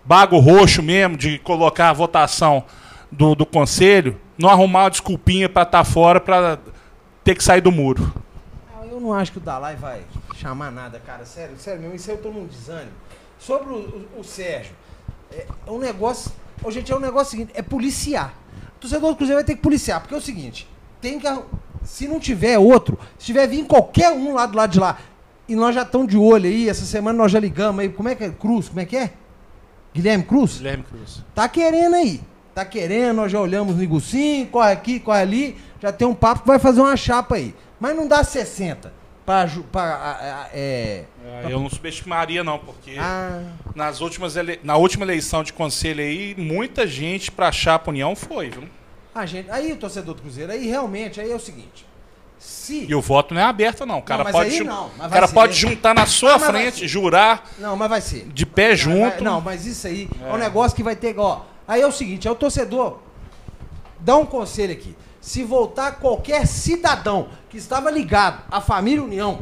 bago 0.05 0.37
roxo 0.39 0.81
mesmo, 0.81 1.17
de 1.17 1.37
colocar 1.39 1.89
a 1.89 1.93
votação 1.93 2.63
do, 3.11 3.35
do 3.35 3.45
conselho, 3.45 4.19
não 4.37 4.49
arrumar 4.49 4.83
uma 4.83 4.89
desculpinha 4.89 5.49
para 5.49 5.63
estar 5.63 5.83
fora 5.83 6.19
para 6.19 6.59
ter 7.23 7.35
que 7.35 7.43
sair 7.43 7.61
do 7.61 7.71
muro. 7.71 8.13
Ah, 8.73 8.85
Eu 8.89 9.01
não 9.01 9.13
acho 9.13 9.33
que 9.33 9.37
o 9.37 9.41
Dalai 9.41 9.75
vai 9.75 10.01
chamar 10.35 10.71
nada, 10.71 11.01
cara. 11.05 11.25
Sério, 11.25 11.57
sério 11.57 11.81
mesmo. 11.81 11.95
Isso 11.95 12.09
eu 12.09 12.17
tô 12.17 12.29
num 12.29 12.45
desânimo. 12.45 12.91
Sobre 13.39 13.71
o, 13.73 13.77
o- 13.77 14.19
o 14.19 14.23
Sérgio, 14.23 14.73
é 15.31 15.45
um 15.69 15.77
negócio. 15.77 16.31
Ô, 16.63 16.71
gente, 16.71 16.91
é 16.91 16.95
um 16.95 16.99
negócio 16.99 17.31
seguinte: 17.31 17.51
é 17.53 17.61
policiar. 17.61 18.33
O 18.75 18.79
torcedor 18.79 19.11
do 19.11 19.15
Cruzeiro 19.15 19.37
vai 19.37 19.43
ter 19.45 19.55
que 19.55 19.61
policiar, 19.61 19.99
porque 20.01 20.13
é 20.15 20.17
o 20.17 20.21
seguinte: 20.21 20.67
tem 21.01 21.19
que. 21.19 21.27
Se 21.83 22.07
não 22.07 22.19
tiver 22.19 22.57
outro, 22.59 22.99
se 23.17 23.27
tiver 23.27 23.47
vir 23.47 23.65
qualquer 23.65 24.11
um 24.11 24.33
lá 24.33 24.45
do 24.45 24.57
lado 24.57 24.71
de 24.71 24.79
lá, 24.79 24.97
e 25.47 25.55
nós 25.55 25.73
já 25.73 25.83
estamos 25.83 26.07
de 26.07 26.17
olho 26.17 26.45
aí, 26.49 26.67
essa 26.67 26.83
semana 26.85 27.17
nós 27.17 27.31
já 27.31 27.39
ligamos 27.39 27.79
aí. 27.79 27.89
Como 27.89 28.09
é 28.09 28.15
que 28.15 28.23
é? 28.25 28.29
Cruz, 28.29 28.67
como 28.67 28.81
é 28.81 28.85
que 28.85 28.97
é? 28.97 29.11
Guilherme 29.93 30.23
Cruz? 30.25 30.57
Guilherme 30.57 30.83
Cruz. 30.83 31.23
Tá 31.33 31.47
querendo 31.47 31.95
aí. 31.95 32.21
Tá 32.53 32.65
querendo, 32.65 33.17
nós 33.17 33.31
já 33.31 33.39
olhamos 33.39 33.75
no 33.75 33.83
Igucinho, 33.83 34.47
corre 34.47 34.71
aqui, 34.71 34.99
corre 34.99 35.21
ali. 35.21 35.57
Já 35.79 35.91
tem 35.91 36.07
um 36.07 36.13
papo 36.15 36.41
que 36.41 36.47
vai 36.47 36.57
fazer 36.59 36.81
uma 36.81 36.97
chapa 36.97 37.35
aí. 37.35 37.55
Mas 37.79 37.95
não 37.95 38.07
dá 38.07 38.23
60 38.23 38.91
pra. 39.27 39.45
ju- 39.45 39.63
pra 39.71 39.81
a- 39.83 40.43
a- 40.43 40.49
é, 40.53 41.03
Ah, 41.43 41.49
Eu 41.51 41.59
não 41.59 41.69
subestimaria, 41.69 42.43
não, 42.43 42.57
porque 42.57 42.95
ah, 42.97 43.43
nas 43.75 43.99
últimas 44.01 44.35
ele... 44.37 44.59
na 44.63 44.77
última 44.77 45.03
eleição 45.03 45.43
de 45.43 45.51
conselho 45.53 46.01
aí, 46.01 46.33
muita 46.37 46.87
gente 46.87 47.29
pra 47.29 47.51
Chapa 47.51 47.91
União 47.91 48.15
foi, 48.15 48.49
viu? 48.49 48.63
a 49.13 49.25
gente, 49.25 49.49
aí 49.51 49.71
o 49.73 49.77
torcedor 49.77 50.13
do 50.15 50.21
Cruzeiro, 50.21 50.51
aí 50.51 50.67
realmente, 50.67 51.19
aí 51.19 51.31
é 51.31 51.35
o 51.35 51.39
seguinte. 51.39 51.85
Se. 52.39 52.85
E 52.87 52.93
o 52.95 53.01
voto 53.01 53.33
não 53.33 53.41
é 53.41 53.43
aberto, 53.45 53.83
não. 53.85 53.97
O 53.97 54.01
cara, 54.03 54.23
mas 54.23 54.31
pode, 54.31 54.63
não, 54.63 54.89
cara 55.09 55.25
ser. 55.27 55.33
pode 55.33 55.53
juntar 55.55 55.93
na 55.95 56.05
sua 56.05 56.35
Ah, 56.35 56.39
frente, 56.39 56.87
jurar 56.87 57.43
Não, 57.57 57.75
mas 57.75 57.89
vai 57.89 57.99
ser. 57.99 58.27
de 58.27 58.45
pé 58.45 58.75
junto. 58.75 59.09
vai- 59.15 59.21
não, 59.21 59.41
mas 59.41 59.65
isso 59.65 59.87
aí 59.87 60.07
é. 60.23 60.31
um 60.31 60.37
negócio 60.37 60.75
que 60.75 60.83
vai 60.83 60.95
ter. 60.95 61.17
Ó, 61.17 61.41
aí 61.67 61.81
é 61.81 61.87
o 61.87 61.91
seguinte: 61.91 62.27
é 62.27 62.31
o 62.31 62.35
torcedor. 62.35 62.99
Dá 63.99 64.15
um 64.15 64.25
conselho 64.25 64.71
aqui. 64.71 64.95
Se 65.27 65.43
voltar 65.43 65.99
qualquer 65.99 66.47
cidadão 66.47 67.27
que 67.49 67.57
estava 67.57 67.91
ligado 67.91 68.43
à 68.49 68.61
família 68.61 69.03
União, 69.03 69.39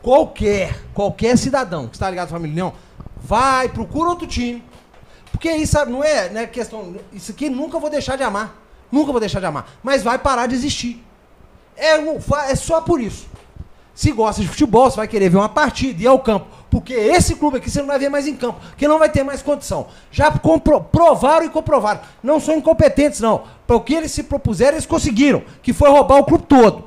qualquer, 0.00 0.82
qualquer 0.94 1.36
cidadão 1.36 1.88
que 1.88 1.94
está 1.94 2.08
ligado 2.08 2.28
à 2.28 2.30
família 2.30 2.52
União, 2.54 2.72
vai, 3.18 3.68
procura 3.68 4.08
outro 4.08 4.26
time. 4.26 4.64
Porque 5.30 5.52
isso 5.52 5.76
não 5.84 6.02
é 6.02 6.30
né, 6.30 6.46
questão. 6.46 6.96
Isso 7.12 7.32
aqui 7.32 7.50
nunca 7.50 7.78
vou 7.78 7.90
deixar 7.90 8.16
de 8.16 8.22
amar. 8.22 8.56
Nunca 8.90 9.12
vou 9.12 9.20
deixar 9.20 9.38
de 9.38 9.44
amar. 9.44 9.68
Mas 9.82 10.02
vai 10.02 10.18
parar 10.18 10.46
de 10.46 10.54
existir. 10.54 11.04
É, 11.76 11.96
é 12.50 12.54
só 12.54 12.80
por 12.80 12.98
isso. 12.98 13.26
Se 13.94 14.12
gosta 14.12 14.40
de 14.40 14.48
futebol, 14.48 14.90
você 14.90 14.96
vai 14.96 15.06
querer 15.06 15.28
ver 15.28 15.36
uma 15.36 15.50
partida 15.50 16.02
ir 16.02 16.06
ao 16.06 16.18
campo. 16.18 16.46
Porque 16.76 16.92
esse 16.92 17.36
clube 17.36 17.56
aqui 17.56 17.70
você 17.70 17.80
não 17.80 17.86
vai 17.86 17.98
ver 17.98 18.10
mais 18.10 18.26
em 18.26 18.36
campo, 18.36 18.60
porque 18.68 18.86
não 18.86 18.98
vai 18.98 19.08
ter 19.08 19.24
mais 19.24 19.40
condição. 19.40 19.86
Já 20.10 20.30
compro- 20.30 20.82
provaram 20.82 21.46
e 21.46 21.48
comprovaram. 21.48 22.00
Não 22.22 22.38
são 22.38 22.54
incompetentes, 22.54 23.18
não. 23.18 23.44
Para 23.66 23.76
o 23.76 23.80
que 23.80 23.94
eles 23.94 24.12
se 24.12 24.22
propuseram, 24.22 24.72
eles 24.74 24.84
conseguiram, 24.84 25.42
que 25.62 25.72
foi 25.72 25.88
roubar 25.88 26.18
o 26.18 26.24
clube 26.24 26.44
todo. 26.44 26.84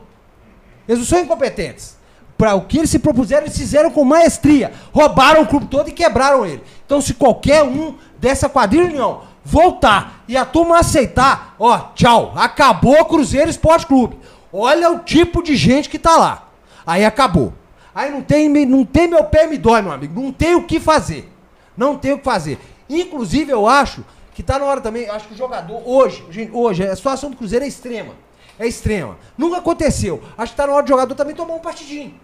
Eles 0.87 0.99
não 0.99 1.07
são 1.07 1.19
incompetentes. 1.19 1.97
Para 2.37 2.53
o 2.53 2.65
que 2.65 2.77
eles 2.77 2.91
se 2.91 2.99
propuseram, 2.99 3.47
eles 3.47 3.57
fizeram 3.57 3.89
com 3.89 4.03
maestria. 4.05 4.71
Roubaram 4.93 5.41
o 5.41 5.47
clube 5.47 5.65
todo 5.65 5.89
e 5.89 5.91
quebraram 5.91 6.45
ele. 6.45 6.61
Então, 6.85 7.01
se 7.01 7.15
qualquer 7.15 7.63
um 7.63 7.95
dessa 8.19 8.47
quadrilha 8.47 8.85
União 8.85 9.21
voltar 9.43 10.23
e 10.27 10.37
a 10.37 10.45
turma 10.45 10.77
aceitar, 10.77 11.55
ó, 11.57 11.79
tchau, 11.95 12.33
acabou 12.35 13.01
o 13.01 13.05
Cruzeiro 13.05 13.49
Esporte 13.49 13.87
Clube. 13.87 14.19
Olha 14.53 14.91
o 14.91 14.99
tipo 14.99 15.41
de 15.41 15.55
gente 15.55 15.89
que 15.89 15.97
tá 15.97 16.15
lá. 16.15 16.47
Aí 16.85 17.03
acabou. 17.03 17.53
Aí 17.99 18.09
não 18.09 18.21
tem, 18.21 18.47
não 18.65 18.85
tem 18.85 19.09
meu 19.09 19.25
pé 19.25 19.45
me 19.45 19.57
dói, 19.57 19.81
meu 19.81 19.91
amigo. 19.91 20.21
Não 20.21 20.31
tem 20.31 20.55
o 20.55 20.63
que 20.63 20.79
fazer. 20.79 21.29
Não 21.75 21.97
tem 21.97 22.13
o 22.13 22.17
que 22.17 22.23
fazer. 22.23 22.57
Inclusive, 22.89 23.51
eu 23.51 23.67
acho 23.67 24.05
que 24.33 24.41
tá 24.41 24.57
na 24.57 24.63
hora 24.63 24.79
também. 24.79 25.03
eu 25.03 25.13
Acho 25.13 25.27
que 25.27 25.33
o 25.33 25.37
jogador, 25.37 25.81
hoje, 25.85 26.49
hoje, 26.53 26.87
a 26.87 26.95
situação 26.95 27.29
do 27.29 27.35
Cruzeiro 27.35 27.65
é 27.65 27.67
extrema. 27.67 28.13
É 28.57 28.65
extrema. 28.65 29.17
Nunca 29.37 29.57
aconteceu. 29.57 30.23
Acho 30.37 30.53
que 30.53 30.57
tá 30.57 30.65
na 30.65 30.75
hora 30.75 30.83
do 30.83 30.87
jogador 30.87 31.13
também 31.13 31.35
tomar 31.35 31.55
um 31.55 31.59
partidinho. 31.59 32.17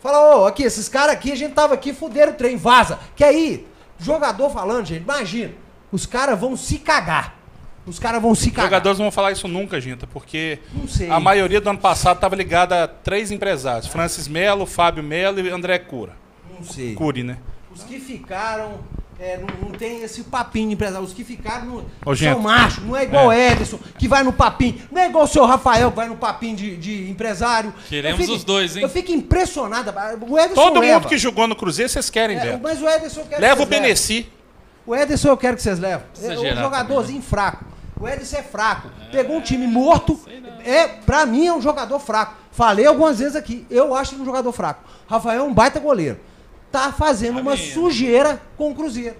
Fala, 0.00 0.38
ô, 0.38 0.46
aqui, 0.46 0.62
esses 0.62 0.88
caras 0.88 1.16
aqui, 1.16 1.32
a 1.32 1.36
gente 1.36 1.52
tava 1.52 1.74
aqui, 1.74 1.92
fuderam 1.92 2.32
o 2.32 2.36
trem, 2.36 2.56
vaza. 2.56 2.98
Que 3.14 3.22
aí, 3.22 3.68
jogador 3.98 4.48
falando, 4.48 4.86
gente, 4.86 5.02
imagina, 5.02 5.52
os 5.92 6.06
caras 6.06 6.40
vão 6.40 6.56
se 6.56 6.78
cagar. 6.78 7.37
Os 7.88 7.98
caras 7.98 8.20
vão 8.22 8.34
se 8.34 8.48
Os 8.48 8.52
cagar. 8.52 8.66
jogadores 8.70 8.98
não 8.98 9.04
vão 9.06 9.12
falar 9.12 9.32
isso 9.32 9.48
nunca, 9.48 9.80
Ginta, 9.80 10.06
porque 10.06 10.58
a 11.10 11.18
maioria 11.18 11.60
do 11.60 11.70
ano 11.70 11.78
passado 11.78 12.16
estava 12.16 12.36
ligada 12.36 12.84
a 12.84 12.88
três 12.88 13.30
empresários: 13.30 13.86
Francis 13.86 14.28
Melo, 14.28 14.66
Fábio 14.66 15.02
Melo 15.02 15.40
e 15.40 15.48
André 15.50 15.78
Cura. 15.78 16.12
Não 16.54 16.64
sei. 16.64 16.94
Curi, 16.94 17.22
né? 17.22 17.38
Os 17.72 17.84
que 17.84 18.00
ficaram, 18.00 18.80
é, 19.20 19.36
não, 19.38 19.68
não 19.68 19.70
tem 19.70 20.02
esse 20.02 20.24
papinho 20.24 20.68
de 20.68 20.74
empresário. 20.74 21.06
Os 21.06 21.12
que 21.12 21.22
ficaram 21.22 21.66
não, 21.66 21.84
Ô, 22.04 22.16
são 22.16 22.40
machos. 22.40 22.84
Não 22.84 22.96
é 22.96 23.04
igual 23.04 23.28
o 23.28 23.32
Ederson, 23.32 23.78
que 23.96 24.08
vai 24.08 24.24
no 24.24 24.32
papinho. 24.32 24.80
Não 24.90 25.00
é 25.00 25.06
igual 25.08 25.24
o 25.24 25.28
seu 25.28 25.44
Rafael, 25.46 25.90
que 25.90 25.96
vai 25.96 26.08
no 26.08 26.16
papinho 26.16 26.56
de, 26.56 26.76
de 26.76 27.08
empresário. 27.08 27.72
Queremos 27.88 28.20
fico- 28.20 28.32
os 28.32 28.42
dois, 28.42 28.76
hein? 28.76 28.82
Eu 28.82 28.88
fico 28.88 29.12
impressionado. 29.12 29.94
O 30.28 30.36
Ederson 30.36 30.54
Todo 30.54 30.80
leva. 30.80 30.94
mundo 31.00 31.08
que 31.08 31.16
jogou 31.16 31.46
no 31.46 31.54
Cruzeiro, 31.54 31.88
vocês 31.88 32.10
querem, 32.10 32.36
É, 32.36 32.40
velho. 32.40 32.60
mas 32.60 32.82
o 32.82 32.88
Ederson 32.88 33.20
eu 33.20 33.26
quero 33.26 33.40
Leva 33.40 33.56
que 33.56 33.62
o 33.62 33.66
vocês 33.66 33.70
levem. 33.70 33.82
Beneci. 33.82 34.26
O 34.84 34.96
Ederson 34.96 35.28
eu 35.28 35.36
quero 35.36 35.56
que 35.56 35.62
vocês 35.62 35.78
levem. 35.78 36.06
É 36.22 36.38
um 36.38 36.56
jogadorzinho 36.62 37.22
fraco. 37.22 37.64
O 38.00 38.06
Ederson 38.06 38.36
é 38.36 38.42
fraco. 38.42 38.90
Pegou 39.10 39.36
um 39.36 39.40
time 39.40 39.66
morto. 39.66 40.18
É, 40.64 40.86
pra 40.86 41.26
mim 41.26 41.46
é 41.46 41.54
um 41.54 41.60
jogador 41.60 41.98
fraco. 41.98 42.36
Falei 42.52 42.86
algumas 42.86 43.18
vezes 43.18 43.36
aqui. 43.36 43.66
Eu 43.70 43.94
acho 43.94 44.14
ele 44.14 44.22
um 44.22 44.24
jogador 44.24 44.52
fraco. 44.52 44.84
Rafael 45.06 45.40
é 45.40 45.44
um 45.44 45.52
baita 45.52 45.80
goleiro. 45.80 46.18
Tá 46.70 46.92
fazendo 46.92 47.40
uma 47.40 47.52
Amém. 47.52 47.72
sujeira 47.72 48.40
com 48.56 48.70
o 48.70 48.74
Cruzeiro. 48.74 49.16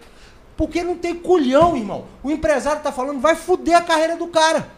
Porque 0.57 0.83
não 0.83 0.97
tem 0.97 1.15
culhão, 1.15 1.77
irmão. 1.77 2.05
O 2.23 2.31
empresário 2.31 2.83
tá 2.83 2.91
falando, 2.91 3.21
vai 3.21 3.37
fuder 3.37 3.77
a 3.77 3.83
carreira 3.83 4.17
do 4.17 4.27
cara. 4.27 4.69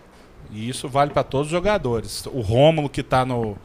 E 0.51 0.69
isso 0.69 0.89
vale 0.89 1.11
para 1.11 1.23
todos 1.23 1.47
os 1.47 1.53
jogadores. 1.53 2.27
O 2.27 2.41
Rômulo, 2.41 2.89
que 2.89 3.03
tá 3.03 3.25
no, 3.25 3.57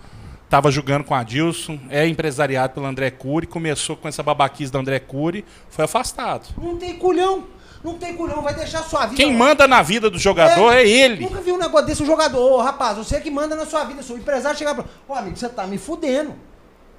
Tava 0.50 0.72
jogando 0.72 1.04
com 1.04 1.16
a 1.16 1.20
Adilson, 1.20 1.80
é 1.90 2.08
empresariado 2.08 2.74
pelo 2.74 2.86
André 2.86 3.10
Cury, 3.10 3.48
começou 3.48 3.98
com 3.98 4.08
essa 4.08 4.22
babaquice 4.22 4.72
do 4.72 4.78
André 4.78 5.00
Cury, 5.00 5.44
foi 5.70 5.86
afastado. 5.86 6.48
Não 6.58 6.78
tem 6.78 6.98
culhão. 6.98 7.46
Não 7.86 8.00
tem 8.00 8.16
culhão, 8.16 8.42
vai 8.42 8.56
deixar 8.56 8.82
sua 8.82 9.06
vida. 9.06 9.16
Quem 9.16 9.32
manda 9.32 9.68
na 9.68 9.84
vida 9.84 10.10
do 10.10 10.18
jogador 10.18 10.74
é, 10.74 10.88
ele. 10.88 11.24
Nunca 11.24 11.40
vi 11.40 11.52
um 11.52 11.58
negócio 11.60 11.86
desse, 11.86 12.02
um 12.02 12.06
jogador. 12.08 12.42
Ô, 12.42 12.58
rapaz, 12.60 12.98
você 12.98 13.22
que 13.22 13.30
manda 13.30 13.56
na 13.56 13.64
sua 13.64 13.84
vida, 13.84 14.02
seu 14.02 14.18
empresário 14.18 14.58
chegar 14.58 14.74
pra. 14.74 14.86
Ô, 15.08 15.14
amigo, 15.14 15.38
você 15.38 15.48
tá 15.48 15.68
me 15.68 15.78
fudendo. 15.78 16.34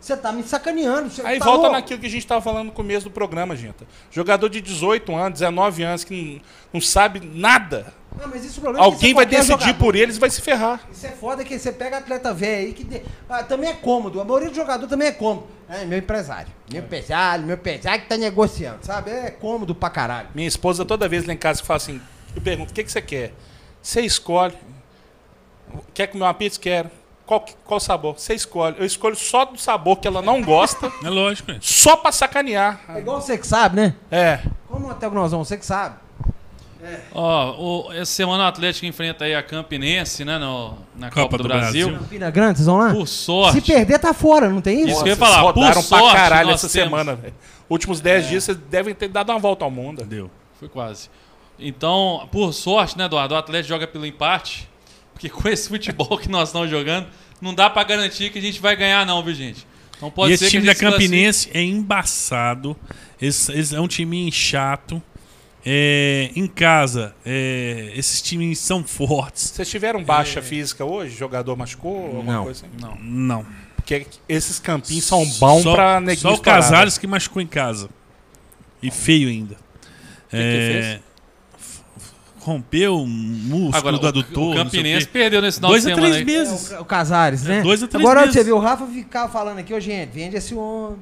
Você 0.01 0.17
tá 0.17 0.31
me 0.31 0.43
sacaneando. 0.43 1.11
Aí 1.25 1.39
tá 1.39 1.45
volta 1.45 1.63
louco. 1.63 1.73
naquilo 1.77 1.99
que 1.99 2.07
a 2.07 2.11
gente 2.11 2.23
estava 2.23 2.41
falando 2.41 2.67
no 2.67 2.73
começo 2.73 3.05
do 3.05 3.11
programa, 3.11 3.57
gente. 3.57 3.77
Jogador 4.11 4.49
de 4.49 4.61
18 4.61 5.15
anos, 5.15 5.41
19 5.41 5.83
anos, 5.83 6.05
que 6.05 6.15
não, 6.35 6.41
não 6.75 6.81
sabe 6.81 7.21
nada. 7.21 7.93
Não, 8.19 8.35
isso 8.37 8.61
é 8.67 8.71
é 8.71 8.79
Alguém 8.79 9.09
isso 9.09 9.17
vai 9.17 9.27
decidir 9.27 9.49
jogador. 9.53 9.75
por 9.79 9.97
eles 9.97 10.17
e 10.17 10.21
vai 10.21 10.31
se 10.31 10.41
ferrar. 10.41 10.81
Isso 10.93 11.07
é 11.07 11.11
foda 11.11 11.45
que 11.45 11.59
você 11.59 11.73
pega 11.73 11.99
atleta 11.99 12.33
velho 12.33 12.67
aí 12.69 12.73
que 12.73 12.85
de- 12.85 13.03
ah, 13.29 13.43
também 13.43 13.69
é 13.69 13.75
cômodo. 13.75 14.21
A 14.21 14.25
maioria 14.25 14.49
do 14.49 14.55
jogador 14.55 14.87
também 14.87 15.09
é 15.09 15.13
cômodo. 15.13 15.49
É 15.69 15.85
meu 15.85 15.99
empresário. 15.99 16.53
Meu 16.71 16.83
empresário, 16.83 17.45
meu 17.45 17.57
empresário 17.57 18.03
que 18.03 18.09
tá 18.09 18.17
negociando, 18.17 18.87
sabe? 18.87 19.11
É 19.11 19.31
cômodo 19.31 19.75
pra 19.75 19.91
caralho. 19.91 20.29
Minha 20.35 20.47
esposa, 20.49 20.85
toda 20.85 21.09
vez 21.09 21.27
lá 21.27 21.33
em 21.33 21.37
casa, 21.37 21.61
que 21.61 21.67
fala 21.67 21.77
assim: 21.79 22.01
eu 22.35 22.41
pergunto, 22.41 22.71
o 22.71 22.75
que, 22.75 22.85
que 22.85 22.93
você 22.93 23.03
quer? 23.03 23.33
Você 23.83 24.01
escolhe. 24.03 24.55
Quer 25.93 26.07
comer 26.07 26.25
uma 26.25 26.35
pizza? 26.35 26.59
Quero. 26.61 26.91
Qual, 27.27 27.45
qual 27.65 27.81
sabor? 27.81 28.15
Você 28.19 28.35
escolhe. 28.35 28.77
Eu 28.79 28.87
escolho 28.87 29.17
só 29.17 29.45
do 29.45 29.59
sabor 29.59 29.97
que 29.97 30.07
ela 30.07 30.23
não 30.23 30.41
gosta, 30.43 30.91
É 31.05 31.11
lógico, 31.11 31.51
hein? 31.51 31.59
só 31.61 31.97
pra 31.97 32.13
sacanear. 32.13 32.81
É 32.89 32.99
igual 33.01 33.21
você 33.21 33.37
que 33.37 33.47
sabe, 33.47 33.77
né? 33.77 33.95
É. 34.11 34.41
Como 34.69 34.89
até 34.91 35.09
o 35.09 35.11
nós 35.11 35.33
vamos, 35.33 35.49
você 35.49 35.57
que 35.57 35.67
sabe. 35.67 35.97
Ó, 37.13 37.87
o- 37.89 37.93
essa 37.93 38.13
semana 38.13 38.45
o 38.45 38.47
Atlético 38.47 38.87
enfrenta 38.87 39.25
aí 39.25 39.35
a 39.35 39.43
Campinense, 39.43 40.25
né, 40.25 40.39
no- 40.39 40.79
na 40.95 41.09
Copa, 41.11 41.23
Copa 41.23 41.37
do, 41.39 41.43
do 41.43 41.49
Brasil. 41.49 41.89
Brasil. 41.89 42.05
Campina 42.05 42.31
Grande, 42.31 42.59
vocês 42.59 42.67
vão 42.67 42.77
lá? 42.77 42.93
Por 42.93 43.09
sorte. 43.09 43.55
Se 43.61 43.73
perder, 43.73 43.99
tá 43.99 44.15
fora, 44.15 44.49
não 44.49 44.61
tem 44.61 44.81
isso? 44.83 44.91
Isso 44.91 45.03
que 45.03 45.09
eu 45.09 45.13
ia 45.15 45.17
falar, 45.17 45.53
por 45.53 45.75
sorte, 45.83 45.89
pra 45.89 46.13
caralho 46.13 46.51
essa 46.51 46.69
temos- 46.69 46.73
semana, 46.91 47.17
velho. 47.17 47.35
Últimos 47.69 48.01
10 48.01 48.29
dias 48.29 48.45
vocês 48.45 48.57
devem 48.71 48.95
ter 48.95 49.09
dado 49.09 49.31
uma 49.31 49.39
volta 49.41 49.65
ao 49.65 49.71
mundo. 49.71 50.05
Deu. 50.05 50.31
Foi 50.61 50.69
quase. 50.69 51.11
Então, 51.59 52.29
por 52.31 52.53
sorte, 52.53 52.97
né, 52.97 53.07
Eduardo, 53.07 53.35
o 53.35 53.39
Atlético 53.39 53.71
joga 53.71 53.87
pelo 53.89 54.07
empate, 54.07 54.69
porque 55.17 55.31
com 55.31 55.49
esse 55.49 55.67
futebol 55.69 56.19
que 56.19 56.29
nós 56.29 56.51
estamos 56.51 56.69
jogando, 56.71 57.07
não 57.41 57.55
dá 57.55 57.71
pra 57.71 57.83
garantir 57.85 58.31
que 58.31 58.39
a 58.39 58.43
gente 58.43 58.61
vai 58.61 58.77
ganhar 58.77 59.07
não, 59.07 59.23
viu, 59.25 59.35
gente? 59.35 59.67
Então 59.97 60.11
pode 60.11 60.35
e 60.35 60.37
ser 60.37 60.45
esse 60.45 60.51
time 60.51 60.63
que 60.63 60.67
da 60.67 60.75
Campinense 60.79 61.49
é 61.55 61.63
embaçado. 61.63 62.77
Esse, 63.21 63.51
esse 63.53 63.75
é 63.75 63.81
um 63.81 63.89
time 63.89 64.31
chato. 64.31 65.03
É, 65.65 66.31
em 66.37 66.47
casa, 66.47 67.13
é, 67.25 67.93
esses 67.97 68.21
times 68.23 68.59
são 68.59 68.85
fortes. 68.85 69.51
Vocês 69.51 69.69
tiveram 69.69 70.05
baixa 70.05 70.41
física 70.43 70.85
hoje? 70.85 71.17
Jogador 71.17 71.57
machucou? 71.57 72.07
Alguma 72.19 72.33
Não. 72.35 72.45
coisa 72.45 72.65
assim? 72.67 72.75
Não. 72.81 72.97
Não. 73.01 73.47
Porque 73.75 74.07
esses 74.29 74.61
campinhos 74.61 75.05
são 75.05 75.25
bons 75.41 75.63
só, 75.63 75.75
pra 75.75 75.99
neguinho 75.99 76.21
Só 76.21 76.31
o 76.31 76.35
estourar, 76.35 76.61
Casares 76.63 76.99
que 76.99 77.07
machucou 77.07 77.41
em 77.43 77.47
casa. 77.47 77.89
E 78.83 78.91
feio 78.91 79.29
ainda. 79.29 79.57
que 80.29 80.37
É, 80.37 80.41
f- 80.41 80.79
f- 80.95 81.01
rompeu 82.47 82.97
um 83.01 83.07
músculo 83.07 83.77
Agora, 83.77 83.99
do 83.99 84.05
o, 84.05 84.09
adutor. 84.09 84.43
o 84.43 84.47
não 84.49 84.55
sei 84.55 84.65
Campinense 84.65 85.09
perdeu 85.09 85.43
nesse 85.43 85.59
final 85.59 85.71
Dois 85.73 85.83
de 85.85 85.93
a 85.93 85.95
três 85.97 86.17
aí. 86.17 86.25
meses. 86.25 86.73
É, 86.73 86.79
o, 86.79 86.83
o 86.83 86.85
Casares, 86.85 87.43
né? 87.43 87.63
dois 87.63 87.83
a 87.83 87.89
três 87.89 88.05
Agora 88.05 88.21
meses. 88.21 88.35
você 88.35 88.45
viu 88.45 88.57
o 88.57 88.61
Rafa 88.61 88.87
ficar 88.87 89.29
falando 89.29 89.59
aqui, 89.59 89.75
ô 89.75 89.81
gente, 89.81 90.11
vende 90.11 90.37
esse 90.37 90.55
homem. 90.55 90.99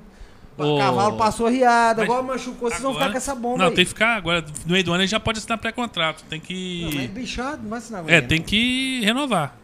O 0.57 0.78
cavalo 0.78 1.16
passou 1.16 1.49
riado, 1.49 2.01
Mas 2.01 2.09
agora 2.09 2.22
machucou, 2.22 2.68
vocês 2.70 2.80
vão 2.80 2.92
Agora- 2.92 3.07
ficar 3.07 3.12
com 3.12 3.18
essa 3.18 3.34
bomba 3.34 3.59
Não, 3.59 3.66
aí. 3.66 3.74
tem 3.74 3.84
que 3.84 3.88
ficar. 3.88 4.16
Agora, 4.16 4.45
no 4.64 4.72
meio 4.72 4.84
do 4.84 4.92
ano, 4.92 5.03
ele 5.03 5.09
já 5.09 5.18
pode 5.18 5.38
assinar 5.38 5.59
pré-contrato. 5.59 6.22
Tem 6.30 6.38
Não, 6.38 6.90
mas 6.92 6.95
é 6.97 6.99
que. 7.03 7.09
bichado, 7.09 7.62
não 7.62 7.70
vai 7.70 7.78
assinar 7.80 8.03
com 8.05 8.09
É, 8.11 8.20
tem 8.20 8.38
não. 8.38 8.47
que 8.47 9.01
renovar. 9.05 9.57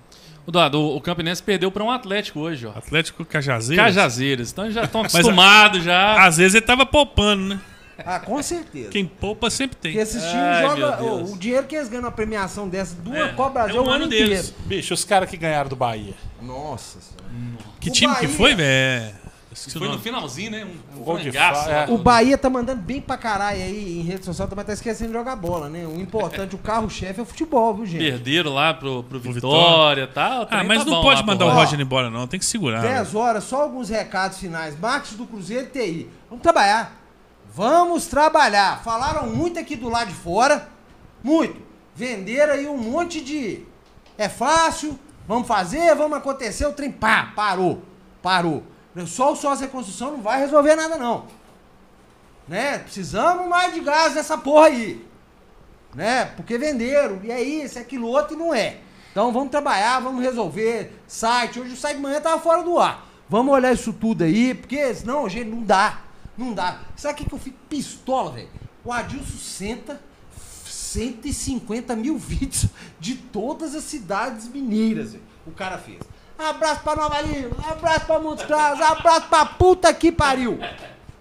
O, 0.47 0.97
o 0.97 1.01
Campinense 1.01 1.41
perdeu 1.41 1.70
pra 1.70 1.85
um 1.85 1.91
Atlético 1.93 2.41
hoje, 2.41 2.66
ó. 2.66 2.70
Atlético 2.76 3.24
Cajazeiras. 3.24 3.85
Cajazeiras. 3.87 4.51
Então 4.51 4.64
eles 4.64 4.74
já 4.74 4.83
estão 4.83 5.03
acostumados 5.03 5.85
já. 5.85 6.26
Às 6.26 6.39
vezes 6.39 6.57
ele 6.57 6.66
tava 6.66 6.85
poupando, 6.85 7.55
né? 7.55 7.61
Ah, 8.07 8.20
com 8.20 8.42
certeza. 8.42 8.90
Quem 8.90 9.05
poupa 9.07 9.51
sempre 9.51 9.76
tem. 9.76 9.92
Porque 9.92 10.03
esses 10.03 10.22
times 10.22 10.36
Ai, 10.36 10.62
jogam. 10.80 11.24
O, 11.24 11.38
dinheiro 11.38 11.66
que 11.66 11.76
eles 11.76 11.88
ganham 11.88 12.03
na 12.03 12.11
premiação 12.11 12.68
dessa 12.68 12.94
do 12.96 13.14
É, 13.14 13.28
Copa 13.32 13.51
Brasil 13.51 13.74
é 13.76 13.78
é 13.78 13.80
um 13.80 13.84
o 13.84 13.88
ano 13.90 14.05
ano 14.05 14.07
inteiro. 14.07 14.28
deles. 14.30 14.55
Bicho, 14.66 14.94
os 14.94 15.05
caras 15.05 15.28
que 15.30 15.36
ganharam 15.36 15.68
do 15.68 15.76
Bahia. 15.76 16.14
Nossa 16.40 16.98
senhora. 17.01 17.20
Que 17.80 17.88
O 17.88 17.92
time 17.92 18.14
que 18.16 18.22
Bahia- 18.26 18.36
foi, 18.36 18.55
velho? 18.55 19.20
Esqueci 19.53 19.76
o 19.76 19.80
Foi 19.80 19.88
no 19.88 19.94
nome. 19.94 20.05
finalzinho, 20.05 20.51
né? 20.53 20.64
Um, 20.94 21.01
Um 21.01 21.03
gol 21.05 21.18
de 21.18 21.32
frangaço 21.32 21.64
fa- 21.64 21.70
lá 21.70 21.76
é. 21.82 21.90
O 21.90 21.98
Bahia 21.98 22.38
tá 22.38 22.48
mandando 22.48 22.80
bem 22.82 23.01
pra 23.01 23.16
caralho 23.18 23.61
aí 23.61 23.98
em 23.98 24.03
rede 24.03 24.24
social, 24.24 24.48
mas 24.55 24.64
tá 24.64 24.72
esquecendo 24.72 25.11
de 25.11 25.18
jogar 25.18 25.34
bola, 25.34 25.68
né? 25.68 25.84
O 25.88 26.01
importante, 26.01 26.55
o 26.55 26.59
carro-chefe 26.59 27.18
é 27.18 27.22
o 27.24 27.26
futebol, 27.26 27.74
viu, 27.74 27.84
gente? 27.84 27.98
Perderam 27.98 28.55
lá 28.55 28.72
pro, 28.72 29.03
pro 29.03 29.18
Vitória 29.18 30.05
e 30.05 30.07
tal. 30.07 30.44
o 30.44 30.46
Ah, 30.48 30.62
mas 30.62 30.78
tá 30.78 30.84
não 30.84 30.92
bom 30.98 31.03
pode 31.03 31.26
mandar 31.26 31.46
o 31.46 31.48
Roger. 31.48 31.64
Roger 31.64 31.80
embora, 31.80 32.09
não. 32.09 32.28
Tem 32.28 32.38
que 32.38 32.46
segurar. 32.46 32.80
10 32.80 33.09
velho. 33.09 33.18
horas, 33.18 33.42
só 33.42 33.62
alguns 33.62 33.88
recados 33.88 34.38
finais. 34.38 34.78
Marcos 34.78 35.14
do 35.14 35.26
Cruzeiro 35.26 35.64
e 35.66 35.68
TI. 35.68 36.09
Vamos 36.28 36.42
trabalhar. 36.44 36.99
Vamos 37.61 38.06
trabalhar. 38.06 38.82
Falaram 38.82 39.26
muito 39.26 39.58
aqui 39.58 39.76
do 39.76 39.90
lado 39.90 40.08
de 40.08 40.14
fora. 40.14 40.66
Muito. 41.22 41.61
Venderam 41.94 42.54
aí 42.54 42.66
um 42.66 42.78
monte 42.78 43.20
de. 43.20 43.66
É 44.16 44.30
fácil, 44.30 44.98
vamos 45.28 45.46
fazer, 45.46 45.94
vamos 45.94 46.16
acontecer. 46.16 46.64
O 46.64 46.72
trem, 46.72 46.90
pá, 46.90 47.34
parou. 47.36 47.82
Parou. 48.22 48.62
Só 49.06 49.34
o 49.34 49.36
sócio 49.36 49.66
reconstrução 49.66 50.12
não 50.12 50.22
vai 50.22 50.40
resolver 50.40 50.74
nada, 50.74 50.96
não. 50.96 51.26
Né? 52.48 52.78
Precisamos 52.78 53.46
mais 53.46 53.74
de 53.74 53.80
gás 53.80 54.14
nessa 54.14 54.38
porra 54.38 54.68
aí. 54.68 55.06
Né? 55.94 56.32
Porque 56.36 56.56
venderam. 56.56 57.20
E 57.22 57.30
é 57.30 57.42
isso, 57.42 57.78
é 57.78 57.82
aquilo 57.82 58.06
outro 58.06 58.36
e 58.36 58.38
não 58.38 58.54
é. 58.54 58.78
Então 59.12 59.30
vamos 59.34 59.50
trabalhar, 59.50 60.00
vamos 60.00 60.22
resolver. 60.22 60.98
Site, 61.06 61.61
hoje 61.61 61.74
o 61.74 61.76
site 61.76 61.96
de 61.96 62.02
manhã 62.02 62.22
tava 62.22 62.40
fora 62.40 62.62
do 62.62 62.78
ar. 62.78 63.06
Vamos 63.28 63.52
olhar 63.52 63.74
isso 63.74 63.92
tudo 63.92 64.24
aí, 64.24 64.54
porque 64.54 64.94
senão, 64.94 65.28
gente, 65.28 65.50
não 65.50 65.62
dá. 65.62 66.08
Não 66.41 66.53
dá. 66.55 66.80
Sabe 66.97 67.14
o 67.14 67.16
que, 67.18 67.24
que 67.28 67.34
eu 67.34 67.38
fico 67.38 67.59
pistola, 67.68 68.32
velho? 68.32 68.49
O 68.84 68.93
Adilson 68.93 69.36
senta 69.38 70.01
150 70.64 71.95
mil 71.97 72.16
vídeos 72.18 72.66
de 72.99 73.14
todas 73.14 73.74
as 73.74 73.84
cidades 73.84 74.49
mineiras, 74.49 75.12
velho. 75.12 75.24
O 75.47 75.51
cara 75.53 75.78
fez. 75.78 75.99
Abraço 76.38 76.80
pra 76.82 76.97
Nova 76.97 77.20
Lima, 77.20 77.55
abraço 77.68 78.07
pra 78.07 78.18
Montes 78.18 78.47
Claros, 78.47 78.80
abraço 78.80 79.28
pra 79.28 79.45
puta 79.45 79.93
que 79.93 80.11
pariu. 80.11 80.59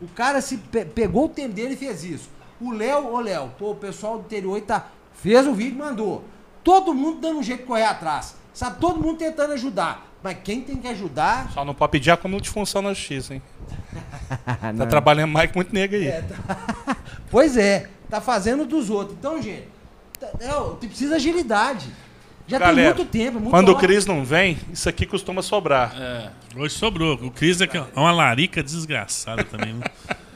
O 0.01 0.07
cara 0.07 0.39
se 0.41 0.55
pe- 0.57 0.86
pegou 0.86 1.26
o 1.26 1.30
tempo 1.30 1.53
dele 1.53 1.74
e 1.74 1.78
fez 1.78 2.03
isso. 2.05 2.30
O 2.61 2.72
Léo, 2.72 3.13
ô 3.13 3.20
Léo, 3.20 3.51
pô, 3.57 3.72
o 3.72 3.76
pessoal 3.76 4.17
do 4.17 4.26
interior 4.26 4.61
tá, 4.61 4.88
fez 5.13 5.45
o 5.45 5.53
vídeo 5.53 5.76
e 5.76 5.78
mandou. 5.78 6.24
Todo 6.63 6.93
mundo 6.93 7.20
dando 7.20 7.39
um 7.39 7.43
jeito 7.43 7.61
de 7.61 7.67
correr 7.67 7.84
atrás. 7.84 8.36
Sabe, 8.53 8.80
todo 8.80 8.99
mundo 9.01 9.17
tentando 9.17 9.53
ajudar. 9.53 10.09
Mas 10.22 10.38
quem 10.43 10.61
tem 10.61 10.76
que 10.76 10.88
ajudar. 10.88 11.49
Só 11.53 11.63
não 11.63 11.74
pode 11.74 11.91
pedir 11.93 12.11
acúmulo 12.11 12.41
de 12.41 12.49
função 12.49 12.82
na 12.82 12.93
justiça, 12.93 13.34
hein? 13.34 13.41
Tá 14.59 14.74
Não. 14.74 14.88
trabalhando 14.88 15.32
mais 15.32 15.49
que 15.49 15.55
muito 15.55 15.74
nego 15.74 15.95
aí. 15.95 16.07
É, 16.07 16.22
tá- 16.22 16.97
pois 17.32 17.55
é, 17.57 17.88
tá 18.09 18.20
fazendo 18.22 18.65
dos 18.65 18.89
outros. 18.89 19.15
Então, 19.17 19.41
gente, 19.41 19.67
tá- 20.20 20.30
é, 20.39 20.53
ó, 20.53 20.72
precisa 20.76 21.15
agilidade. 21.15 21.88
Já 22.47 22.57
Galera, 22.57 22.95
tem 22.95 23.03
muito 23.05 23.11
tempo, 23.11 23.38
é 23.38 23.39
muito 23.41 23.49
Quando 23.51 23.70
o. 23.70 23.76
Cris 23.78 24.07
não 24.07 24.26
vem, 24.26 24.57
isso 24.74 24.89
aqui 24.89 25.05
costuma 25.05 25.41
sobrar. 25.43 25.93
É. 25.95 26.30
Hoje 26.55 26.74
sobrou. 26.74 27.13
O 27.22 27.30
Cris 27.30 27.61
é, 27.61 27.67
que 27.67 27.78
é 27.78 27.86
uma 27.95 28.11
larica 28.11 28.63
desgraçada 28.63 29.43
também. 29.43 29.74
né? 29.74 29.86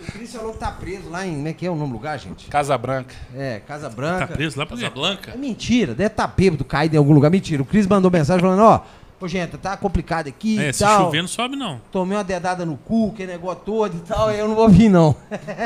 O 0.07 0.11
Cris 0.11 0.31
falou 0.31 0.53
que 0.53 0.59
tá 0.59 0.69
preso 0.71 1.09
lá 1.09 1.25
em. 1.25 1.33
Como 1.33 1.47
é 1.47 1.53
que 1.53 1.65
é 1.65 1.71
o 1.71 1.75
nome 1.75 1.89
do 1.89 1.93
lugar, 1.93 2.19
gente? 2.19 2.47
Casa 2.49 2.77
Branca. 2.77 3.15
É, 3.35 3.61
Casa 3.67 3.89
Tá 3.89 3.95
Branca. 3.95 4.27
preso 4.27 4.59
lá 4.59 4.65
pra 4.65 4.77
Casa 4.77 5.17
quê? 5.17 5.31
É 5.33 5.37
mentira, 5.37 5.95
deve 5.95 6.07
estar 6.07 6.27
tá 6.27 6.33
bêbado, 6.35 6.63
caído 6.63 6.95
em 6.95 6.99
algum 6.99 7.13
lugar. 7.13 7.31
Mentira. 7.31 7.63
O 7.63 7.65
Cris 7.65 7.87
mandou 7.87 8.11
mensagem 8.11 8.41
falando, 8.41 8.61
ó, 8.61 8.81
ô 9.23 9.27
gente, 9.27 9.57
tá 9.57 9.75
complicado 9.77 10.27
aqui 10.27 10.59
É, 10.59 10.69
e 10.69 10.73
se 10.73 10.83
tal. 10.83 11.05
chover 11.05 11.21
não 11.21 11.27
sobe 11.27 11.55
não. 11.55 11.79
Tomei 11.91 12.17
uma 12.17 12.23
dedada 12.23 12.65
no 12.65 12.75
cu, 12.77 13.13
que 13.15 13.25
negócio 13.25 13.61
todo 13.65 13.95
e 13.95 13.99
tal, 14.01 14.29
eu 14.31 14.47
não 14.47 14.55
vou 14.55 14.67
vir, 14.69 14.89
não. 14.89 15.15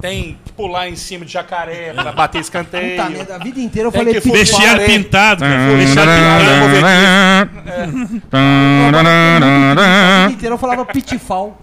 Tem 0.00 0.36
que 0.44 0.52
pular 0.52 0.88
em 0.88 0.96
cima 0.96 1.24
de 1.24 1.32
jacaré 1.32 1.92
pra 1.92 2.10
bater 2.10 2.40
escanteio. 2.40 2.96
Puta 2.96 3.10
merda, 3.10 3.36
a 3.36 3.38
vida 3.38 3.60
inteira 3.60 3.86
eu 3.86 3.92
Tem 3.92 4.00
falei 4.00 4.14
que 4.14 4.20
pitfall. 4.22 4.38
Vestiário 4.38 4.86
pintado, 4.86 5.44
Vestiário 5.76 6.12
pintado, 6.12 7.50
pintado. 8.10 9.80
A 9.80 10.26
vida 10.26 10.32
inteira 10.32 10.54
eu 10.54 10.58
falava 10.58 10.84
pitfall. 10.84 11.56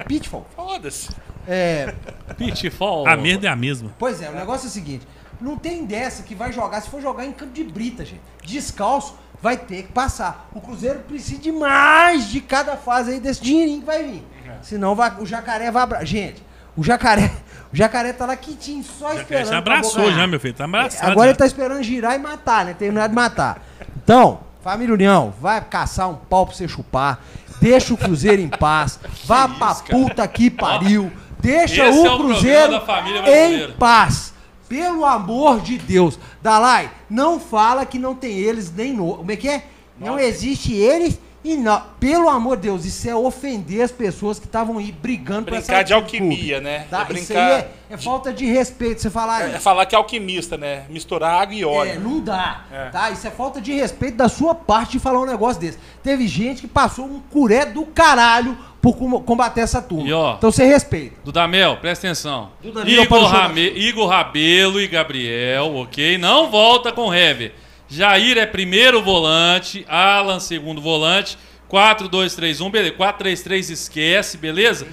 É 0.00 0.04
pitfall. 0.04 0.46
Foda-se. 0.54 1.08
É, 1.46 1.94
Pitfall. 2.36 3.06
A 3.08 3.16
merda 3.16 3.46
é 3.46 3.50
a 3.50 3.56
mesma. 3.56 3.90
pois 3.98 4.20
é, 4.20 4.28
o 4.28 4.34
negócio 4.34 4.66
é 4.66 4.68
o 4.68 4.72
seguinte: 4.72 5.06
não 5.40 5.56
tem 5.56 5.84
dessa 5.86 6.22
que 6.22 6.34
vai 6.34 6.52
jogar, 6.52 6.80
se 6.82 6.90
for 6.90 7.00
jogar 7.00 7.24
em 7.24 7.32
campo 7.32 7.52
de 7.52 7.64
brita, 7.64 8.04
gente. 8.04 8.20
Descalço, 8.44 9.14
vai 9.40 9.56
ter 9.56 9.84
que 9.84 9.92
passar. 9.92 10.48
O 10.54 10.60
Cruzeiro 10.60 11.00
precisa 11.00 11.40
de 11.40 11.50
mais 11.50 12.28
de 12.28 12.40
cada 12.40 12.76
fase 12.76 13.12
aí 13.12 13.20
desse 13.20 13.40
dinheirinho 13.42 13.80
que 13.80 13.86
vai 13.86 14.02
vir. 14.04 14.22
Senão 14.62 14.94
vai- 14.94 15.14
o 15.20 15.24
jacaré 15.26 15.70
vai 15.70 15.82
abra... 15.82 16.04
Gente, 16.04 16.42
o 16.76 16.82
jacaré. 16.84 17.30
O 17.72 17.76
jacaré 17.76 18.14
tá 18.14 18.24
lá 18.24 18.34
quietinho, 18.34 18.82
só 18.82 19.12
esperando. 19.12 19.48
Já 19.48 19.58
abraçou 19.58 20.10
já, 20.10 20.26
meu 20.26 20.40
filho. 20.40 20.54
Tá 20.54 20.64
abraçado. 20.64 21.10
Agora 21.12 21.26
já. 21.26 21.30
ele 21.32 21.38
tá 21.38 21.46
esperando 21.46 21.82
girar 21.82 22.14
e 22.14 22.18
matar, 22.18 22.64
né? 22.64 22.72
Terminar 22.74 23.08
de 23.08 23.14
matar. 23.14 23.62
Então, 24.02 24.40
família 24.62 24.94
União, 24.94 25.34
vai 25.38 25.60
caçar 25.60 26.08
um 26.08 26.14
pau 26.14 26.46
pra 26.46 26.54
você 26.54 26.66
chupar. 26.66 27.20
Deixa 27.60 27.94
o 27.94 27.96
Cruzeiro 27.96 28.40
em 28.40 28.48
paz. 28.48 28.98
Vá 29.24 29.48
pra 29.48 29.74
puta 29.74 30.26
que 30.28 30.50
pariu. 30.50 31.10
Deixa 31.40 31.88
Esse 31.88 31.98
o 31.98 32.06
é 32.06 32.16
Cruzeiro 32.16 32.82
em 33.26 33.72
paz. 33.72 34.34
Pelo 34.68 35.04
amor 35.04 35.60
de 35.60 35.78
Deus. 35.78 36.18
Dalai, 36.42 36.90
não 37.08 37.40
fala 37.40 37.86
que 37.86 37.98
não 37.98 38.14
tem 38.14 38.32
eles 38.32 38.72
nem 38.74 38.92
no. 38.92 39.16
Como 39.16 39.30
é 39.30 39.36
que 39.36 39.48
é? 39.48 39.64
Não 39.98 40.18
existe 40.18 40.72
eles 40.72 41.18
e 41.44 41.56
não. 41.56 41.80
Pelo 42.00 42.28
amor 42.28 42.56
de 42.56 42.62
Deus, 42.64 42.84
isso 42.84 43.08
é 43.08 43.14
ofender 43.14 43.82
as 43.82 43.92
pessoas 43.92 44.38
que 44.38 44.46
estavam 44.46 44.78
aí 44.78 44.90
brigando 44.92 45.44
por 45.46 45.56
Brincar 45.56 45.82
de 45.82 45.88
time 45.88 46.00
alquimia, 46.00 46.54
clube. 46.56 46.60
né? 46.60 46.86
Tá? 46.90 46.98
É 46.98 47.02
Isso 47.02 47.12
brincar 47.12 47.46
aí 47.46 47.52
é, 47.52 47.70
é 47.90 47.96
falta 47.96 48.32
de 48.32 48.44
respeito. 48.46 49.00
Você 49.00 49.08
falar 49.10 49.44
É 49.44 49.50
isso. 49.52 49.60
falar 49.60 49.86
que 49.86 49.94
é 49.94 49.98
alquimista, 49.98 50.56
né? 50.56 50.84
Misturar 50.90 51.40
água 51.42 51.54
e 51.54 51.64
óleo. 51.64 51.90
É, 51.92 51.98
não 51.98 52.20
dá. 52.20 52.64
É. 52.72 52.84
Tá? 52.90 53.10
Isso 53.10 53.26
é 53.26 53.30
falta 53.30 53.60
de 53.60 53.72
respeito 53.72 54.16
da 54.16 54.28
sua 54.28 54.54
parte 54.54 54.92
de 54.92 54.98
falar 54.98 55.20
um 55.20 55.26
negócio 55.26 55.60
desse. 55.60 55.78
Teve 56.02 56.26
gente 56.26 56.62
que 56.62 56.68
passou 56.68 57.04
um 57.06 57.20
curé 57.20 57.64
do 57.66 57.84
caralho 57.86 58.56
por 58.82 58.96
com- 58.96 59.20
combater 59.22 59.60
essa 59.62 59.80
turma. 59.82 60.08
E, 60.08 60.12
ó, 60.12 60.34
então 60.36 60.50
você 60.52 60.64
respeita. 60.64 61.16
Dudamel, 61.24 61.76
presta 61.78 62.06
atenção. 62.06 62.50
Dudamel, 62.62 63.02
Igor. 63.02 63.24
Rame- 63.26 63.72
Igor 63.76 64.08
Rabelo 64.08 64.80
e 64.80 64.86
Gabriel, 64.88 65.74
ok? 65.76 66.16
Não 66.18 66.50
volta 66.50 66.92
com 66.92 67.12
Hever. 67.12 67.52
Jair 67.88 68.36
é 68.36 68.44
primeiro 68.46 69.02
volante, 69.02 69.84
Alan 69.88 70.40
segundo 70.40 70.80
volante, 70.80 71.38
4-2-3-1, 71.70 72.70
beleza. 72.70 72.94
4-3-3 72.94 73.70
esquece, 73.70 74.36
beleza? 74.36 74.86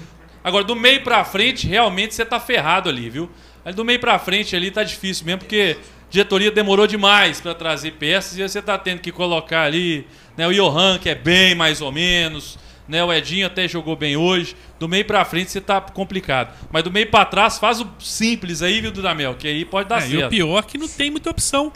Agora, 0.44 0.64
do 0.64 0.76
meio 0.76 1.02
pra 1.04 1.24
frente, 1.26 1.68
realmente 1.68 2.14
você 2.16 2.24
tá 2.24 2.40
ferrado 2.40 2.88
ali, 2.90 3.10
viu? 3.10 3.30
Aí 3.66 3.74
do 3.74 3.84
meio 3.84 4.00
pra 4.00 4.18
frente 4.20 4.56
ali 4.56 4.70
tá 4.72 4.84
difícil 4.84 5.26
mesmo, 5.26 5.40
porque 5.40 5.78
a 5.80 6.12
diretoria 6.12 6.52
demorou 6.52 6.86
demais 6.86 7.42
pra 7.42 7.54
trazer 7.54 7.92
peças 7.94 8.38
e 8.38 8.48
você 8.48 8.62
tá 8.62 8.78
tendo 8.78 9.00
que 9.00 9.12
colocar 9.12 9.64
ali, 9.64 10.06
né, 10.38 10.48
o 10.48 10.54
Johan, 10.54 11.00
que 11.00 11.10
é 11.10 11.16
bem 11.16 11.56
mais 11.56 11.82
ou 11.82 11.92
menos, 11.92 12.60
né, 12.88 13.04
o 13.04 13.12
Edinho 13.12 13.48
até 13.48 13.68
jogou 13.68 13.96
bem 13.96 14.16
hoje. 14.16 14.56
Do 14.80 14.88
meio 14.88 15.04
pra 15.04 15.26
frente 15.26 15.50
você 15.52 15.60
tá 15.60 15.82
complicado. 15.82 16.54
Mas 16.72 16.84
do 16.84 16.92
meio 16.92 17.08
pra 17.10 17.26
trás 17.26 17.58
faz 17.58 17.82
o 17.82 17.90
simples 18.00 18.62
aí, 18.62 18.80
viu, 18.82 18.92
Dudamel, 18.92 19.34
que 19.34 19.48
aí 19.48 19.66
pode 19.66 19.90
dar 19.90 20.04
É, 20.04 20.08
e 20.08 20.12
certo. 20.12 20.26
o 20.28 20.30
pior 20.30 20.60
é 20.60 20.62
que 20.62 20.78
não 20.78 20.88
tem 20.88 21.10
muita 21.10 21.32
opção 21.32 21.74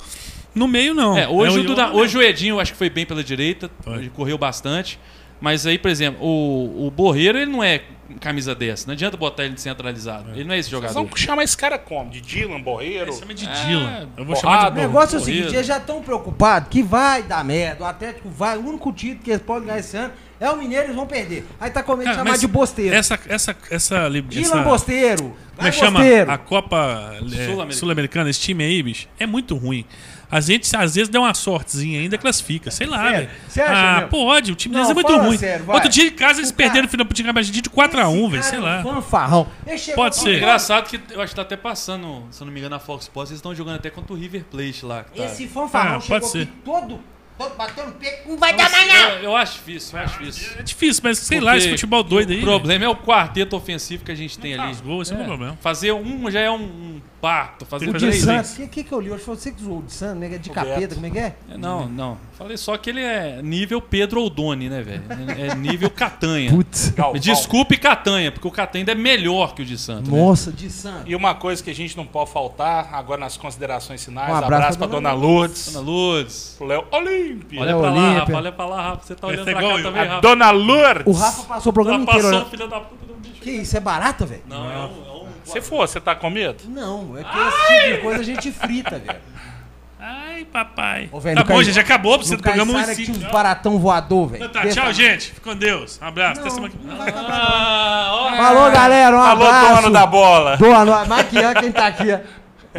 no 0.55 0.67
meio, 0.67 0.93
não. 0.93 1.17
É, 1.17 1.27
hoje, 1.27 1.57
É 1.57 1.59
o 1.61 1.63
Duda- 1.63 1.91
hoje 1.93 2.17
o 2.17 2.21
Edinho 2.21 2.55
eu 2.55 2.59
acho 2.59 2.71
que 2.73 2.77
foi 2.77 2.89
bem 2.89 3.05
pela 3.05 3.23
direita, 3.23 3.69
Foi. 3.81 3.93
ele 3.97 4.09
correu 4.09 4.37
bastante. 4.37 4.99
Mas 5.41 5.65
aí, 5.65 5.77
por 5.79 5.89
exemplo, 5.89 6.21
o, 6.21 6.87
o 6.87 6.91
Borreiro 6.91 7.37
ele 7.37 7.49
não 7.49 7.63
é 7.63 7.81
camisa 8.19 8.53
dessa. 8.53 8.85
Não 8.87 8.93
adianta 8.93 9.15
botar 9.15 9.45
ele 9.45 9.57
centralizado. 9.57 10.31
Ele 10.33 10.43
não 10.43 10.53
é 10.53 10.57
esse 10.59 10.69
Vocês 10.69 10.81
jogador. 10.81 11.07
vão 11.07 11.15
chamar 11.15 11.43
esse 11.43 11.55
cara 11.55 11.77
como? 11.79 12.09
De 12.09 12.19
Dylan, 12.19 12.59
Borreiro? 12.59 13.05
mesmo. 13.05 13.21
Chama 13.21 13.33
de 13.33 13.45
É, 13.47 13.51
Dylan. 13.65 14.09
Eu 14.17 14.25
vou 14.25 14.35
chamar 14.35 14.67
O 14.67 14.71
de 14.71 14.81
negócio 14.81 15.15
é 15.17 15.21
o 15.21 15.23
seguinte, 15.23 15.53
eles 15.53 15.65
já 15.65 15.77
estão 15.77 16.01
preocupados 16.01 16.67
que 16.69 16.83
vai 16.83 17.23
dar 17.23 17.45
merda, 17.45 17.85
o 17.85 17.87
Atlético 17.87 18.27
vai, 18.29 18.57
o 18.57 18.67
único 18.67 18.91
título 18.91 19.21
que 19.23 19.29
eles 19.31 19.41
podem 19.41 19.67
ganhar 19.67 19.79
esse 19.79 19.95
ano 19.95 20.11
é 20.41 20.49
o 20.49 20.57
Mineiro, 20.57 20.85
eles 20.87 20.95
vão 20.95 21.07
perder. 21.07 21.45
Aí 21.57 21.69
tá 21.69 21.83
com 21.83 21.95
medo 21.95 22.09
de 22.09 22.15
chamar 22.15 22.31
mas 22.31 22.41
de 22.41 22.47
bosteiro. 22.47 22.93
Essa, 22.93 23.17
essa, 23.29 23.55
essa, 23.69 24.09
Dylan 24.09 24.41
essa 24.41 24.57
Bosteiro. 24.63 25.37
como 25.55 25.67
é 25.67 25.71
chama? 25.71 25.99
A 26.33 26.37
Copa 26.37 27.13
é, 27.13 27.19
Sul-Americana. 27.19 27.71
Sul-Americana, 27.71 28.29
esse 28.29 28.41
time 28.41 28.63
aí, 28.65 28.83
bicho, 28.83 29.07
é 29.17 29.25
muito 29.25 29.55
ruim. 29.55 29.85
A 30.31 30.39
gente, 30.39 30.75
às 30.75 30.93
vezes, 30.95 31.09
dá 31.09 31.19
uma 31.19 31.33
sortezinha 31.33 31.99
ainda 31.99 32.17
classifica. 32.17 32.69
Sei 32.69 32.85
lá, 32.85 33.09
Sério? 33.09 33.29
velho. 33.55 33.69
Ah, 33.75 33.93
mesmo? 33.95 34.09
pode. 34.09 34.51
O 34.51 34.55
time 34.55 34.75
Não, 34.75 34.81
deles 34.83 34.91
é 34.91 34.93
muito 34.93 35.17
ruim. 35.17 35.37
sério. 35.37 35.65
Outro 35.67 35.89
dia 35.89 36.07
em 36.07 36.11
casa 36.11 36.39
eles 36.39 36.51
O 36.51 36.53
cara- 36.53 36.65
perderam 36.67 36.83
no 36.85 36.89
final 36.91 37.05
pro 37.05 37.15
time 37.15 37.29
Argentina 37.29 37.61
de 37.63 37.69
4x1, 37.69 38.29
velho. 38.29 38.43
Sei 38.43 38.57
é 38.59 38.61
lá. 38.61 38.79
um 38.79 38.83
Fanfarrão. 38.83 39.47
Pode 39.95 40.15
ser. 40.17 40.37
Engraçado 40.37 40.87
que 40.87 40.99
eu 41.13 41.21
acho 41.21 41.31
que 41.31 41.35
tá 41.35 41.41
até 41.41 41.57
passando, 41.57 42.27
se 42.29 42.41
eu 42.41 42.45
não 42.45 42.53
me 42.53 42.59
engano, 42.59 42.75
na 42.75 42.79
Fox 42.79 43.05
Sports, 43.05 43.31
eles 43.31 43.39
estão 43.39 43.55
jogando 43.55 43.77
até 43.77 43.89
contra 43.89 44.13
o 44.13 44.15
River 44.15 44.43
Plate 44.45 44.85
lá. 44.85 45.03
que 45.03 45.17
tá- 45.17 45.25
Esse 45.25 45.47
fanfarrão 45.47 45.97
Ah, 45.97 45.99
chegou 45.99 46.19
pode 46.19 46.31
ser. 46.31 46.41
aqui 46.43 46.51
todo, 46.63 46.99
todo 47.37 47.55
batendo 47.55 47.91
peito. 47.93 48.29
Não 48.29 48.37
vai 48.37 48.55
dar 48.55 48.69
mais 48.69 48.87
nada. 48.87 49.13
eu, 49.15 49.23
eu 49.23 49.35
acho 49.35 49.53
difícil, 49.53 49.97
eu 49.97 50.03
acho 50.05 50.19
difícil. 50.19 50.51
É 50.59 50.61
difícil, 50.61 51.01
mas 51.03 51.17
sei 51.17 51.39
lá, 51.39 51.57
esse 51.57 51.67
Porque 51.67 51.77
futebol 51.77 52.03
doido 52.03 52.31
aí. 52.33 52.39
O 52.39 52.43
problema 52.43 52.85
é 52.85 52.87
o 52.87 52.95
quarteto 52.95 53.55
ofensivo 53.55 54.03
que 54.05 54.11
a 54.11 54.15
gente 54.15 54.37
tem 54.37 54.53
ali. 54.53 54.61
faz 54.63 54.81
gol, 54.81 55.01
esse 55.01 55.11
é 55.11 55.15
o 55.15 55.23
problema. 55.25 55.57
Fazer 55.61 55.91
um 55.93 56.29
já 56.29 56.39
é 56.39 56.51
um, 56.51 56.55
um 56.61 57.01
parto. 57.21 57.65
Fazer 57.65 57.85
Tem 57.85 57.89
O 57.89 57.97
que 57.97 57.99
três. 58.21 58.53
o 58.53 58.55
que, 58.55 58.67
que 58.67 58.83
que 58.85 58.91
eu 58.91 58.99
li 58.99 59.11
hoje? 59.11 59.23
Foi 59.23 59.35
você 59.35 59.51
que 59.51 59.61
zoou 59.63 59.79
o 59.79 59.83
de 59.83 59.91
Santos, 59.93 60.19
né? 60.19 60.37
De 60.37 60.49
Roberto. 60.49 60.67
capeta, 60.69 60.95
como 60.95 61.05
é 61.07 61.09
que 61.09 61.19
é? 61.19 61.35
É, 61.51 61.57
Não, 61.57 61.87
não. 61.87 62.17
Falei 62.37 62.55
só 62.57 62.77
que 62.77 62.89
ele 62.89 63.01
é 63.01 63.41
nível 63.41 63.81
Pedro 63.81 64.21
Oldoni, 64.21 64.69
né, 64.69 64.81
velho? 64.81 65.03
É 65.37 65.55
nível 65.55 65.89
Catanha. 65.89 66.51
Putz. 66.51 66.93
Desculpe 67.21 67.77
Catanha, 67.77 68.31
porque 68.31 68.47
o 68.47 68.51
Catanha 68.51 68.81
ainda 68.81 68.91
é 68.93 68.95
melhor 68.95 69.53
que 69.53 69.61
o 69.61 69.65
de 69.65 69.77
Santos. 69.77 70.09
né? 70.09 70.17
Nossa, 70.17 70.51
de 70.51 70.69
Santos. 70.69 71.03
E 71.05 71.15
uma 71.15 71.35
coisa 71.35 71.61
que 71.63 71.69
a 71.69 71.75
gente 71.75 71.95
não 71.97 72.05
pode 72.05 72.31
faltar, 72.31 72.89
agora 72.93 73.19
nas 73.19 73.35
considerações 73.37 74.03
finais, 74.03 74.29
Um 74.31 74.35
abraço 74.35 74.53
abraço, 74.53 74.77
pra 74.77 74.87
pra 74.87 74.95
dona 74.97 75.11
Lourdes, 75.13 75.73
Dona 75.73 75.85
Lourdes. 75.85 76.55
pro 76.57 76.67
Léo 76.67 76.85
Olímpia. 76.91 77.61
Olha 77.61 77.75
Olha 77.77 77.81
pra 77.81 77.91
o 77.91 77.95
lá. 77.95 78.13
Rafa. 78.19 78.35
Olha 78.37 78.51
pra 78.51 78.65
lá, 78.65 78.81
Rafa. 78.81 79.03
Você 79.05 79.15
tá 79.15 79.27
olhando 79.27 79.41
Esse 79.41 79.49
é 79.49 79.53
pra 79.53 79.61
igual 79.63 79.77
cá 79.77 79.83
também, 79.83 80.05
Rafa. 80.07 80.21
Dona 80.21 80.51
Lourdes. 80.51 81.03
O 81.07 81.11
Rafa 81.11 81.43
passou 81.43 81.69
o 81.69 81.73
programa 81.73 82.05
Tá 82.05 82.11
inteiro 82.11 82.27
passando, 82.27 82.35
olhando. 82.41 82.49
filha 82.51 82.67
da 82.67 82.79
puta 82.79 83.05
do 83.05 83.13
bicho. 83.15 83.41
Que 83.41 83.51
isso, 83.51 83.75
é 83.77 83.79
barata, 83.79 84.25
velho? 84.25 84.41
Não, 84.47 84.71
é 84.71 84.77
um... 84.77 84.81
É 84.81 85.11
um... 85.15 85.18
Se 85.43 85.61
for, 85.61 85.87
você 85.87 85.99
tá 85.99 86.15
com 86.15 86.29
medo? 86.29 86.63
Não, 86.67 87.17
é 87.17 87.23
que 87.23 87.37
esse 87.37 87.67
tipo 87.83 87.95
de 87.95 88.01
coisa 88.01 88.21
a 88.21 88.25
gente 88.25 88.51
frita, 88.51 88.99
velho. 88.99 89.19
Ai, 90.01 90.45
papai. 90.45 91.09
Ô, 91.11 91.19
velho, 91.19 91.35
tá 91.35 91.43
bom, 91.43 91.61
gente, 91.61 91.75
já 91.75 91.81
acabou 91.81 92.17
pra 92.17 92.25
você 92.25 92.31
No 92.31 92.37
do 92.37 92.43
programa 92.43 92.71
Caiçara 92.73 92.93
1 92.93 92.95
que 92.95 93.01
e 93.01 93.05
tinha 93.05 93.17
uns 93.17 93.21
5. 93.21 93.33
baratão 93.33 93.79
voador, 93.79 94.27
velho. 94.29 94.49
Tá, 94.49 94.67
tchau, 94.67 94.93
gente. 94.93 95.31
Fica 95.33 95.51
com 95.51 95.57
Deus. 95.57 95.99
Um 96.01 96.05
abraço. 96.05 96.39
Até 96.39 96.49
semana 96.49 96.69
que 96.69 96.77
Não 96.77 96.87
vem. 96.87 96.97
vai 96.97 97.09
acabar, 97.09 97.27
não. 97.27 98.27
Ah. 98.29 98.33
Falou, 98.37 98.71
galera. 98.71 99.17
Um 99.17 99.19
Alô, 99.19 99.45
abraço. 99.45 99.81
dono 99.81 99.93
da 99.93 100.05
bola. 100.05 100.55
Boa 100.57 101.19
aqui, 101.19 101.37
ó, 101.43 101.53
quem 101.59 101.71
tá 101.71 101.87
aqui, 101.87 102.13
ó. 102.13 102.19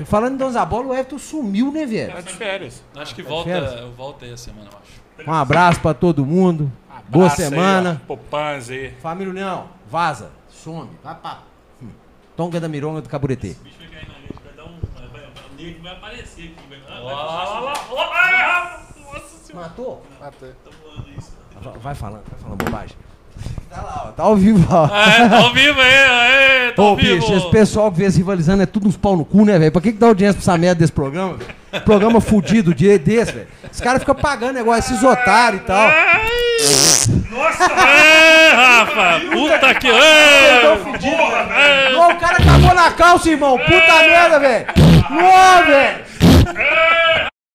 Falando 0.07 0.35
em 0.35 0.37
Dons 0.39 0.55
da 0.55 0.65
Bola, 0.65 0.87
o 0.87 0.93
Everton 0.95 1.19
sumiu, 1.19 1.71
né, 1.73 1.85
velho? 1.85 2.13
Tá 2.13 2.21
de 2.21 2.33
férias. 2.33 2.83
Acho 2.97 3.15
que 3.15 3.23
férias? 3.23 3.71
volta, 3.71 3.87
volta 3.97 4.25
aí 4.25 4.33
a 4.33 4.37
semana, 4.37 4.69
eu 4.73 4.79
acho. 4.79 5.29
Um 5.29 5.35
abraço 5.35 5.81
pra 5.81 5.93
todo 5.93 6.25
mundo. 6.25 6.73
Boa 7.09 7.27
Abraço 7.27 7.43
aí, 7.43 7.49
semana. 7.49 8.01
aí. 8.71 8.95
Família 9.03 9.31
União, 9.31 9.67
vaza, 9.91 10.31
some, 10.49 10.89
vai 11.03 11.15
pra. 11.17 11.39
Hum, 12.41 12.45
Tonga 12.47 12.61
da 12.61 12.69
Mironga 12.69 13.03
do 13.03 13.09
Caburetê. 13.09 13.51
O 13.51 13.55
bicho 13.65 13.79
vai 13.79 13.89
cair 13.89 14.09
na 14.09 14.15
rede, 14.15 14.35
vai 14.45 14.55
dar 14.55 14.65
um. 14.65 14.79
Vai, 14.95 15.09
vai, 15.09 15.77
o 15.77 15.83
vai 15.83 15.93
aparecer 15.93 16.45
aqui. 16.45 16.69
Vai, 16.69 16.81
vai, 16.81 16.91
vai, 16.91 17.05
vai, 17.05 17.75
vai, 17.75 18.33
vai, 18.33 19.13
Nossa 19.13 19.37
senhora. 19.45 19.69
Matou? 19.69 20.07
Tá. 20.19 20.31
Vai- 21.61 21.79
Vai 21.79 21.95
falando, 21.95 22.25
vai 22.31 22.41
falando 22.41 22.65
bobagem. 22.65 22.97
Tá 23.71 23.83
lá, 23.83 24.05
ó, 24.07 24.11
tá 24.11 24.23
ao 24.25 24.37
vivo, 24.37 24.67
ó. 24.71 24.87
É, 24.87 25.29
tá 25.29 25.37
ao 25.39 25.53
vivo 25.53 25.81
aí, 25.81 25.95
aí, 25.95 26.73
tá 26.73 26.83
Ô, 26.83 26.87
ao 26.89 26.97
vivo. 26.97 27.21
bicho, 27.21 27.33
esse 27.35 27.49
pessoal 27.51 27.91
que 27.93 27.99
vê 27.99 28.11
se 28.11 28.19
rivalizando 28.19 28.63
é 28.63 28.67
tudo 28.67 28.89
uns 28.89 28.97
pau 28.97 29.17
no 29.17 29.25
cu, 29.25 29.45
né, 29.45 29.59
velho? 29.59 29.71
Pra 29.71 29.81
que, 29.81 29.93
que 29.93 29.99
dá 29.99 30.09
audiência 30.09 30.35
pra 30.35 30.43
essa 30.53 30.59
merda 30.59 30.81
desse 30.81 30.93
programa? 30.93 31.35
velho? 31.37 31.85
Programa 31.85 32.21
fudido 32.21 32.75
de 32.75 32.99
desse, 32.99 33.31
velho. 33.33 33.47
Os 33.73 33.81
caras 33.81 34.01
ficam 34.03 34.15
pagando 34.17 34.55
negócio, 34.55 34.93
esses 34.93 35.05
otários 35.05 35.63
e 35.63 35.65
tal. 35.65 35.89
É, 35.89 36.21
Rafa, 38.55 39.21
puta 39.31 39.75
que... 39.77 39.89
É, 39.89 40.61
Tão 40.63 40.93
fedido, 40.93 41.17
velho. 41.17 42.01
Ô, 42.01 42.09
o 42.09 42.17
cara 42.17 42.39
acabou 42.39 42.75
na 42.75 42.91
calça, 42.91 43.31
irmão. 43.31 43.57
Puta 43.57 44.03
merda, 44.03 44.41
velho. 44.41 44.67
Ô, 45.13 45.65
velho. 45.67 47.30